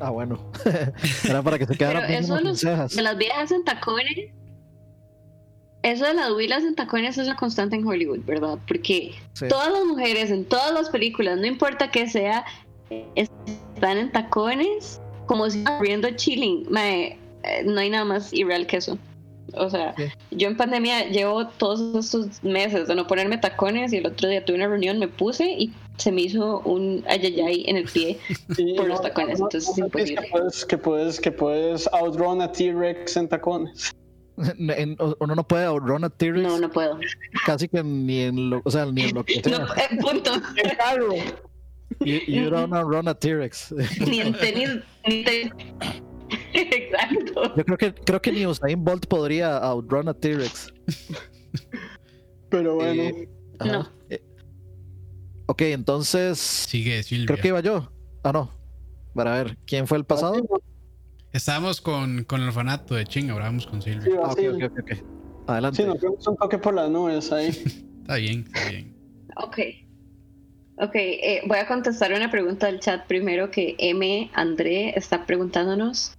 Ah, 0.00 0.10
bueno. 0.10 0.40
Era 1.28 1.40
para 1.40 1.56
que 1.56 1.66
se 1.66 1.76
quedara 1.76 2.02
Pero 2.04 2.18
eso 2.18 2.36
de 2.36 3.02
las 3.02 3.16
viejas 3.16 3.52
en 3.52 3.64
tacones. 3.64 4.32
Eso 5.84 6.06
de 6.06 6.14
las 6.14 6.30
huilas 6.30 6.64
en 6.64 6.74
tacones 6.74 7.18
es 7.18 7.26
la 7.26 7.36
constante 7.36 7.76
en 7.76 7.86
Hollywood, 7.86 8.20
¿verdad? 8.24 8.58
Porque 8.66 9.12
todas 9.50 9.70
las 9.70 9.84
mujeres 9.84 10.30
en 10.30 10.46
todas 10.46 10.72
las 10.72 10.88
películas, 10.88 11.38
no 11.38 11.46
importa 11.46 11.90
que 11.90 12.08
sea, 12.08 12.46
están 13.14 13.98
en 13.98 14.10
tacones 14.10 14.98
como 15.26 15.50
si 15.50 15.62
viendo 15.82 16.08
chilling. 16.10 16.66
Eh, 16.74 17.18
no 17.66 17.78
hay 17.78 17.90
nada 17.90 18.06
más 18.06 18.32
irreal 18.32 18.66
que 18.66 18.78
eso. 18.78 18.98
O 19.52 19.68
sea, 19.68 19.94
yo 20.30 20.48
en 20.48 20.56
pandemia 20.56 21.10
llevo 21.10 21.48
todos 21.48 22.06
estos 22.06 22.42
meses 22.42 22.88
de 22.88 22.94
no 22.94 23.06
ponerme 23.06 23.36
tacones 23.36 23.92
y 23.92 23.98
el 23.98 24.06
otro 24.06 24.30
día 24.30 24.42
tuve 24.42 24.56
una 24.56 24.68
reunión, 24.68 24.98
me 24.98 25.08
puse 25.08 25.52
y 25.52 25.70
se 25.98 26.10
me 26.10 26.22
hizo 26.22 26.60
un 26.60 27.04
ayayay 27.06 27.64
en 27.66 27.76
el 27.76 27.84
pie 27.84 28.18
por 28.76 28.88
los 28.88 29.02
tacones. 29.02 29.38
entonces 29.38 29.68
es 29.68 29.76
imposible. 29.76 30.22
Que 30.22 30.30
puedes, 30.30 30.64
que 30.64 30.78
puedes, 30.78 31.20
que 31.20 31.30
puedes 31.30 31.86
outrun 31.92 32.40
a 32.40 32.50
T-Rex 32.50 33.18
en 33.18 33.28
tacones. 33.28 33.94
uno 35.20 35.34
no 35.34 35.46
puede 35.46 35.64
outrun 35.66 36.04
a 36.04 36.10
T-Rex. 36.10 36.42
No, 36.42 36.58
no 36.58 36.70
puedo. 36.70 36.98
Casi 37.46 37.68
que 37.68 37.82
ni 37.82 38.22
en 38.22 38.50
lo, 38.50 38.62
o 38.64 38.70
sea, 38.70 38.86
ni 38.86 39.02
en 39.02 39.14
lo 39.14 39.24
que 39.24 39.34
sea. 39.44 39.58
No, 39.58 39.74
eh, 39.74 39.98
punto. 40.00 40.30
You, 42.00 42.18
you 42.26 42.50
don't 42.50 42.72
outrun 42.72 43.08
a 43.08 43.14
T-Rex. 43.14 43.72
Ni 44.06 44.20
en 44.20 44.32
tenis, 44.34 44.80
ni 45.06 45.22
tenis. 45.22 45.52
Exacto. 46.52 47.54
Yo 47.56 47.64
creo 47.64 47.78
que, 47.78 47.94
creo 47.94 48.20
que 48.20 48.32
ni 48.32 48.46
Usain 48.46 48.82
Bolt 48.82 49.06
podría 49.06 49.58
outrun 49.58 50.08
a 50.08 50.14
T-Rex. 50.14 50.72
Pero 52.48 52.74
bueno. 52.74 53.02
Eh, 53.02 53.28
no. 53.64 53.88
Eh, 54.10 54.22
ok, 55.46 55.62
entonces. 55.62 56.38
Sigue, 56.38 57.02
Silvia. 57.02 57.26
Creo 57.26 57.38
que 57.40 57.48
iba 57.48 57.60
yo. 57.60 57.92
Ah, 58.22 58.32
no. 58.32 58.50
Para 59.14 59.32
ver, 59.32 59.56
¿quién 59.66 59.86
fue 59.86 59.98
el 59.98 60.04
pasado? 60.04 60.42
Estábamos 61.34 61.80
con, 61.80 62.22
con 62.22 62.42
el 62.42 62.48
orfanato 62.48 62.94
de 62.94 63.04
Ching, 63.06 63.28
hablábamos 63.28 63.66
con 63.66 63.82
Silvia. 63.82 64.20
ah, 64.22 64.30
ok, 64.30 64.38
ok, 64.54 64.72
ok. 64.78 64.92
Adelante. 65.48 65.82
Sí, 65.82 65.88
nos 65.88 65.98
fuimos 65.98 66.24
un 66.28 66.36
toque 66.36 66.58
por 66.58 66.74
las 66.74 66.88
nubes 66.88 67.32
ahí. 67.32 67.48
está 68.02 68.14
bien, 68.14 68.44
está 68.46 68.70
bien. 68.70 68.94
Ok. 69.34 69.58
Ok, 70.76 70.94
eh, 70.94 71.42
voy 71.46 71.58
a 71.58 71.66
contestar 71.66 72.12
una 72.12 72.30
pregunta 72.30 72.66
del 72.66 72.78
chat 72.78 73.04
primero 73.08 73.50
que 73.50 73.74
M. 73.80 74.30
André 74.32 74.96
está 74.96 75.26
preguntándonos 75.26 76.16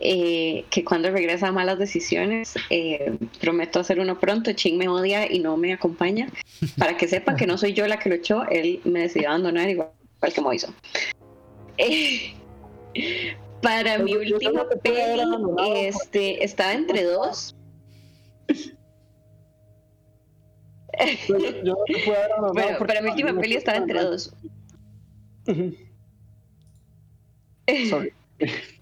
eh, 0.00 0.66
que 0.68 0.84
cuando 0.84 1.10
regresa 1.10 1.48
a 1.48 1.52
malas 1.52 1.78
decisiones, 1.78 2.54
eh, 2.68 3.16
prometo 3.40 3.80
hacer 3.80 3.98
uno 4.00 4.20
pronto, 4.20 4.52
Ching 4.52 4.76
me 4.76 4.88
odia 4.88 5.32
y 5.32 5.38
no 5.38 5.56
me 5.56 5.72
acompaña, 5.72 6.28
para 6.76 6.94
que 6.98 7.08
sepan 7.08 7.36
que 7.36 7.46
no 7.46 7.56
soy 7.56 7.72
yo 7.72 7.86
la 7.86 7.98
que 7.98 8.10
lo 8.10 8.16
echó, 8.16 8.44
él 8.44 8.82
me 8.84 9.00
decidió 9.00 9.30
abandonar 9.30 9.70
igual, 9.70 9.88
que 10.20 10.42
me 10.42 10.48
para 13.62 13.98
mi 13.98 14.14
última 14.14 14.68
peli, 14.82 15.22
este, 15.74 16.44
estaba 16.44 16.72
entre 16.72 17.04
dos. 17.04 17.54
Yo, 21.64 21.76
pero 22.54 22.78
para 22.86 23.02
mi 23.02 23.10
última 23.10 23.40
peli 23.40 23.54
estaba 23.56 23.78
entre 23.78 24.02
dos. 24.02 24.34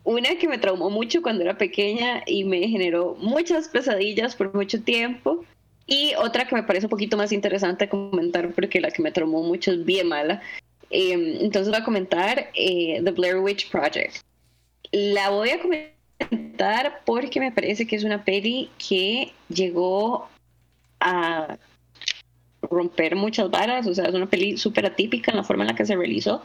Una 0.05 0.37
que 0.39 0.49
me 0.49 0.59
traumó 0.59 0.91
mucho 0.91 1.23
cuando 1.23 1.43
era 1.43 1.57
pequeña 1.59 2.23
y 2.27 2.45
me 2.45 2.69
generó 2.69 3.17
muchas 3.19 3.69
pesadillas 3.69 4.37
por 4.37 4.55
mucho 4.55 4.83
tiempo. 4.83 5.45
Y 5.87 6.15
otra 6.17 6.47
que 6.47 6.55
me 6.55 6.63
parece 6.63 6.87
un 6.87 6.91
poquito 6.91 7.17
más 7.17 7.33
interesante 7.33 7.89
comentar 7.89 8.53
porque 8.53 8.81
la 8.81 8.91
que 8.91 9.03
me 9.03 9.13
traumó 9.13 9.43
mucho 9.43 9.73
es 9.73 9.85
bien 9.85 10.09
mala. 10.09 10.43
Em, 10.91 11.39
entonces 11.41 11.69
voy 11.71 11.81
a 11.81 11.85
comentar 11.85 12.51
eh, 12.55 13.01
The 13.03 13.11
Blair 13.13 13.39
Witch 13.39 13.71
Project. 13.71 14.26
La 14.93 15.31
voy 15.31 15.51
a 15.51 15.61
comentar 15.61 17.03
porque 17.05 17.41
me 17.41 17.53
parece 17.53 17.87
que 17.87 17.97
es 17.97 18.05
una 18.05 18.25
peli 18.25 18.71
que 18.79 19.33
llegó 19.49 20.29
a 21.01 21.59
romper 22.63 23.17
muchas 23.17 23.51
varas, 23.51 23.87
o 23.87 23.95
sea, 23.95 24.07
es 24.07 24.15
una 24.15 24.27
peli 24.27 24.57
súper 24.57 24.87
atípica 24.87 25.31
en 25.31 25.37
la 25.37 25.45
forma 25.45 25.65
en 25.65 25.69
la 25.69 25.75
que 25.75 25.87
se 25.87 25.97
realizó. 25.97 26.43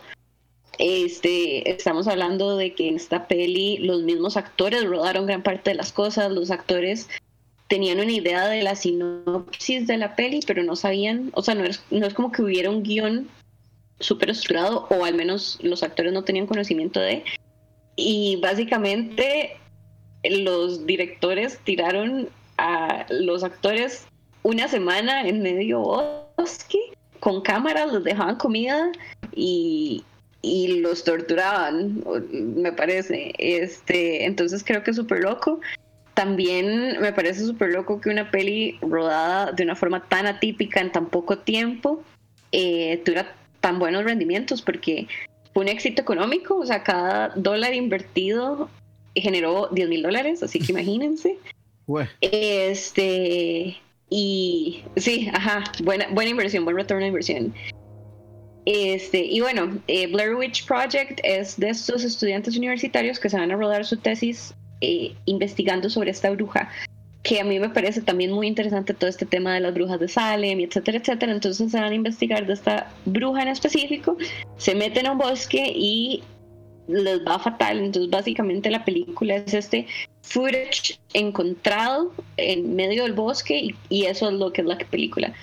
Este, 0.77 1.69
estamos 1.69 2.07
hablando 2.07 2.57
de 2.57 2.73
que 2.73 2.87
en 2.87 2.95
esta 2.95 3.27
peli 3.27 3.77
los 3.77 4.03
mismos 4.03 4.37
actores 4.37 4.83
rodaron 4.85 5.25
gran 5.25 5.43
parte 5.43 5.71
de 5.71 5.75
las 5.75 5.91
cosas, 5.91 6.31
los 6.31 6.49
actores 6.49 7.09
tenían 7.67 7.99
una 7.99 8.11
idea 8.11 8.47
de 8.47 8.63
la 8.63 8.75
sinopsis 8.75 9.87
de 9.87 9.97
la 9.97 10.15
peli, 10.15 10.41
pero 10.45 10.63
no 10.63 10.75
sabían, 10.75 11.31
o 11.33 11.41
sea, 11.41 11.55
no 11.55 11.63
es, 11.63 11.83
no 11.89 12.05
es 12.05 12.13
como 12.13 12.31
que 12.31 12.41
hubiera 12.41 12.69
un 12.69 12.83
guion 12.83 13.29
súper 13.99 14.31
estructurado, 14.31 14.87
o 14.89 15.05
al 15.05 15.13
menos 15.13 15.57
los 15.61 15.83
actores 15.83 16.11
no 16.11 16.23
tenían 16.23 16.47
conocimiento 16.47 16.99
de. 16.99 17.23
Y 17.95 18.37
básicamente 18.41 19.57
los 20.23 20.85
directores 20.85 21.59
tiraron 21.63 22.29
a 22.57 23.05
los 23.09 23.43
actores 23.43 24.07
una 24.43 24.67
semana 24.67 25.27
en 25.27 25.41
medio 25.41 25.81
bosque 26.37 26.79
con 27.19 27.41
cámaras, 27.41 27.91
los 27.91 28.03
dejaban 28.03 28.35
comida 28.35 28.91
y, 29.33 30.03
los 30.43 31.03
torturaban, 31.03 32.03
me 32.33 32.73
parece. 32.73 33.33
Este, 33.37 34.25
entonces 34.25 34.63
creo 34.63 34.83
que 34.83 34.91
es 34.91 34.97
súper 34.97 35.19
loco. 35.19 35.61
También 36.15 36.99
me 36.99 37.13
parece 37.13 37.45
súper 37.45 37.69
loco 37.69 38.01
que 38.01 38.09
una 38.09 38.31
peli 38.31 38.77
rodada 38.81 39.51
de 39.51 39.63
una 39.63 39.75
forma 39.75 40.03
tan 40.09 40.25
atípica 40.25 40.81
en 40.81 40.91
tan 40.91 41.07
poco 41.07 41.37
tiempo 41.37 42.03
eh, 42.51 43.01
tuviera 43.05 43.33
tan 43.59 43.77
buenos 43.79 44.03
rendimientos 44.03 44.61
porque 44.61 45.07
fue 45.53 45.63
un 45.63 45.69
éxito 45.69 46.01
económico, 46.01 46.57
o 46.57 46.65
sea, 46.65 46.83
cada 46.83 47.29
dólar 47.29 47.73
invertido 47.73 48.69
generó 49.15 49.67
10 49.71 49.89
mil 49.89 50.01
dólares, 50.01 50.43
así 50.43 50.59
que 50.59 50.71
imagínense. 50.71 51.37
Este, 52.21 53.77
y 54.09 54.83
sí, 54.95 55.29
ajá, 55.33 55.63
buena, 55.83 56.07
buena 56.11 56.31
inversión, 56.31 56.63
buen 56.63 56.77
retorno 56.77 57.01
de 57.01 57.07
inversión. 57.07 57.53
Este, 58.65 59.25
y 59.25 59.41
bueno, 59.41 59.79
eh, 59.87 60.07
Blair 60.07 60.35
Witch 60.35 60.65
Project 60.67 61.19
es 61.23 61.59
de 61.59 61.69
estos 61.69 62.03
estudiantes 62.03 62.55
universitarios 62.55 63.19
que 63.19 63.29
se 63.29 63.37
van 63.37 63.51
a 63.51 63.55
rodar 63.55 63.85
su 63.85 63.97
tesis 63.97 64.53
eh, 64.81 65.15
investigando 65.25 65.89
sobre 65.89 66.11
esta 66.11 66.29
bruja, 66.29 66.69
que 67.23 67.39
a 67.39 67.43
mí 67.43 67.59
me 67.59 67.69
parece 67.69 68.01
también 68.01 68.31
muy 68.31 68.47
interesante 68.47 68.93
todo 68.93 69.09
este 69.09 69.25
tema 69.25 69.53
de 69.53 69.59
las 69.59 69.73
brujas 69.73 69.99
de 69.99 70.07
Salem, 70.07 70.59
etcétera, 70.59 70.97
etcétera. 70.97 71.31
Entonces 71.31 71.71
se 71.71 71.79
van 71.79 71.91
a 71.91 71.95
investigar 71.95 72.47
de 72.47 72.53
esta 72.53 72.91
bruja 73.05 73.43
en 73.43 73.49
específico, 73.49 74.17
se 74.57 74.73
meten 74.73 75.05
a 75.05 75.11
un 75.11 75.19
bosque 75.19 75.71
y 75.75 76.23
les 76.87 77.25
va 77.25 77.39
fatal. 77.39 77.79
Entonces, 77.79 78.09
básicamente 78.09 78.69
la 78.69 78.83
película 78.83 79.35
es 79.35 79.53
este 79.53 79.87
footage 80.21 80.99
encontrado 81.13 82.11
en 82.37 82.75
medio 82.75 83.03
del 83.03 83.13
bosque 83.13 83.73
y, 83.89 84.05
eso 84.05 84.29
es 84.29 84.33
lo 84.33 84.51
que 84.51 84.61
es 84.61 84.67
la 84.67 84.77
película. 84.77 85.33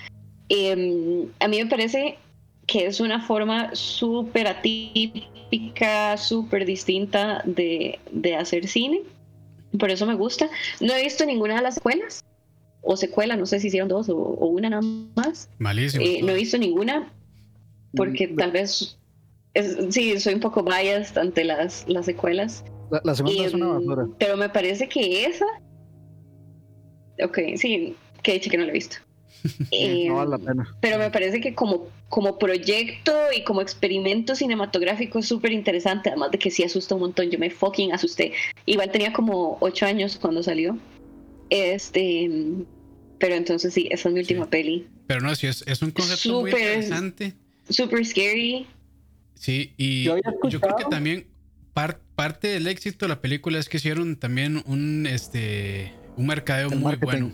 Em, 0.49 1.27
a 1.39 1.47
mí 1.47 1.63
me 1.63 1.69
parece 1.69 2.17
que 2.65 2.85
es 2.85 2.99
una 2.99 3.21
forma 3.21 3.73
súper 3.73 4.47
atípica, 4.47 6.17
súper 6.17 6.65
distinta 6.65 7.41
de, 7.45 7.99
de, 8.11 8.35
hacer 8.35 8.67
cine. 8.67 9.01
Por 9.77 9.91
eso 9.91 10.05
me 10.05 10.15
gusta. 10.15 10.49
No 10.79 10.93
he 10.93 11.03
visto 11.03 11.25
ninguna 11.25 11.55
de 11.55 11.61
las 11.61 11.75
secuelas 11.75 12.25
o 12.81 12.95
secuela, 12.95 13.35
no 13.35 13.45
sé 13.45 13.59
si 13.59 13.67
hicieron 13.67 13.89
dos 13.89 14.09
o, 14.09 14.15
una 14.15 14.69
nada 14.69 14.81
más. 15.15 15.49
Malísimo. 15.59 16.03
Eh, 16.05 16.21
no 16.23 16.31
he 16.31 16.35
visto 16.35 16.57
ninguna 16.57 17.11
porque 17.95 18.27
mm, 18.27 18.35
tal 18.35 18.51
vez 18.51 18.97
sí, 19.89 20.19
soy 20.19 20.33
un 20.35 20.39
poco 20.39 20.63
biased 20.63 21.17
ante 21.17 21.43
las, 21.43 21.87
las 21.87 22.05
secuelas. 22.05 22.63
La, 23.03 23.13
segunda 23.13 23.45
es 23.45 23.53
una 23.53 23.67
basura. 23.67 24.07
Pero 24.17 24.37
me 24.37 24.49
parece 24.49 24.87
que 24.87 25.25
esa. 25.25 25.45
Ok, 27.23 27.37
sí, 27.55 27.95
que 28.23 28.33
dicho 28.33 28.49
que 28.49 28.57
no 28.57 28.63
la 28.63 28.69
he 28.69 28.73
visto. 28.73 28.97
No 30.07 30.15
vale 30.15 30.31
la 30.31 30.37
pena. 30.37 30.75
Pero 30.81 30.97
me 30.97 31.09
parece 31.09 31.41
que 31.41 31.53
como, 31.53 31.87
como 32.09 32.37
proyecto 32.37 33.13
y 33.35 33.43
como 33.43 33.61
experimento 33.61 34.35
cinematográfico 34.35 35.19
es 35.19 35.27
súper 35.27 35.51
interesante, 35.51 36.09
además 36.09 36.31
de 36.31 36.39
que 36.39 36.51
sí 36.51 36.63
asusta 36.63 36.95
un 36.95 37.01
montón. 37.01 37.29
Yo 37.29 37.39
me 37.39 37.49
fucking 37.49 37.93
asusté. 37.93 38.33
Igual 38.65 38.91
tenía 38.91 39.13
como 39.13 39.57
ocho 39.61 39.85
años 39.85 40.17
cuando 40.19 40.43
salió. 40.43 40.77
Este. 41.49 42.29
Pero 43.19 43.35
entonces 43.35 43.73
sí, 43.73 43.87
esa 43.91 44.09
es 44.09 44.13
mi 44.13 44.21
última 44.21 44.49
peli. 44.49 44.87
Pero 45.07 45.21
no, 45.21 45.35
sí, 45.35 45.47
es, 45.47 45.63
es 45.67 45.81
un 45.81 45.91
concepto 45.91 46.41
muy 46.41 46.51
interesante. 46.51 47.33
Súper 47.69 48.05
scary. 48.05 48.65
Sí, 49.35 49.73
y 49.77 50.03
yo, 50.03 50.17
creo 50.41 50.75
que 50.75 50.85
también 50.89 51.27
parte 51.73 52.47
del 52.47 52.67
éxito 52.67 53.05
de 53.05 53.09
la 53.09 53.21
película 53.21 53.57
es 53.57 53.69
que 53.69 53.77
hicieron 53.77 54.17
también 54.17 54.61
un 54.65 55.07
este 55.07 55.93
un 56.17 56.27
mercadeo 56.27 56.69
muy 56.71 56.95
bueno. 56.97 57.31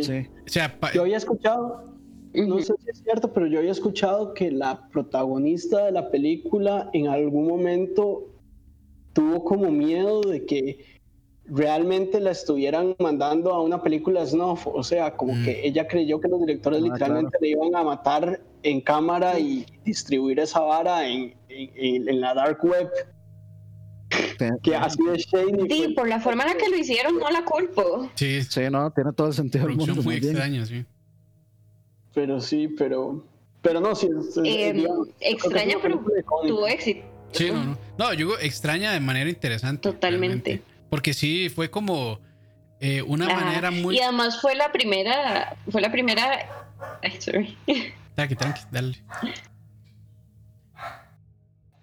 Sí. 0.00 0.26
O 0.46 0.48
sea, 0.48 0.78
yo 0.94 1.02
había 1.02 1.16
escuchado, 1.16 1.94
no 2.34 2.58
sé 2.60 2.74
si 2.82 2.90
es 2.90 3.02
cierto, 3.02 3.32
pero 3.32 3.46
yo 3.46 3.58
había 3.58 3.72
escuchado 3.72 4.34
que 4.34 4.50
la 4.50 4.88
protagonista 4.88 5.84
de 5.86 5.92
la 5.92 6.10
película 6.10 6.90
en 6.92 7.08
algún 7.08 7.46
momento 7.46 8.28
tuvo 9.12 9.44
como 9.44 9.70
miedo 9.70 10.22
de 10.22 10.46
que 10.46 10.92
realmente 11.46 12.20
la 12.20 12.30
estuvieran 12.30 12.94
mandando 12.98 13.52
a 13.52 13.62
una 13.62 13.82
película 13.82 14.24
snuff, 14.24 14.66
o 14.66 14.82
sea, 14.82 15.16
como 15.16 15.32
que 15.44 15.54
mm. 15.54 15.66
ella 15.66 15.88
creyó 15.88 16.20
que 16.20 16.28
los 16.28 16.40
directores 16.40 16.80
ah, 16.80 16.84
literalmente 16.84 17.36
le 17.40 17.48
iban 17.48 17.74
a 17.74 17.82
matar 17.82 18.40
en 18.62 18.80
cámara 18.80 19.38
y 19.38 19.66
distribuir 19.84 20.38
esa 20.38 20.60
vara 20.60 21.06
en, 21.08 21.34
en, 21.48 22.20
la 22.20 22.34
dark 22.34 22.64
web. 22.64 22.88
Que 24.62 24.76
así 24.76 24.98
de 25.04 25.18
shady. 25.18 25.68
Sí, 25.68 25.88
por 25.94 26.08
la 26.08 26.20
forma 26.20 26.44
en 26.44 26.50
la 26.50 26.56
que 26.56 26.68
lo 26.68 26.76
hicieron, 26.76 27.18
no 27.18 27.30
la 27.30 27.44
culpo. 27.44 28.10
Sí, 28.14 28.42
sí, 28.42 28.62
no, 28.70 28.90
tiene 28.90 29.12
todo 29.12 29.28
el 29.28 29.34
sentido 29.34 29.66
del 29.66 29.76
mundo. 29.76 30.02
muy 30.02 30.16
extraña, 30.16 30.66
sí. 30.66 30.84
Pero 32.14 32.40
sí, 32.40 32.68
pero. 32.68 33.24
Pero 33.62 33.80
no, 33.80 33.94
sí. 33.94 34.08
Eh, 34.44 34.84
extraña, 35.20 35.76
pero 35.80 36.04
tuvo 36.46 36.66
éxito. 36.66 37.06
Sí, 37.32 37.50
no, 37.50 37.64
no. 37.64 37.78
No, 37.98 38.12
yo 38.12 38.18
digo 38.18 38.38
extraña 38.40 38.92
de 38.92 39.00
manera 39.00 39.30
interesante. 39.30 39.88
Totalmente. 39.88 40.62
Porque 40.90 41.14
sí, 41.14 41.48
fue 41.48 41.70
como 41.70 42.18
eh, 42.80 43.02
una 43.02 43.26
manera 43.26 43.70
muy. 43.70 43.96
Y 43.96 44.00
además 44.00 44.40
fue 44.40 44.54
la 44.54 44.72
primera. 44.72 45.56
Fue 45.70 45.80
la 45.80 45.90
primera. 45.90 46.66
Ay, 47.02 47.20
sorry. 47.20 47.56
Tranqui, 48.14 48.34
tranqui, 48.34 48.60
dale. 48.70 48.98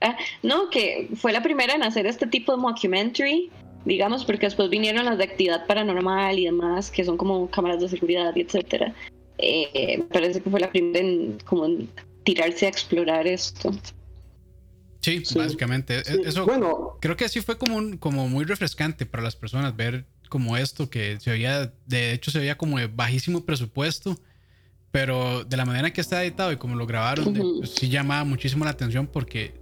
Ah, 0.01 0.17
no, 0.43 0.69
que 0.69 1.09
fue 1.15 1.33
la 1.33 1.43
primera 1.43 1.75
en 1.75 1.83
hacer 1.83 2.05
este 2.05 2.27
tipo 2.27 2.53
de 2.53 2.57
mockumentary, 2.59 3.49
digamos, 3.85 4.23
porque 4.23 4.45
después 4.45 4.69
vinieron 4.69 5.05
las 5.05 5.17
de 5.17 5.25
actividad 5.25 5.65
paranormal 5.67 6.39
y 6.39 6.45
demás, 6.45 6.89
que 6.89 7.03
son 7.03 7.17
como 7.17 7.49
cámaras 7.49 7.81
de 7.81 7.89
seguridad 7.89 8.33
y 8.35 8.41
etcétera. 8.41 8.93
Eh, 9.37 10.03
parece 10.11 10.41
que 10.41 10.49
fue 10.49 10.59
la 10.59 10.69
primera 10.69 10.99
en 10.99 11.37
como 11.45 11.67
tirarse 12.23 12.65
a 12.65 12.69
explorar 12.69 13.27
esto. 13.27 13.71
Sí, 15.01 15.23
básicamente. 15.35 15.97
E-, 15.99 16.21
eso 16.25 16.45
bueno, 16.45 16.97
creo 17.01 17.15
que 17.15 17.25
así 17.25 17.41
fue 17.41 17.57
como, 17.57 17.77
un, 17.77 17.97
como 17.97 18.27
muy 18.27 18.45
refrescante 18.45 19.05
para 19.05 19.23
las 19.23 19.35
personas 19.35 19.75
ver 19.75 20.05
como 20.29 20.57
esto, 20.57 20.89
que 20.89 21.19
se 21.19 21.31
veía, 21.31 21.73
de 21.87 22.13
hecho 22.13 22.31
se 22.31 22.39
veía 22.39 22.57
como 22.57 22.77
de 22.77 22.87
bajísimo 22.87 23.45
presupuesto, 23.45 24.19
pero 24.91 25.43
de 25.43 25.57
la 25.57 25.65
manera 25.65 25.91
que 25.91 26.01
está 26.01 26.23
editado 26.23 26.51
y 26.51 26.57
como 26.57 26.75
lo 26.75 26.85
grabaron, 26.85 27.33
pues, 27.33 27.71
sí 27.71 27.89
llamaba 27.89 28.23
muchísimo 28.23 28.63
la 28.63 28.71
atención 28.71 29.07
porque 29.07 29.58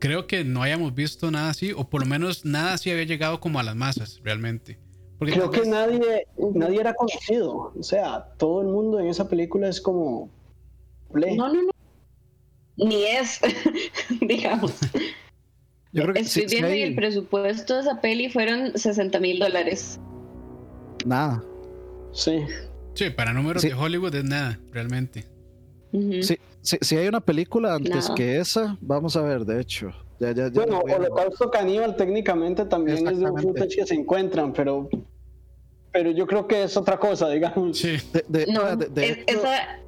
creo 0.00 0.26
que 0.26 0.44
no 0.44 0.62
hayamos 0.62 0.94
visto 0.94 1.30
nada 1.30 1.50
así, 1.50 1.72
o 1.72 1.88
por 1.88 2.02
lo 2.02 2.08
menos 2.08 2.44
nada 2.44 2.74
así 2.74 2.90
había 2.90 3.04
llegado 3.04 3.38
como 3.38 3.60
a 3.60 3.62
las 3.62 3.76
masas 3.76 4.20
realmente. 4.24 4.78
Porque 5.18 5.34
creo 5.34 5.50
que 5.50 5.66
nadie, 5.66 6.26
nadie 6.54 6.80
era 6.80 6.94
conocido, 6.94 7.72
o 7.78 7.82
sea, 7.82 8.24
todo 8.38 8.62
el 8.62 8.68
mundo 8.68 8.98
en 8.98 9.06
esa 9.06 9.28
película 9.28 9.68
es 9.68 9.80
como... 9.80 10.30
No, 11.12 11.52
no, 11.52 11.62
no 11.62 11.70
ni 12.76 13.04
es, 13.04 13.40
digamos. 14.20 14.72
Yo 15.92 16.04
creo 16.04 16.14
que 16.14 16.20
Estoy 16.20 16.46
viendo 16.46 16.74
y 16.74 16.82
el 16.82 16.94
presupuesto 16.94 17.74
de 17.74 17.80
esa 17.80 18.00
peli 18.00 18.30
fueron 18.30 18.78
60 18.78 19.18
mil 19.20 19.38
dólares. 19.38 20.00
Nada. 21.04 21.42
Sí. 22.12 22.44
Sí, 22.94 23.10
para 23.10 23.32
números 23.32 23.62
de 23.62 23.74
Hollywood 23.74 24.14
es 24.14 24.24
nada, 24.24 24.58
realmente. 24.72 25.26
Sí, 26.22 26.38
si 26.62 26.96
hay 26.96 27.08
una 27.08 27.20
película 27.20 27.74
antes 27.74 28.10
que 28.10 28.38
esa, 28.38 28.76
vamos 28.80 29.16
a 29.16 29.22
ver, 29.22 29.44
de 29.44 29.60
hecho. 29.60 29.92
Ya, 30.18 30.32
ya, 30.32 30.48
ya 30.48 30.50
bueno, 30.50 30.80
Holocausto 30.80 31.50
Caníbal 31.50 31.96
técnicamente 31.96 32.66
también 32.66 33.08
es 33.08 33.18
de 33.18 33.30
un 33.30 33.40
footage 33.40 33.76
que 33.76 33.86
se 33.86 33.94
encuentran, 33.94 34.52
pero 34.52 34.88
pero 35.92 36.10
yo 36.10 36.26
creo 36.26 36.46
que 36.46 36.62
es 36.62 36.76
otra 36.76 36.98
cosa, 36.98 37.28
digamos. 37.28 37.78
Sí. 37.78 37.96
no, 38.48 38.62
esa, 39.26 39.80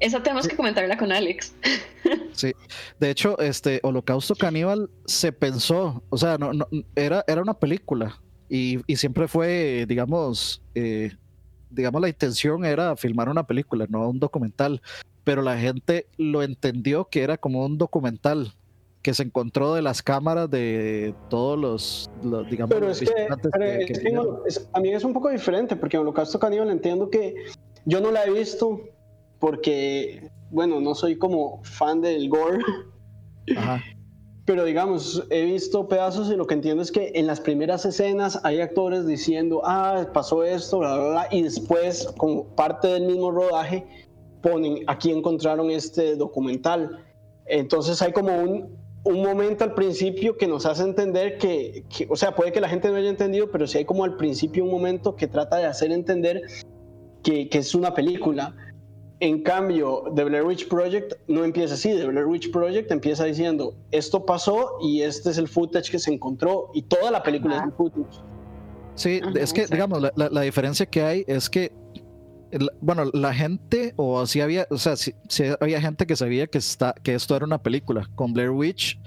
esa 0.00 0.22
tenemos 0.22 0.48
que 0.48 0.56
comentarla 0.56 0.96
con 0.96 1.12
Alex. 1.12 1.54
Sí, 2.32 2.54
de 2.98 3.10
hecho, 3.10 3.38
este 3.38 3.80
Holocausto 3.82 4.34
Caníbal 4.34 4.88
se 5.04 5.30
pensó, 5.30 6.02
o 6.08 6.16
sea, 6.16 6.38
no, 6.38 6.52
era, 6.96 7.22
era 7.26 7.42
una 7.42 7.52
película 7.52 8.18
y, 8.48 8.78
siempre 8.96 9.28
fue, 9.28 9.84
digamos, 9.86 10.62
eh, 10.74 11.12
digamos, 11.68 12.00
la 12.00 12.08
intención 12.08 12.64
era 12.64 12.96
filmar 12.96 13.28
una 13.28 13.46
película, 13.46 13.86
no 13.90 14.08
un 14.08 14.18
documental, 14.18 14.80
pero 15.24 15.42
la 15.42 15.58
gente 15.58 16.06
lo 16.16 16.42
entendió 16.42 17.06
que 17.06 17.22
era 17.22 17.36
como 17.36 17.64
un 17.64 17.78
documental 17.78 18.54
que 19.02 19.14
se 19.14 19.22
encontró 19.22 19.74
de 19.74 19.82
las 19.82 20.02
cámaras 20.02 20.50
de 20.50 21.14
todos 21.30 21.58
los, 21.58 22.10
digamos, 22.50 22.74
pero 22.74 22.90
es 22.90 23.00
que, 23.00 23.28
a 24.72 24.80
mí 24.80 24.90
es 24.90 25.04
un 25.04 25.12
poco 25.14 25.30
diferente 25.30 25.74
porque 25.74 25.96
en 25.96 26.02
Holocausto 26.02 26.38
Caníbal 26.38 26.70
entiendo 26.70 27.08
que 27.08 27.34
yo 27.86 28.00
no 28.00 28.10
la 28.10 28.24
he 28.24 28.30
visto 28.30 28.82
porque, 29.38 30.30
bueno, 30.50 30.80
no 30.80 30.94
soy 30.94 31.16
como 31.16 31.62
fan 31.64 32.02
del 32.02 32.28
gore. 32.28 32.58
Ajá. 33.56 33.82
Pero 34.46 34.64
digamos, 34.64 35.24
he 35.30 35.44
visto 35.44 35.86
pedazos 35.86 36.28
y 36.28 36.34
lo 36.34 36.44
que 36.44 36.54
entiendo 36.54 36.82
es 36.82 36.90
que 36.90 37.12
en 37.14 37.28
las 37.28 37.40
primeras 37.40 37.84
escenas 37.84 38.40
hay 38.42 38.60
actores 38.60 39.06
diciendo, 39.06 39.62
ah, 39.64 40.08
pasó 40.12 40.42
esto, 40.42 40.80
bla, 40.80 40.96
bla, 40.96 41.08
bla, 41.08 41.28
y 41.30 41.42
después, 41.42 42.08
como 42.16 42.46
parte 42.56 42.88
del 42.88 43.06
mismo 43.06 43.30
rodaje, 43.30 43.86
ponen, 44.42 44.84
aquí 44.86 45.10
encontraron 45.10 45.70
este 45.70 46.16
documental. 46.16 47.04
Entonces 47.46 48.00
hay 48.02 48.12
como 48.12 48.36
un, 48.36 48.76
un 49.04 49.22
momento 49.22 49.64
al 49.64 49.74
principio 49.74 50.36
que 50.36 50.46
nos 50.46 50.66
hace 50.66 50.82
entender 50.82 51.38
que, 51.38 51.84
que, 51.94 52.06
o 52.10 52.16
sea, 52.16 52.34
puede 52.34 52.52
que 52.52 52.60
la 52.60 52.68
gente 52.68 52.88
no 52.88 52.96
haya 52.96 53.10
entendido, 53.10 53.50
pero 53.50 53.66
sí 53.66 53.78
hay 53.78 53.84
como 53.84 54.04
al 54.04 54.16
principio 54.16 54.64
un 54.64 54.70
momento 54.70 55.16
que 55.16 55.26
trata 55.26 55.56
de 55.56 55.66
hacer 55.66 55.92
entender 55.92 56.42
que, 57.22 57.48
que 57.48 57.58
es 57.58 57.74
una 57.74 57.94
película 57.94 58.54
en 59.20 59.42
cambio, 59.42 60.04
The 60.16 60.24
Blair 60.24 60.44
Witch 60.44 60.66
Project 60.68 61.12
no 61.28 61.44
empieza 61.44 61.74
así. 61.74 61.90
The 61.90 62.06
Blair 62.06 62.26
Witch 62.26 62.50
Project 62.50 62.90
empieza 62.90 63.24
diciendo, 63.24 63.74
esto 63.90 64.24
pasó 64.24 64.78
y 64.82 65.02
este 65.02 65.30
es 65.30 65.38
el 65.38 65.46
footage 65.46 65.90
que 65.90 65.98
se 65.98 66.12
encontró 66.12 66.70
y 66.72 66.82
toda 66.82 67.10
la 67.10 67.22
película 67.22 67.58
es 67.58 67.62
el 67.64 67.72
footage. 67.72 68.22
Sí, 68.94 69.20
es 69.34 69.52
que, 69.52 69.66
digamos, 69.66 70.02
la, 70.14 70.40
diferencia 70.40 70.86
que 70.86 71.02
hay 71.02 71.24
es 71.26 71.48
que, 71.48 71.70
bueno, 72.80 73.10
la 73.12 73.34
gente, 73.34 73.94
o 73.96 74.26
si 74.26 74.40
había, 74.40 74.66
o 74.70 74.78
sea, 74.78 74.96
si, 74.96 75.14
había 75.60 75.80
gente 75.80 76.06
que 76.06 76.16
sabía 76.16 76.46
que, 76.46 76.58
está, 76.58 76.94
que 77.02 77.14
esto 77.14 77.36
era 77.36 77.44
una 77.44 77.62
película. 77.62 78.08
Con 78.14 78.32
Blair 78.32 78.50
Witch, 78.50 78.98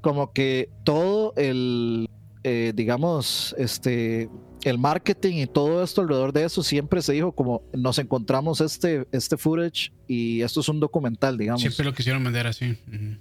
como 0.00 0.32
que 0.32 0.68
todo 0.84 1.32
el, 1.36 2.08
eh, 2.44 2.72
digamos, 2.74 3.54
este, 3.58 4.28
el 4.64 4.78
marketing 4.78 5.36
y 5.36 5.46
todo 5.46 5.82
esto 5.82 6.00
alrededor 6.00 6.32
de 6.32 6.44
eso 6.44 6.62
siempre 6.62 7.02
se 7.02 7.12
dijo 7.12 7.32
como 7.32 7.62
nos 7.72 7.98
encontramos 7.98 8.60
este, 8.60 9.06
este 9.12 9.36
footage 9.36 9.92
y 10.06 10.42
esto 10.42 10.60
es 10.60 10.68
un 10.68 10.80
documental, 10.80 11.38
digamos. 11.38 11.60
Siempre 11.60 11.84
lo 11.84 11.94
quisieron 11.94 12.22
vender 12.22 12.46
así. 12.46 12.76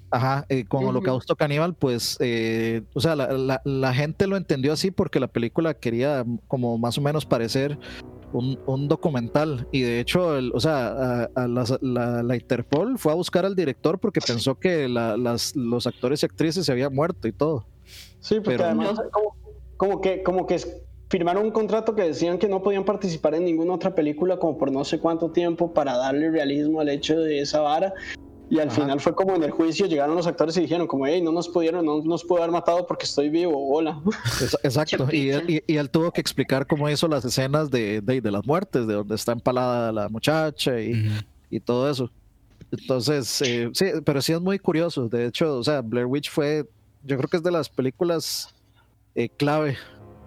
Ajá, 0.09 0.45
eh, 0.49 0.65
con 0.65 0.86
Holocausto 0.86 1.36
Caníbal, 1.36 1.74
pues, 1.74 2.17
eh, 2.19 2.84
o 2.93 2.99
sea, 2.99 3.15
la, 3.15 3.93
gente 3.93 4.28
lo 4.28 4.38
entendió 4.38 4.74
así 4.74 4.91
porque 4.91 5.19
la 5.19 5.28
película 5.28 5.74
quería 5.74 6.26
como 6.47 6.78
más 6.78 6.97
o 6.97 7.01
menos 7.01 7.26
parecer 7.26 7.78
un, 8.34 8.88
documental 8.88 9.67
y 9.71 9.82
de 9.82 9.99
hecho, 9.99 10.34
o 10.53 10.59
sea, 10.59 11.29
la, 11.36 12.36
Interpol 12.36 12.97
fue 12.97 13.11
a 13.11 13.15
buscar 13.15 13.45
al 13.45 13.55
director 13.55 13.99
porque 13.99 14.21
pensó 14.21 14.55
que 14.55 14.88
las, 14.88 15.55
los 15.55 15.88
actores 15.88 16.23
y 16.23 16.25
actrices 16.25 16.65
se 16.65 16.71
habían 16.71 16.93
muerto 16.93 17.27
y 17.27 17.32
todo. 17.32 17.65
Sí, 18.19 18.39
porque 18.39 18.63
además 18.63 19.01
como, 19.11 19.36
como 19.77 20.01
que, 20.01 20.23
como 20.23 20.47
que 20.47 20.59
firmaron 21.11 21.43
un 21.43 21.51
contrato 21.51 21.93
que 21.93 22.03
decían 22.03 22.38
que 22.38 22.47
no 22.47 22.63
podían 22.63 22.86
participar 22.86 23.36
en 23.36 23.43
ninguna 23.43 23.73
otra 23.73 23.93
película 23.93 24.38
como 24.38 24.57
por 24.57 24.71
no 24.71 24.86
sé 24.86 24.99
cuánto 24.99 25.29
tiempo 25.29 25.73
para 25.73 25.97
darle 25.97 26.32
realismo 26.32 26.79
al 26.79 26.88
hecho 26.88 27.19
de 27.19 27.41
esa 27.41 27.59
vara. 27.59 27.93
Y 28.51 28.59
al 28.59 28.69
final 28.69 28.99
fue 28.99 29.15
como 29.15 29.33
en 29.33 29.43
el 29.43 29.51
juicio 29.51 29.86
llegaron 29.86 30.13
los 30.13 30.28
actores 30.28 30.57
y 30.57 30.61
dijeron 30.61 30.86
como, 30.86 31.07
hey, 31.07 31.21
no 31.21 31.32
nos 31.32 31.47
pudieron, 31.47 31.86
no 31.86 32.03
nos 32.03 32.25
pudo 32.25 32.39
haber 32.39 32.51
matado 32.51 32.86
porque 32.86 33.05
estoy 33.05 33.29
vivo, 33.29 33.73
hola. 33.73 34.01
Exacto, 34.63 35.07
y 35.09 35.29
él, 35.29 35.63
y, 35.65 35.78
él, 35.78 35.89
tuvo 35.89 36.11
que 36.11 36.19
explicar 36.19 36.67
cómo 36.67 36.89
hizo 36.89 37.07
las 37.07 37.23
escenas 37.23 37.71
de, 37.71 38.01
de, 38.01 38.19
de 38.19 38.29
las 38.29 38.45
muertes, 38.45 38.86
de 38.87 38.93
donde 38.95 39.15
está 39.15 39.32
empalada 39.32 39.93
la 39.93 40.09
muchacha 40.09 40.82
y, 40.82 41.09
y 41.49 41.61
todo 41.61 41.89
eso. 41.89 42.11
Entonces, 42.71 43.41
eh, 43.41 43.69
sí, 43.73 43.86
pero 44.03 44.21
sí 44.21 44.33
es 44.33 44.41
muy 44.41 44.59
curioso. 44.59 45.07
De 45.07 45.28
hecho, 45.28 45.57
o 45.57 45.63
sea, 45.63 45.79
Blair 45.79 46.07
Witch 46.07 46.29
fue, 46.29 46.67
yo 47.05 47.17
creo 47.17 47.29
que 47.29 47.37
es 47.37 47.43
de 47.43 47.51
las 47.51 47.69
películas 47.69 48.53
eh, 49.15 49.29
clave 49.29 49.78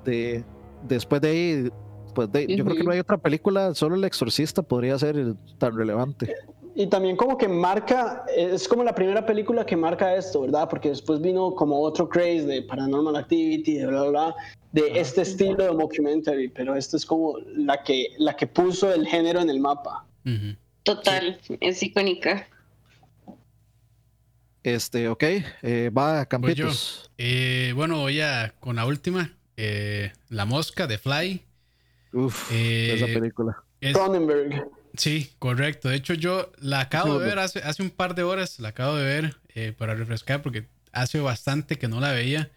de, 0.06 0.46
después 0.88 1.20
de 1.20 1.28
ahí, 1.28 1.70
pues 2.14 2.28
yo 2.32 2.64
creo 2.64 2.76
que 2.76 2.84
no 2.84 2.90
hay 2.90 3.01
otra 3.01 3.18
película, 3.18 3.74
solo 3.74 3.96
El 3.96 4.05
Exorcista 4.05 4.62
podría 4.62 4.98
ser 4.98 5.34
tan 5.59 5.76
relevante. 5.76 6.34
Y 6.74 6.88
también 6.88 7.16
como 7.16 7.38
que 7.38 7.46
marca, 7.46 8.24
es 8.36 8.66
como 8.66 8.82
la 8.82 8.94
primera 8.94 9.24
película 9.24 9.64
que 9.64 9.76
marca 9.76 10.16
esto, 10.16 10.40
¿verdad? 10.40 10.68
Porque 10.68 10.88
después 10.88 11.20
vino 11.20 11.55
como 11.55 11.80
otro 11.80 12.09
craze 12.09 12.46
de 12.46 12.62
Paranormal 12.62 13.14
Activity, 13.14 13.78
de 13.78 13.86
bla, 13.86 14.02
bla, 14.02 14.10
bla 14.10 14.36
de 14.74 14.98
este 14.98 15.22
estilo 15.22 15.64
de 15.64 15.70
mockumentary, 15.70 16.48
pero 16.48 16.74
esta 16.74 16.96
es 16.96 17.06
como 17.06 17.38
la 17.55 17.80
que, 17.84 18.09
la 18.18 18.34
que 18.34 18.48
puso 18.48 18.92
el 18.92 19.06
género 19.06 19.40
en 19.40 19.48
el 19.48 19.60
mapa. 19.60 20.05
Total, 20.82 21.40
es 21.60 21.80
icónica. 21.80 22.48
Este, 24.64 25.09
ok, 25.09 25.22
eh, 25.62 25.90
va 25.96 26.26
Campitos. 26.26 27.09
Eh, 27.18 27.72
bueno, 27.76 28.01
voy 28.01 28.20
a 28.20 28.52
con 28.59 28.74
la 28.74 28.84
última. 28.84 29.32
Eh, 29.56 30.10
la 30.28 30.44
Mosca 30.44 30.88
de 30.88 30.98
Fly. 30.98 31.44
Uf, 32.12 32.51
esa 32.51 33.06
eh, 33.06 33.14
película. 33.14 33.62
Cronenberg. 33.92 34.68
Sí, 34.97 35.33
correcto. 35.39 35.89
De 35.89 35.97
hecho, 35.97 36.15
yo 36.15 36.53
la 36.59 36.81
acabo 36.81 37.19
de 37.19 37.27
ver 37.27 37.39
hace, 37.39 37.61
hace 37.61 37.83
un 37.83 37.91
par 37.91 38.15
de 38.15 38.23
horas, 38.23 38.61
la 38.61 38.69
acabo 38.69 38.97
de 38.97 39.05
ver 39.05 39.37
eh, 39.55 39.73
para 39.77 39.95
refrescar 39.95 40.43
porque 40.43 40.66
hace 40.93 41.19
bastante 41.21 41.79
que 41.79 41.89
no 41.89 42.01
la 42.01 42.12
veía. 42.12 42.51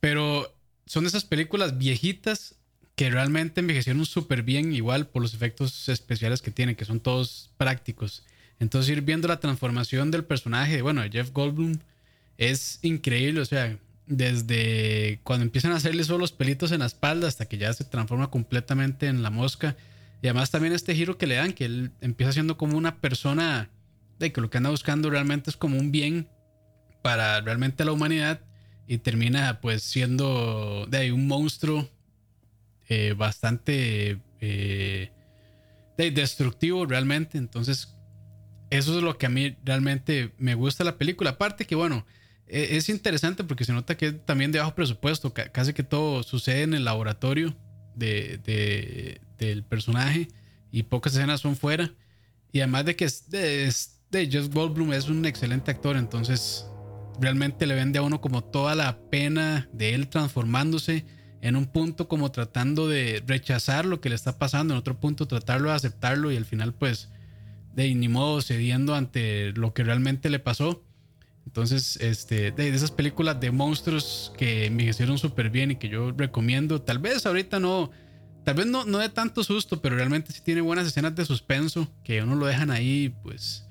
Pero 0.00 0.54
son 0.86 1.06
esas 1.06 1.24
películas 1.24 1.78
viejitas 1.78 2.54
que 2.94 3.10
realmente 3.10 3.60
envejecieron 3.60 4.06
súper 4.06 4.42
bien, 4.42 4.72
igual 4.72 5.08
por 5.08 5.22
los 5.22 5.34
efectos 5.34 5.88
especiales 5.88 6.40
que 6.40 6.50
tienen, 6.50 6.76
que 6.76 6.84
son 6.84 7.00
todos 7.00 7.50
prácticos. 7.58 8.24
Entonces 8.58 8.90
ir 8.90 9.02
viendo 9.02 9.28
la 9.28 9.40
transformación 9.40 10.10
del 10.10 10.24
personaje, 10.24 10.80
bueno, 10.80 11.02
de 11.02 11.10
Jeff 11.10 11.30
Goldblum, 11.32 11.78
es 12.38 12.78
increíble, 12.82 13.40
o 13.40 13.44
sea, 13.44 13.76
desde 14.06 15.20
cuando 15.24 15.44
empiezan 15.44 15.72
a 15.72 15.76
hacerle 15.76 16.04
solo 16.04 16.18
los 16.18 16.32
pelitos 16.32 16.72
en 16.72 16.78
la 16.78 16.86
espalda 16.86 17.28
hasta 17.28 17.46
que 17.46 17.58
ya 17.58 17.72
se 17.72 17.84
transforma 17.84 18.30
completamente 18.30 19.08
en 19.08 19.22
la 19.22 19.30
mosca. 19.30 19.76
Y 20.22 20.28
además 20.28 20.50
también 20.50 20.72
este 20.72 20.94
giro 20.94 21.18
que 21.18 21.26
le 21.26 21.36
dan, 21.36 21.52
que 21.52 21.64
él 21.66 21.92
empieza 22.00 22.32
siendo 22.32 22.56
como 22.56 22.76
una 22.76 23.00
persona 23.00 23.70
de 24.18 24.32
que 24.32 24.40
lo 24.40 24.50
que 24.50 24.58
anda 24.58 24.70
buscando 24.70 25.10
realmente 25.10 25.50
es 25.50 25.56
como 25.56 25.78
un 25.78 25.92
bien 25.92 26.28
para 27.02 27.40
realmente 27.40 27.84
la 27.84 27.92
humanidad 27.92 28.40
y 28.86 28.98
termina 28.98 29.60
pues 29.60 29.82
siendo 29.82 30.86
de 30.88 30.98
ahí 30.98 31.10
un 31.10 31.26
monstruo 31.26 31.88
eh, 32.88 33.14
bastante 33.16 34.20
eh, 34.40 35.10
destructivo 35.96 36.86
realmente. 36.86 37.38
Entonces 37.38 37.96
eso 38.70 38.96
es 38.96 39.02
lo 39.02 39.18
que 39.18 39.26
a 39.26 39.30
mí 39.30 39.56
realmente 39.64 40.32
me 40.38 40.54
gusta 40.54 40.84
la 40.84 40.98
película. 40.98 41.30
Aparte 41.30 41.66
que 41.66 41.74
bueno, 41.74 42.06
e, 42.46 42.76
es 42.76 42.88
interesante 42.88 43.44
porque 43.44 43.64
se 43.64 43.72
nota 43.72 43.96
que 43.96 44.12
también 44.12 44.52
de 44.52 44.58
bajo 44.58 44.74
presupuesto, 44.74 45.32
casi 45.32 45.72
que 45.72 45.82
todo 45.82 46.22
sucede 46.22 46.62
en 46.62 46.74
el 46.74 46.84
laboratorio 46.84 47.56
de, 47.94 49.20
del 49.38 49.62
personaje 49.62 50.28
y 50.70 50.84
pocas 50.84 51.14
escenas 51.14 51.40
son 51.40 51.56
fuera. 51.56 51.92
Y 52.52 52.60
además 52.60 52.84
de 52.84 52.96
que 52.96 53.04
es 53.04 53.30
de, 53.30 53.72
de 54.10 54.30
Just 54.30 54.52
Goldblum 54.52 54.92
es 54.92 55.08
un 55.08 55.24
excelente 55.26 55.70
actor, 55.70 55.96
entonces 55.96 56.66
realmente 57.20 57.66
le 57.66 57.74
vende 57.74 57.98
a 57.98 58.02
uno 58.02 58.20
como 58.20 58.44
toda 58.44 58.74
la 58.74 58.98
pena 59.10 59.68
de 59.72 59.94
él 59.94 60.08
transformándose 60.08 61.06
en 61.40 61.56
un 61.56 61.66
punto 61.66 62.08
como 62.08 62.30
tratando 62.32 62.88
de 62.88 63.22
rechazar 63.26 63.84
lo 63.84 64.00
que 64.00 64.08
le 64.08 64.14
está 64.14 64.38
pasando, 64.38 64.74
en 64.74 64.78
otro 64.78 64.98
punto 64.98 65.26
tratarlo 65.26 65.68
de 65.68 65.76
aceptarlo 65.76 66.32
y 66.32 66.36
al 66.36 66.44
final 66.44 66.74
pues 66.74 67.08
de 67.74 67.94
ni 67.94 68.08
modo 68.08 68.40
cediendo 68.40 68.94
ante 68.94 69.52
lo 69.52 69.74
que 69.74 69.84
realmente 69.84 70.30
le 70.30 70.38
pasó. 70.38 70.82
Entonces, 71.44 71.96
este, 72.00 72.50
de, 72.50 72.68
esas 72.70 72.90
películas 72.90 73.38
de 73.38 73.52
monstruos 73.52 74.32
que 74.36 74.68
me 74.70 74.84
hicieron 74.84 75.18
súper 75.18 75.50
bien 75.50 75.70
y 75.70 75.76
que 75.76 75.88
yo 75.88 76.10
recomiendo, 76.10 76.82
tal 76.82 76.98
vez 76.98 77.24
ahorita 77.26 77.60
no, 77.60 77.90
tal 78.46 78.54
vez 78.54 78.66
no, 78.66 78.84
no 78.84 78.98
de 78.98 79.08
tanto 79.08 79.42
susto, 79.42 79.82
pero 79.82 79.96
realmente 79.96 80.32
sí 80.32 80.40
tiene 80.40 80.60
buenas 80.60 80.86
escenas 80.86 81.16
de 81.16 81.24
suspenso 81.24 81.92
que 82.04 82.22
uno 82.22 82.36
lo 82.36 82.46
dejan 82.46 82.70
ahí, 82.70 83.12
pues, 83.24 83.66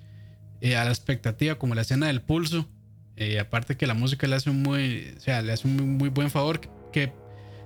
eh, 0.59 0.75
a 0.75 0.83
la 0.83 0.89
expectativa, 0.89 1.55
como 1.55 1.75
la 1.75 1.83
escena 1.83 2.07
del 2.07 2.21
pulso. 2.21 2.67
Eh, 3.15 3.39
aparte 3.39 3.77
que 3.77 3.87
la 3.87 3.93
música 3.93 4.27
le 4.27 4.35
hace 4.35 4.49
un 4.49 4.61
muy, 4.61 5.13
o 5.15 5.21
sea, 5.21 5.41
le 5.41 5.53
hace 5.53 5.65
un 5.65 5.97
muy, 5.97 6.09
buen 6.09 6.29
favor. 6.29 6.59
Que, 6.91 7.13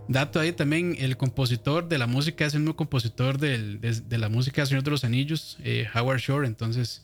dato 0.08 0.40
ahí 0.40 0.52
también, 0.52 0.98
el 1.00 1.18
compositor 1.18 1.90
de 1.90 1.98
la 1.98 2.06
música 2.06 2.46
es 2.46 2.54
el 2.54 2.60
mismo 2.60 2.76
compositor 2.76 3.40
de, 3.40 4.06
la 4.12 4.30
música 4.30 4.64
Señor 4.68 4.84
de 4.84 4.92
los 4.92 5.04
Anillos, 5.04 5.58
eh, 5.64 5.88
Howard 5.96 6.20
Shore. 6.20 6.46
Entonces, 6.46 7.02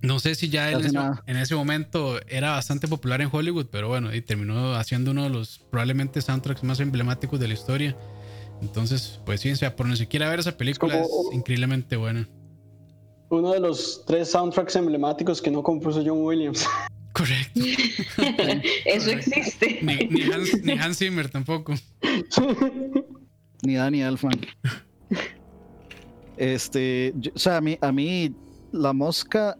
no 0.00 0.20
sé 0.20 0.36
si 0.36 0.48
ya 0.48 0.70
en 0.70 1.36
ese 1.36 1.56
momento 1.56 2.20
era 2.28 2.52
bastante 2.52 2.86
popular 2.86 3.20
en 3.20 3.30
Hollywood, 3.32 3.66
pero 3.66 3.88
bueno, 3.88 4.14
y 4.14 4.20
terminó 4.20 4.76
haciendo 4.76 5.10
uno 5.10 5.24
de 5.24 5.30
los 5.30 5.58
probablemente 5.72 6.22
soundtracks 6.22 6.62
más 6.62 6.78
emblemáticos 6.78 7.40
de 7.40 7.48
la 7.48 7.54
historia. 7.54 7.96
Entonces, 8.62 9.20
pues 9.24 9.40
sí, 9.40 9.50
o 9.50 9.56
sea, 9.56 9.74
por 9.76 9.86
ni 9.86 9.96
siquiera 9.96 10.28
ver 10.28 10.40
esa 10.40 10.56
película 10.56 11.00
es, 11.00 11.08
increíblemente 11.32 11.96
buena. 11.96 12.28
Uno 13.28 13.52
de 13.52 13.60
los 13.60 14.04
tres 14.06 14.30
soundtracks 14.30 14.76
emblemáticos 14.76 15.42
que 15.42 15.50
no 15.50 15.62
compuso 15.62 16.02
John 16.04 16.22
Williams. 16.22 16.66
Correcto. 17.12 17.60
Eso 18.84 19.10
existe. 19.10 19.80
Ni, 19.82 20.72
Hans, 20.72 20.98
Zimmer 20.98 21.30
tampoco. 21.30 21.74
ni 23.62 23.74
Danny 23.74 24.02
Elfman. 24.02 24.38
Este, 26.36 27.14
o 27.34 27.38
sea, 27.38 27.56
a 27.56 27.60
mí, 27.62 27.78
a 27.80 27.90
mí 27.90 28.34
la 28.70 28.92
mosca 28.92 29.56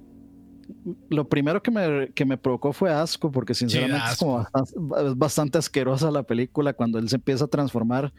lo 1.08 1.28
primero 1.28 1.62
que 1.62 1.70
me, 1.70 2.12
que 2.12 2.24
me 2.24 2.36
provocó 2.36 2.72
fue 2.72 2.92
asco, 2.92 3.30
porque 3.30 3.54
sinceramente 3.54 4.12
es, 4.12 4.18
como 4.18 4.46
bastante, 5.16 5.58
asquerosa 5.58 6.10
la 6.10 6.22
película 6.22 6.72
cuando 6.72 6.98
él 6.98 7.08
se 7.08 7.16
empieza 7.16 7.44
a 7.44 7.48
transformar. 7.48 8.12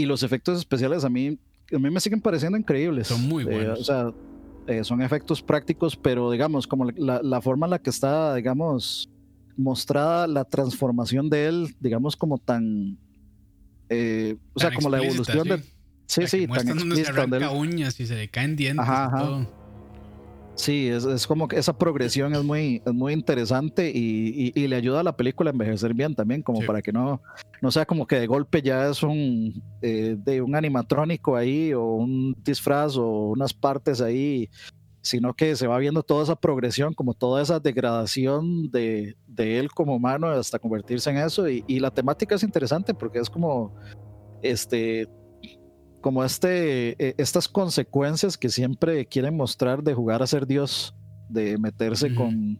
Y 0.00 0.06
los 0.06 0.22
efectos 0.22 0.58
especiales 0.58 1.04
a 1.04 1.10
mí, 1.10 1.38
a 1.72 1.78
mí 1.78 1.90
me 1.90 2.00
siguen 2.00 2.22
pareciendo 2.22 2.56
increíbles. 2.56 3.08
Son 3.08 3.20
muy 3.28 3.44
eh, 3.44 3.46
buenos. 3.46 3.80
o 3.80 3.84
sea, 3.84 4.10
eh, 4.66 4.82
son 4.82 5.02
efectos 5.02 5.42
prácticos, 5.42 5.94
pero 5.94 6.30
digamos, 6.30 6.66
como 6.66 6.90
la, 6.90 7.20
la, 7.22 7.40
forma 7.42 7.66
en 7.66 7.70
la 7.70 7.78
que 7.78 7.90
está, 7.90 8.34
digamos, 8.34 9.10
mostrada 9.58 10.26
la 10.26 10.44
transformación 10.44 11.28
de 11.28 11.48
él, 11.48 11.76
digamos, 11.80 12.16
como 12.16 12.38
tan. 12.38 12.96
Eh, 13.90 14.36
o 14.54 14.60
sea, 14.60 14.72
como 14.72 14.88
la 14.88 15.02
evolución 15.02 15.46
de. 15.46 15.62
Sí, 16.06 16.26
sí, 16.26 16.46
tan 16.46 16.66
explícita. 16.66 17.28
Se 17.28 17.48
uñas 17.48 18.00
y 18.00 18.06
se 18.06 18.14
le 18.16 18.28
caen 18.28 18.56
dientes 18.56 18.86
y 18.86 19.18
todo. 19.18 19.59
Sí, 20.60 20.88
es, 20.88 21.26
como 21.26 21.48
que 21.48 21.58
esa 21.58 21.72
progresión 21.78 22.34
es 22.34 22.44
muy, 22.44 22.82
muy 22.92 23.14
interesante 23.14 23.90
y, 23.90 24.52
le 24.68 24.76
ayuda 24.76 25.00
a 25.00 25.02
la 25.02 25.16
película 25.16 25.48
a 25.48 25.52
envejecer 25.52 25.94
bien 25.94 26.14
también, 26.14 26.42
como 26.42 26.60
para 26.66 26.82
que 26.82 26.92
no, 26.92 27.22
no 27.62 27.70
sea 27.70 27.86
como 27.86 28.06
que 28.06 28.20
de 28.20 28.26
golpe 28.26 28.60
ya 28.60 28.90
es 28.90 29.02
un, 29.02 29.62
eh, 29.80 30.16
de 30.18 30.42
un 30.42 30.54
animatrónico 30.54 31.34
ahí 31.34 31.72
o 31.72 31.82
un 31.82 32.36
disfraz 32.44 32.98
o 32.98 33.30
unas 33.30 33.54
partes 33.54 34.02
ahí, 34.02 34.50
sino 35.00 35.32
que 35.32 35.56
se 35.56 35.66
va 35.66 35.78
viendo 35.78 36.02
toda 36.02 36.24
esa 36.24 36.36
progresión, 36.36 36.92
como 36.92 37.14
toda 37.14 37.40
esa 37.40 37.58
degradación 37.58 38.70
de, 38.70 39.16
de 39.26 39.58
él 39.60 39.70
como 39.70 39.96
humano 39.96 40.28
hasta 40.28 40.58
convertirse 40.58 41.08
en 41.08 41.16
eso. 41.16 41.48
Y, 41.48 41.64
y 41.68 41.80
la 41.80 41.90
temática 41.90 42.34
es 42.34 42.42
interesante 42.42 42.92
porque 42.92 43.18
es 43.18 43.30
como, 43.30 43.74
este, 44.42 45.08
como 46.00 46.24
este, 46.24 46.90
e, 47.04 47.14
estas 47.18 47.48
consecuencias 47.48 48.38
que 48.38 48.48
siempre 48.48 49.06
quieren 49.06 49.36
mostrar 49.36 49.82
de 49.82 49.94
jugar 49.94 50.22
a 50.22 50.26
ser 50.26 50.46
Dios, 50.46 50.94
de 51.28 51.58
meterse 51.58 52.14
con, 52.14 52.58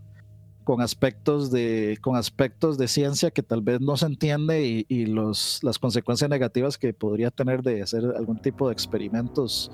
con, 0.65 0.81
aspectos 0.81 1.51
de, 1.51 1.99
con 2.01 2.17
aspectos 2.17 2.79
de 2.79 2.87
ciencia 2.89 3.31
que 3.31 3.43
tal 3.43 3.63
vez 3.63 3.81
no 3.81 3.97
se 3.97 4.07
entiende 4.07 4.85
y, 4.89 5.07
los, 5.07 5.61
las 5.63 5.79
consecuencias 5.79 6.31
negativas 6.31 6.79
que 6.79 6.93
podría 6.93 7.31
tener 7.31 7.63
de 7.63 7.83
hacer 7.83 8.05
algún 8.17 8.41
tipo 8.41 8.69
de 8.69 8.73
experimentos 8.73 9.71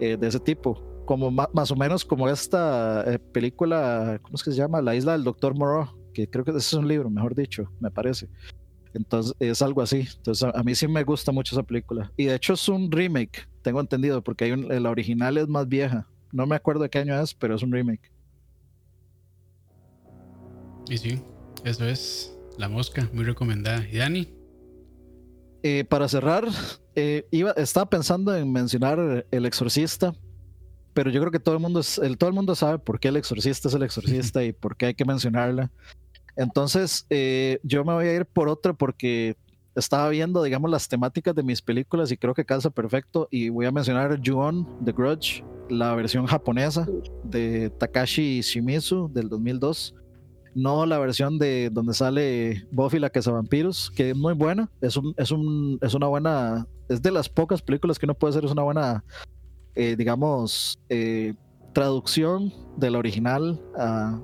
eh, 0.00 0.16
de 0.16 0.26
ese 0.26 0.40
tipo. 0.40 0.82
Como 1.06 1.30
más 1.30 1.70
o 1.70 1.76
menos 1.76 2.04
como 2.04 2.28
esta 2.28 3.04
eh, 3.06 3.18
película, 3.18 4.18
¿cómo 4.22 4.34
es 4.34 4.42
que 4.42 4.50
se 4.50 4.56
llama? 4.56 4.82
La 4.82 4.96
isla 4.96 5.12
del 5.12 5.22
Doctor 5.22 5.56
Moreau, 5.56 5.86
que 6.12 6.28
creo 6.28 6.44
que 6.44 6.50
ese 6.50 6.58
es 6.58 6.72
un 6.72 6.88
libro, 6.88 7.08
mejor 7.08 7.34
dicho, 7.34 7.70
me 7.80 7.90
parece. 7.90 8.28
Entonces 8.96 9.34
es 9.38 9.62
algo 9.62 9.82
así. 9.82 10.08
Entonces 10.16 10.48
a, 10.52 10.62
mí 10.62 10.74
sí 10.74 10.88
me 10.88 11.04
gusta 11.04 11.32
mucho 11.32 11.54
esa 11.54 11.62
película. 11.62 12.10
Y 12.16 12.24
de 12.24 12.34
hecho 12.34 12.54
es 12.54 12.68
un 12.68 12.90
remake, 12.90 13.46
tengo 13.62 13.80
entendido, 13.80 14.22
porque 14.22 14.44
hay 14.44 14.52
un, 14.52 14.68
la 14.82 14.90
original 14.90 15.36
es 15.36 15.48
más 15.48 15.68
vieja. 15.68 16.06
No 16.32 16.46
me 16.46 16.56
acuerdo 16.56 16.82
de 16.82 16.90
qué 16.90 16.98
año 16.98 17.20
es, 17.20 17.34
pero 17.34 17.54
es 17.54 17.62
un 17.62 17.72
remake. 17.72 18.10
Y 20.88 20.98
sí, 20.98 21.20
eso 21.64 21.84
es 21.84 22.36
La 22.58 22.68
Mosca, 22.68 23.08
muy 23.12 23.24
recomendada. 23.24 23.86
¿Y 23.90 23.98
Dani? 23.98 24.28
Eh, 25.62 25.84
para 25.84 26.08
cerrar, 26.08 26.46
eh, 26.94 27.26
iba, 27.30 27.50
estaba 27.52 27.88
pensando 27.90 28.34
en 28.36 28.52
mencionar 28.52 29.26
El 29.30 29.46
Exorcista, 29.46 30.14
pero 30.94 31.10
yo 31.10 31.20
creo 31.20 31.32
que 31.32 31.40
todo 31.40 31.56
el 31.56 31.60
mundo, 31.60 31.80
es, 31.80 31.98
el, 31.98 32.16
todo 32.16 32.28
el 32.28 32.34
mundo 32.34 32.54
sabe 32.54 32.78
por 32.78 33.00
qué 33.00 33.08
El 33.08 33.16
Exorcista 33.16 33.68
es 33.68 33.74
El 33.74 33.82
Exorcista 33.82 34.44
y 34.44 34.52
por 34.52 34.76
qué 34.76 34.86
hay 34.86 34.94
que 34.94 35.04
mencionarla. 35.04 35.70
Entonces, 36.36 37.06
eh, 37.10 37.58
yo 37.62 37.84
me 37.84 37.94
voy 37.94 38.06
a 38.06 38.14
ir 38.14 38.26
por 38.26 38.48
otro 38.48 38.76
porque 38.76 39.36
estaba 39.74 40.08
viendo, 40.08 40.42
digamos, 40.42 40.70
las 40.70 40.88
temáticas 40.88 41.34
de 41.34 41.42
mis 41.42 41.60
películas 41.62 42.10
y 42.10 42.16
creo 42.16 42.34
que 42.34 42.44
calza 42.44 42.70
perfecto. 42.70 43.28
Y 43.30 43.48
voy 43.48 43.66
a 43.66 43.72
mencionar 43.72 44.20
Ju-On, 44.24 44.66
The 44.84 44.92
Grudge, 44.92 45.44
la 45.68 45.94
versión 45.94 46.26
japonesa 46.26 46.86
de 47.24 47.70
Takashi 47.70 48.40
Shimizu 48.40 49.10
del 49.12 49.28
2002. 49.28 49.94
No 50.54 50.86
la 50.86 50.98
versión 50.98 51.38
de 51.38 51.68
donde 51.70 51.92
sale 51.92 52.66
Buffy 52.70 52.98
la 52.98 53.12
Vampiros, 53.26 53.90
que 53.90 54.10
es 54.10 54.16
muy 54.16 54.32
buena. 54.32 54.70
Es, 54.80 54.96
un, 54.96 55.14
es, 55.18 55.30
un, 55.30 55.78
es 55.82 55.92
una 55.92 56.06
buena. 56.06 56.66
Es 56.88 57.02
de 57.02 57.10
las 57.10 57.28
pocas 57.28 57.60
películas 57.60 57.98
que 57.98 58.06
uno 58.06 58.14
puede 58.14 58.30
hacer. 58.30 58.46
Es 58.46 58.52
una 58.52 58.62
buena, 58.62 59.04
eh, 59.74 59.94
digamos, 59.96 60.80
eh, 60.88 61.34
traducción 61.74 62.54
de 62.78 62.90
la 62.90 62.98
original 62.98 63.60
a 63.76 64.18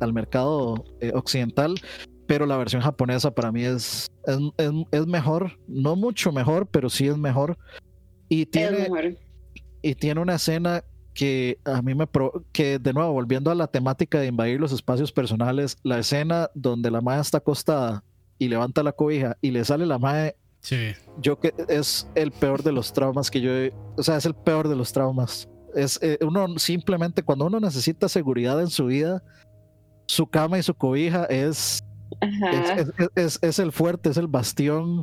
al 0.00 0.12
mercado 0.12 0.84
eh, 1.00 1.12
occidental, 1.14 1.74
pero 2.26 2.46
la 2.46 2.56
versión 2.56 2.82
japonesa 2.82 3.30
para 3.30 3.52
mí 3.52 3.64
es, 3.64 4.10
es, 4.90 5.06
mejor, 5.06 5.58
no 5.68 5.96
mucho 5.96 6.32
mejor, 6.32 6.66
pero 6.66 6.90
sí 6.90 7.06
es 7.06 7.16
mejor. 7.16 7.56
Y 8.28 8.46
tiene, 8.46 8.88
y 9.82 9.94
tiene 9.94 10.20
una 10.20 10.34
escena 10.34 10.82
que 11.16 11.58
a 11.64 11.80
mí 11.80 11.94
me 11.94 12.06
que 12.52 12.78
de 12.78 12.92
nuevo 12.92 13.12
volviendo 13.12 13.50
a 13.50 13.54
la 13.54 13.66
temática 13.68 14.20
de 14.20 14.26
invadir 14.26 14.60
los 14.60 14.70
espacios 14.72 15.10
personales, 15.12 15.78
la 15.82 15.98
escena 15.98 16.50
donde 16.54 16.90
la 16.90 17.00
madre 17.00 17.22
está 17.22 17.38
acostada 17.38 18.04
y 18.38 18.48
levanta 18.48 18.82
la 18.82 18.92
cobija 18.92 19.38
y 19.40 19.50
le 19.50 19.64
sale 19.64 19.86
la 19.86 19.98
madre 19.98 20.36
sí. 20.60 20.92
yo 21.18 21.40
que 21.40 21.54
es 21.68 22.06
el 22.14 22.32
peor 22.32 22.62
de 22.62 22.72
los 22.72 22.92
traumas 22.92 23.30
que 23.30 23.40
yo, 23.40 23.50
o 23.96 24.02
sea, 24.02 24.18
es 24.18 24.26
el 24.26 24.34
peor 24.34 24.68
de 24.68 24.76
los 24.76 24.92
traumas. 24.92 25.48
Es 25.74 25.98
eh, 26.02 26.18
uno 26.20 26.58
simplemente 26.58 27.22
cuando 27.22 27.46
uno 27.46 27.60
necesita 27.60 28.08
seguridad 28.10 28.60
en 28.60 28.68
su 28.68 28.86
vida, 28.86 29.22
su 30.06 30.26
cama 30.26 30.58
y 30.58 30.62
su 30.62 30.74
cobija 30.74 31.24
es 31.24 31.82
Es, 33.14 33.38
es, 33.42 33.58
el 33.58 33.72
fuerte, 33.72 34.10
es 34.10 34.16
el 34.16 34.26
bastión, 34.26 35.02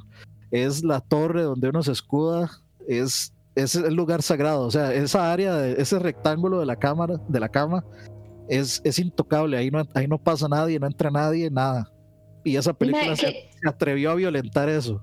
es 0.52 0.84
la 0.84 1.02
torre 1.02 1.44
donde 1.44 1.70
uno 1.70 1.84
se 1.84 1.92
escuda, 1.92 2.50
es, 2.88 3.34
es 3.56 3.76
el 3.76 3.94
lugar 3.94 4.22
sagrado. 4.22 4.66
O 4.66 4.72
sea, 4.72 4.94
esa 4.94 5.32
área, 5.32 5.68
ese 5.68 6.00
rectángulo 6.00 6.60
de 6.60 6.66
la 6.66 6.76
cámara, 6.76 7.20
de 7.28 7.40
la 7.40 7.50
cama, 7.50 7.84
es, 8.50 8.82
es 8.84 9.00
intocable. 9.00 9.58
Ahí 9.58 9.70
no, 9.70 9.84
ahí 9.94 10.08
no 10.08 10.18
pasa 10.18 10.48
nadie, 10.48 10.80
no 10.80 10.88
entra 10.88 11.12
nadie, 11.12 11.50
nada. 11.50 11.92
Y 12.44 12.58
esa 12.58 12.74
película 12.74 13.16
se, 13.16 13.50
atrevió 13.66 14.12
a 14.12 14.16
violentar 14.16 14.70
eso. 14.70 15.02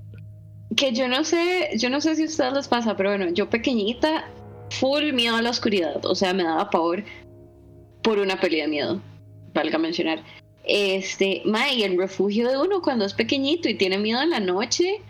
Que 0.77 0.93
yo 0.93 1.09
no 1.09 1.25
sé, 1.25 1.71
yo 1.79 1.91
no 1.91 2.01
sé 2.01 2.15
si 2.15 2.23
a 2.23 2.27
ustedes 2.27 2.53
les 2.53 2.69
pasa, 2.69 2.97
pero 2.97 3.11
bueno, 3.11 3.33
yo 3.33 3.51
pequeñita, 3.51 4.29
full 4.71 5.13
miedo 5.13 5.37
a 5.37 5.43
la 5.43 5.51
oscuridad. 5.51 6.05
O 6.05 6.15
sea, 6.15 6.33
me 6.33 6.45
daba 6.45 6.71
pavor 6.71 7.03
por 8.03 8.19
una 8.19 8.39
pelea 8.41 8.65
de 8.65 8.71
miedo, 8.71 9.01
valga 9.55 9.79
mencionar. 9.79 10.23
Este, 10.65 11.43
ma, 11.45 11.73
y 11.73 11.83
el 11.83 11.97
refugio 11.97 12.49
de 12.49 12.59
uno 12.59 12.83
cuando 12.83 13.05
es 13.05 13.15
pequeñito 13.15 13.69
y 13.69 13.75
tiene 13.75 13.99
miedo 13.99 14.21
en 14.23 14.31
la 14.31 14.41
noche 14.41 15.03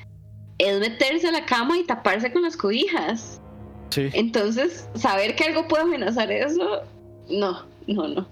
es 0.58 0.78
meterse 0.78 1.28
a 1.28 1.32
la 1.32 1.44
cama 1.44 1.78
y 1.78 1.84
taparse 1.84 2.32
con 2.32 2.42
las 2.42 2.56
cobijas. 2.56 3.40
Sí. 3.90 4.08
Entonces, 4.12 4.88
saber 4.94 5.34
que 5.34 5.44
algo 5.44 5.66
puede 5.66 5.82
amenazar 5.82 6.30
eso, 6.30 6.82
no, 7.28 7.66
no, 7.88 8.08
no. 8.08 8.28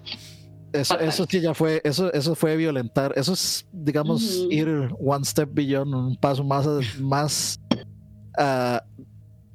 Eso, 0.72 0.98
eso 1.00 1.26
sí 1.28 1.40
ya 1.40 1.54
fue, 1.54 1.80
eso, 1.82 2.12
eso 2.12 2.34
fue 2.34 2.56
violentar, 2.56 3.12
eso 3.16 3.32
es, 3.32 3.66
digamos, 3.72 4.46
ir 4.50 4.90
one 5.00 5.24
step 5.24 5.48
beyond, 5.52 5.94
un 5.94 6.16
paso 6.16 6.44
más, 6.44 6.66
más 7.00 7.58
uh, 8.38 8.78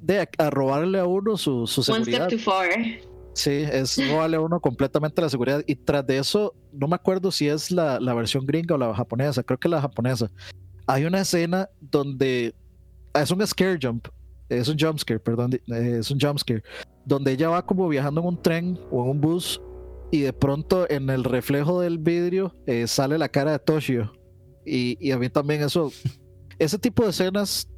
de 0.00 0.28
a 0.36 0.50
robarle 0.50 0.98
a 0.98 1.06
uno 1.06 1.36
su, 1.36 1.66
su 1.66 1.82
seguridad. 1.82 2.22
One 2.22 2.30
step 2.30 2.38
too 2.38 2.38
far. 2.38 3.13
Sí, 3.34 3.50
es 3.50 3.98
robarle 4.08 4.36
a 4.36 4.40
uno 4.40 4.60
completamente 4.60 5.20
la 5.20 5.28
seguridad. 5.28 5.62
Y 5.66 5.74
tras 5.74 6.06
de 6.06 6.18
eso, 6.18 6.54
no 6.72 6.86
me 6.88 6.94
acuerdo 6.94 7.30
si 7.30 7.48
es 7.48 7.70
la, 7.70 8.00
la 8.00 8.14
versión 8.14 8.46
gringa 8.46 8.76
o 8.76 8.78
la 8.78 8.94
japonesa, 8.94 9.42
creo 9.42 9.58
que 9.58 9.68
la 9.68 9.80
japonesa. 9.80 10.30
Hay 10.86 11.04
una 11.04 11.20
escena 11.20 11.68
donde 11.80 12.54
es 13.14 13.30
un 13.30 13.46
scare 13.46 13.78
jump, 13.80 14.08
es 14.48 14.68
un 14.68 14.78
jump 14.78 14.98
scare, 14.98 15.20
perdón, 15.20 15.58
es 15.66 16.10
un 16.10 16.20
jump 16.20 16.38
scare, 16.38 16.62
donde 17.04 17.32
ella 17.32 17.48
va 17.48 17.64
como 17.64 17.88
viajando 17.88 18.20
en 18.20 18.26
un 18.28 18.42
tren 18.42 18.78
o 18.90 19.02
en 19.02 19.10
un 19.10 19.20
bus 19.20 19.60
y 20.10 20.20
de 20.20 20.32
pronto 20.32 20.88
en 20.90 21.10
el 21.10 21.24
reflejo 21.24 21.80
del 21.80 21.98
vidrio 21.98 22.54
eh, 22.66 22.86
sale 22.86 23.18
la 23.18 23.28
cara 23.28 23.52
de 23.52 23.58
Toshio. 23.58 24.12
Y, 24.66 25.10
a 25.10 25.18
mí 25.18 25.28
también 25.28 25.62
eso, 25.62 25.92
ese 26.58 26.78
tipo 26.78 27.02
de 27.04 27.10
escenas 27.10 27.68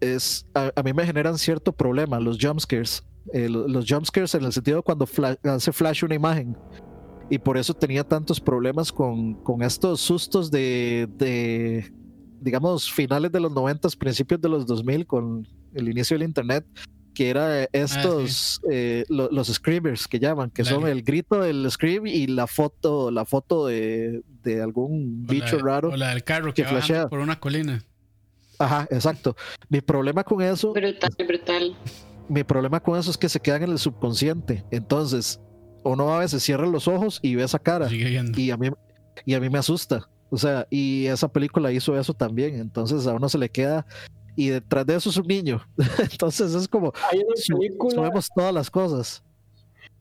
es, 0.00 0.46
a, 0.54 0.82
mí 0.82 0.92
me 0.92 1.04
generan 1.04 1.36
cierto 1.38 1.72
problema, 1.72 2.20
los 2.20 2.38
jumpscares. 2.40 3.02
Eh, 3.32 3.48
los 3.48 3.86
jumpscares 3.88 4.34
en 4.34 4.44
el 4.44 4.52
sentido 4.52 4.78
de 4.78 4.82
cuando 4.82 5.06
hace 5.44 5.72
flash 5.72 6.04
una 6.04 6.14
imagen. 6.14 6.56
Y 7.30 7.38
por 7.38 7.56
eso 7.56 7.72
tenía 7.72 8.04
tantos 8.04 8.40
problemas 8.40 8.92
con, 8.92 9.34
con 9.42 9.62
estos 9.62 10.00
sustos 10.00 10.50
de, 10.50 11.08
de, 11.16 11.92
digamos, 12.40 12.92
finales 12.92 13.32
de 13.32 13.40
los 13.40 13.52
90, 13.52 13.88
principios 13.98 14.40
de 14.40 14.48
los 14.48 14.66
2000, 14.66 15.06
con 15.06 15.48
el 15.72 15.88
inicio 15.88 16.18
del 16.18 16.26
Internet, 16.26 16.66
que 17.14 17.30
era 17.30 17.62
ah, 17.62 17.68
estos 17.72 18.60
eh, 18.70 19.04
los 19.08 19.48
screamers 19.48 20.08
que 20.08 20.18
llaman, 20.18 20.50
que 20.50 20.64
son 20.64 20.86
el 20.86 21.02
grito 21.02 21.40
del 21.40 21.70
scream 21.70 22.06
y 22.06 22.26
la 22.26 22.46
foto, 22.46 23.10
la 23.10 23.24
foto 23.24 23.66
de, 23.66 24.22
de 24.42 24.60
algún 24.60 25.26
bicho 25.26 25.58
raro. 25.58 25.90
O 25.90 25.96
la 25.96 26.10
del 26.10 26.24
carro 26.24 26.52
que, 26.52 26.64
flashea 26.64 27.08
por 27.08 27.20
una 27.20 27.38
colina. 27.38 27.82
Ajá, 28.58 28.86
exacto. 28.90 29.36
Mi 29.68 29.80
problema 29.80 30.22
con 30.24 30.42
eso. 30.42 30.72
Brutal, 30.72 31.10
brutal. 31.26 31.76
Mi 32.28 32.44
problema 32.44 32.80
con 32.80 32.98
eso 32.98 33.10
es 33.10 33.18
que 33.18 33.28
se 33.28 33.40
quedan 33.40 33.64
en 33.64 33.70
el 33.70 33.78
subconsciente. 33.78 34.64
Entonces, 34.70 35.40
uno 35.84 36.12
a 36.14 36.18
veces 36.18 36.42
cierra 36.42 36.66
los 36.66 36.88
ojos 36.88 37.18
y 37.22 37.34
ve 37.34 37.44
esa 37.44 37.58
cara. 37.58 37.88
Y 37.92 38.50
a 38.50 38.56
mí 38.56 38.70
y 39.24 39.34
a 39.34 39.40
mí 39.40 39.50
me 39.50 39.58
asusta. 39.58 40.08
O 40.30 40.38
sea, 40.38 40.66
y 40.70 41.06
esa 41.06 41.28
película 41.28 41.72
hizo 41.72 41.98
eso 41.98 42.14
también. 42.14 42.58
Entonces 42.58 43.06
a 43.06 43.14
uno 43.14 43.28
se 43.28 43.38
le 43.38 43.48
queda 43.48 43.86
y 44.34 44.48
detrás 44.48 44.86
de 44.86 44.96
eso 44.96 45.10
es 45.10 45.16
un 45.16 45.26
niño. 45.26 45.60
Entonces 46.10 46.54
es 46.54 46.68
como, 46.68 46.92
hay 47.10 47.18
una 47.18 47.58
película, 47.58 48.10
todas 48.34 48.54
las 48.54 48.70
cosas. 48.70 49.22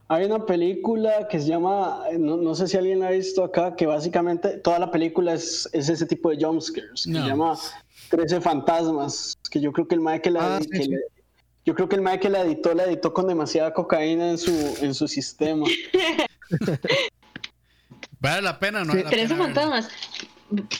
Hay 0.08 0.26
una 0.26 0.46
película 0.46 1.28
que 1.30 1.40
se 1.40 1.48
llama, 1.48 2.04
no, 2.20 2.54
sé 2.54 2.68
si 2.68 2.76
alguien 2.76 3.00
la 3.00 3.08
ha 3.08 3.12
visto 3.12 3.46
acá, 3.46 3.78
que 3.78 3.86
básicamente 3.86 4.58
toda 4.58 4.78
la 4.78 4.92
película 4.92 5.34
es, 5.34 5.70
es 5.72 5.88
ese 5.88 6.06
tipo 6.06 6.30
de 6.30 6.44
jumpscares, 6.44 7.06
que 7.06 7.14
se 7.14 7.28
llama 7.28 7.58
13 8.10 8.42
fantasmas, 8.42 9.38
que 9.50 9.62
yo 9.62 9.72
creo 9.72 9.88
que 9.88 9.96
el 9.96 10.02
mae 10.02 10.22
que 10.22 10.30
la, 10.30 10.58
ah, 10.58 10.60
yo 11.66 11.76
creo 11.76 11.88
que 11.88 11.96
el 11.96 12.02
mae 12.02 12.20
que 12.20 12.30
la 12.30 12.42
editó 12.42 12.74
la 12.74 12.86
editó 12.86 13.14
con 13.14 13.28
demasiada 13.28 13.74
cocaína 13.74 14.32
en 14.32 14.38
su, 14.38 14.78
en 14.82 14.94
su 14.94 15.08
sistema. 15.08 15.66
¿Vale 18.20 18.42
la 18.42 18.60
pena 18.60 18.84
no? 18.84 18.94
13 18.94 19.36
fantasmas. 19.36 19.90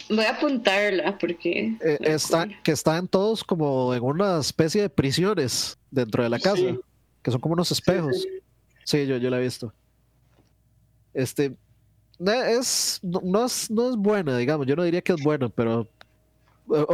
Voy 0.10 0.26
a 0.26 0.32
apuntarla 0.32 1.18
porque. 1.18 1.78
Eh, 1.82 1.98
está, 2.02 2.48
que 2.64 2.72
están 2.72 3.08
todos 3.08 3.44
como 3.44 3.94
en 3.94 4.04
una 4.04 4.40
especie 4.40 4.82
de 4.82 4.90
prisiones 4.90 5.78
dentro 5.90 6.24
de 6.24 6.30
la 6.30 6.40
casa, 6.40 6.62
que 7.22 7.32
son 7.32 7.40
como 7.40 7.54
unos 7.54 7.72
espejos. 7.72 8.28
Sí, 8.84 9.06
yo, 9.08 9.18
yo 9.18 9.30
la 9.30 9.40
he 9.40 9.44
visto. 9.44 9.74
Este. 11.14 11.56
Es, 12.20 13.00
no, 13.02 13.46
es, 13.46 13.72
no 13.72 13.90
es 13.90 13.96
buena, 13.96 14.38
digamos. 14.38 14.68
Yo 14.68 14.76
no 14.76 14.84
diría 14.84 15.02
que 15.02 15.14
es 15.14 15.24
bueno, 15.24 15.50
pero 15.50 15.90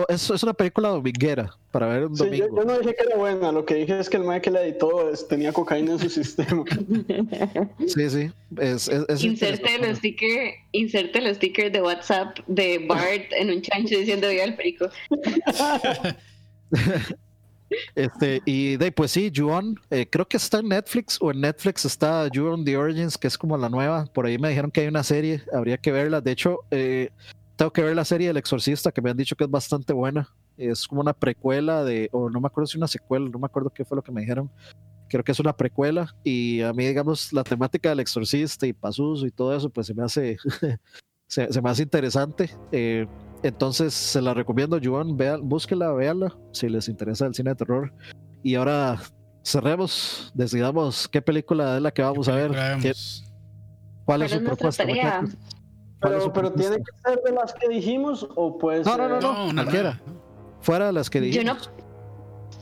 es, 0.09 0.29
es 0.29 0.43
una 0.43 0.53
película 0.53 0.89
dominguera 0.89 1.55
para 1.71 1.87
ver 1.87 2.05
un 2.05 2.15
domingo. 2.15 2.47
yo, 2.55 2.63
no 2.63 2.79
dije 2.79 2.95
que 2.95 3.03
era 3.05 3.17
buena, 3.17 3.51
lo 3.51 3.65
que 3.65 3.75
dije 3.75 3.99
es 3.99 4.09
que 4.09 4.17
el 4.17 4.23
mae 4.23 4.41
que 4.41 4.49
la 4.49 4.63
editó 4.63 5.11
tenía 5.29 5.51
cocaína 5.53 5.93
en 5.93 5.99
su 5.99 6.09
sistema. 6.21 6.63
Sí, 7.87 8.09
sí. 8.09 8.31
Es, 8.57 8.89
inserte, 9.23 9.75
el 9.75 9.95
sticker, 9.95 10.53
inserte 10.71 11.19
el 11.19 11.35
sticker 11.35 11.71
de 11.71 11.81
WhatsApp 11.81 12.39
de 12.47 12.79
Bart 12.79 13.31
en 13.31 13.49
un 13.49 13.61
chancho 13.61 13.97
diciendo 13.97 14.29
viva 14.29 14.43
el 14.43 14.55
perico. 14.55 14.89
Este, 17.95 18.41
y 18.45 18.77
de 18.77 18.91
pues 18.91 19.11
sí, 19.11 19.31
Juon, 19.33 19.79
eh, 19.89 20.07
creo 20.09 20.27
que 20.27 20.37
está 20.37 20.59
en 20.59 20.69
Netflix 20.69 21.17
o 21.19 21.31
en 21.31 21.41
Netflix 21.41 21.85
está 21.85 22.29
Juon 22.33 22.63
The 22.63 22.77
Origins, 22.77 23.17
que 23.17 23.27
es 23.27 23.37
como 23.37 23.57
la 23.57 23.69
nueva. 23.69 24.05
Por 24.05 24.25
ahí 24.25 24.37
me 24.37 24.49
dijeron 24.49 24.71
que 24.71 24.81
hay 24.81 24.87
una 24.87 25.03
serie, 25.03 25.41
habría 25.53 25.77
que 25.77 25.91
verla. 25.91 26.21
De 26.21 26.31
hecho, 26.31 26.59
eh, 26.71 27.09
tengo 27.57 27.73
que 27.73 27.81
ver 27.81 27.95
la 27.95 28.05
serie 28.05 28.29
El 28.29 28.37
Exorcista, 28.37 28.91
que 28.91 29.01
me 29.01 29.09
han 29.09 29.17
dicho 29.17 29.35
que 29.35 29.43
es 29.43 29.49
bastante 29.49 29.91
buena. 29.91 30.29
Es 30.57 30.87
como 30.87 31.01
una 31.01 31.13
precuela 31.13 31.83
de, 31.83 32.07
o 32.13 32.29
no 32.29 32.39
me 32.39 32.47
acuerdo 32.47 32.67
si 32.67 32.77
una 32.77 32.87
secuela, 32.87 33.27
no 33.29 33.39
me 33.39 33.47
acuerdo 33.47 33.71
qué 33.71 33.83
fue 33.83 33.95
lo 33.95 34.03
que 34.03 34.11
me 34.11 34.21
dijeron. 34.21 34.49
Creo 35.09 35.23
que 35.23 35.31
es 35.31 35.39
una 35.39 35.55
precuela 35.55 36.15
y 36.23 36.61
a 36.61 36.71
mí, 36.71 36.85
digamos, 36.85 37.33
la 37.33 37.43
temática 37.43 37.89
del 37.89 37.99
exorcista 37.99 38.67
y 38.67 38.73
Pazuzu 38.73 39.25
y 39.25 39.31
todo 39.31 39.55
eso, 39.55 39.69
pues 39.69 39.87
se 39.87 39.95
me 39.95 40.03
hace, 40.03 40.37
se, 41.27 41.61
me 41.61 41.69
hace 41.69 41.83
interesante. 41.83 42.51
Eh, 42.71 43.07
entonces 43.41 43.93
se 43.93 44.21
la 44.21 44.35
recomiendo, 44.35 44.79
Joan, 44.83 45.17
vean, 45.17 45.47
búsquela, 45.47 45.91
véanla, 45.93 46.37
si 46.51 46.69
les 46.69 46.87
interesa 46.87 47.25
el 47.25 47.33
cine 47.33 47.51
de 47.51 47.55
terror. 47.55 47.91
Y 48.43 48.53
ahora 48.53 49.01
cerremos, 49.43 50.31
decidamos 50.35 51.07
qué 51.07 51.23
película 51.23 51.77
es 51.77 51.81
la 51.81 51.91
que 51.91 52.03
vamos 52.03 52.27
a 52.27 52.35
ver. 52.35 52.51
¿Cuál 54.05 54.21
es 54.21 54.31
su 54.31 54.43
propuesta? 54.43 54.85
Pero, 55.99 56.31
pero 56.31 56.51
tiene 56.51 56.77
que 56.77 56.91
ser 57.03 57.19
de 57.23 57.31
las 57.31 57.53
que 57.53 57.69
dijimos 57.69 58.27
o 58.35 58.57
pues. 58.57 58.85
No, 58.85 58.97
no, 58.97 59.09
no, 59.09 59.19
no, 59.19 59.47
no 59.47 59.63
cualquiera. 59.63 59.99
Fuera 60.61 60.87
de 60.87 60.93
las 60.93 61.09
que 61.09 61.21
dijimos. 61.21 61.69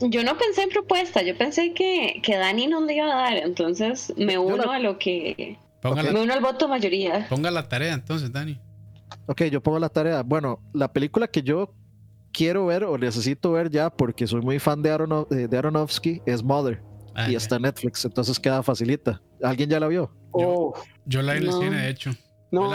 no, 0.00 0.08
yo 0.10 0.24
no 0.24 0.38
pensé 0.38 0.62
en 0.62 0.70
propuesta, 0.70 1.22
yo 1.22 1.36
pensé 1.36 1.72
que, 1.74 2.20
que 2.22 2.36
Dani 2.36 2.66
nos 2.66 2.84
le 2.84 2.96
iba 2.96 3.06
a 3.06 3.30
dar, 3.30 3.36
entonces 3.36 4.12
me 4.16 4.38
uno 4.38 4.70
a 4.70 4.78
lo 4.78 4.98
que. 4.98 5.58
Me 5.82 6.20
uno 6.20 6.32
al 6.32 6.40
voto 6.40 6.68
mayoría. 6.68 7.26
Ponga 7.28 7.50
la 7.50 7.68
tarea 7.68 7.94
entonces, 7.94 8.32
Dani. 8.32 8.60
Ok, 9.26 9.44
yo 9.44 9.62
pongo 9.62 9.78
la 9.78 9.88
tarea. 9.88 10.22
Bueno, 10.22 10.60
la 10.72 10.92
película 10.92 11.28
que 11.28 11.42
yo 11.42 11.74
quiero 12.32 12.66
ver 12.66 12.84
o 12.84 12.98
necesito 12.98 13.52
ver 13.52 13.70
ya 13.70 13.90
porque 13.90 14.26
soy 14.26 14.40
muy 14.40 14.58
fan 14.58 14.82
de, 14.82 15.48
de 15.48 15.58
Aronofsky 15.58 16.22
es 16.26 16.42
Mother. 16.42 16.82
Ah, 17.14 17.30
y 17.30 17.34
está 17.34 17.56
en 17.56 17.62
Netflix, 17.62 18.04
entonces 18.04 18.38
queda 18.38 18.62
facilita. 18.62 19.22
¿Alguien 19.42 19.70
ya 19.70 19.80
la 19.80 19.88
vio? 19.88 20.10
Yo, 20.38 20.74
yo 21.06 21.22
la 21.22 21.32
vi 21.32 21.38
en 21.38 21.44
el 21.46 21.52
cine, 21.52 21.76
de 21.76 21.88
hecho. 21.88 22.10
No, 22.60 22.70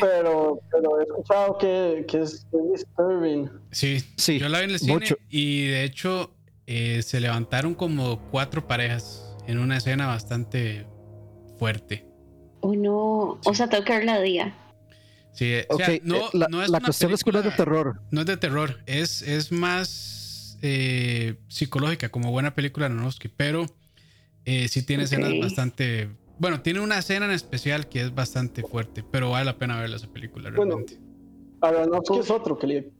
pero, 0.00 0.60
pero 0.70 1.00
he 1.00 1.04
escuchado 1.04 1.58
que, 1.58 2.04
que 2.08 2.22
es 2.22 2.46
disturbing. 2.72 3.50
Sí, 3.70 4.02
sí, 4.16 4.38
yo 4.38 4.48
la 4.48 4.58
vi 4.58 4.64
en 4.64 4.70
el 4.70 4.78
cine 4.78 5.06
y 5.28 5.66
de 5.66 5.84
hecho 5.84 6.34
eh, 6.66 7.02
se 7.02 7.20
levantaron 7.20 7.74
como 7.74 8.20
cuatro 8.30 8.66
parejas 8.66 9.36
en 9.46 9.58
una 9.58 9.76
escena 9.76 10.06
bastante 10.06 10.86
fuerte. 11.58 12.06
Oh, 12.60 12.74
no. 12.74 13.38
O 13.44 13.54
sea, 13.54 13.68
tengo 13.68 13.84
que 13.84 13.92
verla 13.92 14.20
día. 14.20 14.54
Sí, 15.32 15.54
o 15.68 15.76
sea, 15.76 15.88
no, 16.02 16.16
eh, 16.16 16.30
la, 16.32 16.48
no 16.48 16.62
es 16.62 16.70
la 16.70 16.80
cuestión 16.80 17.12
es 17.12 17.22
que 17.22 17.30
no 17.30 17.38
es 17.38 17.44
de 17.44 17.52
terror. 17.52 18.00
No 18.10 18.20
es 18.20 18.26
de 18.26 18.36
terror, 18.36 18.80
es, 18.86 19.22
es 19.22 19.52
más 19.52 20.58
eh, 20.62 21.36
psicológica, 21.48 22.08
como 22.08 22.30
buena 22.30 22.54
película 22.54 22.88
de 22.88 22.94
Aronofsky, 22.94 23.28
pero 23.28 23.66
sí 24.44 24.82
tiene 24.82 25.04
escenas 25.04 25.32
bastante 25.40 26.08
bueno, 26.38 26.60
tiene 26.60 26.80
una 26.80 26.98
escena 26.98 27.26
en 27.26 27.32
especial 27.32 27.88
que 27.88 28.00
es 28.00 28.14
bastante 28.14 28.62
fuerte, 28.62 29.04
pero 29.10 29.30
vale 29.30 29.44
la 29.44 29.56
pena 29.56 29.80
ver 29.80 29.90
esa 29.90 30.08
película 30.08 30.50
realmente. 30.50 30.98
Bueno, 31.60 32.02
que 32.02 32.18
es 32.20 32.30
otro 32.30 32.58
que, 32.58 32.90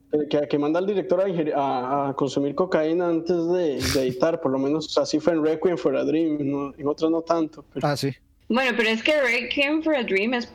que, 0.49 0.59
manda 0.59 0.79
al 0.79 0.87
director 0.87 1.21
a, 1.55 2.09
a, 2.09 2.13
consumir 2.13 2.55
cocaína 2.55 3.07
antes 3.07 3.37
de, 3.51 3.77
editar, 4.01 4.41
por 4.41 4.51
lo 4.51 4.59
menos 4.59 4.97
así 4.97 5.19
fue 5.19 5.33
en 5.33 5.45
Requiem 5.45 5.77
for 5.77 5.95
a 5.95 6.03
Dream, 6.03 6.73
en 6.77 6.87
otros 6.87 7.09
no 7.09 7.21
tanto. 7.21 7.63
Ah, 7.81 7.95
sí. 7.95 8.13
Bueno, 8.49 8.71
pero 8.75 8.89
es 8.89 9.03
que 9.03 9.21
Requiem 9.21 9.81
for 9.83 9.95
a 9.95 10.03
Dream 10.03 10.33
es 10.33 10.51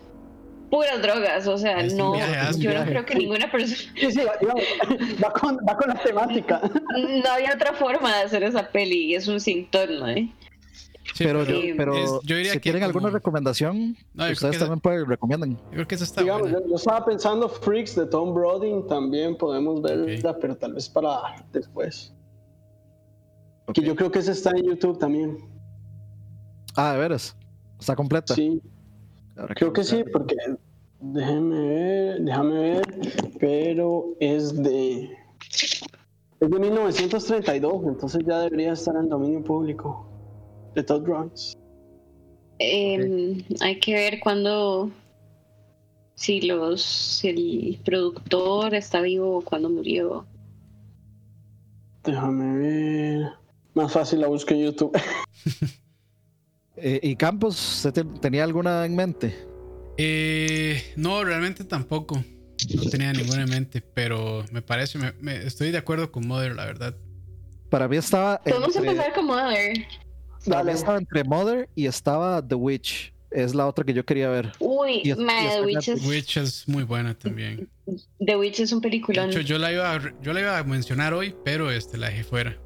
puras 0.70 1.01
drogas, 1.01 1.47
o 1.47 1.56
sea, 1.56 1.82
no, 1.85 2.16
yo 2.59 2.74
no 2.74 2.85
creo 2.85 3.06
que 3.06 3.15
ninguna 3.15 3.51
persona... 3.51 3.93
Sí, 3.94 4.11
sí, 4.11 4.20
va, 5.23 5.31
con, 5.31 5.59
va 5.59 5.77
con 5.77 5.89
la 5.89 6.02
temática. 6.02 6.61
No 7.24 7.31
había 7.31 7.55
otra 7.55 7.74
forma 7.74 8.15
de 8.16 8.23
hacer 8.24 8.43
esa 8.43 8.69
peli, 8.69 9.15
es 9.15 9.28
un 9.28 9.40
síntoma, 9.40 10.15
¿eh? 10.15 10.28
Pero, 11.19 11.45
pero, 11.77 12.23
yo 12.23 12.36
diría 12.36 12.53
si 12.53 12.61
quieren 12.61 12.82
alguna 12.82 13.11
recomendación, 13.11 13.97
ustedes 14.15 14.59
también 14.59 14.81
pueden 14.81 15.07
recomiendan. 15.07 15.57
Yo 15.57 15.70
creo 15.70 15.89
que 15.89 15.95
eso 15.95 16.05
está 16.05 16.23
Digamos, 16.23 16.51
yo, 16.51 16.74
estaba 16.74 17.05
pensando 17.05 17.49
Freaks 17.49 17.95
de 17.95 18.07
Tom 18.07 18.35
Brody, 18.35 18.82
también 18.89 19.36
podemos 19.36 19.82
verla, 19.82 20.36
pero 20.39 20.57
tal 20.57 20.74
vez 20.74 20.89
para 20.89 21.45
después. 21.53 22.12
Que 23.73 23.82
yo 23.82 23.95
creo 23.95 24.11
que 24.11 24.19
esa 24.19 24.32
está 24.32 24.51
en 24.51 24.65
YouTube 24.65 24.99
también. 24.99 25.39
Ah, 26.77 26.93
de 26.93 26.99
veras. 26.99 27.36
Está 27.78 27.95
completa. 27.95 28.35
Sí. 28.35 28.61
creo 29.55 29.73
que 29.73 29.85
sí, 29.85 30.05
porque 30.12 30.36
déjame 31.01 31.69
ver, 31.69 32.20
déjame 32.20 32.59
ver, 32.59 32.82
pero 33.39 34.15
es 34.20 34.55
de 34.62 35.16
es 36.41 36.51
de 36.51 36.59
1932, 36.59 37.86
entonces 37.86 38.23
ya 38.27 38.41
debería 38.41 38.73
estar 38.73 38.95
en 38.97 39.09
dominio 39.09 39.43
público 39.43 40.14
de 40.75 40.83
Todd 40.83 41.07
Runs. 41.07 41.57
Em, 42.59 43.43
hay 43.61 43.81
que 43.81 43.95
ver 43.95 44.21
cuando 44.21 44.91
si 46.15 46.41
los 46.43 46.83
si 46.83 47.29
el 47.29 47.81
productor 47.85 48.75
está 48.75 49.01
vivo 49.01 49.39
o 49.39 49.43
cuando 49.43 49.69
murió. 49.69 50.27
Déjame 52.05 52.59
ver. 52.59 53.33
Más 53.75 53.93
fácil 53.93 54.21
la 54.21 54.29
busco 54.29 54.55
en 54.55 54.65
YouTube. 54.67 54.99
Eh, 56.77 56.99
¿Y 57.05 57.15
Campos, 57.15 57.89
tenía 58.21 58.43
alguna 58.43 58.85
en 58.85 58.97
mente? 58.97 59.33
Eh, 59.97 60.83
no, 60.97 61.23
realmente 61.23 61.65
tampoco. 61.65 62.23
No 62.75 62.91
tenía 62.91 63.13
ninguna 63.13 63.43
en 63.43 63.51
mente, 63.51 63.81
pero 63.81 64.45
me 64.51 64.61
parece, 64.61 64.99
me, 65.21 65.37
estoy 65.47 65.71
de 65.71 65.79
acuerdo 65.79 66.11
con 66.11 66.27
Mother, 66.27 66.57
la 66.57 66.67
verdad. 66.67 66.97
Para 67.71 67.87
mí 67.87 67.97
estaba. 67.97 68.43
Vamos 68.45 68.77
a 68.77 68.81
empezar 68.81 69.15
con 69.15 69.27
Mother. 69.27 69.87
Mí 70.47 70.73
estaba 70.73 70.99
entre 70.99 71.25
Mother 71.25 71.69
y 71.75 71.87
estaba 71.87 72.47
The 72.47 72.55
Witch. 72.55 73.12
Es 73.31 73.55
la 73.55 73.66
otra 73.66 73.85
que 73.85 73.93
yo 73.93 74.05
quería 74.05 74.29
ver. 74.29 74.53
Uy, 74.61 75.03
The 75.03 75.62
Witch 75.65 75.89
es... 75.89 76.07
Witch 76.07 76.37
es 76.37 76.69
muy 76.69 76.85
buena 76.85 77.15
también. 77.15 77.69
The 78.25 78.37
Witch 78.37 78.61
es 78.61 78.73
un 78.73 78.81
película. 78.81 79.29
yo 79.29 79.59
la 79.59 79.73
iba 79.73 79.93
a, 79.93 80.21
yo 80.23 80.33
la 80.33 80.41
iba 80.41 80.59
a 80.59 80.62
mencionar 80.65 81.15
hoy, 81.15 81.35
pero 81.45 81.71
este 81.71 81.99
la 81.99 82.11
dejé 82.11 82.23
fuera. 82.23 82.57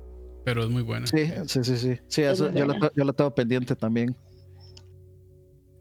Pero 0.44 0.62
es 0.62 0.68
muy 0.68 0.82
buena. 0.82 1.06
Sí, 1.06 1.30
sí, 1.46 1.64
sí, 1.64 1.76
sí. 1.76 1.98
Sí, 2.08 2.22
eso 2.22 2.52
yo 2.52 2.66
la, 2.66 2.92
yo 2.94 3.04
la, 3.04 3.12
tengo 3.12 3.34
pendiente 3.34 3.74
también. 3.76 4.14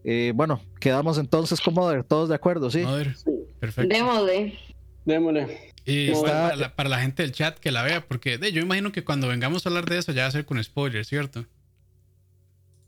Eh, 0.03 0.31
bueno, 0.35 0.61
quedamos 0.79 1.17
entonces 1.17 1.59
con 1.59 1.73
Mother, 1.73 2.03
todos 2.03 2.29
de 2.29 2.35
acuerdo, 2.35 2.71
¿sí? 2.71 2.79
Mother, 2.79 3.13
perfecto. 3.59 3.93
Démosle. 3.93 4.57
Démosle. 5.03 5.73
Y 5.85 6.11
está, 6.11 6.73
para, 6.75 6.89
la, 6.89 6.99
gente 6.99 7.23
del 7.23 7.31
chat 7.31 7.57
que 7.59 7.71
la 7.71 7.81
vea, 7.81 8.05
porque 8.05 8.37
de, 8.37 8.51
yo 8.51 8.61
imagino 8.61 8.91
que 8.91 9.05
cuando 9.05 9.29
vengamos 9.29 9.65
a 9.65 9.69
hablar 9.69 9.85
de 9.85 9.97
eso 9.97 10.11
ya 10.11 10.23
va 10.23 10.27
a 10.27 10.31
ser 10.31 10.45
con 10.45 10.61
spoilers, 10.61 11.07
¿cierto? 11.07 11.45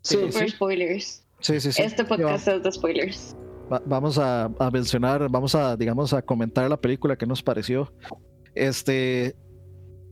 Sí, 0.01 0.15
Super 0.15 0.49
spoilers. 0.49 1.26
Sí, 1.39 1.59
sí, 1.59 1.71
sí. 1.71 1.81
Este 1.81 2.03
podcast 2.03 2.47
es 2.47 2.63
de 2.63 2.71
spoilers. 2.71 3.35
vamos 3.85 4.17
a, 4.17 4.49
mencionar, 4.71 5.30
vamos 5.30 5.55
a, 5.55 5.76
digamos, 5.77 6.13
a 6.13 6.21
comentar 6.21 6.69
la 6.69 6.77
película 6.77 7.17
que 7.17 7.26
nos 7.26 7.41
pareció. 7.41 7.93
Este, 8.55 9.35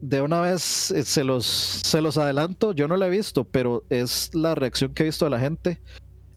de 0.02 0.22
una 0.22 0.42
vez 0.42 0.92
eh, 0.92 1.04
se 1.04 1.24
los, 1.24 1.46
se 1.46 2.02
los 2.02 2.18
adelanto, 2.18 2.74
yo 2.74 2.88
no 2.88 2.98
la 2.98 3.08
he 3.08 3.10
visto, 3.10 3.44
pero 3.44 3.84
es 3.90 4.34
la 4.34 4.56
reacción 4.56 4.94
que 4.94 5.04
he 5.04 5.06
visto 5.08 5.26
de 5.26 5.32
la 5.32 5.40
gente. 5.40 5.82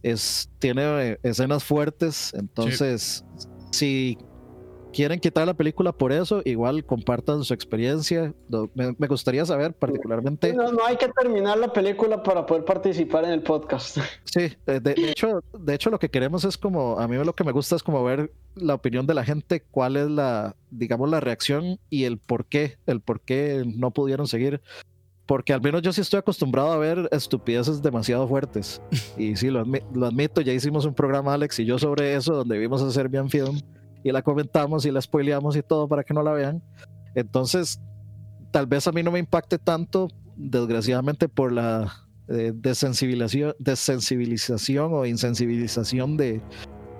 Es, 0.03 0.51
tiene 0.59 1.11
eh, 1.11 1.19
escenas 1.23 1.63
fuertes, 1.63 2.33
entonces 2.35 3.25
si 3.71 4.19
quieren 4.93 5.21
quitar 5.21 5.47
la 5.47 5.55
película 5.55 5.93
por 5.93 6.13
eso, 6.13 6.43
igual 6.45 6.85
compartan 6.85 7.45
su 7.45 7.55
experiencia. 7.55 8.35
Me, 8.75 9.07
gustaría 9.07 9.45
saber 9.45 9.73
particularmente... 9.73 10.53
No, 10.53 10.73
no, 10.73 10.85
hay 10.85 10.97
que 10.97 11.09
terminar 11.09 11.59
la 11.59 11.73
película 11.73 12.23
para 12.23 12.47
poder 12.47 12.65
participar 12.65 13.25
en 13.25 13.31
el 13.31 13.43
podcast. 13.43 13.99
Sí, 14.25 14.53
de, 14.65 14.95
hecho, 14.97 15.43
de 15.59 15.75
hecho 15.75 15.91
lo 15.91 15.99
que 15.99 16.09
queremos 16.09 16.45
es 16.45 16.57
como, 16.57 17.01
a 17.01 17.09
mí 17.09 17.17
lo 17.17 17.35
que 17.35 17.43
me 17.43 17.51
gusta 17.51 17.75
es 17.75 17.83
como 17.83 18.05
ver 18.05 18.31
la 18.55 18.75
opinión 18.75 19.07
de 19.07 19.15
la 19.15 19.25
gente, 19.25 19.63
cuál 19.71 19.97
es 19.97 20.09
la, 20.09 20.55
digamos, 20.71 21.11
la 21.11 21.19
reacción 21.19 21.81
y 21.89 22.05
el 22.05 22.19
por 22.19 22.47
qué, 22.47 22.77
el 22.87 23.01
por 23.01 23.21
qué 23.21 23.65
no 23.67 23.91
pudieron 23.91 24.29
seguir. 24.29 24.61
Porque 25.27 25.53
al 25.53 25.61
menos 25.61 25.83
yo 25.83 25.93
sí 25.93 26.01
estoy 26.01 26.19
acostumbrado 26.19 26.71
a 26.71 26.79
ver 26.79 27.09
estupideces 27.11 27.83
demasiado 27.83 28.29
fuertes. 28.29 28.81
Y 29.19 29.37
sí, 29.37 29.49
lo, 29.49 29.65
lo 29.65 30.07
admito, 30.07 30.41
ya 30.41 30.53
hicimos 30.53 30.85
un 30.85 30.95
programa, 30.95 31.35
Alex 31.35 31.59
y 31.59 31.65
yo, 31.65 31.79
sobre 31.79 32.15
eso, 32.15 32.35
donde 32.35 32.59
vimos 32.59 32.83
a 32.83 32.91
Serbian 32.91 33.29
Film 33.29 33.61
y 34.03 34.13
la 34.13 34.23
comentamos 34.23 34.87
y 34.87 34.91
la 34.91 35.01
spoileamos 35.01 35.57
y 35.57 35.63
todo 35.63 35.89
para 35.89 36.05
que 36.05 36.15
no 36.15 36.23
la 36.23 36.33
vean. 36.33 36.63
Entonces, 37.15 37.81
tal 38.51 38.67
vez 38.67 38.87
a 38.87 38.93
mí 38.93 39.03
no 39.03 39.11
me 39.11 39.19
impacte 39.19 39.59
tanto, 39.59 40.09
desgraciadamente 40.37 41.29
por 41.29 41.53
la 41.53 41.93
eh, 42.29 42.53
desensibilización, 42.55 43.55
o 44.93 45.05
insensibilización 45.07 46.17
de, 46.17 46.41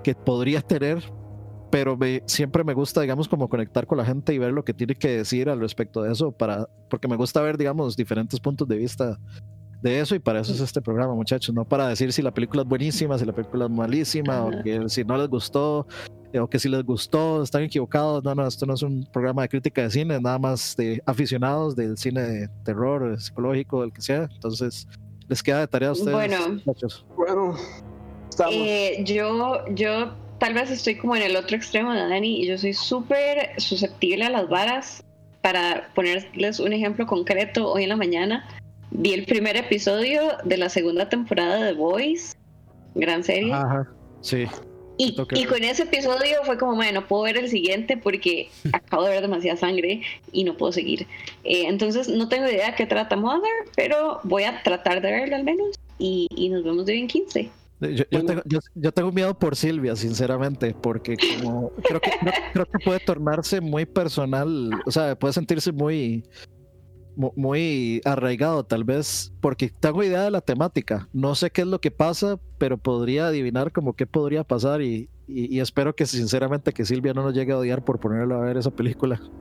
que 0.03 0.13
podría 0.15 0.61
tener, 0.61 1.01
pero 1.69 1.97
siempre 2.25 2.63
me 2.63 2.73
gusta, 2.73 3.01
digamos, 3.01 3.27
como 3.29 3.49
conectar 3.49 3.87
con 3.87 3.97
la 3.97 4.05
gente 4.05 4.33
y 4.33 4.37
ver 4.37 4.51
lo 4.51 4.65
que 4.65 4.73
tiene 4.73 4.95
que 4.95 5.09
decir 5.09 5.49
al 5.49 5.59
respecto 5.59 6.03
de 6.03 6.11
eso, 6.11 6.31
para, 6.31 6.67
porque 6.89 7.07
me 7.07 7.15
gusta 7.15 7.41
ver, 7.41 7.57
digamos, 7.57 7.95
diferentes 7.95 8.39
puntos 8.39 8.67
de 8.67 8.75
vista 8.75 9.17
de 9.81 9.99
eso 9.99 10.15
y 10.15 10.19
para 10.19 10.41
eso 10.41 10.53
es 10.53 10.59
este 10.59 10.81
programa, 10.81 11.13
muchachos, 11.15 11.53
no 11.53 11.65
para 11.65 11.87
decir 11.87 12.13
si 12.13 12.21
la 12.21 12.31
película 12.31 12.61
es 12.61 12.67
buenísima, 12.67 13.17
si 13.17 13.25
la 13.25 13.33
película 13.33 13.65
es 13.65 13.71
malísima 13.71 14.45
o 14.45 14.63
que 14.63 14.87
si 14.89 15.03
no 15.03 15.17
les 15.17 15.27
gustó 15.27 15.87
o 16.39 16.47
que 16.47 16.59
si 16.59 16.69
les 16.69 16.83
gustó, 16.83 17.43
están 17.43 17.63
equivocados. 17.63 18.23
No, 18.23 18.33
no, 18.33 18.47
esto 18.47 18.65
no 18.65 18.75
es 18.75 18.83
un 18.83 19.05
programa 19.11 19.41
de 19.41 19.49
crítica 19.49 19.81
de 19.81 19.91
cine, 19.91 20.19
nada 20.19 20.39
más 20.39 20.75
de 20.77 21.01
aficionados 21.05 21.75
del 21.75 21.97
cine 21.97 22.21
de 22.21 22.47
terror, 22.63 23.19
psicológico, 23.19 23.83
el 23.83 23.91
que 23.91 24.01
sea. 24.01 24.29
Entonces, 24.33 24.87
les 25.27 25.43
queda 25.43 25.59
de 25.59 25.67
tarea 25.67 25.89
a 25.89 25.91
ustedes. 25.93 26.13
Bueno, 26.13 26.61
bueno 27.17 27.57
eh, 28.49 29.03
yo, 29.03 29.65
yo 29.73 30.13
tal 30.37 30.53
vez 30.53 30.71
estoy 30.71 30.97
como 30.97 31.15
en 31.15 31.23
el 31.23 31.35
otro 31.35 31.57
extremo 31.57 31.93
de 31.93 32.07
Dani 32.07 32.41
y 32.43 32.47
yo 32.47 32.57
soy 32.57 32.73
súper 32.73 33.51
susceptible 33.57 34.25
a 34.25 34.29
las 34.29 34.47
varas. 34.47 35.03
Para 35.41 35.89
ponerles 35.95 36.59
un 36.59 36.71
ejemplo 36.71 37.07
concreto, 37.07 37.71
hoy 37.71 37.83
en 37.83 37.89
la 37.89 37.95
mañana 37.95 38.47
vi 38.91 39.13
el 39.13 39.25
primer 39.25 39.57
episodio 39.57 40.21
de 40.43 40.57
la 40.57 40.69
segunda 40.69 41.09
temporada 41.09 41.63
de 41.63 41.73
The 41.73 41.77
Boys, 41.77 42.37
gran 42.95 43.23
serie. 43.23 43.53
Ajá, 43.53 43.89
sí. 44.21 44.45
Y, 44.97 45.15
con 45.15 45.63
ese 45.63 45.83
episodio 45.83 46.43
fue 46.45 46.59
como, 46.59 46.75
bueno, 46.75 47.01
no 47.01 47.07
puedo 47.07 47.23
ver 47.23 47.37
el 47.37 47.49
siguiente 47.49 47.97
porque 47.97 48.49
acabo 48.73 49.03
de 49.05 49.11
ver 49.11 49.21
demasiada 49.21 49.57
sangre 49.57 50.01
y 50.31 50.43
no 50.43 50.55
puedo 50.55 50.71
seguir. 50.71 51.07
Eh, 51.43 51.63
entonces 51.65 52.07
no 52.07 52.29
tengo 52.29 52.47
idea 52.47 52.71
de 52.71 52.75
qué 52.75 52.85
trata 52.85 53.15
Mother, 53.15 53.49
pero 53.75 54.19
voy 54.23 54.43
a 54.43 54.61
tratar 54.61 55.01
de 55.01 55.11
verlo 55.11 55.35
al 55.35 55.43
menos 55.43 55.79
y, 55.97 56.27
nos 56.51 56.63
vemos 56.63 56.85
de 56.85 56.93
hoy 56.93 56.99
en 56.99 57.07
15. 57.07 57.49
Yo, 58.75 58.91
tengo, 58.91 59.11
miedo 59.11 59.33
por 59.33 59.55
Silvia, 59.55 59.95
sinceramente, 59.95 60.75
porque 60.79 61.15
como 61.41 61.71
creo 61.83 61.99
que, 61.99 62.11
creo 62.53 62.65
que 62.67 62.77
puede 62.85 62.99
tornarse 62.99 63.59
muy 63.59 63.87
personal, 63.87 64.69
o 64.85 64.91
sea, 64.91 65.17
puede 65.17 65.33
sentirse 65.33 65.71
muy 65.71 66.23
muy 67.15 68.01
arraigado 68.05 68.63
tal 68.63 68.83
vez, 68.83 69.33
porque 69.41 69.69
tengo 69.69 70.03
idea 70.03 70.23
de 70.23 70.31
la 70.31 70.41
temática, 70.41 71.07
no 71.13 71.35
sé 71.35 71.51
qué 71.51 71.61
es 71.61 71.67
lo 71.67 71.81
que 71.81 71.91
pasa, 71.91 72.39
pero 72.57 72.77
podría 72.77 73.27
adivinar 73.27 73.71
como 73.71 73.95
qué 73.95 74.05
podría 74.05 74.43
pasar 74.43 74.81
y, 74.81 75.09
espero 75.27 75.95
que 75.95 76.05
sinceramente 76.05 76.73
que 76.73 76.83
Silvia 76.83 77.13
no 77.13 77.23
nos 77.23 77.33
llegue 77.33 77.53
a 77.53 77.57
odiar 77.57 77.85
por 77.85 77.99
ponerlo 77.99 78.35
a 78.35 78.45
ver 78.45 78.57
esa 78.57 78.71
película. 78.71 79.21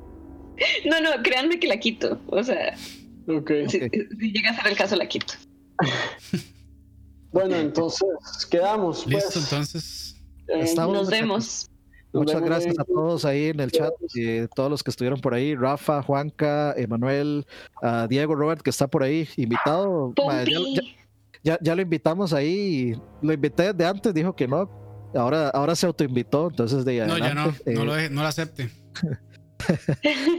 No, 0.85 1.01
no, 1.01 1.23
créanme 1.23 1.59
que 1.59 1.67
la 1.67 1.81
quito, 1.81 2.21
o 2.27 2.43
sea, 2.45 2.77
si, 2.77 3.79
llega 4.31 4.51
a 4.51 4.57
ser 4.57 4.67
el 4.67 4.77
caso 4.77 4.95
la 4.95 5.09
quito. 5.09 5.33
bueno, 7.33 7.57
entonces 7.57 8.07
quedamos. 8.51 9.07
Listo, 9.07 9.31
pues. 9.33 9.53
entonces. 9.53 10.23
Eh, 10.49 10.75
nos 10.77 11.09
vemos. 11.09 11.70
Muchas 12.12 12.43
gracias 12.43 12.78
a 12.78 12.85
todos 12.85 13.24
ahí 13.24 13.47
en 13.47 13.61
el 13.61 13.70
chat, 13.70 13.93
eh, 14.16 14.49
todos 14.55 14.70
los 14.70 14.82
que 14.82 14.91
estuvieron 14.91 15.20
por 15.20 15.35
ahí, 15.35 15.55
Rafa, 15.55 16.03
Juanca, 16.03 16.74
Emanuel, 16.77 17.47
Diego, 18.09 18.35
Robert, 18.35 18.62
que 18.62 18.70
está 18.70 18.89
por 18.89 19.03
ahí, 19.03 19.28
invitado. 19.37 20.12
ya, 21.43 21.59
ya, 21.61 21.74
lo 21.74 21.82
invitamos 21.82 22.32
ahí, 22.32 22.95
lo 23.23 23.32
invité 23.32 23.73
de 23.73 23.87
antes, 23.87 24.12
dijo 24.12 24.35
que 24.35 24.49
no, 24.49 24.69
ahora, 25.15 25.49
ahora 25.51 25.74
se 25.74 25.87
autoinvitó, 25.87 26.49
entonces 26.49 26.85
de 26.85 27.07
No, 27.07 27.19
ya 27.19 27.35
no, 27.35 27.47
no, 27.47 27.55
eh, 27.66 27.74
lo, 27.74 28.11
no 28.11 28.23
lo 28.23 28.28
acepte. 28.28 28.70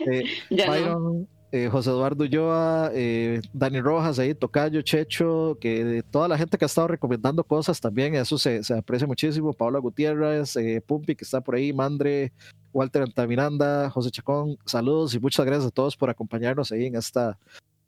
eh, 0.05 0.23
Byron, 0.49 1.27
eh, 1.51 1.67
José 1.69 1.89
Eduardo 1.89 2.23
Ulloa, 2.23 2.91
eh, 2.93 3.41
Dani 3.51 3.81
Rojas, 3.81 4.19
ahí, 4.19 4.33
Tocayo, 4.33 4.81
Checho, 4.81 5.57
que 5.59 6.01
toda 6.09 6.29
la 6.29 6.37
gente 6.37 6.57
que 6.57 6.63
ha 6.63 6.67
estado 6.67 6.87
recomendando 6.87 7.43
cosas 7.43 7.81
también, 7.81 8.15
eso 8.15 8.37
se, 8.37 8.61
aprecia 8.73 9.05
muchísimo. 9.05 9.51
Paola 9.51 9.79
Gutiérrez, 9.79 10.55
eh, 10.55 10.81
Pumpi, 10.85 11.15
que 11.15 11.25
está 11.25 11.41
por 11.41 11.55
ahí, 11.55 11.73
Mandre, 11.73 12.31
Walter 12.71 13.01
Antamiranda, 13.01 13.89
José 13.89 14.11
Chacón, 14.11 14.57
saludos 14.65 15.13
y 15.13 15.19
muchas 15.19 15.45
gracias 15.45 15.67
a 15.67 15.71
todos 15.71 15.97
por 15.97 16.09
acompañarnos 16.09 16.71
ahí 16.71 16.85
en 16.85 16.95
esta 16.95 17.37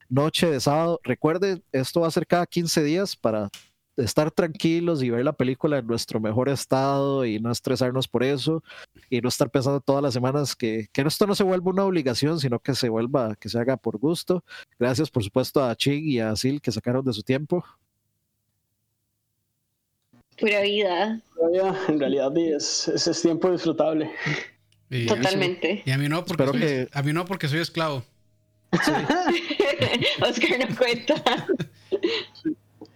noche 0.10 0.50
de 0.50 0.60
sábado. 0.60 1.00
Recuerden, 1.04 1.64
esto 1.72 2.02
va 2.02 2.08
a 2.08 2.12
ser 2.12 2.28
cada 2.28 2.46
15 2.46 2.84
días 2.84 3.16
para 3.16 3.50
estar 3.98 4.32
tranquilos 4.32 5.04
y 5.04 5.10
ver 5.10 5.24
la 5.24 5.34
película 5.34 5.78
en 5.78 5.88
nuestro 5.88 6.20
mejor 6.20 6.50
estado 6.50 7.26
y 7.26 7.40
no 7.40 7.52
estresarnos 7.52 8.08
por 8.08 8.24
eso 8.24 8.64
y 9.10 9.22
no 9.22 9.30
estar 9.30 9.50
pensando 9.50 9.80
todas 9.82 10.02
las 10.02 10.14
semanas 10.14 10.56
que, 10.56 10.88
que 10.92 11.02
esto 11.02 11.28
no 11.28 11.36
se 11.36 11.44
vuelva 11.44 11.72
una 11.72 11.86
obligación, 11.86 12.40
sino 12.40 12.60
que 12.60 12.74
se 12.76 12.90
vuelva, 12.90 13.36
que 13.36 13.50
se 13.50 13.60
haga 13.60 13.78
por 13.78 13.98
gusto. 13.98 14.44
Gracias, 14.80 15.10
por 15.10 15.24
supuesto, 15.24 15.64
a 15.64 15.76
Chig 15.76 16.04
y 16.06 16.20
a 16.20 16.36
Sil 16.38 16.62
que 16.62 16.72
sacaron 16.72 17.06
de 17.06 17.14
su 17.14 17.24
tiempo. 17.24 17.64
Pura 20.40 20.62
vida. 20.62 21.22
en 21.88 22.00
realidad 22.00 22.36
es, 22.38 22.88
es, 22.88 23.22
tiempo 23.22 23.52
disfrutable. 23.52 24.12
Totalmente. 25.08 25.84
y 25.86 25.92
a 25.92 25.98
mí 25.98 26.08
no 26.08 26.24
porque, 26.24 26.46
soy, 26.46 26.90
a 26.92 27.02
mí 27.04 27.14
no 27.14 27.26
porque 27.26 27.48
soy 27.48 27.60
esclavo. 27.60 28.04
Oscar 30.22 30.60
no 30.60 30.76
cuenta. 30.76 31.48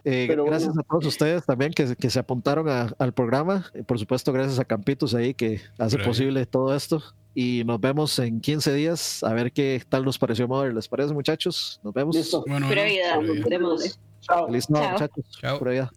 Eh, 0.10 0.26
gracias 0.26 0.78
a 0.78 0.84
todos 0.84 1.06
ustedes 1.06 1.46
también 1.46 1.74
que, 1.74 1.94
que 1.98 2.10
se 2.10 2.18
apuntaron 2.18 2.70
al 2.70 3.14
programa. 3.14 3.66
Y 3.76 3.82
por 3.82 4.00
supuesto, 4.00 4.32
gracias 4.32 4.58
a 4.58 4.64
Campitos 4.64 5.14
ahí 5.14 5.34
que 5.34 5.60
hace 5.78 5.98
posible 5.98 6.46
todo 6.46 6.74
esto. 6.74 7.04
Y 7.36 7.64
nos 7.66 7.82
vemos 7.82 8.18
en 8.20 8.40
15 8.40 8.74
días 8.74 9.22
a 9.22 9.34
ver 9.34 9.52
qué 9.52 9.84
tal 9.90 10.06
nos 10.06 10.18
pareció 10.18 10.48
Mother. 10.48 10.74
¿Les 10.74 10.88
parece, 10.88 11.14
muchachos? 11.14 11.82
Nos 11.84 11.94
vemos. 11.94 12.16
Listo. 12.16 12.46
Bueno, 12.48 12.70
Chao. 14.22 14.48
Feliz 14.48 14.70
muchachos. 14.70 15.26
Chao. 15.42 15.60
Por 15.60 15.70
allá. 15.70 15.92